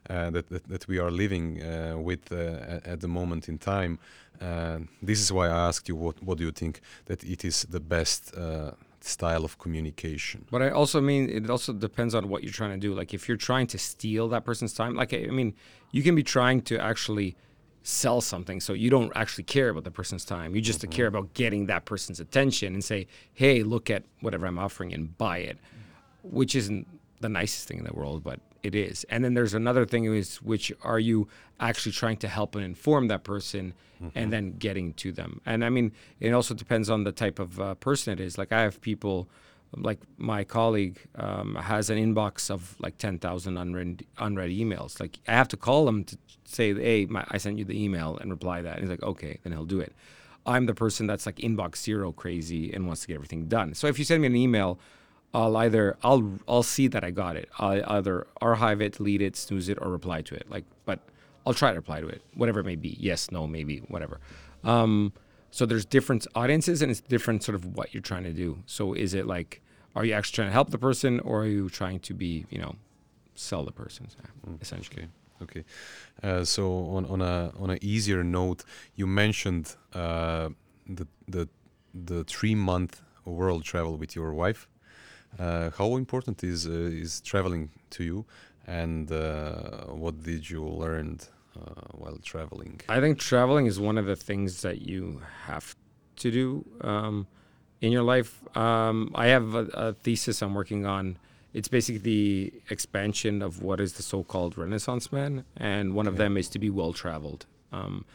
uh, 0.10 0.30
that, 0.30 0.50
that 0.50 0.68
that 0.68 0.88
we 0.88 1.00
are 1.00 1.12
living 1.12 1.62
uh, 1.62 1.98
with 1.98 2.32
uh, 2.32 2.80
at, 2.86 3.02
the 3.02 3.08
moment 3.08 3.48
in 3.48 3.58
time. 3.58 4.00
Uh, 4.42 4.80
this 5.02 5.20
is 5.20 5.32
why 5.32 5.48
I 5.48 5.68
asked 5.68 5.88
you 5.88 5.96
what 5.96 6.22
what 6.24 6.38
do 6.38 6.44
you 6.44 6.52
think 6.52 6.82
that 7.06 7.24
it 7.24 7.46
is 7.46 7.66
the 7.70 7.80
best 7.80 8.36
uh, 8.36 8.72
style 9.02 9.44
of 9.44 9.58
communication. 9.58 10.46
But 10.52 10.62
I 10.62 10.70
also 10.70 11.02
mean 11.02 11.30
it 11.30 11.50
also 11.50 11.74
depends 11.74 12.16
on 12.16 12.30
what 12.30 12.44
you're 12.44 12.54
trying 12.54 12.72
to 12.72 12.88
do. 12.88 12.94
Like 12.94 13.14
if 13.14 13.28
you're 13.28 13.38
trying 13.38 13.68
to 13.68 13.78
steal 13.78 14.28
that 14.30 14.46
person's 14.46 14.74
time, 14.74 14.96
like 14.96 15.14
I 15.14 15.28
mean, 15.28 15.54
you 15.92 16.04
can 16.04 16.16
be 16.16 16.24
trying 16.24 16.62
to 16.64 16.80
actually 16.80 17.36
sell 17.84 18.22
something 18.22 18.60
so 18.60 18.74
you 18.74 18.90
don't 18.90 19.12
actually 19.16 19.44
care 19.44 19.70
about 19.70 19.84
the 19.84 19.92
person's 19.92 20.24
time. 20.24 20.56
You 20.56 20.62
just 20.62 20.88
care 20.92 21.08
about 21.08 21.34
getting 21.34 21.66
that 21.66 21.86
person's 21.86 22.20
attention 22.20 22.74
and 22.74 22.84
say, 22.84 23.08
"Hey, 23.34 23.64
look 23.64 23.90
at 23.90 24.04
whatever 24.20 24.46
I'm 24.46 24.60
offering 24.60 24.94
and 24.94 25.18
buy 25.18 25.40
it." 25.40 25.58
Which 26.24 26.56
isn't 26.56 26.88
the 27.20 27.30
nicest 27.30 27.68
thing 27.68 27.80
in 27.80 27.86
the 27.86 27.94
world, 27.94 28.24
but 28.24 28.40
it 28.64 28.76
is. 28.76 29.04
And 29.06 29.24
then 29.24 29.34
there's 29.34 29.54
another 29.54 29.86
thing 29.86 30.06
is 30.06 30.42
which 30.42 30.72
are 30.84 31.00
you 31.00 31.28
actually 31.60 31.92
trying 31.92 32.18
to 32.18 32.28
help 32.28 32.56
and 32.56 32.64
inform 32.64 33.08
that 33.08 33.24
person 33.24 33.74
and 34.16 34.34
then 34.34 34.54
getting 34.58 34.94
to 34.96 35.12
them. 35.12 35.42
And 35.46 35.64
I 35.64 35.70
mean, 35.70 35.92
it 36.20 36.32
also 36.32 36.56
depends 36.56 36.90
on 36.90 37.04
the 37.04 37.12
type 37.12 37.38
of 37.38 37.60
uh, 37.60 37.76
person 37.76 38.14
it 38.14 38.20
is. 38.20 38.38
Like 38.38 38.52
I 38.52 38.62
have 38.62 38.82
people 38.82 39.30
like 39.76 40.00
my 40.18 40.44
colleague 40.44 41.00
um, 41.16 41.56
has 41.56 41.90
an 41.90 41.98
inbox 41.98 42.50
of 42.50 42.76
like 42.80 42.98
10,000 42.98 43.58
unread, 43.58 44.06
unread 44.18 44.50
emails. 44.50 45.00
Like 45.00 45.20
I 45.28 45.34
have 45.34 45.48
to 45.50 45.58
call 45.58 45.88
him 45.88 46.04
to 46.06 46.18
say, 46.46 46.74
hey, 46.74 47.06
my, 47.06 47.26
I 47.30 47.38
sent 47.38 47.58
you 47.58 47.66
the 47.66 47.82
email 47.82 48.18
and 48.18 48.30
reply 48.30 48.62
that. 48.62 48.74
And 48.74 48.82
he's 48.82 48.90
like, 48.90 49.04
okay, 49.04 49.40
then 49.44 49.54
he'll 49.54 49.66
do 49.66 49.80
it. 49.80 49.94
I'm 50.46 50.66
the 50.66 50.74
person 50.74 51.08
that's 51.08 51.26
like 51.26 51.38
inbox 51.38 51.78
zero 51.78 52.12
crazy 52.12 52.74
and 52.74 52.88
wants 52.88 53.02
to 53.02 53.08
get 53.08 53.16
everything 53.16 53.48
done. 53.48 53.74
So 53.74 53.88
if 53.88 54.00
you 54.00 54.06
send 54.06 54.22
me 54.22 54.28
an 54.28 54.36
email, 54.36 54.80
I'll 55.34 55.56
either 55.58 55.98
I'll 56.04 56.40
I'll 56.48 56.64
see 56.64 56.88
that 56.88 57.04
I 57.04 57.12
got 57.12 57.36
it. 57.36 57.48
I'll 57.58 57.84
either 57.92 58.28
archive 58.42 58.82
it, 58.82 58.98
delete 58.98 59.22
it, 59.22 59.36
snooze 59.36 59.70
it, 59.70 59.78
or 59.82 59.90
reply 59.90 60.22
to 60.24 60.36
it. 60.36 60.50
Like, 60.50 60.66
but 60.86 61.00
I'll 61.46 61.54
try 61.54 61.72
to 61.72 61.78
reply 61.78 62.02
to 62.02 62.08
it, 62.08 62.22
whatever 62.34 62.60
it 62.60 62.66
may 62.66 62.76
be. 62.76 62.98
Yes, 63.00 63.32
no, 63.32 63.48
maybe, 63.48 63.78
whatever. 63.88 64.20
Um, 64.64 65.14
So 65.52 65.66
there's 65.66 65.86
different 65.86 66.26
audiences 66.36 66.82
and 66.82 66.90
it's 66.92 67.02
different 67.02 67.44
sort 67.44 67.56
of 67.56 67.64
what 67.78 67.94
you're 67.94 68.02
trying 68.02 68.24
to 68.24 68.34
do. 68.34 68.60
So 68.66 68.94
is 68.94 69.14
it 69.14 69.26
like, 69.28 69.62
are 69.96 70.06
you 70.06 70.14
actually 70.14 70.36
trying 70.36 70.48
to 70.48 70.54
help 70.54 70.70
the 70.70 70.78
person 70.78 71.20
or 71.20 71.42
are 71.44 71.48
you 71.48 71.70
trying 71.70 72.00
to 72.00 72.14
be, 72.14 72.46
you 72.50 72.60
know, 72.60 72.76
sell 73.36 73.64
the 73.66 73.72
person 73.72 74.08
Mm. 74.48 74.62
essentially? 74.62 75.08
Okay. 75.42 75.64
Uh, 76.24 76.44
so 76.44 76.64
on 76.96 77.06
on 77.06 77.22
a 77.22 77.52
on 77.60 77.70
an 77.72 77.80
easier 77.82 78.24
note, 78.24 78.64
you 78.96 79.08
mentioned 79.08 79.76
uh, 79.94 80.50
the 80.98 81.08
the 81.28 81.48
the 81.94 82.24
three 82.24 82.56
month 82.56 83.02
world 83.26 83.64
travel 83.64 83.98
with 83.98 84.16
your 84.16 84.34
wife. 84.34 84.68
Uh, 85.40 85.70
how 85.78 85.96
important 85.98 86.44
is 86.44 86.68
uh, 86.68 86.72
is 87.04 87.22
traveling 87.22 87.70
to 87.90 88.04
you, 88.04 88.26
and 88.68 89.12
uh, 89.12 89.86
what 90.04 90.22
did 90.24 90.50
you 90.50 90.64
learn 90.64 91.20
uh, 91.60 91.82
while 91.92 92.18
traveling? 92.24 92.82
I 92.90 93.00
think 93.00 93.20
traveling 93.20 93.66
is 93.66 93.80
one 93.80 93.98
of 93.98 94.06
the 94.06 94.16
things 94.16 94.62
that 94.62 94.82
you 94.82 95.22
have 95.46 95.76
to 96.18 96.32
do 96.32 96.66
um, 96.82 97.28
in 97.82 97.92
your 97.92 98.04
life. 98.04 98.42
Um, 98.58 99.12
I 99.16 99.28
have 99.28 99.56
a, 99.56 99.66
a 99.74 99.94
thesis 99.94 100.42
I'm 100.42 100.54
working 100.54 100.86
on. 100.86 101.18
It's 101.54 101.68
basically 101.68 102.00
the 102.00 102.54
expansion 102.70 103.42
of 103.42 103.62
what 103.62 103.82
is 103.82 103.94
the 103.94 104.04
so-called 104.04 104.58
Renaissance 104.58 105.12
man, 105.12 105.44
and 105.58 105.94
one 105.94 106.08
of 106.08 106.14
Okay. 106.14 106.24
them 106.24 106.38
is 106.38 106.48
to 106.50 106.60
be 106.60 106.70
well 106.70 106.94
traveled. 106.94 107.46
Um, 107.74 108.06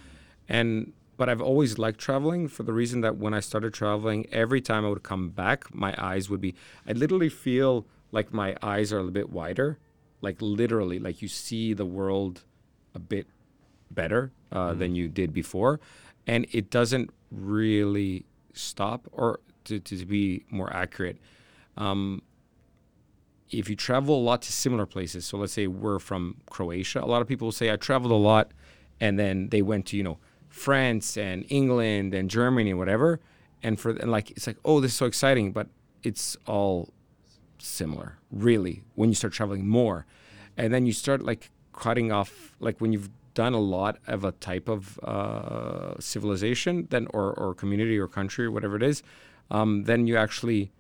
and 0.48 0.92
but 1.18 1.28
I've 1.30 1.40
always 1.40 1.78
liked 1.78 1.98
traveling 1.98 2.46
for 2.46 2.62
the 2.62 2.74
reason 2.74 3.00
that 3.00 3.16
when 3.16 3.32
I 3.32 3.40
started 3.40 3.72
traveling, 3.72 4.26
every 4.30 4.60
time 4.60 4.84
I 4.84 4.88
would 4.90 5.02
come 5.02 5.30
back, 5.30 5.74
my 5.74 5.94
eyes 5.96 6.28
would 6.28 6.40
be. 6.42 6.54
I 6.86 6.92
literally 6.92 7.30
feel 7.30 7.86
like 8.12 8.32
my 8.34 8.54
eyes 8.62 8.92
are 8.92 8.96
a 8.96 9.00
little 9.00 9.12
bit 9.12 9.30
wider, 9.30 9.78
like 10.20 10.36
literally, 10.40 10.98
like 10.98 11.22
you 11.22 11.28
see 11.28 11.72
the 11.72 11.86
world 11.86 12.44
a 12.96 12.98
bit 12.98 13.26
better 13.90 14.32
uh, 14.50 14.74
than 14.74 14.96
you 14.96 15.08
did 15.08 15.32
before, 15.32 15.78
and 16.26 16.46
it 16.50 16.70
doesn't 16.70 17.10
really 17.30 18.24
stop. 18.54 19.06
Or 19.12 19.40
to, 19.64 19.78
to 19.78 20.06
be 20.06 20.44
more 20.50 20.72
accurate, 20.72 21.18
um, 21.76 22.22
if 23.50 23.68
you 23.68 23.76
travel 23.76 24.16
a 24.16 24.24
lot 24.24 24.42
to 24.42 24.52
similar 24.52 24.86
places, 24.86 25.24
so 25.26 25.36
let's 25.36 25.52
say 25.52 25.66
we're 25.66 25.98
from 25.98 26.38
Croatia, 26.50 27.00
a 27.00 27.06
lot 27.06 27.22
of 27.22 27.28
people 27.28 27.52
say 27.52 27.70
I 27.70 27.76
traveled 27.76 28.12
a 28.12 28.16
lot, 28.16 28.50
and 29.00 29.18
then 29.18 29.50
they 29.50 29.62
went 29.62 29.86
to 29.86 29.96
you 29.96 30.02
know 30.02 30.18
France 30.48 31.16
and 31.16 31.44
England 31.48 32.14
and 32.14 32.30
Germany 32.30 32.70
and 32.70 32.78
whatever, 32.78 33.20
and 33.62 33.78
for 33.78 33.90
and 33.90 34.10
like 34.10 34.30
it's 34.32 34.46
like 34.46 34.56
oh 34.64 34.80
this 34.80 34.92
is 34.92 34.96
so 34.96 35.06
exciting, 35.06 35.52
but 35.52 35.68
it's 36.02 36.36
all 36.46 36.92
similar 37.58 38.18
really 38.30 38.82
when 38.94 39.08
you 39.08 39.14
start 39.14 39.32
traveling 39.32 39.68
more, 39.68 40.06
and 40.56 40.72
then 40.72 40.86
you 40.86 40.92
start 40.92 41.22
like 41.22 41.50
cutting 41.76 42.10
off 42.10 42.54
like 42.60 42.80
when 42.80 42.92
you've 42.92 43.10
done 43.34 43.52
a 43.52 43.60
lot 43.60 43.98
of 44.06 44.24
a 44.24 44.32
type 44.32 44.66
of 44.68 44.98
uh, 45.00 45.94
civilization 46.00 46.86
then 46.90 47.06
or, 47.12 47.34
or 47.34 47.54
community 47.54 47.98
or 47.98 48.08
country 48.08 48.46
or 48.46 48.50
whatever 48.50 48.76
it 48.76 48.82
is 48.82 49.02
um, 49.50 49.84
then 49.84 50.06
you 50.06 50.16
actually 50.16 50.72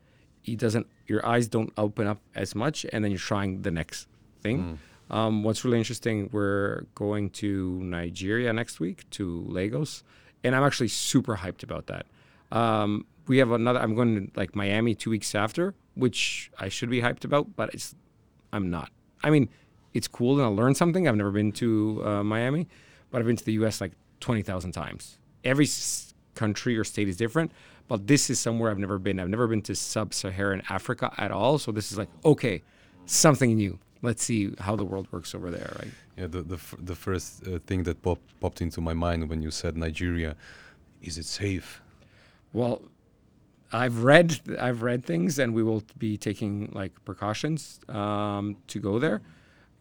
it 0.44 0.58
doesn't 0.58 0.86
your 1.06 1.24
eyes 1.24 1.46
don't 1.48 1.72
open 1.76 2.06
up 2.06 2.18
as 2.34 2.54
much 2.54 2.86
and 2.92 3.04
then 3.04 3.10
you're 3.12 3.18
trying 3.18 3.62
the 3.62 3.70
next 3.70 4.08
thing. 4.40 4.78
Um, 5.10 5.44
what's 5.44 5.64
really 5.64 5.78
interesting 5.78 6.30
we're 6.32 6.86
going 6.94 7.30
to 7.42 7.80
nigeria 7.82 8.52
next 8.52 8.80
week 8.80 9.08
to 9.10 9.44
lagos 9.46 10.02
and 10.42 10.56
i'm 10.56 10.64
actually 10.64 10.88
super 10.88 11.36
hyped 11.36 11.62
about 11.62 11.86
that. 11.86 12.06
Um, 12.50 13.06
we 13.28 13.38
have 13.38 13.50
another 13.52 13.80
i'm 13.80 13.94
going 13.94 14.12
to 14.16 14.32
like 14.34 14.56
miami 14.56 14.94
two 14.94 15.10
weeks 15.10 15.34
after 15.34 15.74
which 15.94 16.50
i 16.58 16.68
should 16.68 16.90
be 16.90 17.02
hyped 17.02 17.24
about 17.24 17.54
but 17.54 17.72
it's 17.74 17.94
i'm 18.52 18.70
not. 18.70 18.90
I 19.22 19.30
mean 19.30 19.48
it's 19.96 20.08
cool 20.08 20.34
and 20.34 20.42
I'll 20.42 20.54
learn 20.62 20.74
something. 20.74 21.06
I've 21.08 21.16
never 21.16 21.30
been 21.40 21.52
to 21.62 22.02
uh, 22.04 22.22
Miami, 22.22 22.68
but 23.10 23.18
I've 23.18 23.26
been 23.26 23.36
to 23.36 23.44
the 23.44 23.54
U.S. 23.60 23.80
like 23.80 23.92
twenty 24.20 24.42
thousand 24.42 24.72
times. 24.72 25.18
Every 25.44 25.64
s- 25.66 26.14
country 26.34 26.76
or 26.76 26.84
state 26.84 27.08
is 27.08 27.16
different, 27.16 27.50
but 27.88 28.06
this 28.06 28.28
is 28.30 28.38
somewhere 28.38 28.70
I've 28.70 28.78
never 28.86 28.98
been. 28.98 29.18
I've 29.20 29.30
never 29.36 29.46
been 29.46 29.62
to 29.62 29.74
sub-Saharan 29.74 30.62
Africa 30.68 31.12
at 31.18 31.30
all, 31.30 31.58
so 31.58 31.72
this 31.72 31.90
is 31.92 31.96
like 31.98 32.08
okay, 32.24 32.62
something 33.06 33.54
new. 33.56 33.78
Let's 34.02 34.22
see 34.22 34.52
how 34.58 34.76
the 34.76 34.84
world 34.84 35.06
works 35.10 35.34
over 35.34 35.50
there, 35.50 35.70
right? 35.80 35.92
Yeah, 36.18 36.26
the 36.34 36.42
the, 36.42 36.56
f- 36.56 36.74
the 36.90 36.94
first 36.94 37.46
uh, 37.46 37.58
thing 37.66 37.84
that 37.84 38.02
pop- 38.02 38.20
popped 38.40 38.60
into 38.60 38.80
my 38.80 38.94
mind 38.94 39.28
when 39.30 39.40
you 39.42 39.50
said 39.50 39.76
Nigeria, 39.76 40.36
is 41.02 41.16
it 41.18 41.24
safe? 41.26 41.80
Well, 42.52 42.82
I've 43.72 44.04
read 44.04 44.28
I've 44.60 44.82
read 44.82 45.04
things, 45.04 45.38
and 45.38 45.54
we 45.54 45.62
will 45.62 45.82
be 45.98 46.16
taking 46.16 46.70
like 46.80 46.92
precautions 47.04 47.80
um, 47.88 48.56
to 48.68 48.78
go 48.78 48.98
there. 48.98 49.20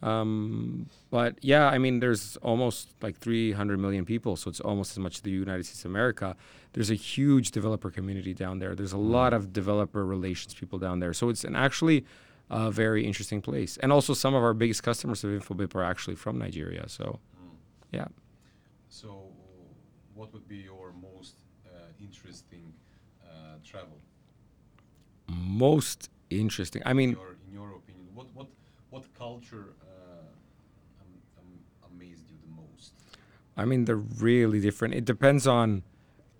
Um, 0.01 0.87
but 1.09 1.37
yeah, 1.41 1.67
I 1.67 1.77
mean, 1.77 1.99
there's 1.99 2.37
almost 2.37 2.89
like 3.01 3.17
300 3.17 3.79
million 3.79 4.05
people, 4.05 4.35
so 4.35 4.49
it's 4.49 4.59
almost 4.59 4.91
as 4.91 4.99
much 4.99 5.15
as 5.15 5.21
the 5.21 5.31
United 5.31 5.65
States 5.65 5.85
of 5.85 5.91
America. 5.91 6.35
There's 6.73 6.91
a 6.91 6.95
huge 6.95 7.51
developer 7.51 7.89
community 7.89 8.33
down 8.33 8.59
there. 8.59 8.75
There's 8.75 8.91
a 8.91 8.97
lot 8.97 9.33
of 9.33 9.53
developer 9.53 10.05
relations 10.05 10.53
people 10.53 10.77
down 10.77 10.99
there, 10.99 11.13
so 11.13 11.29
it's 11.29 11.43
an 11.43 11.55
actually 11.55 12.05
a 12.49 12.69
very 12.71 13.05
interesting 13.05 13.41
place. 13.41 13.77
And 13.77 13.91
also, 13.91 14.13
some 14.13 14.35
of 14.35 14.43
our 14.43 14.53
biggest 14.53 14.83
customers 14.83 15.23
of 15.23 15.31
Infobip 15.31 15.73
are 15.75 15.83
actually 15.83 16.15
from 16.15 16.37
Nigeria. 16.37 16.87
So, 16.87 17.19
yeah. 17.91 18.07
So, 18.89 19.29
what 20.13 20.31
would 20.33 20.47
be 20.47 20.57
your 20.57 20.93
most 20.93 21.35
uh, 21.65 21.69
interesting 21.99 22.73
uh, 23.23 23.57
travel? 23.63 23.97
Most 25.27 26.09
interesting. 26.29 26.81
I 26.85 26.93
mean, 26.93 27.11
your, 27.11 27.35
in 27.47 27.53
your 27.53 27.75
opinion, 27.75 28.07
what 28.13 28.27
what 28.33 28.47
what 28.91 29.13
culture 29.15 29.73
uh, 29.81 31.01
am, 31.01 31.07
am 31.39 31.91
amazed 31.91 32.29
you 32.29 32.37
the 32.45 32.61
most? 32.61 32.93
I 33.57 33.65
mean, 33.65 33.85
they're 33.85 33.95
really 33.95 34.59
different. 34.59 34.93
It 34.93 35.05
depends 35.05 35.47
on 35.47 35.83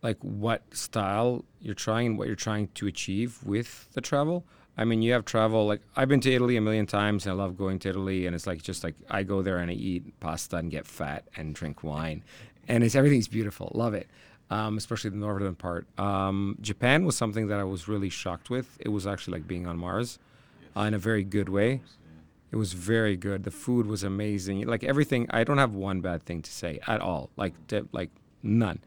like 0.01 0.17
what 0.21 0.61
style 0.75 1.45
you're 1.59 1.73
trying 1.73 2.07
and 2.07 2.17
what 2.17 2.27
you're 2.27 2.35
trying 2.35 2.67
to 2.75 2.87
achieve 2.87 3.39
with 3.43 3.87
the 3.93 4.01
travel. 4.01 4.45
I 4.77 4.83
mean, 4.83 5.01
you 5.01 5.13
have 5.13 5.25
travel 5.25 5.65
like 5.65 5.81
I've 5.95 6.09
been 6.09 6.19
to 6.21 6.31
Italy 6.31 6.57
a 6.57 6.61
million 6.61 6.85
times 6.85 7.25
and 7.25 7.31
I 7.33 7.35
love 7.35 7.57
going 7.57 7.79
to 7.79 7.89
Italy 7.89 8.25
and 8.25 8.35
it's 8.35 8.45
like 8.45 8.61
just 8.61 8.83
like 8.83 8.95
I 9.09 9.23
go 9.23 9.41
there 9.41 9.57
and 9.57 9.71
I 9.71 9.73
eat 9.73 10.19
pasta 10.19 10.57
and 10.57 10.69
get 10.69 10.85
fat 10.85 11.23
and 11.35 11.55
drink 11.55 11.83
wine 11.83 12.23
and 12.67 12.83
it's 12.83 12.95
everything's 12.95 13.27
beautiful. 13.27 13.71
Love 13.73 13.93
it. 13.93 14.07
Um, 14.51 14.77
especially 14.77 15.09
the 15.09 15.17
northern 15.17 15.55
part. 15.55 15.87
Um, 15.97 16.57
Japan 16.61 17.03
was 17.03 17.17
something 17.17 17.47
that 17.47 17.59
I 17.59 17.63
was 17.63 17.87
really 17.87 18.09
shocked 18.09 18.51
with. 18.51 18.77
It 18.79 18.89
was 18.89 19.07
actually 19.07 19.39
like 19.39 19.47
being 19.47 19.65
on 19.65 19.77
Mars 19.77 20.19
uh, 20.77 20.81
in 20.81 20.93
a 20.93 20.99
very 20.99 21.23
good 21.23 21.49
way. 21.49 21.81
It 22.55 22.57
was 22.57 22.71
very 22.71 23.17
good. 23.17 23.43
The 23.43 23.51
food 23.51 23.85
was 23.85 24.01
amazing. 24.01 24.65
Like 24.65 24.85
everything, 24.85 25.27
I 25.29 25.43
don't 25.43 25.57
have 25.57 25.75
one 25.75 25.99
bad 25.99 26.23
thing 26.23 26.41
to 26.41 26.49
say 26.49 26.79
at 26.87 27.01
all. 27.01 27.29
Like 27.35 27.67
de- 27.67 27.85
like 27.91 28.11
none. 28.41 28.79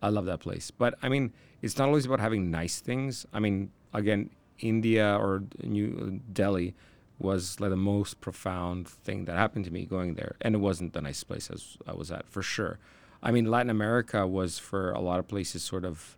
I 0.00 0.10
love 0.10 0.26
that 0.26 0.38
place. 0.38 0.70
But 0.70 0.94
I 1.02 1.08
mean, 1.08 1.32
it's 1.60 1.76
not 1.76 1.88
always 1.88 2.06
about 2.06 2.20
having 2.20 2.52
nice 2.52 2.78
things. 2.78 3.26
I 3.32 3.40
mean, 3.40 3.72
again, 3.92 4.30
India 4.60 5.18
or 5.20 5.42
New 5.60 6.20
Delhi 6.32 6.76
was 7.18 7.58
like 7.58 7.70
the 7.70 7.76
most 7.76 8.20
profound 8.20 8.86
thing 8.86 9.24
that 9.24 9.36
happened 9.36 9.64
to 9.64 9.72
me 9.72 9.86
going 9.86 10.14
there, 10.14 10.36
and 10.40 10.54
it 10.54 10.58
wasn't 10.58 10.92
the 10.92 11.00
nice 11.00 11.24
place 11.24 11.50
as 11.50 11.76
I 11.84 11.94
was 11.94 12.12
at 12.12 12.28
for 12.28 12.42
sure. 12.42 12.78
I 13.24 13.32
mean, 13.32 13.46
Latin 13.46 13.70
America 13.70 14.24
was 14.24 14.60
for 14.60 14.92
a 14.92 15.00
lot 15.00 15.18
of 15.18 15.26
places 15.26 15.64
sort 15.64 15.84
of 15.84 16.16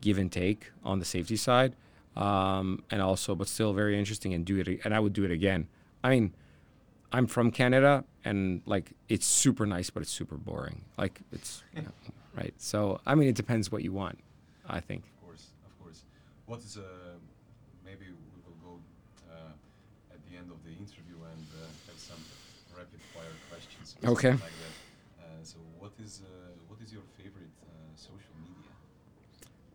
give 0.00 0.16
and 0.16 0.30
take 0.30 0.70
on 0.84 1.00
the 1.00 1.04
safety 1.04 1.36
side, 1.36 1.74
um, 2.14 2.84
and 2.88 3.02
also, 3.02 3.34
but 3.34 3.48
still 3.48 3.72
very 3.72 3.98
interesting 3.98 4.32
and 4.32 4.44
do 4.44 4.58
it. 4.58 4.80
And 4.84 4.94
I 4.94 5.00
would 5.00 5.12
do 5.12 5.24
it 5.24 5.32
again. 5.32 5.66
I 6.06 6.10
mean, 6.10 6.32
I'm 7.10 7.26
from 7.26 7.50
Canada, 7.50 8.04
and 8.24 8.62
like 8.64 8.92
it's 9.08 9.26
super 9.26 9.66
nice, 9.66 9.90
but 9.90 10.04
it's 10.04 10.12
super 10.12 10.36
boring. 10.36 10.84
Like 10.96 11.20
it's 11.32 11.64
you 11.74 11.82
know, 11.82 11.90
right. 12.36 12.54
So 12.58 13.00
I 13.04 13.16
mean, 13.16 13.28
it 13.28 13.34
depends 13.34 13.72
what 13.72 13.82
you 13.82 13.92
want. 13.92 14.20
I 14.68 14.78
think. 14.78 15.02
Of 15.02 15.26
course, 15.26 15.46
of 15.66 15.82
course. 15.82 16.04
What 16.46 16.60
is 16.60 16.76
uh, 16.78 16.82
maybe 17.84 18.04
we 18.06 18.38
will 18.46 18.58
go 18.62 18.78
uh, 19.28 20.14
at 20.14 20.20
the 20.30 20.36
end 20.38 20.48
of 20.52 20.62
the 20.62 20.70
interview 20.70 21.18
and 21.32 21.46
uh, 21.58 21.66
have 21.88 21.98
some 21.98 22.22
rapid 22.78 23.00
fire 23.12 23.34
questions. 23.50 23.96
Okay. 24.04 24.30
Like 24.30 24.38
that. 24.62 25.24
Uh, 25.24 25.42
so, 25.42 25.56
what 25.80 25.90
is 26.04 26.22
uh, 26.22 26.52
what 26.68 26.80
is 26.84 26.92
your 26.92 27.02
favorite 27.18 27.50
uh, 27.64 27.96
social 27.96 28.36
media? 28.38 28.70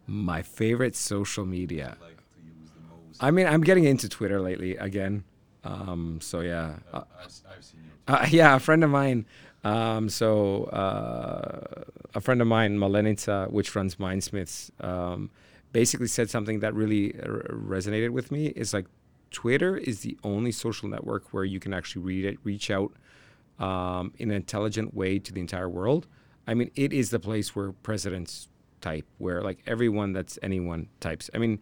My 0.08 0.42
favorite 0.42 0.96
social 0.96 1.46
media. 1.46 1.98
Like 2.00 2.16
to 2.16 2.40
use 2.40 2.70
the 2.72 2.84
most? 2.88 3.22
I 3.22 3.32
mean, 3.32 3.48
I'm 3.48 3.64
getting 3.64 3.84
into 3.84 4.08
Twitter 4.08 4.40
lately 4.40 4.78
again. 4.78 5.26
Um, 5.64 6.20
so 6.22 6.42
yeah, 6.42 6.76
uh, 6.92 6.98
uh, 6.98 7.04
I've, 7.24 7.32
seen 7.64 7.82
you. 7.84 8.14
uh, 8.14 8.26
yeah, 8.30 8.56
a 8.56 8.60
friend 8.60 8.84
of 8.84 8.90
mine. 8.90 9.26
Um, 9.64 10.10
so 10.10 10.64
uh, 10.66 11.84
a 12.16 12.22
friend 12.22 12.42
of 12.42 12.48
mine, 12.48 12.78
Malenica, 12.78 13.52
which 13.52 13.76
runs 13.76 13.98
Mindsmiths, 13.98 14.72
um, 14.84 15.30
basically 15.72 16.08
said 16.08 16.30
something 16.30 16.62
that 16.62 16.74
really 16.74 17.14
r- 17.20 17.44
resonated 17.52 18.10
with 18.10 18.32
me. 18.32 18.48
Is 18.48 18.74
like 18.74 18.88
Twitter 19.30 19.78
is 19.78 20.02
the 20.02 20.18
only 20.24 20.52
social 20.52 20.90
network 20.90 21.32
where 21.32 21.46
you 21.46 21.60
can 21.60 21.74
actually 21.74 22.02
read 22.04 22.26
it, 22.26 22.38
reach 22.44 22.72
out 22.72 22.92
um, 23.60 24.14
in 24.18 24.32
an 24.32 24.38
intelligent 24.38 24.94
way 24.96 25.20
to 25.20 25.32
the 25.32 25.40
entire 25.40 25.70
world. 25.70 26.08
I 26.48 26.56
mean, 26.56 26.72
it 26.76 26.92
is 26.92 27.12
the 27.12 27.20
place 27.20 27.56
where 27.56 27.72
presidents 27.72 28.50
type, 28.82 29.06
where 29.20 29.42
like 29.42 29.60
everyone 29.68 30.12
that's 30.12 30.40
anyone 30.42 30.88
types. 31.00 31.30
I 31.36 31.38
mean, 31.38 31.60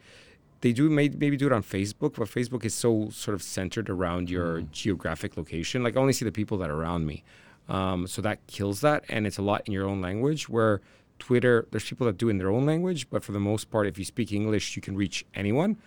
they 0.62 0.74
do 0.74 0.90
may, 0.90 1.10
maybe 1.10 1.38
do 1.38 1.48
it 1.48 1.54
on 1.54 1.64
Facebook, 1.64 2.16
but 2.16 2.28
Facebook 2.28 2.66
is 2.66 2.74
so 2.74 3.10
sort 3.12 3.36
of 3.36 3.42
centered 3.42 3.90
around 3.90 4.30
your 4.30 4.62
geographic 4.62 5.38
location. 5.38 5.84
Like 5.84 5.96
I 5.96 6.00
only 6.00 6.14
see 6.14 6.26
the 6.26 6.32
people 6.32 6.58
that 6.60 6.70
are 6.70 6.76
around 6.76 7.06
me, 7.06 7.24
um, 7.68 8.08
so 8.08 8.22
that 8.22 8.46
kills 8.48 8.82
that, 8.82 9.04
and 9.10 9.26
it's 9.26 9.38
a 9.38 9.42
lot 9.42 9.62
in 9.66 9.74
your 9.74 9.88
own 9.88 10.02
language. 10.02 10.50
Where 10.50 10.82
Twitter, 11.20 11.68
there's 11.72 11.88
people 11.88 12.08
that 12.08 12.18
do 12.18 12.28
it 12.28 12.32
in 12.32 12.38
their 12.38 12.50
own 12.50 12.66
language, 12.66 13.10
but 13.10 13.24
for 13.24 13.32
the 13.32 13.40
most 13.40 13.70
part, 13.70 13.88
if 13.88 13.98
you 13.98 14.06
speak 14.06 14.32
English, 14.32 14.76
you 14.76 14.82
can 14.82 14.96
reach 14.96 15.26
anyone. 15.36 15.78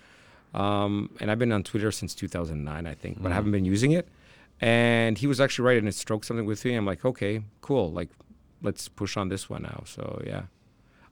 Um, 0.55 1.11
and 1.21 1.31
I've 1.31 1.39
been 1.39 1.53
on 1.53 1.63
Twitter 1.63 1.91
since 1.91 2.15
2009, 2.15 2.87
I 2.87 2.95
think, 2.95 3.23
but 3.23 3.33
I 3.33 3.35
haven't 3.35 3.53
been 3.53 3.65
using 3.65 3.93
it. 3.93 4.07
And 4.61 5.19
he 5.19 5.27
was 5.27 5.41
actually 5.41 5.65
right, 5.67 5.79
and 5.79 5.89
it 5.89 5.95
stroked 5.95 6.27
something 6.27 6.47
with 6.47 6.65
me. 6.65 6.75
I'm 6.75 6.87
like, 6.87 7.05
okay, 7.05 7.43
cool. 7.63 7.91
Like, 7.91 8.11
let's 8.63 8.89
push 8.89 9.17
on 9.17 9.29
this 9.29 9.51
one 9.51 9.63
now. 9.63 9.83
So 9.87 10.23
yeah, 10.27 10.43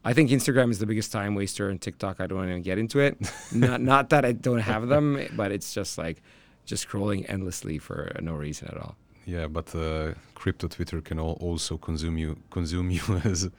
I 0.05 0.13
think 0.15 0.31
Instagram 0.31 0.71
is 0.71 0.79
the 0.79 0.87
biggest 0.87 1.13
time 1.13 1.35
waster, 1.35 1.69
and 1.69 1.81
TikTok. 1.81 2.21
I 2.21 2.27
don't 2.27 2.45
even 2.49 2.63
get 2.63 2.79
into 2.79 3.01
it. 3.01 3.19
not 3.53 3.81
not 3.81 4.11
that 4.11 4.25
I 4.25 4.33
don't 4.33 4.61
have 4.61 4.89
them, 4.89 5.27
but 5.37 5.53
it's 5.53 5.75
just 5.75 5.99
like 5.99 6.23
just 6.65 6.89
scrolling 6.89 7.29
endlessly 7.29 7.79
for 7.79 8.13
no 8.21 8.35
reason 8.35 8.69
at 8.69 8.79
all. 8.79 8.97
Yeah, 9.27 9.47
but 9.47 9.75
uh, 9.75 10.15
crypto 10.35 10.69
Twitter 10.69 11.01
can 11.01 11.19
al- 11.19 11.39
also 11.41 11.77
consume 11.77 12.17
you 12.17 12.37
consume 12.51 12.91
you 12.99 13.03
as 13.25 13.51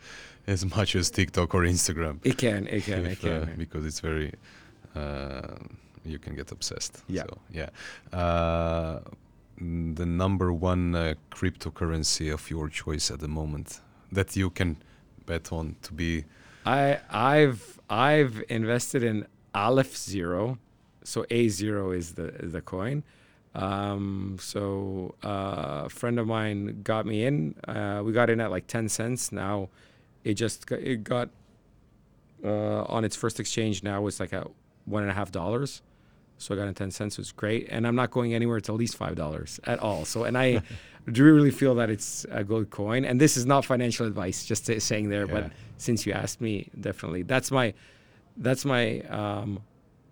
as 0.47 0.65
much 0.76 0.95
as 0.95 1.11
TikTok 1.11 1.53
or 1.53 1.61
Instagram. 1.61 2.19
It 2.23 2.38
can, 2.38 2.68
it 2.68 2.84
can, 2.84 3.05
it 3.05 3.19
can. 3.19 3.43
uh, 3.43 3.47
because 3.57 3.85
it's 3.85 3.99
very 3.99 4.34
uh, 4.95 5.55
you 6.03 6.18
can 6.19 6.35
get 6.35 6.51
obsessed. 6.51 7.03
Yeah. 7.07 7.23
So, 7.23 7.38
yeah. 7.51 7.69
Uh, 8.18 8.99
the 9.57 10.07
number 10.07 10.51
one 10.51 10.95
uh, 10.95 11.13
cryptocurrency 11.31 12.34
of 12.34 12.49
your 12.49 12.68
choice 12.68 13.11
at 13.11 13.19
the 13.19 13.27
moment 13.27 13.80
that 14.11 14.35
you 14.35 14.49
can 14.49 14.77
bet 15.32 15.52
on 15.52 15.76
to 15.82 15.94
be 15.94 16.26
I 16.66 16.99
I've 17.10 17.80
I've 17.90 18.44
invested 18.49 19.03
in 19.03 19.26
Aleph 19.53 19.98
Zero, 19.98 20.58
so 21.03 21.26
A 21.30 21.48
Zero 21.48 21.91
is 21.91 22.14
the 22.14 22.28
is 22.45 22.52
the 22.52 22.62
coin. 22.62 23.03
Um, 23.53 24.38
so 24.40 25.16
uh, 25.24 25.84
a 25.86 25.90
friend 25.90 26.20
of 26.20 26.28
mine 26.28 26.82
got 26.84 27.06
me 27.06 27.26
in. 27.26 27.56
Uh, 27.68 28.02
we 28.06 28.12
got 28.14 28.30
in 28.30 28.40
at 28.40 28.52
like 28.52 28.68
ten 28.68 28.88
cents. 28.90 29.32
Now 29.32 29.70
it 30.24 30.36
just 30.36 30.68
got, 30.68 30.80
it 30.80 31.03
got 31.03 31.30
uh, 32.44 32.84
on 32.84 33.03
its 33.03 33.16
first 33.16 33.40
exchange. 33.40 33.84
Now 33.84 34.08
it's 34.08 34.20
like 34.20 34.34
at 34.34 34.48
one 34.86 35.03
and 35.03 35.12
a 35.12 35.16
half 35.16 35.32
dollars. 35.32 35.82
So 36.41 36.55
I 36.55 36.57
got 36.57 36.68
in 36.68 36.73
ten 36.73 36.91
cents. 36.91 37.15
It 37.15 37.22
was 37.22 37.31
great, 37.31 37.68
and 37.69 37.85
I'm 37.85 37.95
not 37.95 38.11
going 38.11 38.34
anywhere. 38.34 38.57
It's 38.57 38.69
at 38.69 38.76
least 38.76 38.95
five 38.95 39.15
dollars 39.15 39.59
at 39.63 39.80
all. 39.80 40.05
So 40.05 40.23
and 40.23 40.38
I 40.38 40.61
do 41.11 41.23
really 41.23 41.51
feel 41.51 41.76
that 41.76 41.89
it's 41.89 42.26
a 42.31 42.43
good 42.43 42.69
coin. 42.69 43.05
And 43.05 43.19
this 43.19 43.38
is 43.38 43.45
not 43.45 43.65
financial 43.65 44.05
advice, 44.05 44.45
just 44.45 44.65
to, 44.68 44.80
saying 44.80 45.09
there. 45.09 45.26
Yeah. 45.27 45.34
But 45.34 45.51
since 45.77 46.05
you 46.05 46.13
asked 46.13 46.41
me, 46.41 46.69
definitely 46.80 47.23
that's 47.23 47.51
my 47.51 47.73
that's 48.38 48.65
my 48.65 49.01
um, 49.01 49.59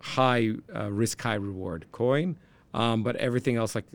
high 0.00 0.52
uh, 0.74 0.90
risk, 0.90 1.20
high 1.20 1.34
reward 1.34 1.86
coin. 1.92 2.36
Um, 2.72 3.02
but 3.02 3.16
everything 3.16 3.56
else, 3.56 3.74
like 3.74 3.86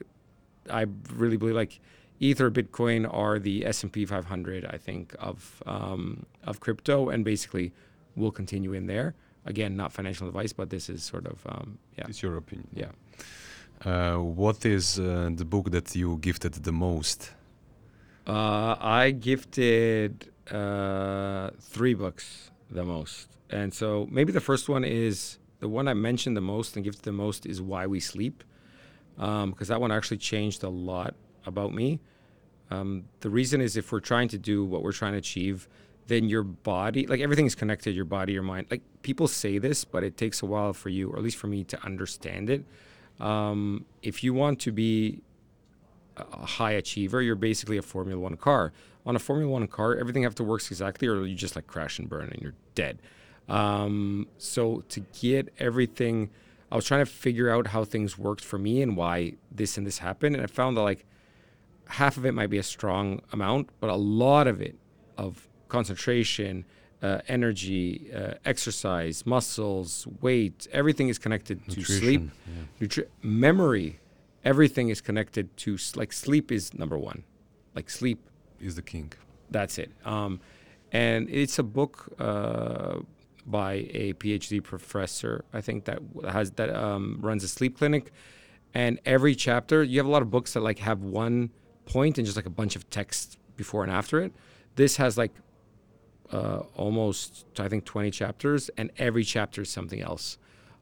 I 0.69 0.85
really 1.13 1.37
believe, 1.37 1.55
like 1.55 1.79
Ether, 2.19 2.51
Bitcoin 2.51 3.11
are 3.11 3.39
the 3.39 3.65
S 3.65 3.83
and 3.83 3.91
P 3.91 4.05
500. 4.05 4.65
I 4.65 4.77
think 4.77 5.15
of 5.19 5.61
um, 5.65 6.25
of 6.43 6.59
crypto, 6.59 7.09
and 7.09 7.23
basically 7.23 7.73
we'll 8.15 8.31
continue 8.31 8.73
in 8.73 8.87
there. 8.87 9.15
Again, 9.45 9.75
not 9.75 9.93
financial 9.93 10.27
advice, 10.27 10.53
but 10.53 10.69
this 10.69 10.89
is 10.89 11.03
sort 11.03 11.27
of 11.27 11.37
um, 11.47 11.77
yeah, 11.97 12.05
it's 12.07 12.21
your 12.23 12.37
opinion. 12.37 12.67
yeah. 12.73 12.91
Uh, 13.83 14.17
what 14.17 14.65
is 14.65 14.99
uh, 14.99 15.29
the 15.35 15.45
book 15.45 15.69
that 15.71 15.95
you 15.95 16.17
gifted 16.17 16.53
the 16.53 16.71
most? 16.71 17.31
Uh, 18.25 18.75
I 18.79 19.11
gifted 19.11 20.31
uh, 20.49 21.51
three 21.59 21.93
books 21.93 22.49
the 22.71 22.83
most, 22.83 23.27
and 23.49 23.73
so 23.73 24.07
maybe 24.09 24.31
the 24.31 24.41
first 24.41 24.67
one 24.69 24.83
is 24.83 25.37
the 25.59 25.69
one 25.69 25.87
I 25.87 25.93
mentioned 25.93 26.35
the 26.35 26.41
most 26.41 26.75
and 26.75 26.83
gifted 26.83 27.03
the 27.03 27.11
most 27.11 27.45
is 27.45 27.61
Why 27.61 27.85
We 27.85 27.99
Sleep, 27.99 28.43
because 29.15 29.67
that 29.67 29.79
one 29.79 29.91
actually 29.91 30.17
changed 30.17 30.63
a 30.63 30.69
lot 30.69 31.13
about 31.45 31.73
me. 31.73 31.99
Um, 32.71 33.05
the 33.19 33.29
reason 33.29 33.61
is 33.61 33.77
if 33.77 33.91
we're 33.91 33.99
trying 33.99 34.27
to 34.29 34.37
do 34.37 34.65
what 34.65 34.81
we're 34.81 34.91
trying 34.91 35.11
to 35.13 35.19
achieve, 35.19 35.67
then 36.07 36.29
your 36.29 36.43
body, 36.43 37.07
like 37.07 37.19
everything 37.19 37.45
is 37.45 37.55
connected, 37.55 37.95
your 37.95 38.05
body, 38.05 38.33
your 38.33 38.43
mind. 38.43 38.67
Like 38.69 38.81
people 39.01 39.27
say 39.27 39.57
this, 39.57 39.85
but 39.85 40.03
it 40.03 40.17
takes 40.17 40.41
a 40.41 40.45
while 40.45 40.73
for 40.73 40.89
you, 40.89 41.09
or 41.09 41.17
at 41.17 41.23
least 41.23 41.37
for 41.37 41.47
me, 41.47 41.63
to 41.65 41.83
understand 41.83 42.49
it. 42.49 42.63
Um, 43.19 43.85
if 44.01 44.23
you 44.23 44.33
want 44.33 44.59
to 44.61 44.71
be 44.71 45.21
a 46.17 46.45
high 46.45 46.71
achiever, 46.71 47.21
you're 47.21 47.35
basically 47.35 47.77
a 47.77 47.81
Formula 47.81 48.19
One 48.19 48.37
car. 48.37 48.71
On 49.05 49.15
a 49.15 49.19
Formula 49.19 49.51
One 49.51 49.67
car, 49.67 49.95
everything 49.95 50.23
have 50.23 50.35
to 50.35 50.43
work 50.43 50.61
exactly, 50.69 51.07
or 51.07 51.25
you 51.25 51.35
just 51.35 51.55
like 51.55 51.67
crash 51.67 51.99
and 51.99 52.09
burn 52.09 52.29
and 52.31 52.41
you're 52.41 52.55
dead. 52.75 53.01
Um, 53.47 54.27
so 54.37 54.83
to 54.89 55.01
get 55.19 55.53
everything, 55.59 56.29
I 56.71 56.75
was 56.75 56.85
trying 56.85 57.05
to 57.05 57.11
figure 57.11 57.49
out 57.49 57.67
how 57.67 57.83
things 57.83 58.17
worked 58.17 58.43
for 58.43 58.57
me 58.57 58.81
and 58.81 58.97
why 58.97 59.33
this 59.51 59.77
and 59.77 59.85
this 59.85 59.99
happened, 59.99 60.35
and 60.35 60.43
I 60.43 60.47
found 60.47 60.77
that 60.77 60.81
like 60.81 61.05
half 61.87 62.17
of 62.17 62.25
it 62.25 62.33
might 62.33 62.49
be 62.49 62.57
a 62.57 62.63
strong 62.63 63.21
amount, 63.31 63.69
but 63.79 63.89
a 63.89 63.95
lot 63.95 64.47
of 64.47 64.61
it, 64.61 64.75
of 65.17 65.47
concentration, 65.67 66.65
uh, 67.01 67.19
energy, 67.27 68.11
uh, 68.13 68.33
exercise, 68.45 69.25
muscles, 69.25 70.07
weight, 70.21 70.67
everything 70.71 71.09
is 71.09 71.17
connected 71.17 71.63
to 71.69 71.83
sleep, 71.83 72.21
Nutrition, 72.21 72.31
yeah. 72.79 72.87
nutri- 72.87 73.07
memory, 73.21 73.99
everything 74.43 74.89
is 74.89 75.01
connected 75.01 75.55
to 75.57 75.77
like 75.95 76.13
sleep 76.13 76.51
is 76.51 76.73
number 76.73 76.97
one. 76.97 77.23
Like 77.75 77.89
sleep, 77.89 78.19
Is 78.61 78.75
the 78.75 78.81
king. 78.81 79.11
that's 79.51 79.77
it. 79.77 79.91
Um, 80.05 80.39
and 80.91 81.29
it's 81.29 81.59
a 81.59 81.63
book 81.63 82.07
uh, 82.19 82.99
by 83.45 83.73
a 83.91 84.13
PhD 84.13 84.63
professor, 84.63 85.43
I 85.53 85.61
think 85.61 85.85
that 85.85 85.99
has 86.29 86.51
that 86.51 86.73
um, 86.73 87.19
runs 87.21 87.43
a 87.43 87.47
sleep 87.47 87.77
clinic. 87.77 88.11
And 88.73 88.99
every 89.05 89.35
chapter, 89.35 89.83
you 89.83 89.99
have 89.99 90.05
a 90.07 90.09
lot 90.11 90.21
of 90.21 90.29
books 90.31 90.53
that 90.53 90.61
like 90.61 90.79
have 90.79 91.01
one 91.01 91.49
point 91.85 92.17
and 92.17 92.25
just 92.25 92.35
like 92.37 92.45
a 92.45 92.49
bunch 92.61 92.75
of 92.75 92.89
text 92.89 93.37
before 93.57 93.83
and 93.83 93.91
after 93.91 94.21
it. 94.21 94.31
This 94.75 94.97
has 94.97 95.17
like 95.17 95.31
uh, 96.31 96.63
almost 96.75 97.45
I 97.59 97.67
think 97.69 97.85
20 97.85 98.11
chapters, 98.11 98.69
and 98.77 98.91
every 98.97 99.23
chapter 99.23 99.61
is 99.61 99.69
something 99.69 100.01
else. 100.01 100.37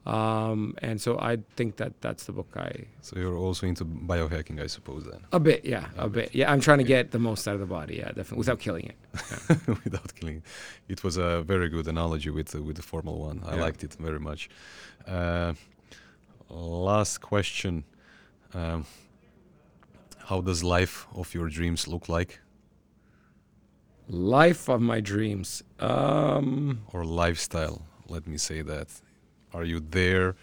Um, 0.05 0.75
and 0.81 0.99
so 0.99 1.17
I 1.17 1.37
think 1.55 1.77
that 1.77 2.01
that's 2.01 2.25
the 2.25 2.33
book 2.33 2.49
I 2.57 2.87
So 3.01 3.17
you're 3.17 3.37
also 3.37 3.65
into 3.67 3.85
biohacking, 3.85 4.61
I 4.61 4.67
suppose, 4.67 5.05
then, 5.05 5.21
a 5.31 5.39
bit, 5.39 5.63
yeah, 5.63 5.85
A 5.97 6.05
a 6.05 6.09
bit. 6.09 6.25
bit, 6.31 6.35
yeah. 6.35 6.51
I'm 6.51 6.59
trying 6.59 6.79
to 6.79 6.83
get 6.83 7.11
the 7.11 7.19
most 7.19 7.47
out 7.47 7.53
of 7.53 7.61
the 7.61 7.65
body, 7.65 7.95
yeah, 7.99 8.07
definitely, 8.07 8.39
without 8.39 8.59
killing 8.59 8.85
it. 8.91 8.97
without 9.85 10.13
killing. 10.15 10.37
it. 10.37 10.43
It 10.89 11.03
was 11.05 11.15
a 11.15 11.41
very 11.43 11.69
good 11.69 11.87
analogy 11.87 12.29
with 12.31 12.53
uh, 12.53 12.61
with 12.61 12.75
the 12.75 12.81
Formula 12.81 13.17
One. 13.17 13.43
I 13.45 13.55
Yeah. 13.55 13.61
liked 13.61 13.81
it 13.85 13.93
very 13.93 14.19
much. 14.19 14.49
Uh, 15.07 15.53
last 16.49 17.21
question: 17.21 17.85
um, 18.53 18.85
How 20.29 20.41
does 20.41 20.63
life 20.63 21.07
of 21.15 21.33
your 21.33 21.47
dreams 21.49 21.87
look 21.87 22.09
like, 22.09 22.39
Life 24.09 24.69
of 24.69 24.81
my 24.81 24.99
dreams. 24.99 25.63
Um, 25.79 26.81
or 26.91 27.05
lifestyle? 27.05 27.83
Let 28.07 28.27
me 28.27 28.37
say 28.37 28.61
that. 28.61 28.87
Are 29.53 29.63
you 29.63 29.79
there? 29.79 30.35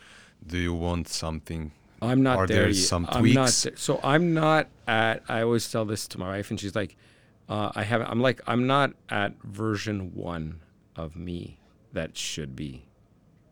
Do 0.46 0.56
you 0.58 0.72
want 0.74 1.08
something? 1.08 1.72
I'm 2.02 2.22
not 2.22 2.38
Are 2.38 2.46
there. 2.46 2.62
there 2.62 2.68
yet. 2.68 2.76
some 2.76 3.06
I'm 3.10 3.32
not 3.34 3.42
tweaks? 3.48 3.62
there. 3.64 3.76
So 3.76 4.00
I'm 4.02 4.32
not 4.32 4.68
at. 4.88 5.22
I 5.28 5.42
always 5.42 5.70
tell 5.70 5.84
this 5.84 6.08
to 6.08 6.18
my 6.18 6.28
wife, 6.28 6.50
and 6.50 6.58
she's 6.58 6.74
like, 6.74 6.96
uh, 7.48 7.70
"I 7.74 7.82
haven't." 7.82 8.08
I'm 8.08 8.20
like, 8.20 8.40
I'm 8.46 8.66
not 8.66 8.92
at 9.10 9.34
version 9.42 10.12
one 10.14 10.60
of 10.96 11.14
me 11.16 11.58
that 11.92 12.16
should 12.16 12.56
be, 12.56 12.86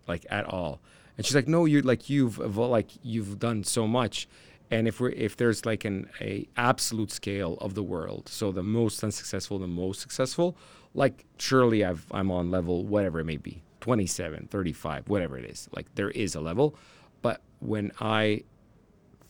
like 0.06 0.24
at 0.30 0.46
all. 0.46 0.80
And 1.18 1.26
she's 1.26 1.34
like, 1.34 1.48
"No, 1.48 1.66
you 1.66 1.82
like 1.82 2.08
you've 2.08 2.38
like 2.56 2.88
you've 3.02 3.38
done 3.38 3.64
so 3.64 3.86
much." 3.86 4.26
And 4.70 4.86
if 4.86 5.00
we're 5.00 5.10
if 5.10 5.36
there's 5.36 5.64
like 5.64 5.84
an 5.84 6.10
a 6.20 6.46
absolute 6.56 7.10
scale 7.10 7.56
of 7.60 7.74
the 7.74 7.82
world, 7.82 8.28
so 8.28 8.52
the 8.52 8.62
most 8.62 9.02
unsuccessful, 9.02 9.58
the 9.58 9.66
most 9.66 10.00
successful, 10.00 10.56
like 10.94 11.24
surely 11.38 11.84
I've 11.84 12.04
I'm 12.10 12.30
on 12.30 12.50
level 12.50 12.84
whatever 12.84 13.20
it 13.20 13.24
may 13.24 13.38
be, 13.38 13.62
27, 13.80 14.48
35, 14.50 15.08
whatever 15.08 15.38
it 15.38 15.46
is. 15.46 15.68
Like 15.74 15.94
there 15.94 16.10
is 16.10 16.34
a 16.34 16.40
level, 16.40 16.74
but 17.22 17.40
when 17.60 17.92
I 18.00 18.44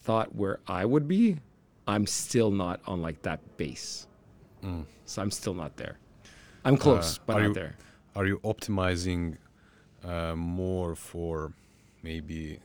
thought 0.02 0.34
where 0.34 0.58
I 0.66 0.84
would 0.84 1.06
be, 1.06 1.36
I'm 1.86 2.06
still 2.06 2.50
not 2.50 2.80
on 2.86 3.00
like 3.00 3.22
that 3.22 3.40
base. 3.56 4.06
Mm. 4.64 4.84
So 5.04 5.22
I'm 5.22 5.30
still 5.30 5.54
not 5.54 5.76
there. 5.76 5.98
I'm 6.64 6.76
close, 6.76 7.18
Uh, 7.18 7.22
but 7.26 7.32
not 7.38 7.42
you- 7.48 7.54
there. 7.54 7.76
Are 8.16 8.26
you 8.26 8.40
optimizing 8.40 9.36
uh, 10.04 10.34
more 10.34 10.96
for 10.96 11.52
maybe 12.02 12.58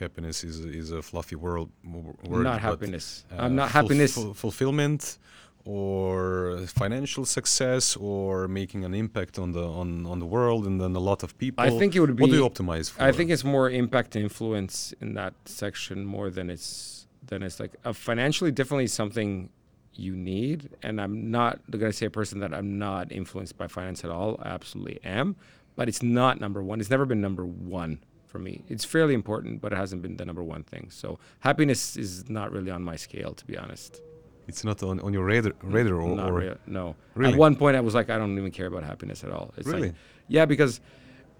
happiness 0.00 0.42
is 0.50 0.56
is 0.82 0.90
a 0.90 1.02
fluffy 1.02 1.36
world 1.36 1.70
word, 1.84 2.44
not 2.44 2.54
but, 2.54 2.60
happiness. 2.70 3.24
uh, 3.32 3.42
I'm 3.42 3.54
not 3.54 3.70
happiness. 3.70 4.14
ful- 4.14 4.34
fulfillment 4.34 5.18
or 5.64 6.58
financial 6.66 7.24
success 7.24 7.96
or 7.96 8.48
making 8.48 8.84
an 8.84 8.94
impact 8.94 9.38
on 9.38 9.52
the 9.52 9.62
on, 9.62 10.06
on 10.06 10.18
the 10.18 10.26
world 10.26 10.66
and 10.66 10.80
then 10.80 10.96
a 10.96 11.04
lot 11.10 11.22
of 11.22 11.36
people. 11.38 11.64
I 11.64 11.70
think 11.70 11.94
it 11.94 12.00
would 12.00 12.16
be. 12.16 12.22
what 12.22 12.30
do 12.30 12.36
you 12.36 12.48
optimize 12.48 12.90
for? 12.90 13.02
I 13.02 13.12
think 13.12 13.30
it's 13.30 13.44
more 13.44 13.70
impact 13.70 14.16
and 14.16 14.24
influence 14.24 14.94
in 15.00 15.14
that 15.14 15.34
section 15.44 16.04
more 16.04 16.30
than 16.30 16.50
it's 16.50 17.06
than 17.26 17.42
it's 17.42 17.60
like 17.60 17.72
uh, 17.84 17.92
financially 17.92 18.50
definitely 18.50 18.86
something 18.86 19.50
you 19.94 20.16
need. 20.16 20.70
And 20.82 21.00
I'm 21.00 21.30
not 21.30 21.60
gonna 21.70 21.92
say 21.92 22.06
a 22.06 22.10
person 22.10 22.40
that 22.40 22.54
I'm 22.54 22.78
not 22.78 23.12
influenced 23.12 23.58
by 23.58 23.66
finance 23.68 24.02
at 24.04 24.10
all. 24.10 24.40
I 24.42 24.48
absolutely 24.48 24.98
am, 25.04 25.36
but 25.76 25.88
it's 25.88 26.02
not 26.02 26.40
number 26.40 26.62
one. 26.62 26.80
It's 26.80 26.90
never 26.90 27.04
been 27.04 27.20
number 27.20 27.44
one 27.44 28.00
for 28.30 28.38
me. 28.38 28.62
It's 28.68 28.84
fairly 28.84 29.14
important, 29.14 29.60
but 29.60 29.72
it 29.72 29.76
hasn't 29.76 30.02
been 30.02 30.16
the 30.16 30.24
number 30.24 30.42
one 30.42 30.62
thing. 30.62 30.88
So 30.90 31.18
happiness 31.40 31.96
is 31.96 32.28
not 32.30 32.52
really 32.52 32.70
on 32.70 32.82
my 32.82 32.96
scale, 32.96 33.32
to 33.34 33.44
be 33.44 33.56
honest. 33.58 34.00
It's 34.48 34.64
not 34.64 34.82
on, 34.82 35.00
on 35.00 35.12
your 35.12 35.24
radar, 35.24 35.52
radar 35.62 35.94
or, 36.00 36.16
Not 36.16 36.30
or 36.30 36.58
no. 36.66 36.96
Really? 37.14 37.32
At 37.34 37.38
one 37.38 37.54
point, 37.56 37.76
I 37.76 37.80
was 37.80 37.94
like, 37.94 38.08
I 38.10 38.16
don't 38.18 38.36
even 38.38 38.50
care 38.50 38.66
about 38.66 38.82
happiness 38.84 39.22
at 39.22 39.30
all. 39.30 39.52
It's 39.56 39.66
Really? 39.66 39.88
Like, 39.88 39.94
yeah, 40.28 40.44
because, 40.44 40.80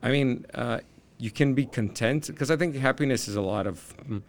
I 0.02 0.10
mean, 0.10 0.46
uh, 0.54 0.80
you 1.18 1.30
can 1.30 1.54
be 1.54 1.66
content 1.66 2.26
because 2.28 2.50
I 2.50 2.56
think 2.56 2.76
happiness 2.76 3.26
is 3.28 3.36
a 3.36 3.40
lot 3.42 3.66
of, 3.66 3.94
mm, 4.08 4.22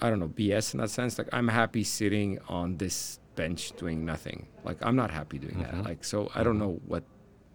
I 0.00 0.10
don't 0.10 0.20
know, 0.20 0.28
BS 0.28 0.74
in 0.74 0.80
that 0.80 0.90
sense. 0.90 1.18
Like 1.18 1.28
I'm 1.32 1.48
happy 1.48 1.84
sitting 1.84 2.38
on 2.48 2.76
this 2.78 3.20
bench 3.36 3.72
doing 3.76 4.04
nothing. 4.04 4.46
Like 4.64 4.78
I'm 4.82 4.96
not 4.96 5.10
happy 5.10 5.38
doing 5.38 5.54
Mhm. 5.56 5.70
that. 5.70 5.84
Like 5.84 6.04
so, 6.04 6.30
I 6.34 6.42
don't 6.42 6.58
know 6.58 6.80
what 6.86 7.04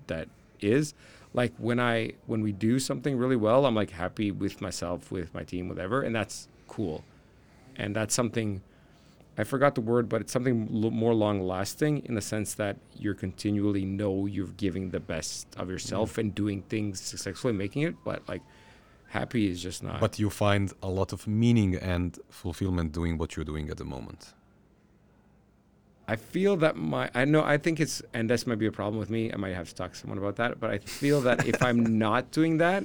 that 0.07 0.29
is. 0.61 0.93
Like 1.37 1.53
when 1.57 1.79
I 1.79 2.13
when 2.25 2.41
we 2.41 2.51
do 2.51 2.79
something 2.79 3.15
really 3.15 3.35
well, 3.35 3.67
I'm 3.67 3.75
like 3.75 3.91
happy 3.91 4.31
with 4.31 4.59
myself, 4.59 5.11
with 5.11 5.31
my 5.35 5.43
team, 5.43 5.69
whatever, 5.69 6.01
and 6.01 6.13
that's 6.13 6.47
cool. 6.67 7.03
And 7.75 7.95
that's 7.95 8.15
something 8.15 8.63
I 9.37 9.43
forgot 9.43 9.75
the 9.75 9.81
word, 9.81 10.09
but 10.09 10.21
it's 10.21 10.33
something 10.33 10.67
lo- 10.71 10.89
more 10.89 11.13
long 11.13 11.39
lasting 11.41 12.03
in 12.05 12.15
the 12.15 12.21
sense 12.21 12.55
that 12.55 12.77
you're 12.95 13.13
continually 13.13 13.85
know 13.85 14.25
you're 14.25 14.55
giving 14.65 14.89
the 14.89 14.99
best 14.99 15.45
of 15.57 15.69
yourself 15.69 16.13
mm-hmm. 16.13 16.21
and 16.21 16.35
doing 16.35 16.63
things 16.63 16.99
successfully, 16.99 17.53
making 17.53 17.83
it. 17.83 17.95
But 18.03 18.27
like, 18.27 18.41
happy 19.09 19.47
is 19.51 19.61
just 19.61 19.83
not. 19.83 19.99
but 19.99 20.17
you 20.17 20.31
find 20.31 20.73
a 20.81 20.89
lot 20.89 21.13
of 21.13 21.27
meaning 21.27 21.75
and 21.75 22.17
fulfillment 22.29 22.93
doing 22.93 23.19
what 23.19 23.35
you're 23.35 23.45
doing 23.45 23.69
at 23.69 23.77
the 23.77 23.85
moment. 23.85 24.33
I 26.07 26.15
feel 26.15 26.55
that 26.57 26.75
my 26.77 27.09
I 27.13 27.25
know 27.25 27.43
I 27.43 27.57
think 27.57 27.79
it's 27.79 28.01
and 28.13 28.29
this 28.29 28.47
might 28.47 28.59
be 28.59 28.65
a 28.67 28.71
problem 28.71 28.97
with 28.99 29.09
me. 29.09 29.31
I 29.33 29.35
might 29.37 29.53
have 29.55 29.67
to 29.69 29.75
talk 29.75 29.91
to 29.93 29.97
someone 29.97 30.17
about 30.17 30.35
that. 30.37 30.59
But 30.59 30.69
I 30.71 30.77
feel 30.77 31.21
that 31.21 31.45
if 31.47 31.61
I'm 31.61 31.97
not 32.07 32.31
doing 32.31 32.57
that, 32.59 32.83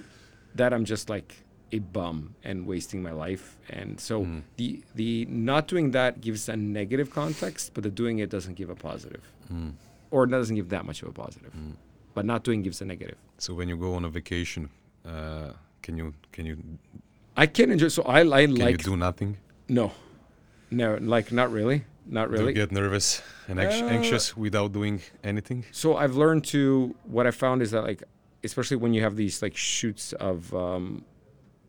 that 0.57 0.73
I'm 0.73 0.85
just 0.85 1.09
like 1.09 1.37
a 1.71 1.79
bum 1.79 2.35
and 2.45 2.67
wasting 2.67 3.03
my 3.03 3.13
life. 3.13 3.57
And 3.71 3.99
so 4.01 4.25
Mm. 4.25 4.43
the 4.57 4.83
the 4.95 5.27
not 5.27 5.69
doing 5.69 5.93
that 5.93 6.21
gives 6.21 6.49
a 6.49 6.57
negative 6.57 7.11
context, 7.11 7.73
but 7.75 7.83
the 7.85 7.91
doing 7.91 8.19
it 8.19 8.29
doesn't 8.31 8.55
give 8.55 8.71
a 8.71 8.75
positive, 8.75 9.23
Mm. 9.53 9.73
or 10.11 10.25
it 10.25 10.31
doesn't 10.31 10.57
give 10.57 10.69
that 10.71 10.85
much 10.85 11.03
of 11.03 11.09
a 11.09 11.13
positive. 11.13 11.53
Mm. 11.55 11.75
But 12.15 12.25
not 12.27 12.45
doing 12.45 12.63
gives 12.63 12.83
a 12.83 12.85
negative. 12.85 13.17
So 13.39 13.55
when 13.55 13.69
you 13.69 13.77
go 13.77 13.95
on 13.95 14.05
a 14.05 14.11
vacation, 14.11 14.69
uh, 15.07 15.53
can 15.83 15.97
you 15.97 16.13
can 16.33 16.45
you 16.47 16.57
I 17.37 17.47
can 17.47 17.71
enjoy. 17.71 17.89
So 17.89 18.03
I, 18.03 18.21
I 18.21 18.47
can 18.47 18.57
like 18.57 18.71
you 18.85 18.91
do 18.93 18.97
nothing? 18.97 19.37
no, 19.69 19.93
no, 20.71 20.99
like 21.01 21.33
not 21.33 21.51
really, 21.51 21.85
not 22.07 22.27
Do 22.31 22.33
really. 22.33 22.47
you 22.49 22.53
get 22.55 22.73
nervous 22.73 23.23
and 23.49 23.59
anx- 23.61 23.81
Uh, 23.83 23.87
anxious 23.87 24.37
without 24.37 24.73
doing 24.73 25.01
anything? 25.23 25.65
So 25.71 25.97
I've 25.97 26.17
learned 26.17 26.45
to 26.47 26.95
what 27.05 27.27
I 27.27 27.31
found 27.31 27.63
is 27.63 27.71
that 27.71 27.83
like 27.83 28.03
especially 28.45 28.77
when 28.77 28.93
you 28.93 29.03
have 29.03 29.15
these 29.17 29.41
like 29.41 29.57
shoots 29.57 30.13
of 30.15 30.53
um, 30.55 31.05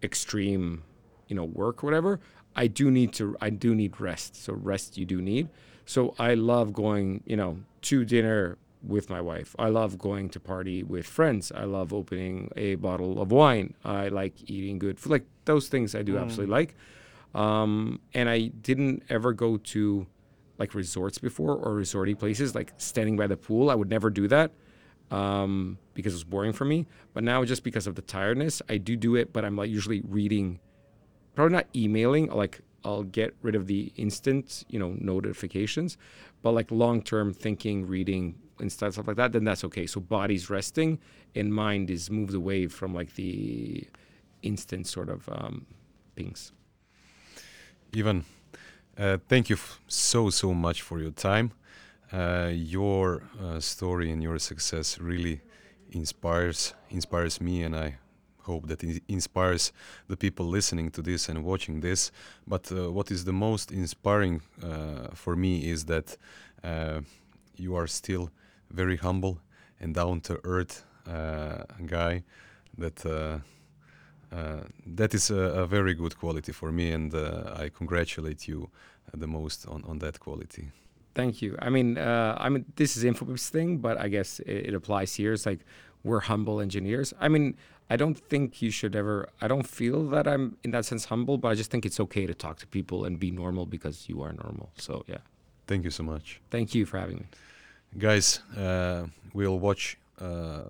extreme, 0.02 0.84
you 1.28 1.36
know, 1.36 1.46
work 1.46 1.84
or 1.84 1.88
whatever, 1.88 2.20
I 2.56 2.68
do 2.68 2.90
need 2.92 3.14
to 3.14 3.36
I 3.42 3.50
do 3.50 3.76
need 3.76 4.00
rest. 4.02 4.36
So 4.36 4.54
rest 4.54 4.98
you 4.98 5.06
do 5.06 5.22
need. 5.22 5.50
So 5.86 6.16
I 6.18 6.34
love 6.36 6.74
going, 6.74 7.24
you 7.26 7.36
know, 7.36 7.60
to 7.84 8.06
dinner 8.06 8.58
with 8.82 9.10
my 9.10 9.22
wife. 9.22 9.56
I 9.60 9.70
love 9.70 9.98
going 9.98 10.30
to 10.30 10.40
party 10.40 10.84
with 10.84 11.06
friends. 11.06 11.52
I 11.56 11.64
love 11.64 11.94
opening 11.94 12.52
a 12.56 12.76
bottle 12.76 13.22
of 13.22 13.32
wine. 13.32 13.74
I 13.86 14.10
like 14.10 14.34
eating 14.50 14.78
good 14.80 15.00
food. 15.00 15.12
Like 15.12 15.26
those 15.46 15.68
things 15.70 15.96
I 15.96 16.02
do 16.04 16.18
absolutely 16.18 16.52
like. 16.54 16.76
Um, 17.34 18.00
and 18.14 18.30
I 18.30 18.48
didn't 18.48 19.04
ever 19.10 19.34
go 19.34 19.58
to 19.58 20.06
like 20.58 20.74
resorts 20.74 21.18
before 21.18 21.56
or 21.56 21.76
resorty 21.76 22.18
places, 22.18 22.56
like 22.56 22.74
standing 22.78 23.18
by 23.18 23.28
the 23.28 23.38
pool. 23.38 23.70
I 23.70 23.76
would 23.76 23.90
never 23.90 24.10
do 24.10 24.28
that 24.28 24.52
um, 25.12 25.78
because 25.94 26.14
it 26.14 26.18
was 26.18 26.24
boring 26.24 26.54
for 26.54 26.66
me. 26.66 26.88
But 27.14 27.24
now, 27.24 27.44
just 27.46 27.64
because 27.64 27.88
of 27.88 27.96
the 27.96 28.02
tiredness, 28.02 28.62
I 28.70 28.78
do 28.78 28.96
do 28.96 29.16
it. 29.16 29.34
But 29.34 29.46
I'm 29.46 29.56
like 29.56 29.70
usually 29.70 30.02
reading, 30.08 30.60
probably 31.36 31.54
not 31.54 31.68
emailing. 31.76 32.28
Like 32.28 32.62
I'll 32.84 33.04
get 33.04 33.36
rid 33.42 33.56
of 33.56 33.68
the 33.68 33.92
instant, 33.96 34.66
you 34.70 34.80
know, 34.80 34.96
notifications. 35.00 35.98
But 36.42 36.52
like 36.52 36.72
long 36.72 37.02
term 37.02 37.34
thinking, 37.34 37.88
reading, 37.88 38.36
and 38.60 38.72
stuff 38.72 38.98
like 39.08 39.18
that, 39.18 39.32
then 39.32 39.44
that's 39.44 39.64
okay. 39.66 39.86
So 39.88 40.00
body's 40.00 40.50
resting 40.50 41.00
and 41.36 41.54
mind 41.54 41.90
is 41.90 42.10
moved 42.10 42.34
away 42.34 42.68
from 42.68 42.94
like 42.94 43.16
the 43.16 43.88
instant 44.42 44.88
sort 44.88 45.10
of 45.10 45.28
um, 45.30 45.66
pings. 46.16 46.52
Ivan, 47.96 48.26
uh, 48.98 49.18
thank 49.28 49.50
you 49.50 49.56
f- 49.56 49.80
so 49.88 50.30
so 50.30 50.54
much 50.54 50.82
for 50.82 51.00
your 51.00 51.12
time. 51.12 51.52
Uh, 52.12 52.52
your 52.54 53.24
uh, 53.42 53.60
story 53.60 54.12
and 54.12 54.22
your 54.22 54.38
success 54.40 55.00
really 55.00 55.42
inspires 55.92 56.74
inspires 56.90 57.42
me, 57.42 57.64
and 57.64 57.76
I 57.76 57.98
hope 58.44 58.68
that 58.68 58.84
it 58.84 59.02
inspires 59.08 59.72
the 60.08 60.18
people 60.18 60.46
listening 60.46 60.92
to 60.92 61.02
this 61.02 61.30
and 61.30 61.44
watching 61.44 61.82
this. 61.82 62.12
But 62.46 62.72
uh, 62.72 62.92
what 62.92 63.10
is 63.12 63.24
the 63.26 63.34
most 63.34 63.72
inspiring 63.72 64.42
uh, 64.62 65.08
for 65.14 65.36
me 65.36 65.70
is 65.70 65.86
that 65.86 66.18
you 67.56 67.76
are 67.76 67.88
still 67.88 68.30
very 68.72 68.98
humble 68.98 69.38
and 69.80 69.94
down 69.94 70.22
to 70.22 70.40
earth 70.44 70.86
guy. 71.86 72.24
That. 72.78 73.42
Uh, 74.34 74.64
that 74.98 75.14
is 75.14 75.30
a, 75.30 75.36
a 75.64 75.66
very 75.68 75.94
good 75.94 76.18
quality 76.18 76.52
for 76.52 76.72
me, 76.72 76.92
and 76.92 77.14
uh, 77.14 77.54
I 77.64 77.70
congratulate 77.70 78.48
you 78.48 78.70
uh, 79.08 79.18
the 79.24 79.28
most 79.28 79.68
on, 79.68 79.84
on 79.86 80.00
that 80.00 80.20
quality. 80.20 80.66
Thank 81.14 81.42
you. 81.44 81.56
I 81.62 81.70
mean, 81.70 81.98
uh, 81.98 82.36
I 82.46 82.50
mean, 82.50 82.66
this 82.76 82.98
is 82.98 83.04
Infobip's 83.04 83.50
thing, 83.50 83.78
but 83.78 83.96
I 84.00 84.08
guess 84.08 84.40
it, 84.40 84.70
it 84.70 84.74
applies 84.74 85.14
here. 85.16 85.34
It's 85.34 85.46
like 85.46 85.60
we're 86.04 86.22
humble 86.22 86.60
engineers. 86.60 87.14
I 87.20 87.28
mean, 87.28 87.56
I 87.90 87.96
don't 87.98 88.18
think 88.32 88.62
you 88.64 88.72
should 88.72 88.96
ever. 88.96 89.30
I 89.40 89.48
don't 89.48 89.68
feel 89.68 90.00
that 90.10 90.28
I'm 90.28 90.58
in 90.64 90.72
that 90.72 90.86
sense 90.86 91.06
humble, 91.06 91.38
but 91.38 91.50
I 91.50 91.56
just 91.56 91.70
think 91.70 91.86
it's 91.86 92.00
okay 92.00 92.26
to 92.26 92.34
talk 92.34 92.58
to 92.60 92.68
people 92.68 93.06
and 93.06 93.20
be 93.20 93.30
normal 93.30 93.66
because 93.68 94.10
you 94.10 94.24
are 94.24 94.34
normal. 94.34 94.72
So 94.78 95.04
yeah, 95.08 95.20
Thank 95.68 95.84
you 95.84 95.92
so 95.92 96.04
much. 96.04 96.42
thank 96.50 96.74
you 96.74 96.86
for 96.86 96.98
having 96.98 97.18
me. 97.18 97.26
Guys, 98.00 98.40
uh, 98.58 99.06
we'll 99.34 99.60
watch 99.60 99.98
uh, 100.20 100.64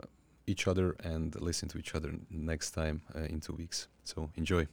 each 0.47 0.67
other 0.67 0.95
and 1.03 1.39
listen 1.39 1.69
to 1.69 1.77
each 1.77 1.95
other 1.95 2.13
next 2.29 2.71
time 2.71 3.01
uh, 3.15 3.19
in 3.19 3.39
two 3.39 3.53
weeks. 3.53 3.87
So 4.03 4.29
enjoy. 4.35 4.67